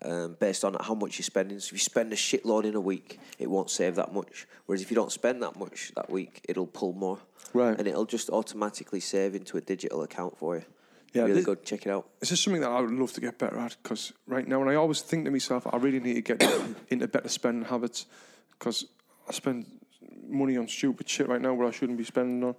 Um, 0.00 0.36
based 0.38 0.64
on 0.64 0.76
how 0.80 0.94
much 0.94 1.18
you're 1.18 1.24
spending. 1.24 1.58
So 1.58 1.70
if 1.70 1.72
you 1.72 1.78
spend 1.80 2.12
a 2.12 2.16
shitload 2.16 2.64
in 2.64 2.76
a 2.76 2.80
week, 2.80 3.18
it 3.36 3.50
won't 3.50 3.68
save 3.68 3.96
that 3.96 4.14
much. 4.14 4.46
Whereas 4.64 4.80
if 4.80 4.92
you 4.92 4.94
don't 4.94 5.10
spend 5.10 5.42
that 5.42 5.58
much 5.58 5.90
that 5.96 6.08
week, 6.08 6.40
it'll 6.48 6.68
pull 6.68 6.92
more. 6.92 7.18
Right. 7.52 7.76
And 7.76 7.88
it'll 7.88 8.06
just 8.06 8.30
automatically 8.30 9.00
save 9.00 9.34
into 9.34 9.56
a 9.56 9.60
digital 9.60 10.02
account 10.02 10.38
for 10.38 10.58
you. 10.58 10.64
Yeah, 11.12 11.22
really 11.22 11.34
this- 11.34 11.44
good. 11.46 11.64
Check 11.64 11.86
it 11.86 11.90
out. 11.90 12.06
This 12.20 12.30
is 12.30 12.38
something 12.38 12.62
that 12.62 12.70
I 12.70 12.80
would 12.80 12.92
love 12.92 13.12
to 13.14 13.20
get 13.20 13.38
better 13.38 13.58
at 13.58 13.76
because 13.82 14.12
right 14.28 14.46
now, 14.46 14.60
and 14.60 14.70
I 14.70 14.76
always 14.76 15.00
think 15.00 15.24
to 15.24 15.32
myself, 15.32 15.66
I 15.66 15.78
really 15.78 15.98
need 15.98 16.14
to 16.14 16.36
get 16.36 16.48
into 16.90 17.08
better 17.08 17.28
spending 17.28 17.64
habits 17.64 18.06
because 18.58 18.86
I 19.28 19.32
spend 19.32 19.66
money 20.28 20.56
on 20.56 20.68
stupid 20.68 21.08
shit 21.08 21.28
right 21.28 21.40
now 21.40 21.54
where 21.54 21.68
I 21.68 21.70
shouldn't 21.70 21.98
be 21.98 22.04
spending 22.04 22.42
on. 22.44 22.54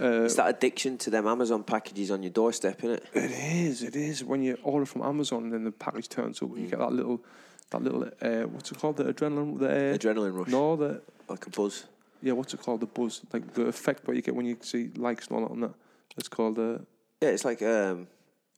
Uh, 0.00 0.24
It's 0.24 0.36
that 0.36 0.48
addiction 0.48 0.96
to 0.98 1.10
them 1.10 1.26
Amazon 1.26 1.62
packages 1.64 2.10
on 2.10 2.22
your 2.22 2.30
doorstep, 2.32 2.82
isn't 2.82 2.94
it? 2.96 3.04
it 3.14 3.30
is, 3.30 3.82
it 3.82 3.94
is. 3.94 4.24
When 4.24 4.42
you 4.42 4.58
order 4.62 4.86
from 4.86 5.02
Amazon 5.02 5.44
and 5.44 5.52
then 5.52 5.64
the 5.64 5.72
package 5.72 6.08
turns 6.08 6.40
up, 6.42 6.50
you 6.56 6.66
get 6.66 6.78
that 6.78 6.92
little, 6.92 7.22
that 7.70 7.82
little, 7.82 8.04
uh, 8.22 8.48
what's 8.48 8.72
it 8.72 8.78
called? 8.78 8.96
The 8.96 9.04
adrenaline, 9.12 9.58
the 9.58 9.68
uh, 9.68 9.96
Adrenaline 9.98 10.34
rush. 10.36 10.48
No, 10.48 10.76
the 10.76 11.02
like 11.28 11.46
a 11.46 11.50
buzz. 11.50 11.84
Yeah, 12.22 12.32
what's 12.32 12.54
it 12.54 12.60
called? 12.62 12.80
The 12.80 12.86
buzz, 12.86 13.20
like 13.32 13.52
the 13.52 13.66
effect 13.66 14.06
what 14.06 14.16
you 14.16 14.22
get 14.22 14.34
when 14.34 14.46
you 14.46 14.56
see 14.62 14.90
likes 14.96 15.26
and 15.26 15.36
all 15.36 15.42
that 15.44 15.50
on 15.52 15.60
that. 15.60 15.74
It's 16.16 16.28
called 16.28 16.58
uh, 16.58 16.78
Yeah, 17.20 17.28
it's 17.30 17.44
like 17.44 17.60
um, 17.62 18.06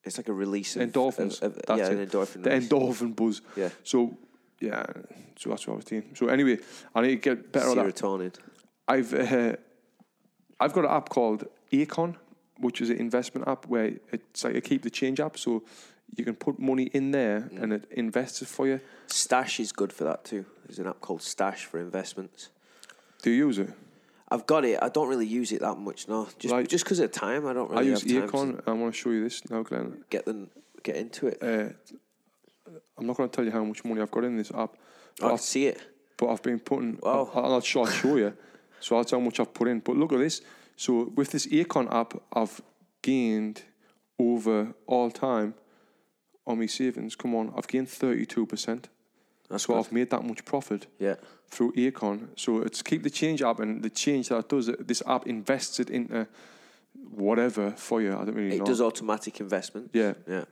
it's 0.05 0.17
like 0.19 0.29
a 0.29 0.33
release 0.33 0.77
of 0.77 0.83
endorphins. 0.89 1.43
Of, 1.43 1.57
of, 1.57 1.63
That's 1.67 1.79
yeah, 1.81 1.87
it. 1.89 1.99
an 1.99 2.07
endorphin. 2.07 2.43
The 2.45 2.51
release. 2.51 2.69
endorphin 2.69 3.17
buzz. 3.17 3.41
Yeah. 3.57 3.71
So 3.83 4.17
yeah, 4.61 4.85
so 5.37 5.51
that's 5.51 5.67
what 5.67 5.75
I 5.75 5.77
was 5.77 5.85
doing. 5.85 6.11
So 6.15 6.29
anyway, 6.29 6.59
I 6.95 7.01
need 7.03 7.23
to 7.23 7.35
get 7.35 7.53
better 7.53 7.71
at 7.71 7.75
that. 7.77 7.95
Serotonin. 7.97 8.35
I've 8.89 9.13
uh, 9.15 9.57
I've 10.61 10.73
got 10.73 10.85
an 10.85 10.91
app 10.91 11.09
called 11.09 11.47
Acorns, 11.73 12.17
which 12.59 12.81
is 12.81 12.91
an 12.91 12.97
investment 12.99 13.49
app 13.49 13.67
where 13.67 13.93
it's 14.13 14.45
like 14.45 14.55
a 14.55 14.61
keep 14.61 14.83
the 14.83 14.91
change 14.91 15.21
app. 15.21 15.37
So 15.39 15.63
you 16.17 16.25
can 16.25 16.35
put 16.35 16.59
money 16.59 16.85
in 16.93 17.11
there 17.11 17.41
Mm. 17.53 17.63
and 17.63 17.73
it 17.73 17.85
invests 17.91 18.43
it 18.43 18.49
for 18.49 18.67
you. 18.67 18.81
Stash 19.07 19.59
is 19.61 19.73
good 19.73 19.93
for 19.93 20.05
that 20.05 20.25
too. 20.25 20.45
There's 20.67 20.79
an 20.79 20.87
app 20.87 21.01
called 21.01 21.23
Stash 21.23 21.65
for 21.65 21.79
investments. 21.81 22.51
Do 23.23 23.31
you 23.31 23.47
use 23.47 23.59
it? 23.59 23.71
I've 24.29 24.47
got 24.47 24.65
it. 24.65 24.79
I 24.83 24.89
don't 24.89 25.09
really 25.09 25.27
use 25.27 25.53
it 25.53 25.61
that 25.61 25.77
much. 25.79 26.09
No, 26.09 26.29
just 26.39 26.53
Like- 26.53 26.69
just 26.69 26.85
because 26.85 26.99
of 27.01 27.11
time. 27.13 27.47
I 27.47 27.53
don't 27.53 27.71
really 27.71 27.87
I 27.87 27.91
use 27.91 28.03
time 28.03 28.23
Acorns. 28.25 28.61
I 28.67 28.73
want 28.73 28.95
to 28.95 29.01
show 29.01 29.11
you 29.11 29.23
this 29.25 29.43
now, 29.51 29.63
Glenn. 29.63 30.05
get 30.11 30.25
them 30.25 30.51
get 30.83 30.97
into 30.97 31.27
it. 31.29 31.39
Uh, 31.43 31.73
I'm 32.99 33.07
not 33.07 33.17
going 33.17 33.29
to 33.29 33.35
tell 33.35 33.45
you 33.45 33.51
how 33.51 33.65
much 33.65 33.85
money 33.85 34.01
I've 34.01 34.11
got 34.11 34.25
in 34.25 34.37
this 34.37 34.51
app. 34.53 34.77
I 35.23 35.29
can 35.29 35.39
see 35.39 35.67
it. 35.67 35.81
But 36.17 36.29
I've 36.29 36.43
been 36.43 36.61
putting. 36.61 36.99
Wow. 37.03 37.31
I'll, 37.35 37.55
I'll, 37.55 37.61
show, 37.61 37.81
I'll 37.85 37.91
show 37.91 38.17
you. 38.17 38.35
So 38.81 38.97
that's 38.97 39.11
how 39.11 39.19
much 39.21 39.41
I've 39.41 39.53
put 39.53 39.69
in. 39.69 39.81
But 39.81 39.97
look 39.97 40.13
at 40.13 40.19
this. 40.19 40.43
So 40.77 41.11
with 41.15 41.31
this 41.33 41.49
Acorns 41.53 41.91
app, 41.93 42.15
I've 42.33 42.61
gained 43.03 43.63
over 44.19 44.75
all 44.87 45.11
time 45.11 45.55
on 46.47 46.59
my 46.59 46.67
savings. 46.67 47.17
Come 47.17 47.35
on, 47.35 47.53
I've 47.57 47.67
gained 47.67 47.89
32%. 47.89 48.85
That's 49.49 49.65
so 49.65 49.75
good. 49.75 49.79
I've 49.81 49.93
made 49.93 50.11
that 50.11 50.25
much 50.25 50.45
profit 50.45 50.87
Yeah. 50.99 51.17
through 51.49 51.73
Acorns. 51.77 52.29
So 52.41 52.61
it's 52.63 52.83
keep 52.83 53.03
the 53.03 53.11
change 53.11 53.43
app, 53.43 53.61
and 53.61 53.83
the 53.83 53.91
change 53.91 54.29
that 54.29 54.39
it 54.39 54.49
does, 54.49 54.67
this 54.81 55.03
app 55.07 55.27
invests 55.27 55.81
it 55.81 55.91
into 55.91 56.27
whatever 57.11 57.73
for 57.73 58.01
you. 58.03 58.13
I 58.13 58.25
don't 58.25 58.35
really 58.35 58.57
It 58.57 58.61
know. 58.61 58.65
does 58.67 58.81
automatic 58.81 59.41
investment. 59.41 59.91
Yeah. 59.93 60.15
Yeah. 60.29 60.45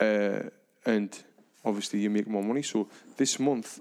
uh, 0.00 0.42
and 0.86 1.22
obviously 1.64 2.00
you 2.00 2.10
make 2.10 2.26
more 2.26 2.42
money. 2.42 2.62
So 2.62 2.88
this 3.16 3.38
month, 3.38 3.80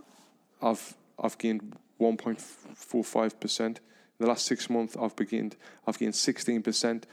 I've 0.61 0.95
I've 1.21 1.37
gained 1.37 1.75
one 1.97 2.17
point 2.17 2.41
four 2.41 3.03
five 3.03 3.39
percent. 3.39 3.79
The 4.19 4.27
last 4.27 4.45
six 4.45 4.69
months, 4.69 4.97
I've 4.99 5.15
gained 5.15 5.55
I've 5.87 5.97
gained 5.97 6.15
sixteen 6.15 6.61
percent 6.61 7.05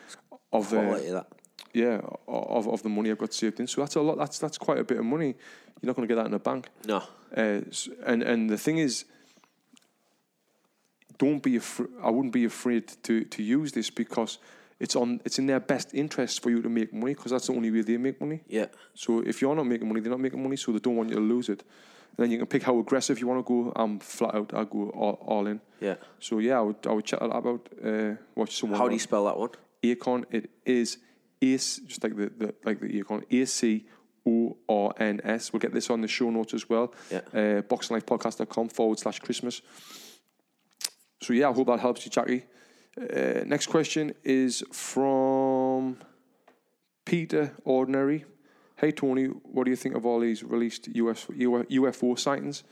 of 0.52 0.70
the 0.70 1.24
yeah 1.72 2.00
of, 2.26 2.68
of 2.68 2.82
the 2.82 2.88
money 2.88 3.10
I've 3.10 3.18
got 3.18 3.32
saved 3.32 3.60
in. 3.60 3.66
So 3.66 3.80
that's 3.80 3.96
a 3.96 4.00
lot. 4.00 4.18
That's 4.18 4.38
that's 4.38 4.58
quite 4.58 4.78
a 4.78 4.84
bit 4.84 4.98
of 4.98 5.04
money. 5.04 5.34
You're 5.80 5.88
not 5.88 5.96
going 5.96 6.08
to 6.08 6.14
get 6.14 6.20
that 6.20 6.26
in 6.26 6.34
a 6.34 6.38
bank. 6.38 6.68
No. 6.86 7.02
Uh, 7.36 7.60
and 8.06 8.22
and 8.22 8.48
the 8.48 8.58
thing 8.58 8.78
is, 8.78 9.04
don't 11.18 11.42
be. 11.42 11.60
I 12.02 12.10
wouldn't 12.10 12.32
be 12.32 12.44
afraid 12.44 12.88
to 13.04 13.24
to 13.24 13.42
use 13.42 13.72
this 13.72 13.90
because 13.90 14.38
it's 14.78 14.94
on 14.96 15.20
it's 15.24 15.38
in 15.38 15.46
their 15.46 15.60
best 15.60 15.94
interest 15.94 16.42
for 16.42 16.50
you 16.50 16.60
to 16.62 16.68
make 16.68 16.92
money 16.92 17.14
because 17.14 17.32
that's 17.32 17.46
the 17.46 17.54
only 17.54 17.70
way 17.70 17.82
they 17.82 17.96
make 17.96 18.20
money. 18.20 18.42
Yeah. 18.46 18.66
So 18.94 19.20
if 19.20 19.40
you're 19.40 19.54
not 19.54 19.66
making 19.66 19.88
money, 19.88 20.00
they're 20.00 20.10
not 20.10 20.20
making 20.20 20.42
money, 20.42 20.56
so 20.56 20.72
they 20.72 20.78
don't 20.78 20.96
want 20.96 21.08
you 21.10 21.16
to 21.16 21.20
lose 21.20 21.48
it. 21.48 21.62
And 22.16 22.24
then 22.24 22.30
you 22.30 22.38
can 22.38 22.46
pick 22.46 22.62
how 22.62 22.78
aggressive 22.78 23.18
you 23.18 23.26
want 23.26 23.46
to 23.46 23.48
go. 23.48 23.72
I'm 23.76 23.98
flat 24.00 24.34
out. 24.34 24.54
I 24.54 24.64
go 24.64 24.90
all, 24.90 25.18
all 25.22 25.46
in. 25.46 25.60
Yeah. 25.80 25.96
So 26.18 26.38
yeah, 26.38 26.58
I 26.58 26.62
would 26.62 26.86
I 26.86 26.92
would 26.92 27.04
check 27.04 27.20
that 27.20 27.32
out. 27.32 27.68
Uh, 27.84 28.14
watch 28.34 28.56
someone. 28.56 28.78
How 28.78 28.88
do 28.88 28.94
you 28.94 29.00
spell 29.00 29.24
that 29.26 29.38
one? 29.38 29.50
Acorns. 29.82 30.26
It 30.30 30.50
is 30.64 30.98
Ace, 31.42 31.78
just 31.86 32.02
like 32.02 32.16
the, 32.16 32.30
the 32.36 32.54
like 32.64 32.80
the 32.80 32.98
Acorns. 32.98 33.24
A 33.30 33.44
C 33.46 33.86
O 34.26 34.56
R 34.68 34.92
N 34.98 35.20
S. 35.24 35.52
We'll 35.52 35.60
get 35.60 35.72
this 35.72 35.90
on 35.90 36.00
the 36.00 36.08
show 36.08 36.30
notes 36.30 36.54
as 36.54 36.68
well. 36.68 36.94
Yeah. 37.10 37.20
Uh, 37.32 37.62
boxinglifepodcast.com 37.62 38.68
forward 38.70 38.98
slash 38.98 39.20
Christmas. 39.20 39.62
So 41.22 41.32
yeah, 41.32 41.48
I 41.48 41.52
hope 41.52 41.66
that 41.68 41.80
helps 41.80 42.04
you, 42.04 42.10
Jackie. 42.10 42.44
Uh, 42.99 43.44
next 43.44 43.66
question 43.66 44.14
is 44.24 44.64
from 44.72 45.99
Peter 47.05 47.53
Ordinary. 47.64 48.24
Hey 48.76 48.90
Tony, 48.92 49.26
what 49.26 49.64
do 49.64 49.70
you 49.70 49.76
think 49.76 49.94
of 49.94 50.07
all 50.07 50.20
these 50.20 50.42
released 50.42 50.88
US, 50.88 51.26
UFO 51.26 52.18
sightings? 52.18 52.64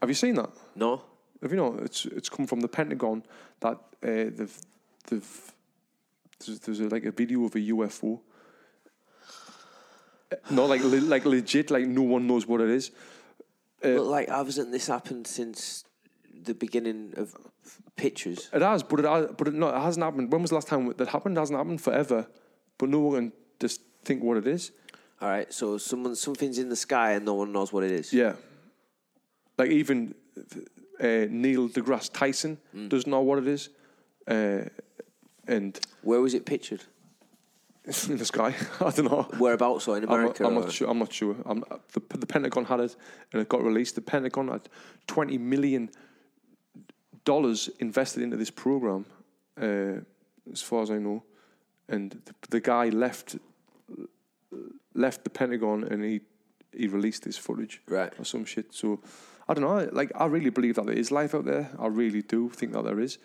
Have 0.00 0.08
you 0.08 0.14
seen 0.14 0.34
that? 0.36 0.50
No. 0.74 1.02
Have 1.42 1.50
you 1.50 1.58
know? 1.58 1.78
It's 1.82 2.06
it's 2.06 2.28
come 2.28 2.46
from 2.46 2.60
the 2.60 2.68
Pentagon 2.68 3.22
that 3.60 3.76
uh, 3.76 3.80
they've 4.02 4.58
they've 5.08 5.52
there's, 6.44 6.60
there's 6.60 6.80
a, 6.80 6.88
like 6.88 7.04
a 7.04 7.10
video 7.10 7.44
of 7.44 7.54
a 7.54 7.58
UFO. 7.58 8.20
Not 10.50 10.68
like 10.68 10.82
le- 10.82 11.08
like 11.08 11.24
legit, 11.24 11.70
like 11.70 11.86
no 11.86 12.02
one 12.02 12.26
knows 12.26 12.46
what 12.46 12.60
it 12.60 12.70
is. 12.70 12.90
Uh, 13.82 13.96
but 13.96 14.04
like, 14.04 14.28
hasn't 14.28 14.72
this 14.72 14.86
happened 14.86 15.26
since 15.26 15.84
the 16.44 16.54
beginning 16.54 17.14
of 17.16 17.34
pictures? 17.96 18.48
It 18.52 18.62
has, 18.62 18.82
but 18.82 19.00
it 19.00 19.06
has, 19.06 19.26
but 19.36 19.48
it, 19.48 19.54
no, 19.54 19.68
it 19.68 19.80
hasn't 19.80 20.04
happened. 20.04 20.32
When 20.32 20.42
was 20.42 20.50
the 20.50 20.56
last 20.56 20.68
time 20.68 20.92
that 20.96 21.08
happened? 21.08 21.36
It 21.36 21.40
hasn't 21.40 21.58
happened 21.58 21.80
forever, 21.80 22.26
but 22.78 22.88
no 22.88 23.00
one 23.00 23.14
can 23.14 23.32
just 23.60 23.80
think 24.04 24.22
what 24.22 24.36
it 24.36 24.46
is. 24.46 24.72
All 25.20 25.28
right, 25.28 25.52
so 25.52 25.78
someone 25.78 26.16
something's 26.16 26.58
in 26.58 26.68
the 26.68 26.76
sky 26.76 27.12
and 27.12 27.24
no 27.24 27.34
one 27.34 27.52
knows 27.52 27.72
what 27.72 27.84
it 27.84 27.90
is. 27.92 28.12
Yeah, 28.12 28.34
like 29.56 29.70
even 29.70 30.14
uh, 31.00 31.26
Neil 31.30 31.68
deGrasse 31.68 32.12
Tyson 32.12 32.58
doesn't 32.88 33.10
know 33.10 33.20
what 33.22 33.38
it 33.38 33.46
is, 33.48 33.70
uh, 34.28 34.62
and 35.46 35.78
where 36.02 36.20
was 36.20 36.34
it 36.34 36.44
pictured? 36.44 36.82
in 38.08 38.16
the 38.16 38.24
sky. 38.24 38.54
I 38.80 38.90
don't 38.90 39.10
know 39.10 39.28
Whereabouts 39.38 39.88
or 39.88 39.98
in 39.98 40.04
I'm 40.04 40.08
not- 40.08 40.14
America? 40.18 40.46
I'm 40.46 40.54
not, 40.54 40.72
sure. 40.72 40.88
I'm 40.88 40.98
not 40.98 41.12
sure. 41.12 41.36
I'm, 41.44 41.62
the, 41.92 42.16
the 42.16 42.26
Pentagon 42.26 42.64
had 42.64 42.80
it, 42.80 42.96
and 43.32 43.42
it 43.42 43.48
got 43.48 43.62
released. 43.62 43.94
The 43.94 44.00
Pentagon 44.00 44.48
had 44.48 44.68
twenty 45.06 45.36
million 45.38 45.90
dollars 47.24 47.70
invested 47.78 48.22
into 48.22 48.36
this 48.36 48.50
program, 48.50 49.06
uh, 49.60 50.00
as 50.52 50.62
far 50.62 50.82
as 50.82 50.90
I 50.90 50.98
know, 50.98 51.22
and 51.88 52.10
the, 52.24 52.34
the 52.50 52.60
guy 52.60 52.88
left 52.88 53.36
left 54.94 55.24
the 55.24 55.30
Pentagon, 55.30 55.84
and 55.84 56.04
he 56.04 56.20
he 56.76 56.88
released 56.88 57.24
this 57.24 57.36
footage, 57.36 57.80
right, 57.88 58.12
or 58.18 58.24
some 58.24 58.44
shit. 58.44 58.74
So 58.74 59.00
I 59.48 59.54
don't 59.54 59.64
know. 59.64 59.88
Like 59.92 60.12
I 60.14 60.26
really 60.26 60.50
believe 60.50 60.76
that 60.76 60.86
there 60.86 60.96
is 60.96 61.10
life 61.10 61.34
out 61.34 61.44
there. 61.44 61.70
I 61.78 61.86
really 61.86 62.22
do 62.22 62.50
think 62.50 62.72
that 62.72 62.84
there 62.84 63.00
is. 63.00 63.18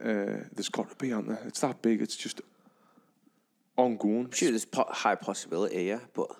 Uh, 0.00 0.46
there's 0.54 0.68
got 0.68 0.90
to 0.90 0.96
be, 0.96 1.12
aren't 1.12 1.28
there? 1.28 1.40
It's 1.46 1.60
that 1.60 1.82
big. 1.82 2.02
It's 2.02 2.16
just 2.16 2.40
ongoing. 3.76 4.30
Sure 4.30 4.50
there's 4.50 4.64
po- 4.64 4.86
high 4.88 5.16
possibility, 5.16 5.84
yeah, 5.84 6.00
but 6.14 6.30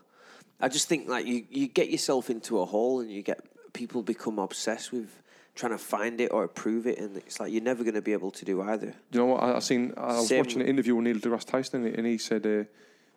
I 0.61 0.69
just 0.69 0.89
think 0.89 1.09
like 1.09 1.27
you, 1.27 1.45
you 1.51 1.67
get 1.67 1.91
yourself 1.91 2.31
into 2.31 2.61
a 2.61 2.65
hole 2.65 3.01
and 3.01 3.11
you 3.11 3.23
get 3.23 3.41
people 3.73 4.03
become 4.03 4.39
obsessed 4.39 4.93
with 4.93 5.22
trying 5.55 5.73
to 5.73 5.79
find 5.79 6.21
it 6.21 6.29
or 6.33 6.49
prove 6.49 6.87
it, 6.87 6.99
and 6.99 7.17
it's 7.19 7.39
like 7.41 7.53
you're 7.53 7.63
never 7.63 7.83
going 7.85 7.95
to 7.95 8.03
be 8.03 8.13
able 8.13 8.31
to 8.31 8.45
do 8.45 8.63
either. 8.63 8.87
Do 9.11 9.19
you 9.19 9.21
know 9.21 9.27
what 9.33 9.43
I, 9.43 9.57
I 9.57 9.59
seen? 9.61 9.93
I 9.97 10.17
was 10.19 10.29
Same- 10.29 10.39
watching 10.39 10.61
an 10.63 10.67
interview 10.69 10.95
with 10.97 11.05
Neil 11.05 11.17
deGrasse 11.17 11.45
Tyson, 11.47 11.87
and 11.87 12.07
he 12.07 12.19
said, 12.19 12.47
uh, 12.47 12.65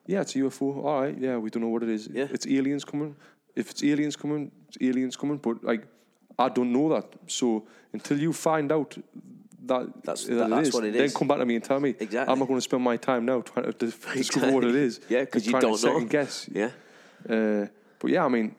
"Yeah, 0.05 0.21
it's 0.21 0.36
a 0.36 0.39
UFO. 0.39 0.83
All 0.83 1.01
right, 1.01 1.17
yeah, 1.17 1.38
we 1.38 1.49
don't 1.49 1.63
know 1.63 1.69
what 1.69 1.83
it 1.83 1.89
is. 1.89 2.07
Yeah. 2.11 2.27
It's 2.31 2.45
aliens 2.47 2.83
coming. 2.86 3.15
If 3.55 3.71
it's 3.71 3.83
aliens 3.83 4.15
coming, 4.17 4.51
it's 4.67 4.77
aliens 4.81 5.15
coming. 5.15 5.38
But 5.38 5.63
like, 5.63 5.88
I 6.38 6.49
don't 6.49 6.73
know 6.73 6.89
that. 6.89 7.05
So 7.27 7.65
until 7.93 8.19
you 8.19 8.33
find 8.33 8.71
out 8.71 8.97
that 9.65 9.88
That's- 10.03 10.25
that 10.25 10.36
that- 10.36 10.49
that's 10.49 10.67
is, 10.67 10.73
what 10.73 10.83
it 10.83 10.93
then 10.93 11.03
is. 11.03 11.13
come 11.15 11.27
back 11.29 11.38
to 11.39 11.45
me 11.45 11.55
and 11.55 11.63
tell 11.63 11.79
me. 11.79 11.95
Exactly. 11.97 12.31
I'm 12.31 12.38
not 12.39 12.47
going 12.49 12.57
to 12.57 12.61
spend 12.61 12.83
my 12.83 12.97
time 12.97 13.25
now 13.25 13.41
trying 13.41 13.65
to 13.65 13.71
dis- 13.86 13.95
discover 14.13 14.51
what 14.51 14.63
it 14.65 14.75
is. 14.75 14.99
Yeah, 15.09 15.21
because 15.21 15.47
you 15.47 15.53
don't 15.53 15.71
know. 15.71 15.75
second 15.77 16.09
Guess. 16.09 16.49
Yeah. 16.51 16.69
Uh, 17.29 17.67
but 17.99 18.11
yeah, 18.11 18.25
I 18.25 18.27
mean. 18.27 18.55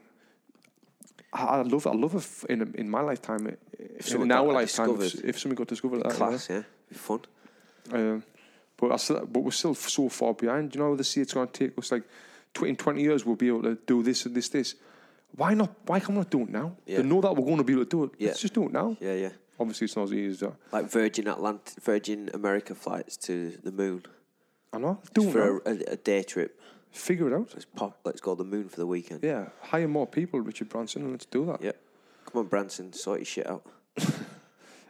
I 1.33 1.62
love, 1.62 1.87
I 1.87 1.93
love 1.93 2.14
if 2.14 2.45
in 2.45 2.74
in 2.77 2.89
my 2.89 3.01
lifetime, 3.01 3.47
in, 3.47 3.57
someone 4.01 4.31
in 4.31 4.37
our 4.37 4.53
lifetime, 4.53 5.01
if, 5.01 5.24
if 5.24 5.39
something 5.39 5.57
got 5.57 5.66
discovered, 5.66 6.03
that, 6.03 6.12
Class, 6.12 6.49
yeah, 6.49 6.62
Be 6.89 6.95
fun. 6.95 7.20
um, 7.93 8.22
but 8.77 8.93
I 8.93 8.97
still, 8.97 9.27
but 9.27 9.41
we're 9.41 9.51
still 9.51 9.74
so 9.74 10.09
far 10.09 10.35
behind. 10.35 10.74
You 10.74 10.81
know, 10.81 10.97
they 10.97 11.03
see 11.03 11.20
it's 11.20 11.35
going 11.35 11.49
to 11.49 11.53
take 11.53 11.79
us 11.79 11.93
like 11.93 12.05
in 12.64 12.77
twenty 12.77 13.03
years 13.03 13.27
we'll 13.27 13.37
be 13.37 13.49
able 13.49 13.62
to 13.62 13.77
do 13.87 14.03
this 14.03 14.27
and 14.27 14.35
this 14.35 14.49
this. 14.49 14.77
Why 15.37 15.55
not? 15.55 15.70
Why 15.85 15.99
can't 16.01 16.11
we 16.11 16.16
not 16.16 16.31
do 16.31 16.43
it 16.43 16.49
now? 16.49 16.77
Yeah. 16.87 16.99
They 16.99 17.03
know 17.03 17.20
that 17.20 17.37
we're 17.37 17.45
going 17.45 17.59
to 17.59 17.64
be 17.64 17.74
able 17.74 17.85
to 17.85 17.91
do 17.91 18.05
it. 18.05 18.11
Yeah. 18.18 18.29
Let's 18.29 18.41
just 18.41 18.55
do 18.55 18.64
it 18.64 18.72
now. 18.72 18.97
Yeah, 19.01 19.14
yeah. 19.14 19.31
Obviously, 19.59 19.87
it's 19.87 19.97
not 19.97 20.05
as 20.05 20.12
easy 20.12 20.31
as 20.31 20.41
that. 20.41 20.53
Like 20.72 20.91
Virgin 20.91 21.29
Atlantic, 21.29 21.83
Virgin 21.83 22.31
America 22.33 22.74
flights 22.74 23.16
to 23.18 23.59
the 23.62 23.72
moon. 23.72 24.05
I 24.72 24.79
know. 24.79 25.01
Do 25.14 25.29
it 25.29 25.33
for 25.33 25.62
a, 25.66 25.93
a 25.93 25.97
day 25.97 26.22
trip. 26.22 26.56
Figure 26.97 27.29
it 27.29 27.35
out. 27.35 27.51
Let's 27.53 27.67
pop. 27.67 28.01
Let's 28.05 28.23
go 28.23 28.35
to 28.35 28.43
the 28.43 28.49
moon 28.49 28.71
for 28.71 28.77
the 28.77 28.87
weekend. 28.87 29.21
Yeah, 29.23 29.51
hire 29.61 29.87
more 29.87 30.07
people, 30.07 30.41
Richard 30.41 30.71
Branson, 30.71 31.03
and 31.03 31.13
let's 31.13 31.27
do 31.27 31.45
that. 31.45 31.63
Yep. 31.63 31.77
Come 32.25 32.41
on, 32.41 32.47
Branson, 32.49 32.93
sort 32.95 33.21
your 33.21 33.27
shit 33.27 33.47
out. 33.49 33.65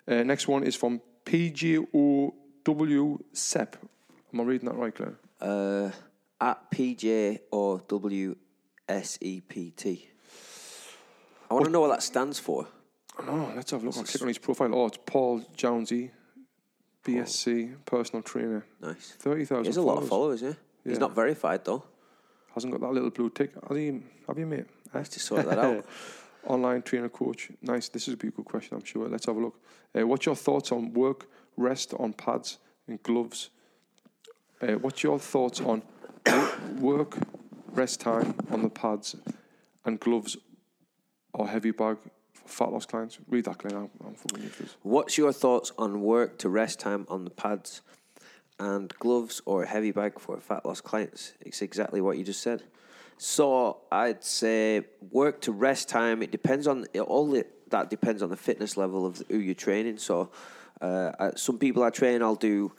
Uh, 0.08 0.22
next 0.22 0.46
one 0.46 0.62
is 0.62 0.76
from 0.76 1.00
PGOW 1.24 3.18
Sep. 3.32 3.76
Am 4.32 4.40
I 4.40 4.44
reading 4.44 4.68
that 4.68 4.76
right, 4.76 4.94
Claire? 4.94 5.16
Uh, 5.40 5.90
at 6.40 6.70
PJ 6.70 7.40
or 7.50 7.82
W 7.88 8.36
S 8.88 9.18
E 9.20 9.40
P 9.40 9.72
T. 9.72 10.08
I 11.50 11.54
want 11.54 11.66
to 11.66 11.72
know 11.72 11.80
what 11.80 11.88
that 11.88 12.04
stands 12.04 12.38
for. 12.38 12.68
Oh, 13.18 13.52
let's 13.56 13.72
have 13.72 13.82
a 13.82 13.86
look. 13.86 13.96
I'll 13.96 14.04
click 14.04 14.22
on 14.22 14.28
his 14.28 14.38
profile. 14.38 14.72
Oh, 14.72 14.86
it's 14.86 14.98
Paul 15.04 15.42
Jonesy, 15.56 16.12
BSc, 17.04 17.74
personal 17.84 18.22
trainer. 18.22 18.64
Nice. 18.80 19.16
30,000 19.18 19.64
He 19.64 19.68
has 19.70 19.76
a 19.76 19.82
lot 19.82 19.98
of 19.98 20.08
followers, 20.08 20.40
yeah. 20.40 20.52
He's 20.84 21.00
not 21.00 21.16
verified 21.16 21.64
though. 21.64 21.82
Hasn't 22.56 22.72
got 22.72 22.80
that 22.80 22.94
little 22.94 23.10
blue 23.10 23.28
tick. 23.28 23.52
Has 23.68 23.76
he, 23.76 24.00
have 24.26 24.38
you, 24.38 24.46
mate? 24.46 24.64
Nice 24.94 25.10
to 25.10 25.20
sort 25.20 25.44
that 25.44 25.58
out. 25.58 25.84
Online 26.46 26.80
trainer 26.80 27.10
coach. 27.10 27.50
Nice. 27.60 27.90
This 27.90 28.08
is 28.08 28.14
a 28.14 28.16
good 28.16 28.34
question, 28.46 28.78
I'm 28.78 28.84
sure. 28.84 29.06
Let's 29.10 29.26
have 29.26 29.36
a 29.36 29.40
look. 29.40 29.60
Uh, 29.94 30.06
what's 30.06 30.24
your 30.24 30.34
thoughts 30.34 30.72
on 30.72 30.94
work, 30.94 31.28
rest 31.58 31.92
on 31.98 32.14
pads 32.14 32.56
and 32.88 33.02
gloves? 33.02 33.50
Uh, 34.62 34.72
what's 34.76 35.02
your 35.02 35.18
thoughts 35.18 35.60
on 35.60 35.82
work, 36.78 37.18
rest 37.72 38.00
time 38.00 38.34
on 38.50 38.62
the 38.62 38.70
pads 38.70 39.16
and 39.84 40.00
gloves 40.00 40.38
or 41.34 41.48
heavy 41.48 41.72
bag 41.72 41.98
for 42.32 42.48
fat 42.48 42.72
loss 42.72 42.86
clients? 42.86 43.18
Read 43.28 43.44
that, 43.44 43.58
Glenn. 43.58 43.76
I'm, 43.76 43.90
I'm 44.02 44.14
fucking 44.14 44.44
useless. 44.44 44.76
What's 44.82 45.18
your 45.18 45.34
thoughts 45.34 45.72
on 45.76 46.00
work 46.00 46.38
to 46.38 46.48
rest 46.48 46.80
time 46.80 47.04
on 47.10 47.24
the 47.24 47.30
pads 47.30 47.82
and 48.58 48.92
gloves 48.98 49.42
or 49.44 49.62
a 49.62 49.66
heavy 49.66 49.92
bag 49.92 50.18
for 50.18 50.40
fat 50.40 50.64
loss 50.64 50.80
clients? 50.80 51.34
It's 51.40 51.62
exactly 51.62 52.00
what 52.00 52.18
you 52.18 52.24
just 52.24 52.42
said. 52.42 52.62
So 53.18 53.78
I'd 53.90 54.22
say 54.24 54.82
work 55.10 55.40
to 55.42 55.52
rest 55.52 55.88
time. 55.88 56.22
It 56.22 56.30
depends 56.30 56.66
on 56.66 56.86
it, 56.92 57.00
all 57.00 57.30
the, 57.30 57.46
that 57.70 57.90
depends 57.90 58.22
on 58.22 58.30
the 58.30 58.36
fitness 58.36 58.76
level 58.76 59.06
of 59.06 59.22
who 59.28 59.38
you're 59.38 59.54
training. 59.54 59.98
So 59.98 60.30
uh, 60.80 61.30
some 61.36 61.58
people 61.58 61.82
I 61.82 61.90
train, 61.90 62.22
I'll 62.22 62.34
do 62.34 62.72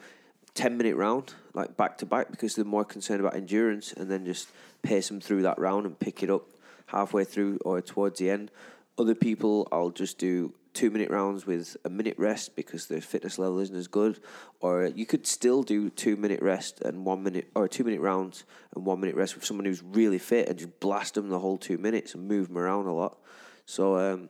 ten 0.54 0.78
minute 0.78 0.96
round 0.96 1.34
like 1.54 1.76
back 1.76 1.98
to 2.00 2.06
back 2.06 2.30
because 2.30 2.56
they're 2.56 2.66
more 2.66 2.86
concerned 2.86 3.20
about 3.20 3.36
endurance, 3.36 3.94
and 3.94 4.10
then 4.12 4.26
just 4.26 4.50
pace 4.84 5.08
them 5.08 5.20
through 5.20 5.42
that 5.42 5.58
round 5.58 5.86
and 5.88 5.98
pick 6.00 6.22
it 6.22 6.30
up 6.30 6.44
halfway 6.88 7.24
through 7.24 7.58
or 7.66 7.82
towards 7.82 8.20
the 8.20 8.30
end. 8.30 8.52
Other 9.00 9.16
people, 9.16 9.68
I'll 9.72 9.90
just 9.90 10.18
do 10.20 10.54
two 10.78 10.90
minute 10.92 11.10
rounds 11.10 11.48
with 11.48 11.76
a 11.84 11.90
minute 11.90 12.18
rest 12.20 12.56
because 12.56 12.86
their 12.88 13.02
fitness 13.02 13.40
level 13.40 13.58
isn't 13.60 13.76
as 13.76 13.88
good. 13.88 14.20
Or 14.60 14.86
you 14.86 15.06
could 15.06 15.26
still 15.26 15.64
do 15.64 15.90
two 15.90 16.16
minute 16.16 16.42
rest 16.42 16.82
and 16.82 17.04
one 17.04 17.24
minute, 17.24 17.48
or 17.56 17.68
two 17.68 17.84
minute 17.84 18.00
rounds 18.00 18.44
and 18.76 18.86
one 18.86 19.00
minute 19.00 19.16
rest 19.16 19.36
with 19.36 19.44
someone 19.44 19.66
who's 19.66 19.82
really 19.82 20.20
fit 20.20 20.48
and 20.48 20.58
just 20.60 20.80
blast 20.80 21.16
them 21.16 21.30
the 21.30 21.40
whole 21.40 21.58
two 21.58 21.78
minutes 21.78 22.14
and 22.14 22.28
move 22.28 22.48
them 22.50 22.58
around 22.60 22.86
a 22.86 22.94
lot. 22.94 23.18
So 23.66 23.98
um, 23.98 24.30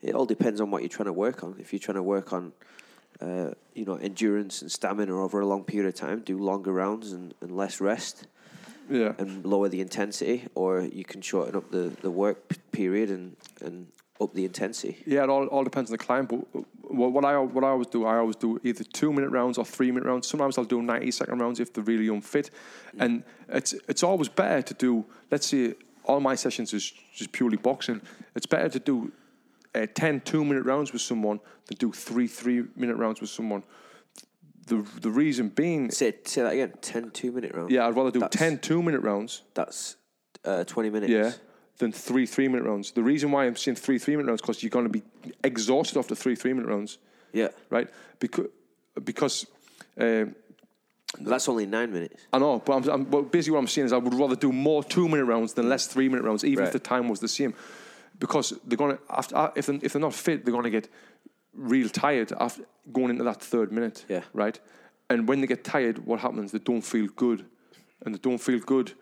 it 0.00 0.14
all 0.14 0.26
depends 0.26 0.60
on 0.62 0.70
what 0.70 0.80
you're 0.82 0.88
trying 0.98 1.06
to 1.06 1.12
work 1.12 1.44
on. 1.44 1.56
If 1.58 1.72
you're 1.72 1.80
trying 1.80 1.96
to 1.96 2.02
work 2.02 2.32
on, 2.32 2.52
uh, 3.20 3.50
you 3.74 3.84
know, 3.84 3.96
endurance 3.96 4.62
and 4.62 4.72
stamina 4.72 5.14
over 5.14 5.40
a 5.40 5.46
long 5.46 5.64
period 5.64 5.88
of 5.88 5.94
time, 5.94 6.20
do 6.20 6.38
longer 6.38 6.72
rounds 6.72 7.12
and, 7.12 7.34
and 7.42 7.50
less 7.62 7.80
rest 7.80 8.26
Yeah. 8.88 9.12
and 9.18 9.44
lower 9.44 9.68
the 9.68 9.80
intensity, 9.80 10.38
or 10.54 10.80
you 10.80 11.04
can 11.04 11.20
shorten 11.20 11.54
up 11.56 11.70
the, 11.70 11.92
the 12.00 12.10
work 12.10 12.56
period 12.72 13.10
and, 13.10 13.36
and 13.60 13.86
up 14.20 14.32
the 14.34 14.44
intensity. 14.44 14.98
Yeah, 15.06 15.24
it 15.24 15.28
all, 15.30 15.46
all 15.46 15.64
depends 15.64 15.90
on 15.90 15.94
the 15.96 16.04
client. 16.04 16.28
But 16.28 16.38
what, 16.82 17.12
what 17.12 17.24
I 17.24 17.38
what 17.38 17.64
I 17.64 17.68
always 17.68 17.88
do, 17.88 18.04
I 18.04 18.16
always 18.18 18.36
do 18.36 18.60
either 18.62 18.84
two 18.84 19.12
minute 19.12 19.30
rounds 19.30 19.58
or 19.58 19.64
three 19.64 19.90
minute 19.90 20.06
rounds. 20.06 20.28
Sometimes 20.28 20.56
I'll 20.58 20.64
do 20.64 20.80
ninety 20.82 21.10
second 21.10 21.38
rounds 21.40 21.60
if 21.60 21.72
they're 21.72 21.84
really 21.84 22.08
unfit, 22.08 22.50
and 22.98 23.24
it's 23.48 23.72
it's 23.88 24.02
always 24.02 24.28
better 24.28 24.62
to 24.62 24.74
do. 24.74 25.04
Let's 25.30 25.46
say 25.46 25.74
all 26.04 26.20
my 26.20 26.34
sessions 26.36 26.72
is 26.72 26.92
just 27.14 27.32
purely 27.32 27.56
boxing. 27.56 28.00
It's 28.36 28.46
better 28.46 28.68
to 28.68 28.78
do 28.78 29.10
uh, 29.74 29.86
10 29.94 30.20
two 30.20 30.44
minute 30.44 30.64
rounds 30.64 30.92
with 30.92 31.02
someone 31.02 31.40
than 31.66 31.76
do 31.78 31.92
three 31.92 32.26
three 32.28 32.64
minute 32.76 32.96
rounds 32.96 33.20
with 33.20 33.30
someone. 33.30 33.62
the 34.66 34.86
the 35.00 35.10
reason 35.10 35.48
being, 35.48 35.90
say 35.90 36.14
say 36.24 36.42
that 36.42 36.52
again. 36.52 36.72
10 36.80 37.10
two 37.10 37.32
minute 37.32 37.52
rounds. 37.54 37.72
yeah, 37.72 37.86
I'd 37.86 37.96
rather 37.96 38.10
do 38.12 38.20
That's- 38.20 38.38
10 38.38 38.58
two 38.58 38.80
minute 38.82 39.00
rounds. 39.00 39.42
That's 39.54 39.96
uh, 40.44 40.62
twenty 40.64 40.90
minutes. 40.90 41.10
Yeah. 41.10 41.32
Than 41.78 41.92
three 41.92 42.26
three 42.26 42.48
minute 42.48 42.64
rounds. 42.64 42.92
The 42.92 43.02
reason 43.02 43.32
why 43.32 43.46
I'm 43.46 43.56
saying 43.56 43.76
three 43.76 43.98
three 43.98 44.16
minute 44.16 44.28
rounds 44.28 44.40
because 44.40 44.62
you're 44.62 44.70
going 44.70 44.86
to 44.86 44.90
be 44.90 45.02
exhausted 45.42 45.98
after 45.98 46.14
three 46.14 46.36
three 46.36 46.52
minute 46.52 46.68
rounds. 46.68 46.98
Yeah. 47.32 47.48
Right. 47.70 47.88
Because 48.20 48.46
because. 49.02 49.46
Um, 49.98 50.34
That's 51.20 51.48
only 51.48 51.66
nine 51.66 51.92
minutes. 51.92 52.26
I 52.32 52.38
know, 52.40 52.58
but 52.58 52.72
I'm, 52.72 52.88
I'm, 52.90 53.04
but 53.04 53.30
basically 53.30 53.52
what 53.52 53.60
I'm 53.60 53.68
saying 53.68 53.86
is 53.86 53.92
I 53.92 53.98
would 53.98 54.14
rather 54.14 54.34
do 54.34 54.50
more 54.50 54.82
two 54.82 55.08
minute 55.08 55.26
rounds 55.26 55.54
than 55.54 55.68
less 55.68 55.86
three 55.86 56.08
minute 56.08 56.24
rounds, 56.24 56.44
even 56.44 56.64
if 56.64 56.72
the 56.72 56.80
time 56.80 57.08
was 57.08 57.20
the 57.20 57.28
same, 57.28 57.54
because 58.18 58.52
they're 58.66 58.76
gonna 58.76 58.98
after 59.08 59.36
uh, 59.36 59.50
if 59.54 59.66
they're, 59.66 59.78
if 59.80 59.92
they're 59.92 60.00
not 60.00 60.14
fit, 60.14 60.44
they're 60.44 60.52
gonna 60.52 60.70
get 60.70 60.88
real 61.52 61.88
tired 61.88 62.32
after 62.40 62.64
going 62.92 63.10
into 63.10 63.22
that 63.22 63.40
third 63.40 63.70
minute. 63.70 64.04
Yeah. 64.08 64.22
Right. 64.32 64.58
And 65.08 65.28
when 65.28 65.40
they 65.40 65.46
get 65.46 65.62
tired, 65.62 66.04
what 66.04 66.18
happens? 66.18 66.50
They 66.50 66.58
don't 66.58 66.82
feel 66.82 67.06
good, 67.14 67.46
and 68.04 68.12
they 68.12 68.18
don't 68.18 68.38
feel 68.38 68.58
good. 68.58 68.94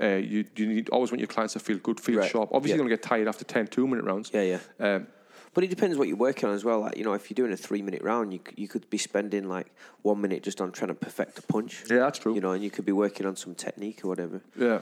Uh, 0.00 0.16
you 0.16 0.44
you 0.56 0.66
need 0.66 0.88
always 0.90 1.10
want 1.12 1.20
your 1.20 1.28
clients 1.28 1.52
to 1.54 1.60
feel 1.60 1.78
good, 1.78 2.00
feel 2.00 2.18
Right. 2.18 2.30
sharp. 2.30 2.50
Obviously, 2.52 2.70
Yeah. 2.72 2.76
they're 2.78 2.84
gonna 2.84 2.96
get 2.96 3.02
tired 3.02 3.28
after 3.28 3.44
10 3.44 3.68
two 3.68 3.86
minute 3.86 4.04
rounds. 4.04 4.30
Yeah, 4.34 4.42
yeah. 4.42 4.58
Um, 4.96 5.06
But 5.54 5.64
it 5.64 5.70
depends 5.70 5.98
what 5.98 6.08
you're 6.08 6.16
working 6.16 6.48
on 6.48 6.54
as 6.54 6.64
well. 6.64 6.80
Like 6.80 6.96
you 6.96 7.04
know, 7.04 7.12
if 7.12 7.30
you're 7.30 7.34
doing 7.36 7.52
a 7.52 7.56
three 7.56 7.82
minute 7.82 8.02
round, 8.02 8.32
you 8.32 8.40
you 8.56 8.68
could 8.68 8.88
be 8.90 8.98
spending 8.98 9.48
like 9.48 9.68
one 10.02 10.20
minute 10.20 10.42
just 10.42 10.60
on 10.60 10.72
trying 10.72 10.88
to 10.88 10.94
perfect 10.94 11.38
a 11.38 11.42
punch. 11.42 11.84
Yeah, 11.90 11.98
that's 11.98 12.18
true. 12.18 12.34
You 12.34 12.40
know, 12.40 12.50
and 12.52 12.64
you 12.64 12.70
could 12.70 12.84
be 12.84 12.92
working 12.92 13.26
on 13.26 13.36
some 13.36 13.54
technique 13.54 14.00
or 14.04 14.08
whatever. 14.08 14.40
yeah. 14.58 14.80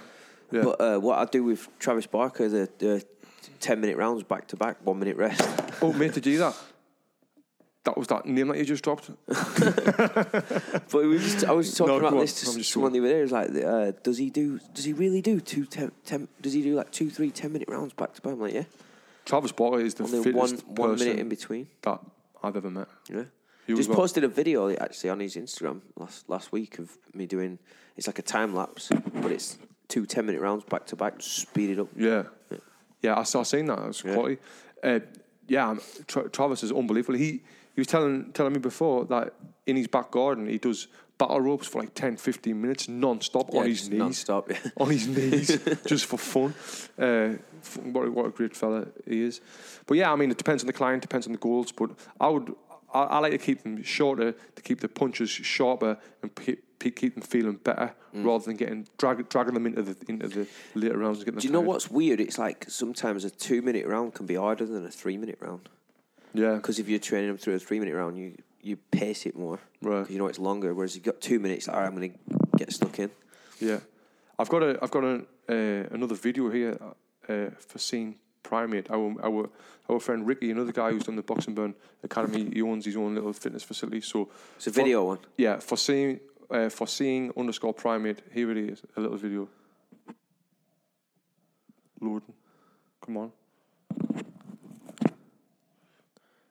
Yeah. 0.52 0.62
But 0.64 0.80
uh, 0.80 0.98
what 0.98 1.18
I 1.18 1.26
do 1.26 1.44
with 1.44 1.68
Travis 1.78 2.06
Barker, 2.06 2.48
the, 2.48 2.68
the 2.78 3.04
ten 3.60 3.80
minute 3.80 3.96
rounds 3.96 4.22
back 4.24 4.46
to 4.48 4.56
back, 4.56 4.78
one 4.84 4.98
minute 4.98 5.16
rest. 5.16 5.42
oh, 5.82 5.92
mate, 5.92 6.14
to 6.14 6.20
do 6.20 6.38
that? 6.38 6.56
That 7.84 7.96
was 7.96 8.08
that 8.08 8.26
name 8.26 8.48
that 8.48 8.58
you 8.58 8.64
just 8.64 8.84
dropped. 8.84 9.10
But 10.90 10.92
we 11.06 11.18
just, 11.18 11.44
I 11.44 11.52
was 11.52 11.74
talking 11.74 11.94
No, 11.94 11.98
about 12.00 12.12
on. 12.14 12.18
this 12.20 12.40
to 12.40 12.62
someone 12.64 12.92
the 12.92 12.98
other 12.98 13.08
day. 13.08 13.18
It 13.20 13.22
was 13.22 13.32
like, 13.32 13.50
uh, 13.64 13.92
does 14.02 14.18
he 14.18 14.28
do? 14.30 14.60
Does 14.74 14.84
he 14.84 14.92
really 14.92 15.22
do 15.22 15.40
two 15.40 15.64
ten, 15.64 15.92
ten? 16.04 16.28
Does 16.40 16.52
he 16.52 16.62
do 16.62 16.74
like 16.74 16.90
two, 16.90 17.10
three, 17.10 17.30
ten 17.30 17.52
minute 17.52 17.68
rounds 17.68 17.92
back 17.94 18.12
to 18.14 18.20
back? 18.22 18.32
I'm 18.34 18.40
like, 18.40 18.54
yeah. 18.54 18.64
Travis 19.24 19.52
Barker 19.52 19.80
is 19.80 19.94
the 19.94 20.04
Only 20.04 20.22
fittest 20.24 20.66
one 20.66 20.74
one 20.76 20.98
minute 20.98 21.18
in 21.18 21.28
between. 21.28 21.68
that 21.82 22.00
I've 22.42 22.56
ever 22.56 22.70
met. 22.70 22.88
Yeah. 23.08 23.24
You 23.66 23.76
Just 23.76 23.90
posted 23.90 24.24
a 24.24 24.28
video 24.28 24.70
actually 24.74 25.10
on 25.10 25.20
his 25.20 25.36
Instagram 25.36 25.80
last 25.96 26.28
last 26.28 26.50
week 26.52 26.78
of 26.78 26.90
me 27.14 27.26
doing. 27.26 27.58
It's 27.96 28.06
like 28.06 28.18
a 28.18 28.22
time 28.22 28.54
lapse, 28.54 28.90
but 29.14 29.30
it's 29.30 29.58
two 29.88 30.06
10 30.06 30.26
minute 30.26 30.40
rounds 30.40 30.64
back 30.64 30.86
to 30.86 30.96
back, 30.96 31.14
speed 31.20 31.70
it 31.70 31.78
up. 31.78 31.88
Yeah, 31.96 32.24
yeah, 33.02 33.18
I 33.18 33.22
saw 33.24 33.42
seeing 33.42 33.66
that. 33.66 33.78
It 33.78 33.86
was 33.86 34.02
quality. 34.02 34.38
Uh, 34.82 35.00
yeah, 35.46 35.76
Tra- 36.06 36.28
Travis 36.30 36.62
is 36.64 36.72
unbelievable. 36.72 37.18
He 37.18 37.42
he 37.80 37.82
was 37.82 37.86
telling 37.88 38.32
telling 38.32 38.52
me 38.52 38.58
before 38.60 39.04
that 39.06 39.32
in 39.66 39.76
his 39.76 39.88
back 39.88 40.10
garden 40.10 40.46
he 40.46 40.58
does 40.58 40.88
battle 41.18 41.40
ropes 41.40 41.66
for 41.66 41.80
like 41.82 41.92
10, 41.94 42.16
15 42.16 42.58
minutes 42.60 42.88
non-stop 42.88 43.48
Yeah, 43.52 43.60
on 43.60 43.66
his 43.66 43.88
knees. 43.90 43.98
non-stop, 43.98 44.50
yeah. 44.50 44.56
on 44.78 44.90
his 44.90 45.06
knees, 45.16 45.48
just 45.86 46.06
for 46.06 46.16
fun. 46.18 46.54
Uh, 46.98 47.36
what, 47.92 48.06
a- 48.08 48.10
what 48.10 48.26
a 48.26 48.30
great 48.30 48.56
fella 48.56 48.86
he 49.06 49.22
is. 49.24 49.40
But 49.86 49.98
yeah, 49.98 50.10
I 50.12 50.16
mean, 50.16 50.30
it 50.30 50.38
depends 50.38 50.62
on 50.62 50.66
the 50.66 50.72
client, 50.72 51.02
depends 51.02 51.26
on 51.26 51.32
the 51.32 51.38
goals. 51.38 51.72
But 51.72 51.90
I 52.18 52.28
would, 52.28 52.54
I, 52.94 53.02
I 53.02 53.18
like 53.18 53.32
to 53.32 53.38
keep 53.38 53.62
them 53.64 53.82
shorter 53.82 54.32
to 54.32 54.62
keep 54.62 54.80
the 54.80 54.88
punches 54.88 55.28
sharper 55.28 55.98
and 56.22 56.34
keep, 56.34 56.64
keep 56.96 57.14
them 57.14 57.22
feeling 57.22 57.56
better 57.56 57.94
Mm. 58.12 58.24
rather 58.24 58.44
than 58.46 58.56
getting 58.56 58.88
drag, 58.98 59.28
dragging 59.28 59.54
them 59.54 59.66
into 59.66 59.82
the 59.82 59.94
into 60.08 60.26
the 60.26 60.46
later 60.74 60.98
rounds 60.98 61.18
and 61.18 61.26
getting 61.26 61.38
Do 61.40 61.46
you 61.46 61.52
know 61.52 61.60
what's 61.60 61.88
weird? 61.88 62.18
It's 62.20 62.38
like 62.38 62.64
sometimes 62.68 63.24
a 63.24 63.30
two 63.30 63.62
minute 63.62 63.86
round 63.86 64.14
can 64.14 64.26
be 64.26 64.34
harder 64.34 64.66
than 64.66 64.84
a 64.84 64.90
three 64.90 65.16
minute 65.16 65.38
round. 65.40 65.68
Yeah. 66.34 66.54
Because 66.54 66.78
if 66.78 66.88
you're 66.88 66.98
training 66.98 67.28
them 67.28 67.38
through 67.38 67.54
a 67.54 67.58
three 67.58 67.78
minute 67.80 67.94
round, 67.94 68.16
you 68.18 68.34
you 68.62 68.76
pace 68.76 69.26
it 69.26 69.36
more. 69.36 69.58
Right. 69.82 70.08
You 70.10 70.18
know 70.18 70.26
it's 70.26 70.38
longer. 70.38 70.74
Whereas 70.74 70.94
you've 70.94 71.04
got 71.04 71.20
two 71.20 71.38
minutes. 71.38 71.68
All 71.68 71.76
right, 71.80 71.86
I'm 71.86 71.94
going 71.96 72.12
to 72.12 72.18
get 72.58 72.72
stuck 72.72 72.98
in. 72.98 73.10
Yeah, 73.58 73.80
I've 74.38 74.48
got 74.48 74.62
a 74.62 74.78
I've 74.82 74.90
got 74.90 75.04
a, 75.04 75.22
uh, 75.48 75.94
another 75.94 76.14
video 76.14 76.50
here 76.50 76.78
uh, 77.28 77.50
for 77.58 77.78
seeing 77.78 78.16
primate. 78.42 78.90
Our 78.90 79.14
our 79.22 79.50
our 79.88 80.00
friend 80.00 80.26
Ricky, 80.26 80.50
another 80.50 80.72
guy 80.72 80.90
who's 80.92 81.04
done 81.04 81.16
the 81.16 81.22
Box 81.22 81.46
and 81.46 81.56
Burn 81.56 81.74
Academy, 82.02 82.48
he 82.52 82.62
owns 82.62 82.84
his 82.84 82.96
own 82.96 83.14
little 83.14 83.32
fitness 83.32 83.62
facility. 83.64 84.00
So 84.00 84.28
It's 84.56 84.66
a 84.66 84.70
for- 84.70 84.76
video 84.76 85.04
one. 85.04 85.18
Yeah, 85.36 85.58
for 85.58 85.76
seeing 85.76 86.20
uh, 86.50 86.68
for 86.68 86.86
seeing 86.86 87.32
underscore 87.36 87.74
primate. 87.74 88.20
Here 88.32 88.50
it 88.50 88.56
is, 88.56 88.82
a 88.96 89.00
little 89.00 89.16
video. 89.18 89.48
Loading, 92.00 92.32
come 93.04 93.16
on. 93.18 93.32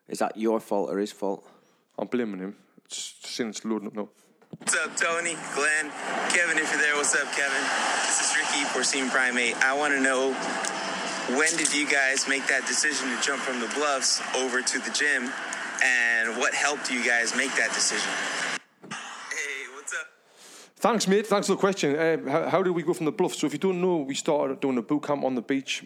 Is 0.09 0.19
that 0.19 0.35
your 0.35 0.59
fault 0.59 0.89
or 0.89 0.97
his 0.97 1.11
fault? 1.11 1.47
I'm 1.97 2.07
blaming 2.07 2.39
him. 2.39 2.55
It's 2.85 3.13
saying 3.21 3.51
it's 3.51 3.63
loading 3.63 3.87
up 3.87 3.95
now. 3.95 4.09
What's 4.57 4.75
up, 4.75 4.97
Tony, 4.97 5.37
Glenn, 5.53 5.91
Kevin, 6.29 6.57
if 6.57 6.71
you're 6.71 6.81
there? 6.81 6.95
What's 6.95 7.13
up, 7.13 7.31
Kevin? 7.33 7.61
This 8.07 8.19
is 8.19 8.35
Ricky, 8.35 8.65
Porcine 8.73 9.11
Primate. 9.11 9.55
I 9.63 9.77
want 9.77 9.93
to 9.93 10.01
know 10.01 10.33
when 11.37 11.55
did 11.57 11.71
you 11.73 11.87
guys 11.87 12.27
make 12.27 12.47
that 12.47 12.65
decision 12.65 13.15
to 13.15 13.21
jump 13.21 13.41
from 13.43 13.59
the 13.59 13.67
bluffs 13.75 14.19
over 14.35 14.63
to 14.63 14.79
the 14.79 14.89
gym, 14.89 15.31
and 15.83 16.37
what 16.37 16.55
helped 16.55 16.91
you 16.91 17.05
guys 17.05 17.35
make 17.35 17.53
that 17.55 17.71
decision? 17.75 18.11
Hey, 18.89 19.69
what's 19.75 19.93
up? 19.93 20.07
Thanks, 20.77 21.07
mate. 21.07 21.27
Thanks 21.27 21.45
for 21.45 21.53
the 21.53 21.59
question. 21.59 21.95
Uh, 21.95 22.17
how, 22.27 22.49
how 22.49 22.63
did 22.63 22.71
we 22.71 22.81
go 22.81 22.95
from 22.95 23.05
the 23.05 23.11
bluff? 23.11 23.35
So, 23.35 23.45
if 23.45 23.53
you 23.53 23.59
don't 23.59 23.79
know, 23.79 23.97
we 23.97 24.15
started 24.15 24.59
doing 24.59 24.79
a 24.79 24.81
boot 24.81 25.03
camp 25.03 25.23
on 25.23 25.35
the 25.35 25.43
beach 25.43 25.83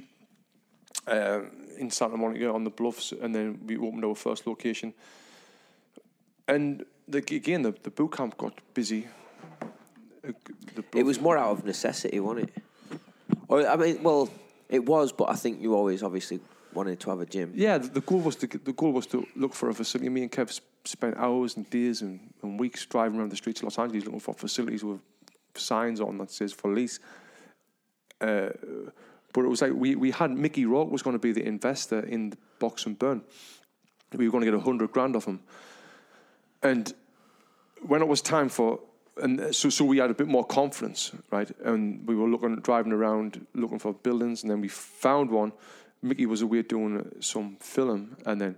uh, 1.08 1.42
in 1.78 1.92
Santa 1.92 2.18
Monica 2.18 2.52
on 2.52 2.64
the 2.64 2.70
bluffs, 2.70 3.12
and 3.12 3.34
then 3.34 3.60
we 3.66 3.78
opened 3.78 4.06
our 4.06 4.16
first 4.16 4.48
location. 4.48 4.94
And 6.48 6.86
the, 7.08 7.18
again, 7.18 7.62
the, 7.62 7.74
the 7.84 7.90
boot 7.90 8.12
camp 8.12 8.38
got 8.38 8.54
busy. 8.74 9.08
It 10.94 11.06
was 11.06 11.20
more 11.20 11.38
out 11.38 11.52
of 11.52 11.66
necessity, 11.66 12.20
wasn't 12.20 12.50
it? 12.50 12.64
Or 13.48 13.68
I 13.68 13.76
mean, 13.76 14.04
well, 14.04 14.30
it 14.70 14.86
was, 14.86 15.12
but 15.12 15.30
I 15.30 15.36
think 15.36 15.62
you 15.62 15.76
always 15.76 16.02
obviously 16.02 16.40
wanted 16.74 17.00
to 17.02 17.10
have 17.10 17.20
a 17.20 17.26
gym. 17.26 17.52
Yeah, 17.56 17.78
the, 17.78 17.90
the 17.90 18.02
goal 18.02 18.20
was 18.20 18.36
to 18.38 18.48
the 18.48 18.74
goal 18.74 18.92
was 18.92 19.06
to 19.08 19.28
look 19.36 19.54
for 19.54 19.70
a 19.70 19.74
facility. 19.74 20.10
Me 20.10 20.24
and 20.24 20.32
Kev 20.32 20.60
spent 20.86 21.18
hours 21.18 21.56
and 21.58 21.70
days 21.70 22.02
and, 22.02 22.20
and 22.42 22.60
weeks 22.60 22.86
driving 22.86 23.20
around 23.20 23.32
the 23.32 23.36
streets 23.36 23.60
of 23.62 23.66
Los 23.66 23.80
Angeles 23.80 24.06
looking 24.06 24.20
for 24.20 24.34
facilities 24.34 24.84
with 24.84 25.00
signs 25.56 26.02
on 26.02 26.18
that 26.18 26.32
says 26.32 26.54
for 26.54 26.74
lease. 26.74 27.00
Uh, 28.20 28.50
but 29.34 29.44
it 29.44 29.50
was 29.50 29.62
like 29.62 29.74
we, 29.74 29.96
we 29.96 30.12
had 30.12 30.32
Mickey 30.32 30.66
Rourke 30.66 30.92
was 30.92 31.02
going 31.02 31.16
to 31.16 31.20
be 31.20 31.32
the 31.32 31.46
investor 31.46 32.00
in 32.00 32.30
the 32.30 32.38
box 32.60 32.86
and 32.86 32.98
burn. 32.98 33.22
We 34.14 34.28
were 34.28 34.32
going 34.32 34.46
to 34.46 34.52
get 34.52 34.58
a 34.58 34.64
hundred 34.64 34.92
grand 34.92 35.16
off 35.16 35.26
him, 35.26 35.42
and 36.62 36.94
when 37.82 38.02
it 38.02 38.08
was 38.08 38.22
time 38.22 38.50
for 38.50 38.80
and 39.22 39.56
so 39.56 39.70
so 39.70 39.86
we 39.86 39.98
had 39.98 40.10
a 40.10 40.14
bit 40.14 40.28
more 40.28 40.44
confidence, 40.44 41.12
right? 41.32 41.50
And 41.64 42.08
we 42.08 42.16
were 42.16 42.28
looking, 42.28 42.56
driving 42.58 42.92
around, 42.92 43.46
looking 43.54 43.80
for 43.80 43.94
buildings, 43.94 44.42
and 44.42 44.52
then 44.52 44.62
we 44.62 44.68
found 44.68 45.30
one. 45.30 45.54
Mickey 46.02 46.26
was 46.26 46.42
away 46.42 46.64
doing 46.64 47.00
uh, 47.00 47.22
some 47.22 47.58
film, 47.58 48.18
and 48.26 48.42
then 48.42 48.56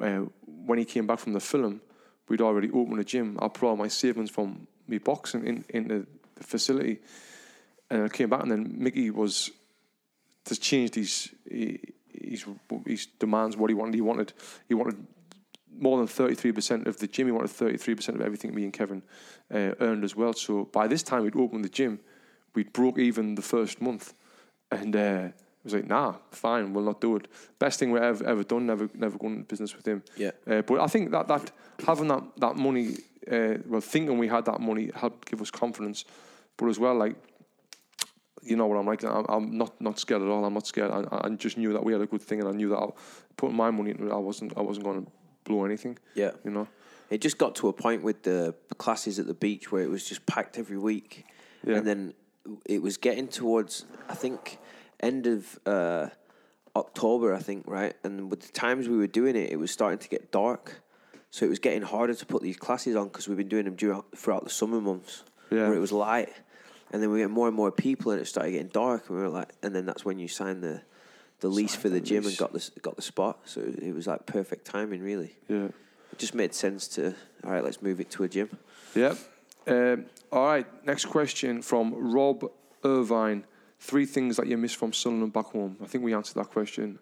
uh, 0.00 0.26
when 0.46 0.78
he 0.78 0.84
came 0.84 1.06
back 1.06 1.18
from 1.18 1.32
the 1.34 1.40
film, 1.40 1.80
we'd 2.28 2.40
already 2.40 2.70
opened 2.70 3.00
a 3.00 3.04
gym. 3.04 3.38
I 3.40 3.46
all 3.46 3.76
my 3.76 3.88
savings 3.88 4.30
from 4.30 4.66
me 4.88 4.98
boxing 4.98 5.46
in 5.46 5.64
into 5.68 6.06
the 6.34 6.44
facility, 6.44 6.98
and 7.90 8.04
I 8.04 8.08
came 8.08 8.30
back, 8.30 8.42
and 8.42 8.50
then 8.50 8.74
Mickey 8.78 9.10
was 9.10 9.50
just 10.50 10.62
changed 10.62 10.94
his 10.96 11.30
his 11.48 12.44
his 12.86 13.06
demands. 13.18 13.56
What 13.56 13.70
he 13.70 13.74
wanted, 13.74 13.94
he 13.94 14.00
wanted 14.00 14.32
he 14.68 14.74
wanted 14.74 15.06
more 15.78 15.96
than 15.96 16.06
33% 16.06 16.86
of 16.86 16.98
the 16.98 17.06
gym. 17.06 17.26
He 17.26 17.32
wanted 17.32 17.50
33% 17.50 18.08
of 18.16 18.20
everything 18.20 18.54
me 18.54 18.64
and 18.64 18.72
Kevin 18.72 19.02
uh, 19.54 19.72
earned 19.80 20.04
as 20.04 20.14
well. 20.14 20.34
So 20.34 20.66
by 20.66 20.86
this 20.88 21.02
time, 21.02 21.22
we'd 21.22 21.36
opened 21.36 21.64
the 21.64 21.70
gym. 21.70 22.00
We'd 22.54 22.72
broke 22.72 22.98
even 22.98 23.34
the 23.34 23.42
first 23.42 23.80
month. 23.80 24.12
And 24.70 24.94
uh, 24.94 25.28
it 25.28 25.64
was 25.64 25.72
like, 25.72 25.86
nah, 25.86 26.16
fine, 26.32 26.74
we'll 26.74 26.84
not 26.84 27.00
do 27.00 27.16
it. 27.16 27.28
Best 27.58 27.78
thing 27.78 27.92
we've 27.92 28.02
ever, 28.02 28.26
ever 28.26 28.44
done, 28.44 28.66
never 28.66 28.90
never 28.94 29.16
gone 29.16 29.32
into 29.32 29.44
business 29.44 29.74
with 29.74 29.86
him. 29.86 30.02
Yeah. 30.16 30.32
Uh, 30.46 30.62
but 30.62 30.80
I 30.80 30.86
think 30.86 31.12
that, 31.12 31.28
that 31.28 31.50
having 31.86 32.08
that, 32.08 32.24
that 32.38 32.56
money, 32.56 32.96
uh, 33.30 33.54
well, 33.66 33.80
thinking 33.80 34.18
we 34.18 34.28
had 34.28 34.44
that 34.46 34.60
money 34.60 34.90
helped 34.94 35.30
give 35.30 35.40
us 35.40 35.50
confidence. 35.50 36.04
But 36.56 36.68
as 36.68 36.78
well, 36.78 36.96
like, 36.96 37.16
you 38.42 38.56
know 38.56 38.66
what 38.66 38.76
I'm 38.78 38.86
like. 38.86 39.02
I'm, 39.04 39.26
I'm 39.28 39.58
not 39.58 39.80
not 39.80 39.98
scared 39.98 40.22
at 40.22 40.28
all. 40.28 40.44
I'm 40.44 40.54
not 40.54 40.66
scared. 40.66 40.90
I, 40.90 41.04
I 41.24 41.28
just 41.30 41.56
knew 41.58 41.72
that 41.72 41.84
we 41.84 41.92
had 41.92 42.02
a 42.02 42.06
good 42.06 42.22
thing, 42.22 42.40
and 42.40 42.48
I 42.48 42.52
knew 42.52 42.68
that 42.70 42.78
I, 42.78 42.88
putting 43.36 43.56
my 43.56 43.70
money 43.70 43.90
into 43.90 44.06
it, 44.06 44.12
I 44.12 44.16
wasn't 44.16 44.56
I 44.56 44.62
wasn't 44.62 44.84
going 44.84 45.04
to 45.04 45.10
blow 45.44 45.64
anything. 45.64 45.98
Yeah. 46.14 46.32
you 46.44 46.50
know. 46.50 46.68
It 47.10 47.20
just 47.20 47.38
got 47.38 47.56
to 47.56 47.68
a 47.68 47.72
point 47.72 48.02
with 48.04 48.22
the 48.22 48.54
classes 48.78 49.18
at 49.18 49.26
the 49.26 49.34
beach 49.34 49.72
where 49.72 49.82
it 49.82 49.90
was 49.90 50.08
just 50.08 50.24
packed 50.26 50.58
every 50.58 50.78
week, 50.78 51.24
Yeah. 51.66 51.76
and 51.78 51.86
then 51.86 52.14
it 52.66 52.80
was 52.82 52.96
getting 52.96 53.28
towards 53.28 53.84
I 54.08 54.14
think 54.14 54.58
end 55.00 55.26
of 55.26 55.58
uh, 55.66 56.08
October, 56.76 57.34
I 57.34 57.40
think, 57.40 57.64
right? 57.66 57.94
And 58.04 58.30
with 58.30 58.40
the 58.42 58.52
times 58.52 58.88
we 58.88 58.96
were 58.96 59.06
doing 59.08 59.34
it, 59.36 59.50
it 59.50 59.56
was 59.58 59.70
starting 59.70 59.98
to 59.98 60.08
get 60.08 60.30
dark, 60.30 60.82
so 61.30 61.44
it 61.44 61.48
was 61.48 61.58
getting 61.58 61.82
harder 61.82 62.14
to 62.14 62.26
put 62.26 62.42
these 62.42 62.56
classes 62.56 62.94
on 62.96 63.08
because 63.08 63.26
we've 63.28 63.36
been 63.38 63.48
doing 63.48 63.64
them 63.64 63.76
throughout, 63.76 64.06
throughout 64.16 64.44
the 64.44 64.50
summer 64.50 64.80
months 64.80 65.24
Yeah. 65.50 65.68
where 65.68 65.74
it 65.74 65.80
was 65.80 65.90
light, 65.92 66.30
and 66.90 67.02
then 67.02 67.10
we 67.10 67.18
get 67.18 67.30
more 67.30 67.46
and 67.46 67.56
more 67.56 67.70
people, 67.70 68.12
and 68.12 68.20
it 68.20 68.26
started 68.26 68.52
getting 68.52 68.68
dark, 68.68 69.08
and 69.08 69.16
we 69.16 69.22
were 69.22 69.28
like, 69.28 69.50
and 69.62 69.74
then 69.74 69.86
that's 69.86 70.04
when 70.04 70.18
you 70.18 70.28
signed 70.28 70.62
the 70.62 70.82
the 71.40 71.48
lease 71.48 71.74
for 71.74 71.88
the 71.88 72.00
the 72.00 72.00
gym 72.00 72.24
lease. 72.24 72.32
and 72.32 72.38
got 72.38 72.52
the 72.52 72.80
got 72.82 72.96
the 72.96 73.02
spot, 73.02 73.38
so 73.44 73.60
it 73.60 73.94
was 73.94 74.06
like 74.06 74.26
perfect 74.26 74.64
timing, 74.64 75.02
really. 75.02 75.34
Yeah. 75.48 75.68
It 76.12 76.18
just 76.18 76.34
made 76.34 76.54
sense 76.54 76.88
to 76.88 77.14
all 77.44 77.52
right. 77.52 77.64
Let's 77.64 77.80
move 77.80 78.00
it 78.00 78.10
to 78.12 78.24
a 78.24 78.28
gym. 78.28 78.50
Yep. 78.94 79.18
Um, 79.66 80.06
all 80.32 80.46
right. 80.46 80.86
Next 80.86 81.06
question 81.06 81.62
from 81.62 82.12
Rob 82.12 82.50
Irvine. 82.84 83.44
Three 83.78 84.04
things 84.04 84.36
that 84.36 84.46
you 84.46 84.58
miss 84.58 84.74
from 84.74 84.92
Sunderland 84.92 85.32
back 85.32 85.46
home. 85.46 85.76
I 85.82 85.86
think 85.86 86.04
we 86.04 86.12
answered 86.12 86.34
that 86.34 86.50
question. 86.50 86.98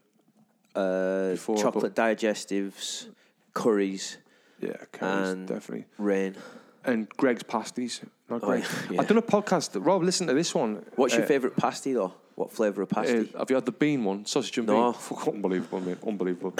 Uh, 0.75 1.31
Before, 1.31 1.57
chocolate 1.57 1.95
digestives, 1.95 3.09
curries. 3.55 4.19
Yeah, 4.61 4.77
curries, 4.93 5.29
and 5.31 5.49
definitely. 5.49 5.87
Rain. 5.97 6.37
And 6.85 7.09
Greggs 7.17 7.43
pasties. 7.43 8.01
Not 8.31 8.43
Oh, 8.43 8.47
Greg. 8.47 8.65
yeah. 8.91 9.01
I've 9.01 9.09
done 9.09 9.19
a 9.19 9.23
podcast. 9.23 9.71
Rob, 9.85 10.03
listen 10.03 10.27
to 10.27 10.35
this 10.35 10.55
one. 10.55 10.85
What's 10.97 11.15
your 11.15 11.25
Uh, 11.25 11.27
favourite 11.27 11.57
pasty 11.57 11.93
though? 11.93 12.15
What 12.35 12.53
flavour 12.53 12.83
of 12.83 12.89
pasty? 12.89 13.31
Uh, 13.35 13.39
have 13.41 13.51
you 13.51 13.57
had 13.57 13.67
the 13.67 13.73
bean 13.73 14.05
one? 14.05 14.25
Sausage 14.25 14.59
and 14.59 14.67
No. 14.69 14.93
bean? 15.11 15.35
Unbelievable, 15.35 15.81
mate. 15.81 15.99
Unbelievable. 16.07 16.55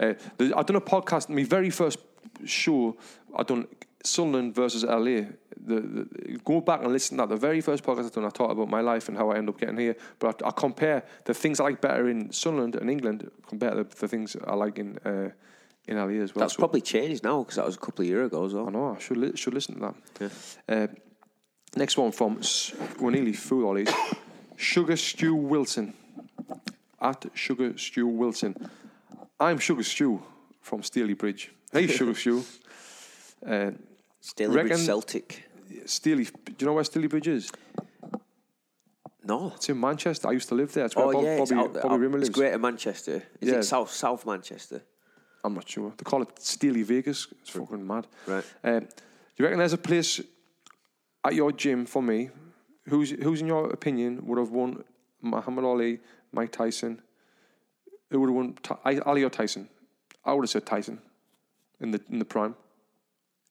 uh, 0.00 0.14
the- 0.38 0.52
I've 0.56 0.66
done 0.66 0.76
a 0.76 0.80
podcast. 0.80 1.28
My 1.28 1.44
very 1.44 1.70
first 1.70 1.98
show, 2.44 2.96
I've 3.36 3.46
done 3.46 3.66
Sunderland 4.02 4.54
versus 4.54 4.82
LA. 4.84 5.26
The, 5.66 5.80
the, 5.80 6.38
go 6.44 6.60
back 6.60 6.82
and 6.82 6.92
listen 6.92 7.16
to 7.18 7.22
that. 7.22 7.28
The 7.30 7.36
very 7.36 7.60
first 7.60 7.84
podcast 7.84 8.06
I've 8.06 8.12
done, 8.12 8.24
I 8.24 8.30
talked 8.30 8.52
about 8.52 8.68
my 8.68 8.80
life 8.80 9.08
and 9.08 9.16
how 9.16 9.30
I 9.30 9.36
end 9.38 9.48
up 9.48 9.58
getting 9.58 9.78
here. 9.78 9.96
But 10.18 10.42
I, 10.42 10.48
I 10.48 10.50
compare 10.52 11.04
the 11.24 11.34
things 11.34 11.60
I 11.60 11.64
like 11.64 11.80
better 11.80 12.08
in 12.08 12.32
Sunderland 12.32 12.76
and 12.76 12.90
England 12.90 13.30
compared 13.46 13.74
to 13.90 13.96
the 14.00 14.08
things 14.08 14.36
I 14.46 14.54
like 14.54 14.78
in 14.78 14.98
uh, 15.04 15.30
in 15.86 15.96
LA 15.96 16.22
as 16.22 16.34
well. 16.34 16.42
That's 16.44 16.54
So- 16.54 16.58
probably 16.58 16.80
changed 16.80 17.22
now 17.24 17.40
because 17.42 17.56
that 17.56 17.66
was 17.66 17.76
a 17.76 17.78
couple 17.78 18.02
of 18.02 18.08
years 18.08 18.26
ago 18.26 18.44
as 18.46 18.54
well. 18.54 18.68
I 18.68 18.70
know. 18.70 18.96
I 18.96 18.98
should 19.00 19.16
li- 19.16 19.36
should 19.36 19.54
listen 19.54 19.74
to 19.80 19.94
that. 20.18 20.32
Uh, 20.68 20.86
next 21.76 21.96
one 21.98 22.12
from 22.12 22.40
we're 23.00 23.10
nearly 23.10 23.34
all 23.50 23.74
these. 23.74 23.88
Sugar 24.56 24.96
Stew 24.96 25.34
Wilson 25.34 25.94
at 27.00 27.26
Sugar 27.34 27.76
Stew 27.76 28.06
Wilson. 28.06 28.54
I'm 29.38 29.58
Sugar 29.58 29.82
Stew 29.82 30.22
from 30.60 30.80
Stalybridge. 30.82 31.48
Hey, 31.72 31.86
Sugar 31.86 32.14
Stew. 32.22 32.44
Uh, 33.44 33.72
Stalybridge 34.22 34.76
Celtic. 34.78 35.44
Steely. 35.86 36.24
Do 36.24 36.54
you 36.60 36.66
know 36.66 36.72
where 36.74 36.84
Stalybridge 36.84 37.26
is? 37.26 37.50
No. 39.26 39.52
It's 39.56 39.68
in 39.68 39.80
Manchester. 39.80 40.28
I 40.28 40.32
used 40.32 40.48
to 40.48 40.54
live 40.54 40.72
there. 40.72 40.84
It's 40.86 40.96
where 40.96 41.06
Oh 41.06 41.12
Bob, 41.12 41.24
yeah, 41.24 41.42
it's, 41.42 41.52
out, 41.52 41.74
Bobby 41.74 41.88
out- 41.88 42.00
Rimmer 42.00 42.18
it's. 42.18 42.28
Greater 42.28 42.58
Manchester. 42.58 43.22
Is 43.40 43.48
Yeah. 43.50 43.56
it 43.56 43.62
South 43.64 43.90
South 43.90 44.24
Manchester? 44.26 44.82
I'm 45.44 45.54
not 45.54 45.68
sure. 45.68 45.92
They 45.96 46.04
call 46.04 46.22
it 46.22 46.28
Steely 46.40 46.82
Vegas. 46.82 47.26
It's 47.42 47.50
fucking 47.50 47.86
mad. 47.86 48.06
Right. 48.26 48.44
Uh, 48.64 48.80
do 48.80 48.86
you 49.36 49.44
reckon 49.44 49.58
there's 49.58 49.74
a 49.74 49.78
place 49.78 50.20
at 51.22 51.34
your 51.34 51.52
gym 51.52 51.84
for 51.86 52.02
me? 52.02 52.30
Who's 52.88 53.10
who's 53.10 53.40
in 53.42 53.46
your 53.46 53.70
opinion 53.70 54.26
would 54.26 54.38
have 54.38 54.50
won 54.50 54.82
Muhammad 55.20 55.64
Ali, 55.64 56.00
Mike 56.32 56.50
Tyson? 56.52 57.00
Who 58.10 58.20
would 58.20 58.28
have 58.28 58.36
won 58.36 58.54
Ty- 58.62 58.78
I- 58.84 58.98
Ali 59.00 59.22
or 59.22 59.30
Tyson? 59.30 59.68
I 60.24 60.32
would 60.32 60.42
have 60.44 60.50
said 60.50 60.64
Tyson 60.66 60.98
in 61.80 61.90
the 61.90 62.00
in 62.10 62.18
the 62.18 62.24
prime. 62.24 62.54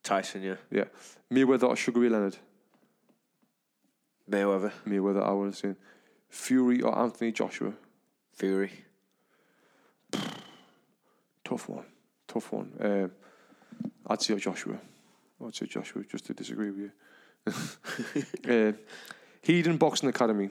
Tyson, 0.04 0.42
yeah. 0.44 0.56
Yeah, 0.72 0.86
Mayweather 1.32 1.64
or 1.70 1.76
Sugar 1.76 2.00
Ray 2.02 2.10
Leonard? 2.10 2.38
Mayweather. 4.30 4.72
Mayweather. 4.86 5.24
I 5.24 5.32
would 5.32 5.46
have 5.46 5.56
said 5.58 5.76
Fury 6.30 6.82
or 6.82 6.98
Anthony 6.98 7.32
Joshua. 7.32 7.74
Fury. 8.34 8.72
Tough 11.44 11.70
one. 11.70 11.86
Tough 12.28 12.52
one. 12.52 12.72
Uh, 12.80 13.08
I'd 14.08 14.22
say 14.22 14.36
Joshua. 14.38 14.78
I'd 15.46 15.56
say 15.56 15.66
Joshua 15.66 16.04
just 16.04 16.26
to 16.26 16.34
disagree 16.34 16.72
with 16.72 16.92
you. 18.46 18.50
uh, 18.50 18.72
Heathen 19.42 19.78
Boxing 19.78 20.10
Academy. 20.10 20.50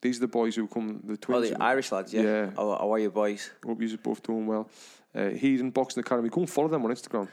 These 0.00 0.16
are 0.18 0.22
the 0.22 0.28
boys 0.28 0.56
who 0.56 0.66
come, 0.66 1.00
the 1.04 1.16
twins. 1.16 1.50
Oh, 1.52 1.54
the 1.54 1.62
Irish 1.62 1.92
lads, 1.92 2.12
yeah. 2.12 2.22
Yeah. 2.22 2.50
How, 2.56 2.76
how 2.76 2.92
are 2.92 2.98
you 2.98 3.10
boys? 3.10 3.50
Hope 3.64 3.80
you're 3.80 3.96
both 3.98 4.22
doing 4.22 4.46
well. 4.46 4.68
Uh, 5.14 5.28
Heathen 5.28 5.70
Boxing 5.70 6.00
Academy. 6.00 6.28
Go 6.28 6.40
and 6.40 6.50
follow 6.50 6.68
them 6.68 6.84
on 6.84 6.90
Instagram. 6.90 7.28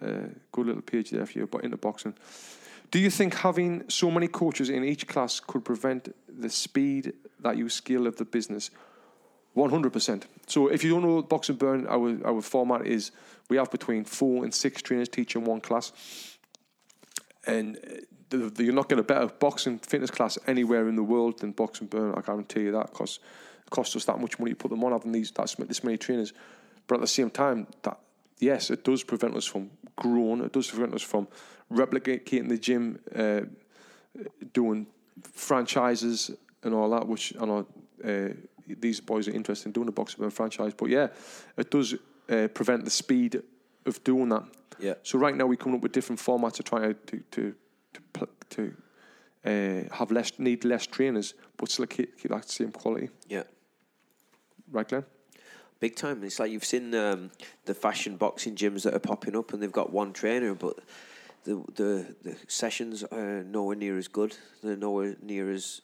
Uh, 0.00 0.28
good 0.52 0.66
little 0.66 0.82
page 0.82 1.10
there 1.10 1.26
for 1.26 1.38
you, 1.40 1.46
but 1.46 1.64
into 1.64 1.76
boxing. 1.76 2.14
Do 2.90 2.98
you 3.00 3.10
think 3.10 3.34
having 3.34 3.88
so 3.88 4.10
many 4.10 4.28
coaches 4.28 4.70
in 4.70 4.84
each 4.84 5.08
class 5.08 5.40
could 5.40 5.64
prevent 5.64 6.14
the 6.28 6.50
speed 6.50 7.14
that 7.40 7.56
you 7.56 7.68
scale 7.68 8.06
of 8.06 8.16
the 8.16 8.24
business? 8.24 8.70
One 9.54 9.70
hundred 9.70 9.92
percent. 9.92 10.26
So 10.46 10.66
if 10.66 10.82
you 10.82 10.90
don't 10.90 11.02
know 11.02 11.22
Box 11.22 11.48
and 11.48 11.58
Burn, 11.58 11.86
our 11.86 12.18
our 12.26 12.42
format 12.42 12.86
is 12.86 13.12
we 13.48 13.56
have 13.56 13.70
between 13.70 14.04
four 14.04 14.42
and 14.44 14.52
six 14.52 14.82
trainers 14.82 15.08
teaching 15.08 15.44
one 15.44 15.60
class, 15.60 15.92
and 17.46 17.76
uh, 17.76 18.00
the, 18.30 18.50
the, 18.50 18.64
you're 18.64 18.74
not 18.74 18.88
going 18.88 18.96
to 18.96 19.06
better 19.06 19.28
boxing 19.28 19.78
fitness 19.78 20.10
class 20.10 20.38
anywhere 20.48 20.88
in 20.88 20.96
the 20.96 21.04
world 21.04 21.38
than 21.38 21.52
Box 21.52 21.80
and 21.80 21.88
Burn. 21.88 22.14
I 22.16 22.20
guarantee 22.20 22.62
you 22.62 22.72
that 22.72 22.90
because 22.90 23.20
it 23.64 23.70
costs 23.70 23.94
us 23.94 24.04
that 24.06 24.18
much 24.18 24.40
money 24.40 24.50
to 24.50 24.56
put 24.56 24.70
them 24.70 24.82
on 24.82 24.90
having 24.90 25.12
these 25.12 25.30
that's 25.30 25.54
this 25.54 25.84
many 25.84 25.98
trainers. 25.98 26.32
But 26.86 26.96
at 26.96 27.00
the 27.02 27.06
same 27.06 27.30
time, 27.30 27.68
that 27.82 27.98
yes, 28.40 28.70
it 28.70 28.82
does 28.82 29.04
prevent 29.04 29.36
us 29.36 29.46
from 29.46 29.70
growing. 29.94 30.40
It 30.40 30.52
does 30.52 30.68
prevent 30.68 30.94
us 30.94 31.02
from 31.02 31.28
replicating 31.72 32.48
the 32.48 32.58
gym, 32.58 32.98
uh, 33.14 33.42
doing 34.52 34.88
franchises 35.32 36.32
and 36.64 36.74
all 36.74 36.90
that. 36.90 37.06
Which 37.06 37.34
I 37.40 37.44
know 37.44 37.66
uh, 38.04 38.34
these 38.66 39.00
boys 39.00 39.28
are 39.28 39.32
interested 39.32 39.66
in 39.66 39.72
doing 39.72 39.88
a 39.88 39.92
Box 39.92 40.14
and 40.14 40.22
Burn 40.22 40.30
franchise. 40.30 40.72
But 40.76 40.88
yeah, 40.90 41.08
it 41.56 41.70
does 41.70 41.94
uh, 42.28 42.48
prevent 42.48 42.84
the 42.84 42.90
speed 42.90 43.42
of 43.86 44.02
doing 44.04 44.30
that. 44.30 44.44
Yeah. 44.78 44.94
So 45.02 45.18
right 45.18 45.36
now 45.36 45.46
we're 45.46 45.56
coming 45.56 45.76
up 45.76 45.82
with 45.82 45.92
different 45.92 46.20
formats 46.20 46.54
to 46.54 46.62
try 46.62 46.92
to 46.92 46.94
to 46.94 47.22
to 47.30 47.54
to, 48.50 48.74
uh, 49.44 49.94
have 49.96 50.10
less 50.10 50.38
need 50.38 50.64
less 50.64 50.86
trainers, 50.86 51.34
but 51.56 51.70
still 51.70 51.86
keep, 51.86 52.18
keep 52.18 52.30
that 52.30 52.48
same 52.48 52.72
quality. 52.72 53.10
Yeah. 53.28 53.44
Right, 54.70 54.88
Glenn? 54.88 55.04
Big 55.80 55.96
time. 55.96 56.22
It's 56.24 56.38
like 56.38 56.50
you've 56.50 56.64
seen 56.64 56.94
um, 56.94 57.30
the 57.66 57.74
fashion 57.74 58.16
boxing 58.16 58.54
gyms 58.54 58.82
that 58.84 58.94
are 58.94 59.00
popping 59.00 59.36
up, 59.36 59.52
and 59.52 59.62
they've 59.62 59.72
got 59.72 59.92
one 59.92 60.12
trainer, 60.12 60.54
but 60.54 60.78
the 61.44 61.62
the, 61.74 62.14
the 62.22 62.36
sessions 62.48 63.02
are 63.04 63.44
nowhere 63.44 63.76
near 63.76 63.98
as 63.98 64.08
good. 64.08 64.36
They're 64.62 64.76
nowhere 64.76 65.16
near 65.20 65.50
as 65.50 65.82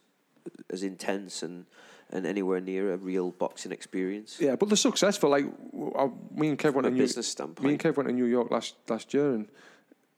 as 0.71 0.83
intense 0.83 1.43
and 1.43 1.67
and 2.13 2.27
anywhere 2.27 2.61
near 2.61 2.93
a 2.93 2.97
real 2.97 3.31
boxing 3.31 3.73
experience. 3.73 4.39
Yeah, 4.41 4.57
but 4.57 4.69
they're 4.69 4.77
successful. 4.77 5.31
Like 5.31 5.47
w- 5.73 5.93
uh, 5.93 6.09
me 6.35 6.49
and 6.49 6.59
Kev 6.59 6.75
went 6.75 6.87
a 6.87 6.91
to 6.91 6.95
New, 6.97 7.03
business 7.03 7.29
standpoint. 7.29 7.67
Me 7.67 7.73
and 7.73 7.81
Kev 7.83 7.97
went 7.97 8.09
to 8.09 8.15
New 8.15 8.27
York 8.27 8.51
last 8.51 8.75
last 8.89 9.15
year 9.15 9.33
and 9.35 9.49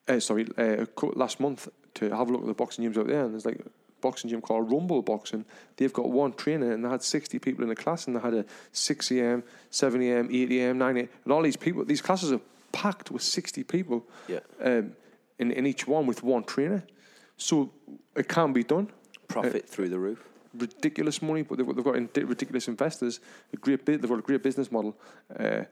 uh, 0.09 0.21
sorry, 0.21 0.47
uh, 0.59 0.85
last 1.15 1.41
month 1.41 1.69
to 1.95 2.11
have 2.11 2.29
a 2.29 2.33
look 2.33 2.43
at 2.43 2.47
the 2.47 2.55
boxing 2.55 2.85
gyms 2.85 2.99
out 2.99 3.07
there, 3.07 3.25
and 3.25 3.33
there's 3.33 3.47
like 3.47 3.61
a 3.61 3.71
boxing 4.01 4.31
gym 4.31 4.41
called 4.41 4.71
Rumble 4.71 5.03
Boxing. 5.03 5.45
They've 5.77 5.93
got 5.93 6.11
one 6.11 6.33
trainer, 6.33 6.73
and 6.73 6.85
they 6.85 6.89
had 6.89 7.03
sixty 7.03 7.39
people 7.39 7.63
in 7.63 7.69
the 7.69 7.77
class, 7.77 8.07
and 8.07 8.17
they 8.17 8.21
had 8.21 8.35
a 8.35 8.45
six 8.73 9.11
a.m., 9.11 9.45
seven 9.71 10.03
a.m., 10.03 10.29
eight 10.33 10.51
a.m., 10.51 10.79
nine 10.79 10.97
a.m., 10.97 11.09
and 11.25 11.33
all 11.33 11.43
these 11.43 11.57
people. 11.57 11.85
These 11.85 12.03
classes 12.03 12.33
are 12.33 12.41
packed 12.73 13.11
with 13.11 13.23
sixty 13.23 13.63
people. 13.63 14.05
Yeah. 14.29 14.41
Um, 14.61 14.97
in 15.39 15.51
in 15.53 15.67
each 15.67 15.87
one 15.87 16.07
with 16.07 16.23
one 16.23 16.45
trainer, 16.45 16.85
so 17.37 17.71
it 18.17 18.29
can 18.29 18.53
be 18.53 18.65
done. 18.65 18.91
Profit 19.29 19.69
through 19.69 19.89
the 19.89 19.99
roof. 19.99 20.29
Ridiculous 20.57 21.23
money, 21.23 21.43
but 21.43 21.59
they've 21.59 21.67
got, 21.67 21.77
they've 21.77 21.85
got 21.85 21.97
in- 21.97 22.29
ridiculous 22.29 22.69
investors. 22.69 23.21
A 23.53 23.57
great 23.57 23.85
bit, 23.85 24.01
they've 24.01 24.11
got 24.11 24.19
a 24.19 24.23
great 24.23 24.43
business 24.43 24.71
model. 24.71 24.97
Uh, 25.39 25.65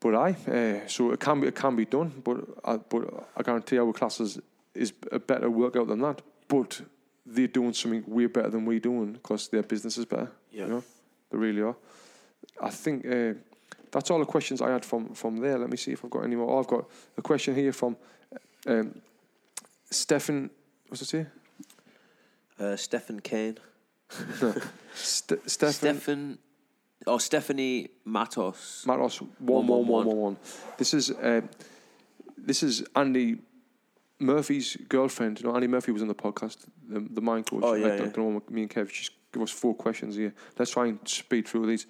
but 0.00 0.14
I, 0.14 0.30
uh, 0.50 0.88
so 0.88 1.12
it 1.12 1.20
can 1.20 1.40
be 1.40 1.48
it 1.48 1.54
can 1.54 1.76
be 1.76 1.84
done, 1.84 2.22
but 2.24 2.38
I, 2.64 2.76
but 2.78 3.28
I 3.36 3.42
guarantee 3.42 3.78
our 3.78 3.92
classes 3.92 4.40
is 4.74 4.92
a 5.12 5.18
better 5.18 5.50
workout 5.50 5.88
than 5.88 6.00
that. 6.00 6.22
But 6.48 6.80
they're 7.26 7.46
doing 7.46 7.74
something 7.74 8.04
way 8.06 8.26
better 8.26 8.48
than 8.48 8.64
we're 8.64 8.80
doing 8.80 9.12
because 9.12 9.48
their 9.48 9.62
business 9.62 9.98
is 9.98 10.06
better. 10.06 10.30
Yeah. 10.50 10.64
you 10.64 10.70
know, 10.70 10.84
they 11.30 11.38
really 11.38 11.60
are. 11.60 11.76
I 12.60 12.70
think 12.70 13.06
uh, 13.06 13.34
that's 13.90 14.10
all 14.10 14.18
the 14.18 14.24
questions 14.24 14.62
I 14.62 14.70
had 14.70 14.84
from 14.84 15.14
from 15.14 15.36
there. 15.36 15.58
Let 15.58 15.70
me 15.70 15.76
see 15.76 15.92
if 15.92 16.04
I've 16.04 16.10
got 16.10 16.24
any 16.24 16.36
more. 16.36 16.50
Oh, 16.50 16.60
I've 16.60 16.66
got 16.66 16.88
a 17.18 17.22
question 17.22 17.54
here 17.54 17.72
from 17.72 17.96
um, 18.66 19.00
Stefan. 19.90 20.50
What's 20.88 21.02
it 21.02 21.08
say? 21.08 21.26
Uh, 22.60 22.76
Stephen 22.76 23.20
Kane. 23.20 23.56
St- 24.94 25.50
Stefan. 25.50 25.72
Stefan. 25.72 26.38
Oh, 27.06 27.18
Stephanie 27.18 27.88
Matos. 28.04 28.84
Matos 28.86 29.22
one 29.38 29.66
one 29.66 29.86
one 29.86 30.06
one 30.06 30.16
one. 30.16 30.36
This 30.76 30.92
is 30.92 31.10
uh, 31.10 31.40
this 32.36 32.62
is 32.62 32.84
Andy 32.94 33.38
Murphy's 34.18 34.76
girlfriend. 34.88 35.40
You 35.40 35.48
know, 35.48 35.54
Andy 35.54 35.68
Murphy 35.68 35.92
was 35.92 36.02
on 36.02 36.08
the 36.08 36.14
podcast, 36.14 36.66
the, 36.86 37.00
the 37.00 37.22
mind 37.22 37.46
coach. 37.46 37.62
Oh, 37.64 37.74
yeah, 37.74 37.96
yeah. 37.96 38.06
The 38.06 38.22
one 38.22 38.34
with 38.34 38.50
me 38.50 38.62
and 38.62 38.70
Kev. 38.70 38.92
just 38.92 39.12
give 39.32 39.42
us 39.42 39.50
four 39.50 39.74
questions 39.74 40.16
here. 40.16 40.34
Let's 40.58 40.72
try 40.72 40.88
and 40.88 40.98
speed 41.08 41.48
through 41.48 41.66
these. 41.66 41.86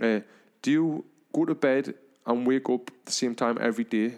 Uh, 0.00 0.20
do 0.60 0.70
you 0.70 1.04
go 1.32 1.46
to 1.46 1.54
bed 1.54 1.94
and 2.26 2.46
wake 2.46 2.68
up 2.68 2.90
the 3.04 3.12
same 3.12 3.34
time 3.34 3.56
every 3.60 3.84
day? 3.84 4.14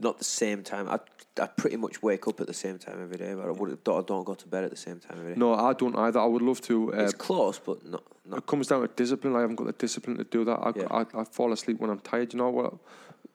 Not 0.00 0.18
the 0.18 0.24
same 0.24 0.62
time. 0.62 0.88
I 0.88 1.00
I 1.40 1.46
pretty 1.46 1.76
much 1.76 2.02
wake 2.02 2.26
up 2.28 2.40
at 2.40 2.46
the 2.46 2.54
same 2.54 2.78
time 2.78 3.00
every 3.02 3.16
day, 3.16 3.34
but 3.34 3.46
I 3.46 3.50
would 3.50 3.70
I 3.72 4.00
don't 4.02 4.24
go 4.24 4.34
to 4.34 4.46
bed 4.48 4.64
at 4.64 4.70
the 4.70 4.76
same 4.76 4.98
time 5.00 5.18
every 5.18 5.34
day. 5.34 5.38
No, 5.38 5.54
I 5.54 5.72
don't 5.72 5.96
either. 5.96 6.20
I 6.20 6.24
would 6.26 6.42
love 6.42 6.60
to. 6.62 6.92
Uh, 6.94 7.04
It's 7.04 7.12
close, 7.14 7.58
but 7.58 7.84
not. 7.86 8.02
It 8.32 8.46
comes 8.46 8.66
down 8.68 8.82
to 8.82 8.88
discipline. 8.88 9.34
I 9.36 9.40
haven't 9.40 9.56
got 9.56 9.66
the 9.66 9.72
discipline 9.72 10.16
to 10.18 10.24
do 10.24 10.44
that. 10.44 10.58
I, 10.58 10.72
Yeah. 10.76 10.86
I, 10.90 11.20
I 11.20 11.24
fall 11.24 11.52
asleep 11.52 11.80
when 11.80 11.90
I'm 11.90 12.00
tired. 12.00 12.32
You 12.32 12.38
know 12.38 12.50
what? 12.50 12.74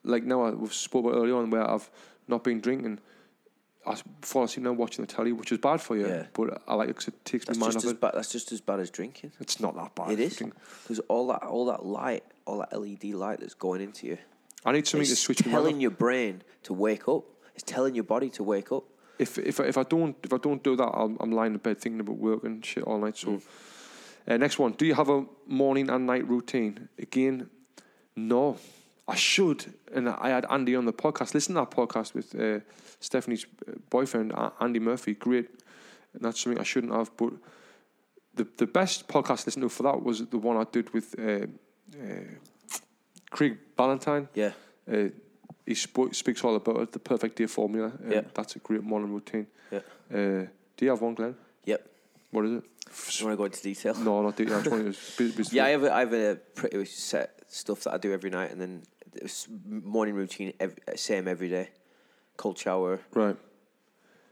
Like 0.04 0.24
now, 0.24 0.44
I, 0.44 0.52
we've 0.52 0.74
spoke 0.74 1.06
about 1.06 1.16
earlier 1.18 1.36
on 1.36 1.50
where 1.50 1.70
I've 1.70 1.90
not 2.28 2.44
been 2.44 2.60
drinking. 2.62 3.00
I 3.86 3.96
fall 4.22 4.44
asleep 4.44 4.64
now 4.64 4.72
watching 4.74 5.06
the 5.06 5.12
telly, 5.12 5.32
which 5.34 5.52
is 5.52 5.58
bad 5.58 5.82
for 5.82 5.98
you. 5.98 6.08
Yeah. 6.08 6.26
But 6.34 6.62
I 6.68 6.76
like 6.76 6.90
it 6.90 7.08
it 7.08 7.26
takes 7.26 7.46
That's 7.46 7.58
my 7.60 7.68
mind 7.68 7.78
off 7.78 7.86
it. 7.86 8.00
bad. 8.02 8.12
That's 8.16 8.32
just 8.32 8.52
as 8.52 8.62
bad 8.62 8.80
as 8.80 8.90
drinking. 8.90 9.32
It's 9.40 9.60
not 9.60 9.76
that 9.76 9.96
bad. 9.96 10.12
It 10.12 10.20
is 10.20 10.38
because 10.84 11.00
all 11.10 11.28
that 11.28 11.44
all 11.44 11.66
that 11.66 11.86
light, 11.86 12.24
all 12.46 12.60
that 12.60 12.78
LED 12.78 13.06
light 13.14 13.40
that's 13.42 13.54
going 13.56 13.82
into 13.82 14.08
you. 14.08 14.18
I 14.66 14.72
need 14.72 14.88
something 14.88 15.06
to 15.08 15.12
it's 15.12 15.22
switch 15.22 15.46
my 15.46 15.52
mind 15.52 15.64
telling 15.64 15.82
your 15.82 15.92
brain 15.92 16.42
to 16.64 16.74
wake 16.74 17.08
up. 17.08 17.24
It's 17.56 17.64
telling 17.64 17.96
your 17.96 18.04
body 18.06 18.30
to 18.32 18.44
wake 18.44 18.72
up. 18.72 18.84
if 19.20 19.38
if 19.38 19.60
I- 19.60 19.66
if 19.66 19.78
I 19.78 19.84
don't 19.84 20.16
if 20.24 20.34
I 20.34 20.38
don't 20.38 20.64
do 20.64 20.76
that, 20.76 20.90
I'm, 21.02 21.18
I'm 21.20 21.32
lying 21.32 21.54
in 21.54 21.60
bed 21.60 21.78
thinking 21.80 22.00
about 22.00 22.18
work 22.18 22.44
and 22.44 22.66
shit 22.66 22.84
all 22.84 23.00
night. 23.00 23.18
So, 23.18 23.28
Mm. 23.28 23.42
uh, 24.28 24.38
next 24.38 24.58
one. 24.60 24.72
Do 24.74 24.86
you 24.86 24.96
have 24.96 25.10
a 25.10 25.26
morning 25.48 25.90
and 25.90 26.06
night 26.08 26.28
routine? 26.28 26.90
Again, 26.98 27.50
no. 28.16 28.58
I 29.06 29.16
should, 29.16 29.74
and 29.94 30.08
I 30.08 30.30
had 30.30 30.46
Andy 30.50 30.78
on 30.78 30.86
the 30.86 30.94
podcast. 30.94 31.34
Listen 31.34 31.56
to 31.56 31.62
that 31.62 31.72
podcast 31.72 32.14
with 32.16 32.34
uh, 32.40 32.62
Stephanie's 33.02 33.46
boyfriend, 33.90 34.32
Andy 34.62 34.80
Murphy. 34.80 35.14
Great, 35.14 35.50
and 36.14 36.22
that's 36.24 36.40
something 36.42 36.58
I 36.62 36.64
shouldn't 36.64 36.94
have. 36.94 37.12
But 37.18 37.34
the 38.34 38.48
the 38.58 38.66
best 38.66 39.08
podcast 39.10 39.42
to 39.42 39.48
listen 39.48 39.62
to 39.62 39.70
for 39.70 39.84
that 39.84 40.02
was 40.02 40.26
the 40.26 40.38
one 40.38 40.56
I 40.56 40.64
did 40.72 40.94
with 40.94 41.16
uh, 41.20 41.48
uh, 42.02 42.30
Craig 43.34 43.58
Ballantyne. 43.76 44.28
Yeah. 44.34 44.52
Uh, 44.92 45.10
he 45.66 45.76
sp- 45.76 46.14
speaks 46.14 46.44
all 46.44 46.56
about 46.56 46.78
it, 46.82 46.92
the 46.92 47.00
perfect 47.00 47.36
day 47.36 47.48
formula. 47.48 47.88
Uh, 47.88 48.10
Yeah. 48.14 48.22
That's 48.34 48.56
a 48.56 48.60
great 48.60 48.84
morning 48.84 49.12
routine. 49.14 49.48
Yeah. 49.72 49.80
Uh, 50.14 50.46
do 50.78 50.86
you 50.86 50.90
have 50.90 51.02
one, 51.02 51.16
Glenn? 51.16 51.36
Yep. 51.66 51.82
What 52.32 52.46
is 52.46 52.52
it? 52.52 52.64
You 53.20 53.26
want 53.26 53.34
to 53.34 53.38
go 53.38 53.46
into 53.46 53.62
detail? 53.62 53.96
No, 53.96 54.22
not 54.22 54.36
detail. 54.36 54.58
I 54.58 54.62
just 54.62 54.72
want 54.72 54.96
to 54.96 55.18
be, 55.18 55.32
be 55.32 55.44
Yeah, 55.52 55.66
I 55.66 55.70
have, 55.70 55.84
a, 55.84 55.94
I 55.94 56.00
have 56.02 56.14
a 56.14 56.36
pretty 56.56 56.86
set 56.86 57.40
stuff 57.48 57.84
that 57.84 57.94
I 57.94 57.98
do 57.98 58.12
every 58.14 58.30
night, 58.30 58.52
and 58.52 58.60
then 58.62 58.84
it's 59.16 59.48
morning 59.68 60.16
routine, 60.16 60.54
ev 60.60 60.78
same 60.96 61.28
every 61.28 61.50
day. 61.50 61.70
Cold 62.38 62.58
shower. 62.58 63.00
Right. 63.14 63.38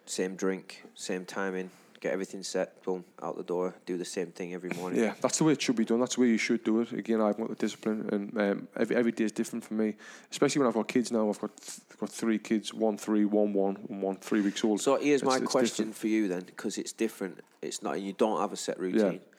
Same 0.06 0.36
drink, 0.36 0.84
same 0.96 1.26
timing. 1.26 1.70
Get 2.02 2.14
everything 2.14 2.42
set. 2.42 2.82
Boom, 2.84 3.06
out 3.22 3.38
the 3.38 3.44
door. 3.44 3.76
Do 3.86 3.96
the 3.96 4.04
same 4.06 4.32
thing 4.32 4.56
every 4.56 4.72
morning. 4.72 5.00
Yeah, 5.00 5.14
that's 5.22 5.38
the 5.38 5.44
way 5.44 5.54
it 5.54 5.62
should 5.62 5.76
be 5.76 5.86
done. 5.86 6.00
That's 6.00 6.16
the 6.16 6.22
way 6.22 6.28
you 6.30 6.38
should 6.40 6.64
do 6.64 6.82
it. 6.82 6.92
Again, 6.94 7.22
I've 7.22 7.38
got 7.38 7.50
the 7.50 7.56
discipline, 7.56 8.10
and 8.12 8.42
um, 8.42 8.68
every 8.76 8.96
every 8.96 9.12
day 9.12 9.26
is 9.26 9.32
different 9.32 9.64
for 9.64 9.76
me. 9.76 9.94
Especially 10.32 10.60
when 10.60 10.68
I've 10.68 10.74
got 10.74 10.88
kids 10.88 11.12
now. 11.12 11.30
I've 11.30 11.40
got 11.40 11.52
got 12.00 12.10
three 12.10 12.40
kids: 12.40 12.74
one 12.74 12.98
three, 12.98 13.24
one 13.26 13.54
one, 13.54 13.78
and 13.88 14.02
one 14.02 14.16
three 14.16 14.42
weeks 14.42 14.64
old. 14.64 14.82
So 14.82 14.96
here's 14.96 15.22
It's- 15.22 15.24
my 15.24 15.38
it's 15.44 15.52
question 15.52 15.86
different. 15.90 15.96
for 15.98 16.08
you 16.08 16.28
then, 16.28 16.42
because 16.42 16.80
it's 16.80 16.92
different. 16.92 17.40
It's 17.62 17.84
not. 17.84 18.02
You 18.02 18.14
don't 18.14 18.42
have 18.42 18.52
a 18.52 18.58
set 18.58 18.80
routine. 18.80 19.14
Yeah. 19.22 19.38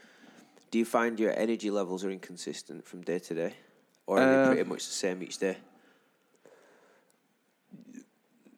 Do 0.71 0.79
you 0.79 0.85
find 0.85 1.19
your 1.19 1.37
energy 1.37 1.71
levels 1.71 2.05
are 2.05 2.11
inconsistent 2.13 2.87
from 2.87 3.03
day 3.03 3.19
to 3.19 3.35
day, 3.35 3.55
or 4.07 4.21
are 4.21 4.23
Um, 4.23 4.51
they 4.51 4.55
pretty 4.55 4.69
much 4.71 4.87
the 4.87 4.93
same 4.95 5.21
each 5.25 5.39
day? 5.39 5.57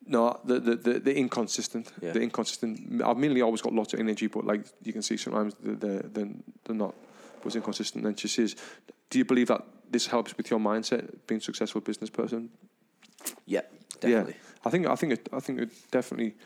No, 0.07 0.39
the 0.45 0.61
the 0.61 0.77
the, 0.77 1.01
the 1.01 1.17
inconsistent. 1.17 1.93
Yeah. 2.01 2.13
The 2.13 2.21
inconsistent. 2.21 3.03
I've 3.03 3.17
mainly 3.17 3.43
always 3.43 3.63
got 3.63 3.73
lots 3.73 3.95
of 3.95 4.01
energy, 4.01 4.27
but 4.27 4.45
like 4.45 4.67
you 4.83 4.93
can 4.93 5.03
see 5.03 5.17
sometimes 5.17 5.55
they're 5.61 5.75
they're, 5.75 6.03
they're, 6.03 6.29
they're 6.65 6.77
not. 6.77 6.95
Was 7.45 7.57
inconsistent. 7.57 8.07
And 8.07 8.19
she 8.19 8.29
says, 8.29 8.57
"Do 9.11 9.19
you 9.19 9.25
believe 9.25 9.49
that 9.49 9.63
this 9.91 10.07
helps 10.07 10.35
with 10.37 10.51
your 10.51 10.61
mindset, 10.61 11.11
being 11.27 11.41
a 11.41 11.43
successful 11.43 11.83
business 11.83 12.11
person?" 12.11 12.49
Yeah, 13.47 13.63
definitely. 14.01 14.33
Yeah, 14.33 14.65
I 14.65 14.71
think 14.71 14.87
I 14.87 14.95
think 14.95 15.13
it, 15.13 15.29
I 15.33 15.41
think 15.41 15.61
it 15.61 15.71
definitely. 15.91 16.37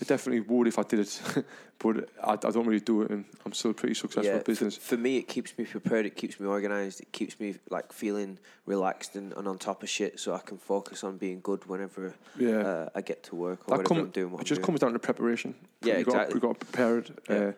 It 0.00 0.06
definitely 0.06 0.40
would 0.40 0.68
if 0.68 0.78
I 0.78 0.82
did 0.84 1.00
it, 1.00 1.20
but 1.80 2.08
I, 2.22 2.32
I 2.32 2.36
don't 2.36 2.66
really 2.66 2.78
do 2.80 3.02
it, 3.02 3.10
and 3.10 3.24
I'm 3.44 3.52
still 3.52 3.72
a 3.72 3.74
pretty 3.74 3.94
successful 3.94 4.32
Yeah, 4.32 4.42
business. 4.42 4.76
For, 4.76 4.96
me, 4.96 5.16
it 5.16 5.26
keeps 5.26 5.58
me 5.58 5.64
prepared. 5.64 6.06
It 6.06 6.14
keeps 6.16 6.38
me 6.38 6.46
organized. 6.46 7.00
It 7.00 7.10
keeps 7.10 7.40
me 7.40 7.56
like 7.68 7.92
feeling 7.92 8.38
relaxed 8.64 9.16
and, 9.16 9.32
and 9.32 9.48
on 9.48 9.58
top 9.58 9.82
of 9.82 9.88
shit, 9.88 10.20
so 10.20 10.34
I 10.34 10.38
can 10.38 10.56
focus 10.56 11.02
on 11.02 11.16
being 11.16 11.40
good 11.40 11.66
whenever 11.66 12.14
Yeah. 12.38 12.58
uh, 12.58 12.88
I 12.94 13.00
get 13.00 13.24
to 13.24 13.34
work 13.34 13.60
or 13.62 13.76
that 13.76 13.78
whatever 13.78 13.88
come, 13.88 13.98
I'm 13.98 14.10
doing. 14.10 14.30
What 14.30 14.38
it 14.38 14.42
I'm 14.42 14.46
just 14.46 14.60
doing. 14.60 14.66
comes 14.66 14.80
down 14.80 14.92
to 14.92 14.98
preparation. 15.00 15.54
Yeah, 15.82 15.94
you 15.94 16.00
exactly. 16.00 16.34
We 16.34 16.40
got 16.40 16.60
to 16.60 16.66
prepare 16.66 16.98
it, 16.98 17.10
uh, 17.28 17.52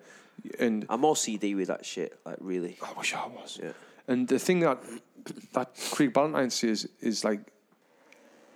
and 0.59 0.87
I'm 0.89 1.05
all 1.05 1.15
CD 1.15 1.55
with 1.55 1.69
that 1.69 1.85
shit. 1.85 2.19
Like 2.25 2.39
really. 2.41 2.79
I 2.83 2.93
wish 2.99 3.15
I 3.15 3.27
was. 3.27 3.59
Yeah. 3.63 3.73
And 4.09 4.27
the 4.27 4.39
thing 4.39 4.61
that 4.61 4.79
that 5.53 5.69
Craig 5.91 6.15
Ballantyne 6.15 6.51
says 6.51 6.89
is 7.03 7.23
like 7.23 7.41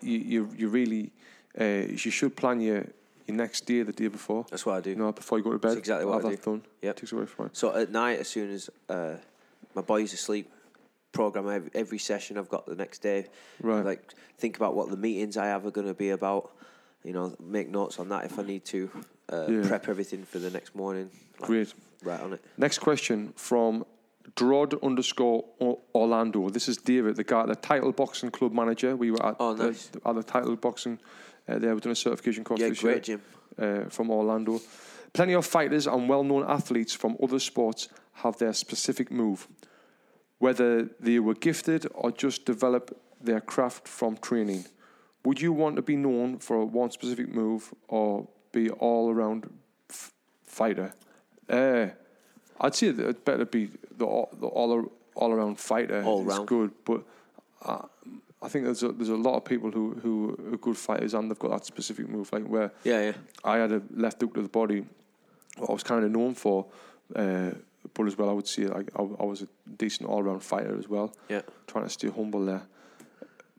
you 0.01 0.19
you, 0.19 0.49
you 0.57 0.69
really 0.69 1.13
uh, 1.61 1.65
you 1.65 1.97
should 2.11 2.35
plan 2.35 2.61
your 2.61 2.87
your 3.27 3.37
next 3.37 3.67
day 3.67 3.83
the 3.83 3.93
day 3.93 4.09
before. 4.09 4.45
That's 4.51 4.65
what 4.67 4.77
I 4.77 4.81
do. 4.81 4.91
You 4.91 4.97
know, 4.97 5.13
before 5.13 5.39
you 5.39 5.45
go 5.45 5.53
to 5.53 5.59
bed. 5.59 5.71
That's 5.71 5.79
exactly 5.79 6.07
what 6.07 6.25
I 6.25 6.31
that 6.31 6.43
do. 6.45 6.51
done. 6.53 6.63
Yep. 6.83 6.97
Takes 6.97 7.13
away 7.13 7.27
from 7.27 7.47
it. 7.47 7.57
So 7.57 7.75
at 7.75 7.91
night, 7.91 8.19
as 8.21 8.29
soon 8.29 8.51
as 8.51 8.71
uh, 8.89 9.15
my 9.75 9.83
boy's 9.83 10.13
asleep, 10.13 10.51
program 11.13 11.49
every, 11.49 11.71
every 11.75 11.99
session 11.99 12.37
I've 12.39 12.49
got 12.49 12.67
the 12.67 12.75
next 12.75 12.99
day. 12.99 13.27
Right. 13.63 13.85
Like 13.85 14.13
think 14.39 14.57
about 14.57 14.75
what 14.75 14.91
the 14.91 14.97
meetings 14.97 15.37
I 15.37 15.47
have 15.47 15.65
are 15.67 15.71
going 15.71 15.87
to 15.87 15.95
be 15.95 16.11
about. 16.11 16.51
You 17.05 17.13
know, 17.13 17.35
make 17.39 17.69
notes 17.69 17.99
on 17.99 18.09
that 18.09 18.25
if 18.25 18.39
I 18.39 18.43
need 18.43 18.65
to. 18.67 18.91
Uh, 19.33 19.47
Yeah. 19.49 19.69
Prep 19.69 19.89
everything 19.89 20.25
for 20.25 20.39
the 20.39 20.51
next 20.51 20.75
morning. 20.75 21.11
like, 21.41 21.47
Great. 21.49 21.75
Right 22.03 22.21
on 22.21 22.33
it. 22.35 22.45
Next 22.59 22.79
question 22.79 23.33
from 23.37 23.85
Drod 24.37 24.75
underscore 24.83 25.45
Orlando. 25.95 26.49
This 26.51 26.69
is 26.69 26.77
David, 26.79 27.17
the 27.17 27.25
guy, 27.25 27.47
the 27.47 27.55
title 27.55 27.93
boxing 27.93 28.31
club 28.31 28.53
manager. 28.53 28.97
We 28.97 29.11
were 29.11 29.25
at, 29.25 29.37
Oh, 29.39 29.55
the, 29.55 29.69
at 30.05 30.15
the 30.15 30.23
title 30.23 30.57
boxing 30.57 30.99
uh, 31.49 31.59
there. 31.59 31.73
We've 31.75 31.83
done 31.83 31.93
a 31.93 31.97
certification 31.97 32.45
course 32.45 32.61
Yeah, 32.61 32.69
this 32.71 32.81
great 32.81 33.09
year 33.09 33.19
gym. 33.59 33.85
Uh, 33.87 33.89
from 33.91 34.11
Orlando. 34.11 34.61
Plenty 35.13 35.35
of 35.35 35.47
fighters 35.47 35.87
and 35.87 36.09
well-known 36.09 36.45
athletes 36.49 36.93
from 36.95 37.17
other 37.23 37.39
sports 37.39 37.89
have 38.15 38.37
their 38.39 38.53
specific 38.53 39.11
move, 39.13 39.47
whether 40.39 40.85
they 41.01 41.19
were 41.21 41.35
gifted 41.35 41.87
or 41.95 42.11
just 42.11 42.45
develop 42.45 42.97
their 43.21 43.41
craft 43.41 43.87
from 43.89 44.17
training. 44.17 44.65
Would 45.25 45.41
you 45.41 45.53
want 45.53 45.77
to 45.77 45.83
be 45.83 45.97
known 45.97 46.39
for 46.39 46.65
one 46.65 46.91
specific 46.91 47.29
move 47.33 47.73
or 47.89 48.27
be 48.53 48.71
all-around 48.71 49.51
f- 49.89 50.13
fighter? 50.45 50.93
Uh, 51.49 51.89
I'd 52.61 52.75
say 52.75 52.91
that 52.91 53.09
it 53.09 53.25
better 53.25 53.45
be 53.45 53.71
the 53.97 54.05
all, 54.05 54.29
the 54.41 54.47
all, 54.47 54.93
all 55.15 55.31
around 55.33 55.59
fighter. 55.59 56.03
All 56.03 56.21
It's 56.27 56.37
round. 56.37 56.49
good, 56.49 56.73
but 56.85 57.03
uh, 57.63 57.83
I 58.45 58.49
think 58.49 58.67
there's 58.67 58.83
a, 58.83 58.93
there's 58.93 59.09
a 59.09 59.17
lot 59.17 59.37
of 59.37 59.45
people 59.45 59.71
who 59.71 59.95
who 60.03 60.53
are 60.53 60.57
good 60.59 60.77
fighters 60.77 61.15
and 61.15 61.31
they've 61.31 61.39
got 61.39 61.51
that 61.53 61.65
specific 61.65 62.09
move. 62.09 62.31
Like 62.33 62.47
where 62.47 62.71
Yeah, 62.85 63.01
yeah. 63.07 63.13
I 63.43 63.57
had 63.57 63.73
a 63.73 63.83
left 63.95 64.21
hook 64.21 64.35
to 64.35 64.43
the 64.43 64.49
body, 64.49 64.85
what 65.57 65.71
I 65.71 65.73
was 65.73 65.83
kind 65.83 66.05
of 66.05 66.11
known 66.11 66.35
for. 66.35 66.67
Uh, 67.17 67.53
but 67.95 68.07
as 68.07 68.17
well, 68.19 68.29
I 68.29 68.33
would 68.33 68.47
say 68.49 68.67
like 68.67 68.91
I, 68.97 69.03
I 69.03 69.25
was 69.25 69.43
a 69.43 69.49
decent 69.79 70.09
all 70.09 70.23
round 70.23 70.43
fighter 70.43 70.77
as 70.79 70.89
well. 70.89 71.15
Yeah. 71.29 71.43
trying 71.67 71.85
to 71.85 71.91
stay 71.91 72.09
humble 72.09 72.45
there. 72.45 72.63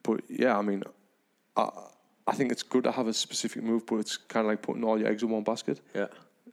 But 0.04 0.22
yeah, 0.30 0.58
I 0.58 0.62
mean, 0.62 0.84
I 1.58 1.70
I 2.28 2.34
think 2.34 2.52
it's 2.52 2.64
good 2.64 2.84
to 2.84 2.92
have 2.92 3.08
a 3.08 3.14
specific 3.14 3.64
move, 3.64 3.86
but 3.88 3.98
it's 3.98 4.18
kind 4.18 4.46
of 4.46 4.52
like 4.52 4.62
putting 4.62 4.84
all 4.84 5.00
your 5.00 5.10
eggs 5.10 5.24
in 5.24 5.30
one 5.30 5.44
basket. 5.44 5.82
Yeah. 5.96 6.08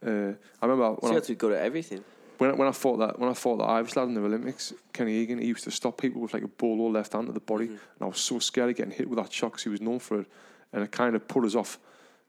Uh, 0.05 0.33
I 0.61 0.65
remember 0.65 0.95
So 1.01 1.07
you 1.07 1.11
I, 1.11 1.13
have 1.15 1.23
to 1.23 1.31
be 1.33 1.35
good 1.35 1.53
at 1.53 1.61
everything. 1.63 2.03
When 2.37 2.51
I, 2.51 2.53
when 2.53 2.67
I 2.67 2.71
fought 2.71 2.97
that 2.97 3.19
when 3.19 3.29
I 3.29 3.33
fought 3.33 3.57
the 3.57 3.63
Irish 3.65 3.95
lad 3.95 4.07
in 4.07 4.13
the 4.15 4.21
Olympics, 4.21 4.73
Kenny 4.91 5.13
Egan, 5.15 5.39
he 5.39 5.47
used 5.47 5.63
to 5.65 5.71
stop 5.71 5.97
people 5.99 6.21
with 6.21 6.33
like 6.33 6.43
a 6.43 6.47
ball 6.47 6.81
or 6.81 6.91
left 6.91 7.13
hand 7.13 7.27
to 7.27 7.33
the 7.33 7.39
body, 7.39 7.65
Mm-hmm. 7.65 7.73
and 7.75 8.01
I 8.01 8.05
was 8.05 8.19
so 8.19 8.39
scared 8.39 8.69
of 8.71 8.75
getting 8.75 8.93
hit 8.93 9.09
with 9.09 9.17
that 9.19 9.31
shot 9.31 9.51
'cause 9.53 9.63
he 9.63 9.69
was 9.69 9.81
known 9.81 9.99
for 9.99 10.21
it, 10.21 10.27
and 10.71 10.83
it 10.83 10.91
kind 10.91 11.15
of 11.15 11.27
put 11.27 11.43
us 11.45 11.55
off 11.55 11.79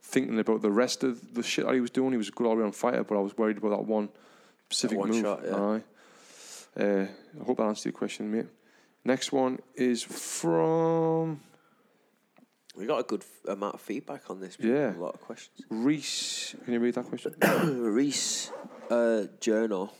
thinking 0.03 0.39
about 0.39 0.61
the 0.63 0.71
rest 0.71 1.03
of 1.05 1.35
the 1.35 1.43
shit 1.43 1.65
that 1.65 1.75
he 1.75 1.81
was 1.81 1.91
doing. 1.91 2.13
He 2.13 2.19
was 2.19 2.29
a 2.29 2.33
good 2.33 2.47
all 2.47 2.57
round 2.57 2.75
fighter, 2.75 3.03
but 3.05 3.17
I 3.17 3.21
was 3.21 3.37
worried 3.39 3.57
about 3.59 3.71
that 3.71 3.85
one 3.85 4.09
specific 4.69 4.99
one 4.99 5.09
move. 5.11 5.23
shot, 5.23 5.41
yeah. 5.45 5.57
Aye. 5.57 5.83
Uh, 6.77 7.07
I 7.41 7.45
hope 7.45 7.57
that 7.59 7.63
answers 7.65 7.85
your 7.87 7.93
question, 7.93 8.31
mate. 8.31 8.47
Next 9.05 9.33
one 9.33 9.61
is 9.77 10.03
from 10.03 11.41
We 12.77 12.87
got 12.87 12.99
a 13.01 13.05
good 13.05 13.25
amount 13.47 13.75
of 13.75 13.81
feedback 13.81 14.29
on 14.31 14.41
this. 14.41 14.57
Yeah. 14.59 14.95
A 14.97 14.99
lot 14.99 15.15
of 15.15 15.21
questions. 15.21 15.61
Reese. 15.71 16.57
Can 16.65 16.73
you 16.75 16.81
read 16.81 16.95
that 16.95 17.07
question? 17.07 17.35
Reese 17.95 18.51
uh, 18.91 19.25
Journal. 19.41 19.93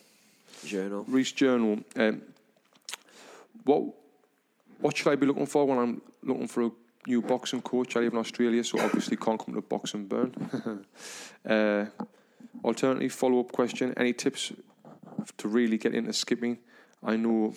Journal. 0.65 1.05
Reese 1.09 1.33
Journal. 1.33 1.81
Um, 1.97 2.23
what 3.65 3.83
what 4.81 4.97
should 4.97 5.11
I 5.11 5.17
be 5.17 5.27
looking 5.27 5.47
for 5.47 5.67
when 5.67 5.79
I'm 5.79 6.03
looking 6.23 6.49
for 6.49 6.65
a 6.65 6.71
new 7.07 7.23
boxing 7.23 7.63
coach? 7.63 7.97
I 7.97 8.01
live 8.01 8.13
in 8.13 8.19
Australia, 8.19 8.63
so 8.65 8.79
obviously 8.81 9.17
can't 9.17 9.43
come 9.43 9.55
to 9.55 9.63
Box 9.63 9.95
and 9.95 10.09
Burn. 10.09 10.85
uh, 11.49 11.87
alternative 12.65 13.13
follow 13.13 13.41
up 13.41 13.53
question: 13.53 13.95
Any 13.97 14.13
tips 14.13 14.53
to 15.39 15.49
really 15.49 15.79
get 15.79 15.95
into 15.95 16.13
skipping? 16.13 16.59
I 17.03 17.17
know 17.17 17.55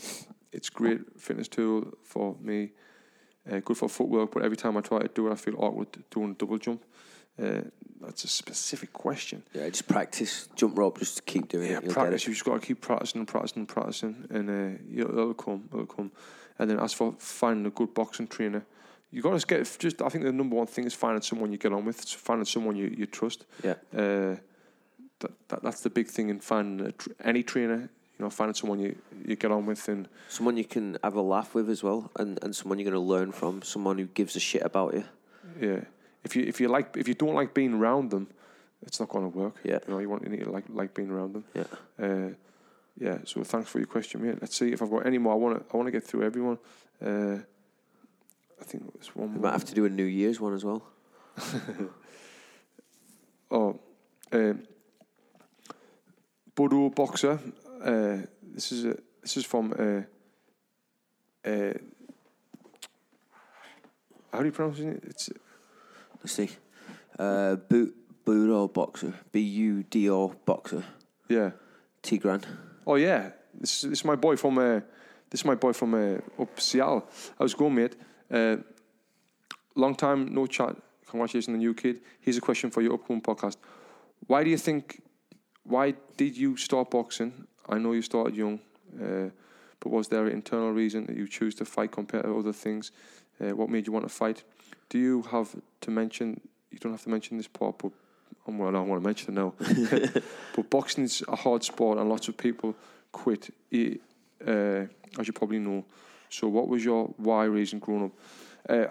it's 0.51 0.69
great 0.69 1.19
fitness 1.19 1.47
tool 1.47 1.93
for 2.03 2.35
me, 2.41 2.71
uh, 3.49 3.59
good 3.59 3.77
for 3.77 3.89
footwork, 3.89 4.33
but 4.33 4.43
every 4.43 4.57
time 4.57 4.77
I 4.77 4.81
try 4.81 4.99
to 4.99 5.07
do 5.07 5.27
it, 5.27 5.31
I 5.31 5.35
feel 5.35 5.55
awkward 5.57 5.87
doing 6.09 6.31
a 6.31 6.33
double 6.33 6.57
jump. 6.57 6.83
Uh, 7.41 7.61
that's 8.01 8.23
a 8.23 8.27
specific 8.27 8.93
question. 8.93 9.43
Yeah, 9.53 9.67
just 9.69 9.87
practice 9.87 10.47
jump 10.55 10.77
rope. 10.77 10.99
Just 10.99 11.25
keep 11.25 11.47
doing 11.49 11.71
Yeah, 11.71 11.77
it. 11.77 11.83
You'll 11.85 11.93
practice. 11.93 12.23
it. 12.27 12.31
just 12.31 12.45
got 12.45 12.61
to 12.61 12.65
keep 12.67 12.81
practicing 12.81 13.19
and 13.19 13.27
practicing 13.27 13.59
and 13.61 13.67
practicing, 13.67 14.27
and 14.29 14.49
uh, 14.49 15.01
it'll 15.01 15.33
come. 15.33 15.67
It'll 15.73 15.85
come. 15.85 16.11
And 16.59 16.69
then 16.69 16.79
as 16.79 16.93
for 16.93 17.13
finding 17.17 17.65
a 17.65 17.69
good 17.71 17.93
boxing 17.93 18.27
trainer, 18.27 18.65
you 19.11 19.21
got 19.21 19.39
to 19.39 19.45
get 19.47 19.75
just. 19.79 20.01
I 20.01 20.09
think 20.09 20.23
the 20.25 20.31
number 20.31 20.55
one 20.55 20.67
thing 20.67 20.85
is 20.85 20.93
finding 20.93 21.21
someone 21.21 21.51
you 21.51 21.57
get 21.57 21.73
on 21.73 21.85
with, 21.85 21.99
finding 22.01 22.45
someone 22.45 22.75
you, 22.75 22.93
you 22.95 23.05
trust. 23.07 23.45
Yeah. 23.63 23.75
Uh, 23.95 24.35
that, 25.19 25.31
that 25.49 25.63
that's 25.63 25.81
the 25.81 25.89
big 25.89 26.07
thing 26.07 26.29
in 26.29 26.39
finding 26.39 26.87
a 26.87 26.91
tr- 26.91 27.09
any 27.23 27.41
trainer. 27.43 27.89
You 28.19 28.25
know, 28.25 28.29
finding 28.31 28.55
someone 28.55 28.79
you, 28.79 28.95
you 29.25 29.35
get 29.35 29.51
on 29.51 29.67
with, 29.67 29.87
and 29.89 30.07
Someone 30.27 30.57
you 30.57 30.65
can 30.65 30.97
have 31.03 31.13
a 31.15 31.21
laugh 31.21 31.53
with 31.53 31.69
as 31.69 31.83
well, 31.83 32.09
and, 32.15 32.39
and 32.43 32.55
someone 32.55 32.79
you're 32.79 32.89
going 32.89 32.99
to 32.99 33.07
learn 33.13 33.31
from. 33.31 33.61
Someone 33.61 33.99
who 33.99 34.05
gives 34.05 34.35
a 34.35 34.39
shit 34.39 34.63
about 34.63 34.95
you. 34.95 35.03
yeah, 35.61 35.81
if 36.23 36.35
you 36.35 36.43
if 36.43 36.59
you 36.59 36.67
like 36.67 36.95
if 36.97 37.07
you 37.07 37.13
don't 37.13 37.35
like 37.35 37.53
being 37.53 37.73
around 37.73 38.11
them, 38.11 38.27
it's 38.81 38.99
not 38.99 39.09
going 39.09 39.31
to 39.31 39.37
work. 39.37 39.55
Yeah. 39.63 39.79
You 39.87 39.93
know, 39.93 39.99
you 39.99 40.09
want 40.09 40.23
you 40.23 40.29
need 40.29 40.43
to 40.43 40.51
like 40.51 40.65
like 40.69 40.93
being 40.93 41.09
around 41.09 41.33
them. 41.33 41.43
Yeah. 41.53 42.05
Uh, 42.05 42.29
yeah. 42.99 43.19
So 43.25 43.43
thanks 43.43 43.69
for 43.69 43.79
your 43.79 43.87
question, 43.87 44.21
mate. 44.23 44.37
Let's 44.41 44.55
see 44.55 44.71
if 44.71 44.81
I've 44.81 44.89
got 44.89 45.05
any 45.05 45.17
more. 45.17 45.33
I 45.33 45.35
want 45.35 45.59
to 45.59 45.73
I 45.73 45.77
want 45.77 45.87
to 45.87 45.91
get 45.91 46.03
through 46.03 46.23
everyone. 46.23 46.57
Uh, 47.03 47.37
I 48.59 48.63
think 48.63 48.91
there's 48.93 49.15
one 49.15 49.33
We 49.33 49.39
might 49.39 49.51
have 49.51 49.65
to 49.65 49.75
do 49.75 49.85
a 49.85 49.89
New 49.89 50.05
Year's 50.05 50.39
one 50.39 50.55
as 50.55 50.65
well. 50.65 50.83
oh, 53.51 53.79
um, 54.31 54.63
Bodo 56.55 56.89
boxer. 56.89 57.39
Uh, 57.83 58.17
this 58.41 58.71
is 58.71 58.85
a, 58.85 58.97
this 59.21 59.37
is 59.37 59.45
from. 59.45 59.73
Uh, 59.77 60.01
uh, 61.47 61.73
how 64.33 64.39
do 64.39 64.45
you 64.45 64.51
pronounce 64.51 64.79
it? 64.79 65.03
It's 65.03 65.29
see. 66.27 66.49
Uh, 67.17 67.55
Bu- 67.55 67.93
Budo 68.25 68.71
boxer. 68.73 69.13
B 69.31 69.39
U 69.39 69.83
D 69.83 70.09
O 70.09 70.29
boxer. 70.45 70.83
yeah. 71.29 71.51
Tigran. 72.03 72.43
Oh 72.85 72.95
yeah, 72.95 73.31
this 73.59 73.83
is, 73.83 73.89
this 73.89 73.99
is 73.99 74.05
my 74.05 74.15
boy 74.15 74.37
from 74.37 74.57
uh, 74.57 74.79
this 75.29 75.41
is 75.41 75.45
my 75.45 75.55
boy 75.55 75.73
from 75.73 75.93
uh, 75.93 76.41
up 76.41 76.59
Seattle. 76.59 77.09
How's 77.37 77.53
it 77.53 77.57
going, 77.57 77.75
mate? 77.75 77.95
Uh, 78.31 78.57
long 79.75 79.95
time 79.95 80.33
no 80.33 80.45
chat. 80.47 80.75
Congratulations 81.09 81.47
on 81.49 81.53
the 81.53 81.59
new 81.59 81.73
kid. 81.73 82.01
Here's 82.21 82.37
a 82.37 82.41
question 82.41 82.69
for 82.71 82.81
your 82.81 82.93
upcoming 82.93 83.21
podcast. 83.21 83.57
Why 84.27 84.43
do 84.43 84.49
you 84.49 84.57
think? 84.57 85.01
Why 85.63 85.95
did 86.15 86.37
you 86.37 86.55
start 86.55 86.91
boxing? 86.91 87.33
I 87.67 87.77
know 87.77 87.91
you 87.91 88.01
started 88.01 88.35
young, 88.37 88.59
uh, 89.01 89.29
but 89.79 89.89
was 89.89 90.07
there 90.07 90.25
an 90.27 90.31
internal 90.31 90.71
reason 90.71 91.05
that 91.07 91.17
you 91.17 91.27
choose 91.27 91.55
to 91.55 91.65
fight 91.65 91.91
compared 91.91 92.23
to 92.23 92.37
other 92.37 92.53
things? 92.53 92.91
Uh, 93.41 93.53
what 93.55 93.69
made 93.69 93.85
you 93.85 93.91
want 93.91 94.07
to 94.07 94.13
fight? 94.13 94.43
Do 94.89 94.97
you 94.99 95.21
have 95.23 95.55
to 95.81 95.91
mention? 95.91 96.39
You 96.71 96.79
don't 96.79 96.91
have 96.93 97.03
to 97.03 97.09
mention 97.09 97.37
this 97.37 97.47
part, 97.47 97.77
but 97.77 97.91
I'm 98.47 98.57
well, 98.57 98.69
I 98.69 98.71
don't 98.73 98.87
want 98.87 99.01
to 99.01 99.07
mention 99.07 99.37
it 99.37 99.41
now. 99.41 99.53
but 100.55 100.69
boxing 100.69 101.03
is 101.05 101.23
a 101.27 101.35
hard 101.35 101.63
sport, 101.63 101.97
and 101.97 102.09
lots 102.09 102.27
of 102.27 102.37
people 102.37 102.75
quit. 103.11 103.49
i- 103.73 103.99
Uh, 104.45 104.85
as 105.19 105.25
you 105.27 105.33
probably 105.33 105.57
know. 105.59 105.83
So, 106.29 106.47
what 106.47 106.67
was 106.67 106.83
your 106.85 107.07
why 107.17 107.45
reason 107.45 107.79
growing 107.79 108.03
up? 108.05 108.11
Uh, 108.69 108.87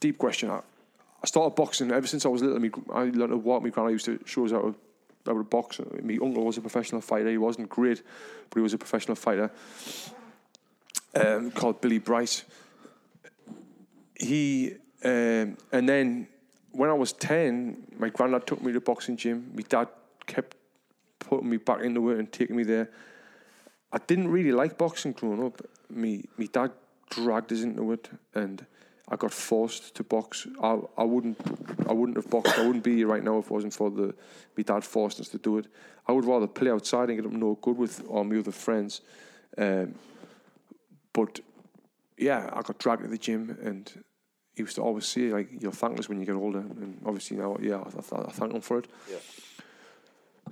deep 0.00 0.18
question. 0.18 0.50
I, 0.50 0.60
I 1.22 1.26
started 1.26 1.54
boxing 1.54 1.90
ever 1.92 2.06
since 2.06 2.26
I 2.26 2.28
was 2.28 2.42
little. 2.42 2.58
Me, 2.60 2.70
I 2.92 3.04
learned 3.04 3.30
to 3.32 3.36
walk. 3.36 3.62
My 3.62 3.70
grandma 3.70 3.90
used 3.90 4.04
to 4.06 4.18
show 4.26 4.44
us 4.44 4.50
how 4.52 4.60
to, 4.62 4.74
how 5.26 5.32
to 5.34 5.44
box. 5.44 5.80
My 6.02 6.18
uncle 6.20 6.44
was 6.44 6.58
a 6.58 6.60
professional 6.60 7.00
fighter. 7.00 7.30
He 7.30 7.38
wasn't 7.38 7.68
great, 7.68 8.02
but 8.50 8.58
he 8.58 8.62
was 8.62 8.74
a 8.74 8.78
professional 8.78 9.14
fighter. 9.16 9.50
Um, 11.14 11.50
called 11.52 11.80
Billy 11.80 11.98
Bryce. 11.98 12.44
He 14.24 14.76
um, 15.04 15.56
and 15.72 15.88
then 15.88 16.28
when 16.72 16.90
I 16.90 16.94
was 16.94 17.12
ten, 17.12 17.86
my 17.98 18.08
granddad 18.08 18.46
took 18.46 18.60
me 18.60 18.72
to 18.72 18.80
the 18.80 18.84
boxing 18.84 19.16
gym. 19.16 19.50
My 19.54 19.62
dad 19.62 19.88
kept 20.26 20.56
putting 21.18 21.50
me 21.50 21.58
back 21.58 21.82
into 21.82 22.10
it 22.10 22.18
and 22.18 22.32
taking 22.32 22.56
me 22.56 22.64
there. 22.64 22.90
I 23.92 23.98
didn't 23.98 24.28
really 24.28 24.50
like 24.52 24.76
boxing 24.76 25.12
growing 25.12 25.44
up. 25.44 25.60
Me, 25.88 26.24
my 26.36 26.46
dad 26.46 26.72
dragged 27.10 27.52
us 27.52 27.62
into 27.62 27.92
it, 27.92 28.10
and 28.34 28.66
I 29.08 29.16
got 29.16 29.32
forced 29.32 29.94
to 29.96 30.02
box. 30.02 30.46
I, 30.62 30.78
I 30.96 31.04
wouldn't, 31.04 31.38
I 31.88 31.92
wouldn't 31.92 32.16
have 32.16 32.30
boxed. 32.30 32.58
I 32.58 32.66
wouldn't 32.66 32.82
be 32.82 32.96
here 32.96 33.06
right 33.06 33.22
now 33.22 33.38
if 33.38 33.46
it 33.46 33.50
wasn't 33.50 33.74
for 33.74 33.90
the 33.90 34.14
me 34.56 34.64
dad 34.64 34.84
forced 34.84 35.20
us 35.20 35.28
to 35.28 35.38
do 35.38 35.58
it. 35.58 35.66
I 36.08 36.12
would 36.12 36.24
rather 36.24 36.46
play 36.46 36.70
outside 36.70 37.10
and 37.10 37.18
get 37.18 37.26
up 37.26 37.32
no 37.32 37.58
good 37.60 37.76
with 37.76 38.04
all 38.08 38.24
my 38.24 38.38
other 38.38 38.52
friends. 38.52 39.02
Um, 39.56 39.94
but 41.12 41.40
yeah, 42.16 42.50
I 42.52 42.62
got 42.62 42.78
dragged 42.78 43.02
to 43.02 43.08
the 43.08 43.18
gym, 43.18 43.56
and 43.62 43.92
he 44.54 44.62
used 44.62 44.76
to 44.76 44.82
always 44.82 45.06
say 45.06 45.32
like, 45.32 45.48
"You're 45.60 45.72
thankless 45.72 46.08
when 46.08 46.20
you 46.20 46.26
get 46.26 46.34
older." 46.34 46.60
And 46.60 47.00
obviously 47.04 47.36
now, 47.36 47.56
yeah, 47.60 47.76
I, 47.76 48.16
I, 48.16 48.20
I 48.26 48.30
thank 48.30 48.52
him 48.52 48.60
for 48.60 48.78
it. 48.78 48.86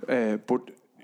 Uh, 0.07 0.37
but 0.37 0.61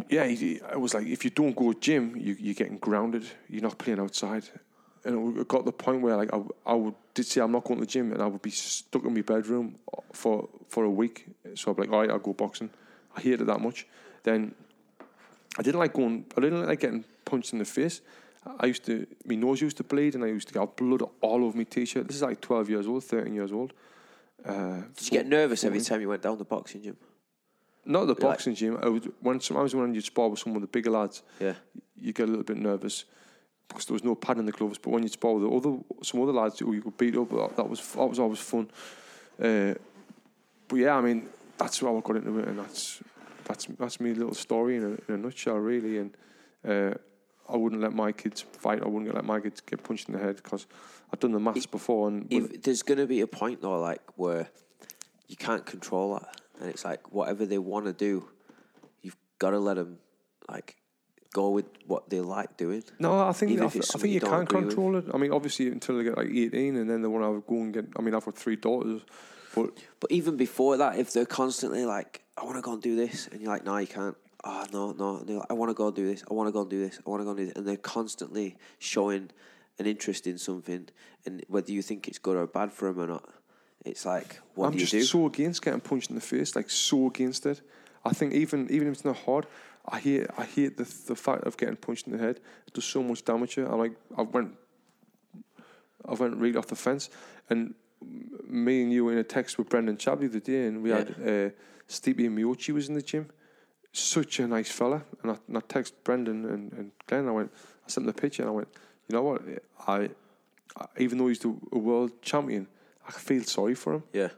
yeah, 0.10 0.26
he, 0.26 0.62
I 0.62 0.78
was 0.78 0.94
like, 0.94 1.08
if 1.08 1.24
you 1.24 1.30
don't 1.30 1.56
go 1.56 1.74
to 1.74 1.80
gym, 1.80 2.16
you, 2.18 2.36
you're 2.40 2.54
getting 2.54 2.78
grounded. 2.78 3.26
You're 3.50 3.62
not 3.62 3.78
playing 3.78 4.00
outside. 4.00 4.44
And 5.06 5.38
it 5.38 5.48
got 5.48 5.60
to 5.60 5.66
the 5.66 5.72
point 5.72 6.02
where 6.02 6.18
like 6.18 6.34
I, 6.34 6.42
I 6.66 6.74
would 6.74 6.96
did 7.14 7.26
say 7.26 7.42
I'm 7.42 7.52
not 7.52 7.64
going 7.64 7.80
to 7.80 7.86
the 7.86 7.92
gym, 7.92 8.12
and 8.12 8.22
I 8.22 8.26
would 8.26 8.42
be 8.42 8.52
stuck 8.52 9.06
in 9.06 9.14
my 9.14 9.22
bedroom 9.22 9.76
for 10.12 10.50
for 10.68 10.84
a 10.84 10.90
week. 10.90 11.26
So 11.56 11.72
I'd 11.72 11.78
be 11.78 11.84
like, 11.84 11.92
all 11.92 12.02
right, 12.02 12.10
I'll 12.10 12.20
go 12.20 12.34
boxing. 12.34 12.70
I 13.16 13.22
hated 13.22 13.42
it 13.42 13.48
that 13.48 13.62
much. 13.62 13.88
Then 14.24 14.54
I 15.58 15.62
didn't 15.62 15.80
like 15.80 15.94
going. 15.94 16.26
I 16.38 16.42
didn't 16.42 16.66
like 16.66 16.82
getting 16.82 17.06
punched 17.24 17.54
in 17.54 17.60
the 17.60 17.66
face. 17.66 18.02
I 18.60 18.68
used 18.68 18.86
to, 18.86 19.06
my 19.26 19.36
nose 19.36 19.62
used 19.62 19.78
to 19.78 19.84
bleed, 19.84 20.16
and 20.16 20.24
I 20.24 20.28
used 20.28 20.48
to 20.48 20.54
get 20.54 20.76
blood 20.78 21.02
all 21.22 21.44
over 21.44 21.58
my 21.58 21.64
t-shirt. 21.66 22.08
This 22.08 22.16
is 22.18 22.22
like 22.22 22.40
12 22.42 22.70
years 22.70 22.88
old, 22.88 23.04
13 23.04 23.34
years 23.34 23.52
old. 23.52 23.74
Uh, 24.46 24.82
Did 24.96 25.06
you 25.06 25.12
get 25.12 25.28
nervous 25.28 25.64
every 25.64 25.82
time 25.82 26.00
you 26.02 26.10
went 26.10 26.22
down 26.22 26.38
the 26.38 26.46
boxing 26.46 26.82
gym? 26.82 26.98
Not 27.86 28.02
the 28.02 28.08
You're 28.08 28.14
like- 28.16 28.22
boxing 28.22 28.56
gym. 28.56 28.78
I 28.82 28.88
would, 28.88 29.12
when 29.20 29.40
sometimes 29.42 29.76
when 29.76 29.94
you 29.94 30.02
spar 30.02 30.30
with 30.30 30.40
some 30.40 30.56
of 30.56 30.62
the 30.62 30.68
bigger 30.68 30.90
lads, 30.92 31.22
Yeah. 31.40 31.56
you 31.98 32.14
get 32.14 32.24
a 32.28 32.32
little 32.32 32.44
bit 32.44 32.58
nervous 32.58 33.06
because 33.68 33.86
there 33.86 33.94
was 33.94 34.04
no 34.04 34.16
pad 34.16 34.38
in 34.38 34.46
the 34.46 34.52
gloves. 34.52 34.78
But 34.78 34.92
when 34.92 35.04
you 35.04 35.10
spar 35.10 35.34
with 35.34 35.44
the 35.44 35.56
other 35.56 35.80
some 36.04 36.22
other 36.22 36.32
lads 36.34 36.60
who 36.60 36.74
you 36.74 36.82
could 36.82 36.98
beat 36.98 37.18
up, 37.18 37.30
that, 37.32 37.56
that 37.58 37.70
was 37.70 37.82
that 37.94 38.06
was 38.08 38.20
always 38.20 38.40
fun. 38.40 38.70
Uh, 39.42 39.74
but 40.68 40.76
yeah, 40.78 40.96
I 40.96 41.02
mean 41.02 41.28
that's 41.58 41.80
how 41.80 41.96
I 41.98 42.02
got 42.02 42.16
into 42.16 42.40
it, 42.40 42.48
and 42.48 42.60
that's 42.60 43.02
that's 43.46 43.66
that's 43.78 44.00
me 44.00 44.14
little 44.14 44.34
story 44.34 44.78
in 44.78 44.84
a, 44.84 45.12
in 45.12 45.16
a 45.16 45.18
nutshell, 45.18 45.58
really. 45.58 45.98
And 45.98 46.16
uh, 46.68 46.94
I 47.52 47.58
wouldn't 47.58 47.82
let 47.82 47.94
my 47.94 48.12
kids 48.12 48.42
fight. 48.42 48.82
I 48.84 48.88
wouldn't 48.88 49.14
let 49.14 49.26
my 49.26 49.40
kids 49.40 49.62
get 49.62 49.84
punched 49.84 50.08
in 50.10 50.14
the 50.14 50.20
head 50.20 50.38
because 50.38 50.68
I've 51.12 51.20
done 51.20 51.32
the 51.32 51.40
maths 51.40 51.66
before, 51.66 52.08
and 52.08 52.28
If 52.32 52.62
there's 52.64 52.84
going 52.84 53.00
to 53.00 53.08
be 53.08 53.22
a 53.22 53.28
point 53.28 53.62
though, 53.62 53.80
like 53.80 54.02
where 54.16 54.50
you 55.28 55.36
can't 55.36 55.66
control 55.66 56.14
that, 56.16 56.42
and 56.60 56.70
it's 56.70 56.86
like 56.86 57.12
whatever 57.12 57.46
they 57.46 57.58
want 57.58 57.86
to 57.86 57.94
do, 57.94 58.28
you've 59.02 59.18
got 59.40 59.52
to 59.52 59.60
let 59.60 59.76
them 59.76 59.98
like 60.48 60.76
go 61.34 61.50
with 61.50 61.66
what 61.86 62.10
they 62.10 62.20
like 62.20 62.58
doing. 62.58 62.84
No, 63.00 63.28
I 63.28 63.32
think 63.34 63.52
Even 63.52 63.64
I, 63.64 63.68
if 63.68 63.76
it's 63.76 63.96
I 63.96 64.00
think 64.00 64.14
you 64.14 64.20
don't 64.20 64.30
can 64.32 64.42
agree 64.42 64.60
with. 64.62 64.70
control 64.70 64.96
it. 64.98 65.06
I 65.14 65.18
mean, 65.18 65.32
obviously 65.32 65.68
until 65.68 65.98
they 65.98 66.04
get 66.04 66.18
like 66.18 66.30
eighteen, 66.30 66.76
and 66.76 66.90
then 66.90 67.02
they 67.02 67.08
want 67.08 67.24
to 67.26 67.44
go 67.48 67.62
and 67.62 67.74
get. 67.74 67.86
I 67.98 68.02
mean, 68.02 68.14
I've 68.16 68.26
got 68.26 68.36
three 68.36 68.56
daughters, 68.56 69.02
but 69.56 69.78
But 70.00 70.12
even 70.12 70.38
before 70.38 70.78
that, 70.78 70.98
if 70.98 71.14
they're 71.14 71.26
constantly 71.26 71.86
like, 71.86 72.22
"I 72.38 72.44
want 72.46 72.58
to 72.58 72.62
go 72.62 72.74
and 72.74 72.82
do 72.82 72.96
this," 72.96 73.28
and 73.32 73.42
you're 73.42 73.52
like, 73.52 73.66
"No, 73.66 73.78
you 73.78 73.88
can't." 73.88 74.16
Oh 74.44 74.66
no, 74.72 74.92
no. 74.92 75.20
They're 75.20 75.38
like, 75.38 75.52
I 75.52 75.54
want 75.54 75.70
to 75.70 75.74
go 75.74 75.88
and 75.88 75.96
do 75.96 76.08
this. 76.08 76.24
I 76.30 76.34
want 76.34 76.48
to 76.48 76.52
go 76.52 76.62
and 76.62 76.70
do 76.70 76.80
this. 76.80 77.00
I 77.06 77.10
want 77.10 77.22
to 77.22 77.26
go 77.26 77.32
and 77.32 77.40
do 77.40 77.46
this. 77.46 77.56
And 77.56 77.68
they're 77.68 77.78
constantly 77.78 78.58
showing 78.78 79.32
an 79.80 79.86
interest 79.86 80.28
in 80.28 80.38
something, 80.38 80.90
and 81.26 81.44
whether 81.48 81.72
you 81.72 81.82
think 81.82 82.08
it's 82.08 82.20
good 82.20 82.36
or 82.36 82.46
bad 82.46 82.72
for 82.72 82.92
them 82.92 83.02
or 83.02 83.08
not, 83.08 83.30
it's 83.86 84.06
like, 84.06 84.40
what 84.56 84.68
I'm 84.68 84.72
do 84.74 84.80
you 84.80 84.86
just 84.86 84.92
do? 84.92 85.04
so 85.04 85.26
against 85.26 85.62
getting 85.62 85.80
punched 85.80 86.10
in 86.10 86.16
the 86.16 86.22
face, 86.22 86.56
like 86.56 86.70
so 86.70 87.08
against 87.08 87.46
it. 87.46 87.62
I 88.04 88.12
think 88.12 88.34
even 88.34 88.70
even 88.70 88.88
if 88.88 88.94
it's 88.96 89.06
not 89.06 89.18
hard, 89.18 89.48
I 89.88 90.00
hate 90.00 90.28
I 90.38 90.46
hate 90.46 90.78
the 90.78 90.84
the 91.08 91.16
fact 91.16 91.46
of 91.46 91.58
getting 91.58 91.78
punched 91.78 92.08
in 92.08 92.14
the 92.14 92.20
head. 92.20 92.40
It 92.68 92.74
does 92.74 92.86
so 92.86 93.02
much 93.02 93.24
damage. 93.24 93.56
here. 93.56 93.68
I 93.68 93.76
like 93.76 93.94
I 94.18 94.22
went 94.24 94.56
I 96.08 96.14
went 96.14 96.36
really 96.38 96.58
off 96.58 96.68
the 96.68 96.76
fence, 96.76 97.10
and 97.50 97.74
me 98.48 98.84
and 98.84 98.92
you 98.92 99.06
were 99.06 99.12
in 99.14 99.18
a 99.18 99.24
text 99.24 99.58
with 99.58 99.70
Brendan 99.70 99.98
Chabb 99.98 100.20
the 100.20 100.28
other 100.28 100.40
day, 100.40 100.68
and 100.68 100.84
we 100.84 100.90
had 100.90 101.10
uh, 101.26 101.50
Stevie 101.88 102.30
Miyochi 102.30 102.74
was 102.74 102.90
in 102.90 102.96
the 102.96 103.02
gym. 103.02 103.30
Such 103.92 104.40
a 104.40 104.48
nice 104.48 104.70
fella, 104.72 105.04
and 105.24 105.32
I, 105.32 105.36
and 105.48 105.58
I 105.58 105.62
text 105.68 106.04
Brendan 106.04 106.46
and, 106.46 106.72
and 106.74 106.92
Glenn. 107.08 107.28
I 107.28 107.32
went, 107.32 107.52
I 107.86 107.90
sent 107.90 108.06
him 108.06 108.14
the 108.14 108.22
picture, 108.22 108.44
and 108.44 108.50
I 108.50 108.54
went, 108.54 108.68
you 109.08 109.16
know 109.16 109.24
what? 109.24 109.42
I, 109.88 110.10
I 110.78 110.86
even 111.00 111.18
though 111.18 111.28
he's 111.28 111.40
the 111.40 111.56
a 111.72 111.78
world 111.78 112.22
champion, 112.22 112.68
I 113.08 113.12
feel 113.12 113.44
sorry 113.44 113.74
for 113.76 113.96
him. 113.96 114.04
Yeah. 114.14 114.30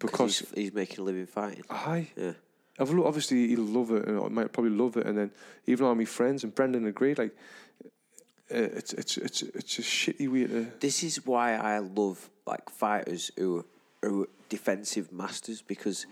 because 0.00 0.40
he's, 0.40 0.50
he's 0.54 0.72
making 0.74 0.98
a 0.98 1.02
living 1.02 1.26
fighting. 1.26 1.62
Aye. 1.70 2.08
Yeah. 2.16 2.32
I've 2.80 2.90
lo- 2.90 3.06
obviously 3.06 3.48
he'll 3.48 3.60
love 3.60 3.90
it, 3.92 4.08
and 4.08 4.18
I 4.18 4.28
might 4.28 4.52
probably 4.52 4.72
love 4.72 4.96
it, 4.96 5.06
and 5.06 5.16
then 5.16 5.30
even 5.66 5.86
all 5.86 5.94
my 5.94 6.04
friends 6.04 6.42
and 6.42 6.52
Brendan 6.54 6.86
agreed. 6.86 7.18
Like, 7.18 7.36
uh, 8.52 8.56
it's 8.56 8.92
it's 8.94 9.16
it's 9.18 9.42
it's 9.42 9.78
a 9.78 9.82
shitty 9.82 10.28
way 10.32 10.46
to. 10.46 10.66
This 10.80 11.04
is 11.04 11.24
why 11.24 11.54
I 11.54 11.78
love 11.78 12.28
like 12.46 12.68
fighters 12.70 13.30
who 13.36 13.64
who 14.02 14.22
are 14.24 14.28
defensive 14.48 15.12
masters 15.12 15.62
because 15.62 16.06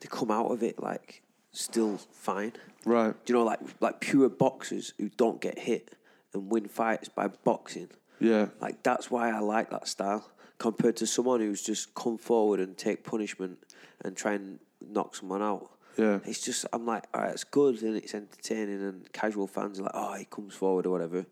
they 0.00 0.08
come 0.08 0.30
out 0.32 0.50
of 0.50 0.62
it 0.64 0.82
like 0.82 1.22
still 1.56 1.98
fine. 2.12 2.52
Right. 2.84 3.14
Do 3.24 3.32
you 3.32 3.38
know 3.38 3.44
like 3.44 3.60
like 3.80 4.00
pure 4.00 4.28
boxers 4.28 4.92
who 4.98 5.08
don't 5.08 5.40
get 5.40 5.58
hit 5.58 5.96
and 6.32 6.50
win 6.50 6.68
fights 6.68 7.08
by 7.08 7.28
boxing? 7.28 7.88
Yeah. 8.20 8.48
Like 8.60 8.82
that's 8.82 9.10
why 9.10 9.30
I 9.30 9.40
like 9.40 9.70
that 9.70 9.88
style 9.88 10.30
compared 10.58 10.96
to 10.96 11.06
someone 11.06 11.40
who's 11.40 11.62
just 11.62 11.94
come 11.94 12.18
forward 12.18 12.60
and 12.60 12.76
take 12.76 13.04
punishment 13.04 13.58
and 14.04 14.16
try 14.16 14.34
and 14.34 14.58
knock 14.80 15.16
someone 15.16 15.42
out. 15.42 15.70
Yeah. 15.98 16.20
It's 16.24 16.44
just 16.44 16.66
I'm 16.72 16.86
like, 16.86 17.04
all 17.14 17.22
right, 17.22 17.32
it's 17.32 17.44
good 17.44 17.82
and 17.82 17.96
it's 17.96 18.14
entertaining 18.14 18.82
and 18.82 19.12
casual 19.12 19.46
fans 19.46 19.80
are 19.80 19.84
like, 19.84 19.92
oh, 19.94 20.14
he 20.14 20.24
comes 20.26 20.54
forward 20.54 20.86
or 20.86 20.90
whatever. 20.90 21.26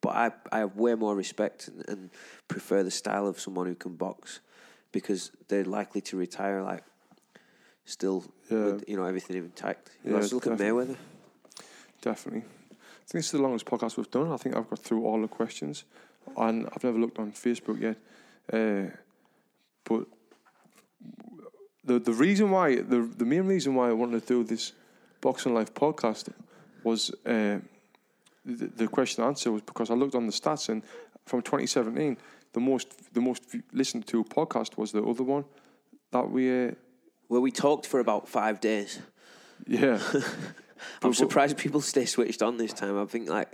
But 0.00 0.10
I 0.10 0.32
I 0.50 0.58
have 0.58 0.76
way 0.76 0.94
more 0.94 1.14
respect 1.14 1.68
and, 1.68 1.88
and 1.88 2.10
prefer 2.48 2.82
the 2.82 2.90
style 2.90 3.26
of 3.26 3.40
someone 3.40 3.66
who 3.66 3.76
can 3.76 3.94
box 3.94 4.40
because 4.90 5.30
they're 5.48 5.64
likely 5.64 6.00
to 6.02 6.16
retire 6.16 6.62
like 6.62 6.84
still 7.84 8.24
Yeah. 8.50 8.64
with 8.64 8.84
you 8.88 8.96
know 8.96 9.04
everything 9.04 9.36
intact. 9.36 9.90
You 10.04 10.12
Yeah, 10.12 10.20
yeah, 10.22 10.28
look 10.32 10.46
at. 10.46 10.58
Mayweather. 10.58 10.96
Definitely. 12.00 12.42
I 12.70 13.04
think 13.12 13.18
this 13.24 13.26
is 13.26 13.32
the 13.32 13.42
longest 13.42 13.66
podcast 13.66 13.96
we've 13.96 14.10
done. 14.10 14.30
I 14.32 14.36
think 14.36 14.56
I've 14.56 14.68
got 14.68 14.78
through 14.78 15.04
all 15.04 15.20
the 15.20 15.28
questions, 15.28 15.84
and 16.36 16.66
I've 16.72 16.84
never 16.84 16.98
looked 16.98 17.18
on 17.18 17.32
Facebook 17.32 17.80
yet. 17.80 17.96
Uh, 18.52 18.90
but 19.84 20.06
the 21.84 21.98
the 21.98 22.12
reason 22.12 22.50
why 22.50 22.76
the 22.76 23.00
the 23.16 23.24
main 23.24 23.46
reason 23.46 23.74
why 23.74 23.88
I 23.88 23.92
wanted 23.92 24.20
to 24.26 24.26
do 24.26 24.44
this 24.44 24.72
boxing 25.20 25.54
life 25.54 25.72
podcast 25.74 26.28
was 26.84 27.10
uh, 27.26 27.58
the, 28.44 28.66
the 28.76 28.88
question 28.88 29.22
and 29.22 29.28
answer 29.30 29.50
was 29.52 29.62
because 29.62 29.90
I 29.90 29.94
looked 29.94 30.14
on 30.14 30.26
the 30.26 30.32
stats 30.32 30.68
and 30.68 30.82
from 31.26 31.42
2017 31.42 32.16
the 32.52 32.60
most 32.60 33.14
the 33.14 33.20
most 33.20 33.42
listened 33.72 34.06
to 34.08 34.24
podcast 34.24 34.76
was 34.76 34.92
the 34.92 35.02
other 35.02 35.22
one 35.24 35.44
that 36.10 36.28
we 36.30 36.68
uh, 36.68 36.70
where 37.32 37.40
we 37.40 37.50
talked 37.50 37.86
for 37.86 37.98
about 38.00 38.28
five 38.28 38.60
days. 38.60 39.00
yeah 39.66 39.98
I'm 41.02 41.14
surprised 41.14 41.56
people 41.56 41.80
stay 41.80 42.04
switched 42.04 42.42
on 42.42 42.56
this 42.58 42.72
time. 42.72 42.98
I 43.00 43.04
think 43.06 43.28
like 43.28 43.50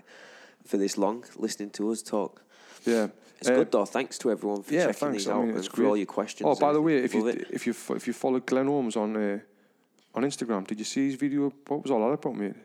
for 0.66 0.76
this 0.78 0.96
long 0.98 1.24
listening 1.36 1.70
to 1.78 1.90
us 1.92 2.02
talk. 2.02 2.42
yeah 2.84 3.08
It's 3.40 3.48
Uh, 3.50 3.54
good 3.58 3.70
though. 3.72 3.84
Thanks 3.86 4.18
to 4.18 4.30
everyone 4.30 4.62
for 4.62 4.74
yeah 4.74 4.86
checking 4.86 5.00
thanks 5.00 5.16
these 5.24 5.28
I 5.28 5.32
out 5.32 5.40
mean 5.40 5.48
and 5.50 5.58
it's 5.58 5.68
for 5.68 5.76
great 5.76 5.88
all 5.88 5.96
your 5.96 6.06
questions. 6.18 6.46
oh 6.48 6.56
by 6.66 6.72
the 6.72 6.80
way 6.86 6.94
if 7.06 7.14
you 7.14 7.24
Love 7.24 7.36
it. 7.36 7.46
if 7.50 7.66
you 7.66 7.74
if 7.98 8.06
you 8.08 8.12
follow 8.12 8.40
Glenn 8.40 8.66
Holmes 8.66 8.96
on 8.96 9.16
uh, 9.16 9.38
on 10.16 10.22
Instagram 10.24 10.66
did 10.66 10.78
you 10.78 10.84
see 10.94 11.04
his 11.10 11.14
video 11.24 11.52
what 11.68 11.82
was 11.82 11.90
all 11.92 12.00
that 12.00 12.12
about 12.20 12.34
mate 12.34 12.56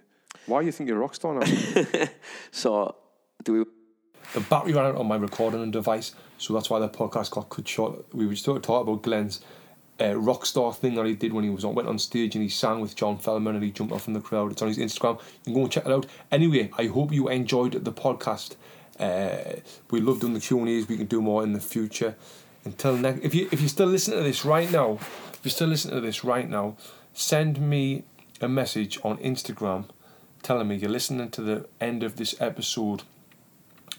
why 0.48 0.61
you 0.61 0.72
think 0.72 0.88
you're 0.88 0.98
a 0.98 1.02
rock 1.06 1.14
star 1.15 1.34
now 1.40 1.45
so 2.52 2.95
do 3.44 3.53
we 3.53 3.60
the 4.34 4.40
battery 4.40 4.73
ran 4.73 4.85
out 4.85 4.95
on 4.95 5.07
my 5.07 5.18
recording 5.18 5.69
device, 5.69 6.15
so 6.38 6.53
that's 6.53 6.69
why 6.69 6.80
the 6.80 6.90
podcast 6.90 7.30
got 7.31 7.49
cut 7.49 7.68
short. 7.68 7.91
We 8.15 8.26
were 8.26 8.34
just 8.34 8.45
talking 8.45 8.64
about 8.65 9.03
Glenn's 9.03 9.41
uh, 10.03 10.15
rock 10.15 10.45
star 10.45 10.73
thing 10.73 10.95
that 10.95 11.05
he 11.05 11.13
did 11.13 11.34
when 11.34 11.43
he 11.43 11.49
was 11.49 11.63
on, 11.63 11.75
went 11.75 11.88
on 11.88 11.97
stage 11.97 12.35
and 12.35 12.43
he 12.43 12.49
sang 12.49 12.81
with 12.81 12.95
John 12.95 13.17
Feldman 13.17 13.55
and 13.55 13.63
he 13.63 13.71
jumped 13.71 13.93
off 13.93 14.07
in 14.07 14.13
the 14.13 14.19
crowd. 14.19 14.51
It's 14.51 14.61
on 14.61 14.67
his 14.67 14.77
Instagram. 14.77 15.19
You 15.19 15.43
can 15.45 15.53
go 15.53 15.61
and 15.61 15.71
check 15.71 15.85
it 15.85 15.91
out. 15.91 16.05
Anyway, 16.31 16.71
I 16.77 16.88
hope 16.88 17.11
you 17.11 17.30
enjoyed 17.30 17.85
the 17.85 17.91
podcast. 17.91 18.55
Uh, 18.99 19.59
we 19.89 20.01
love 20.01 20.19
doing 20.19 20.34
the 20.34 20.39
Q 20.39 20.59
and 20.59 20.69
A's. 20.69 20.88
We 20.88 20.97
can 20.97 21.07
do 21.07 21.21
more 21.21 21.43
in 21.43 21.53
the 21.53 21.59
future. 21.59 22.15
Until 22.65 22.95
next, 22.95 23.23
if 23.23 23.35
you 23.35 23.49
if 23.51 23.59
you're 23.59 23.69
still 23.69 23.88
listening 23.88 24.19
to 24.19 24.23
this 24.23 24.45
right 24.45 24.71
now, 24.71 24.93
if 24.93 25.39
you're 25.43 25.51
still 25.51 25.67
listening 25.67 25.95
to 25.95 26.01
this 26.01 26.23
right 26.23 26.49
now, 26.49 26.77
send 27.13 27.59
me 27.59 28.03
a 28.39 28.47
message 28.47 28.99
on 29.03 29.17
Instagram 29.17 29.85
telling 30.41 30.67
me 30.67 30.75
you're 30.75 30.89
listening 30.89 31.30
to 31.31 31.41
the 31.41 31.65
end 31.80 32.03
of 32.03 32.17
this 32.17 32.35
episode 32.39 33.03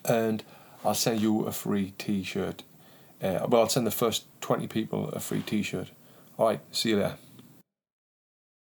and 0.04 0.44
I'll 0.84 0.94
send 0.94 1.20
you 1.20 1.44
a 1.46 1.52
free 1.52 1.94
T-shirt. 1.96 2.62
Uh, 3.24 3.46
well, 3.48 3.62
I'll 3.62 3.68
send 3.70 3.86
the 3.86 3.90
first 3.90 4.26
twenty 4.42 4.66
people 4.66 5.08
a 5.08 5.18
free 5.18 5.40
T-shirt. 5.40 5.90
All 6.36 6.46
right, 6.46 6.60
see 6.70 6.90
you 6.90 6.96
there. 6.96 7.16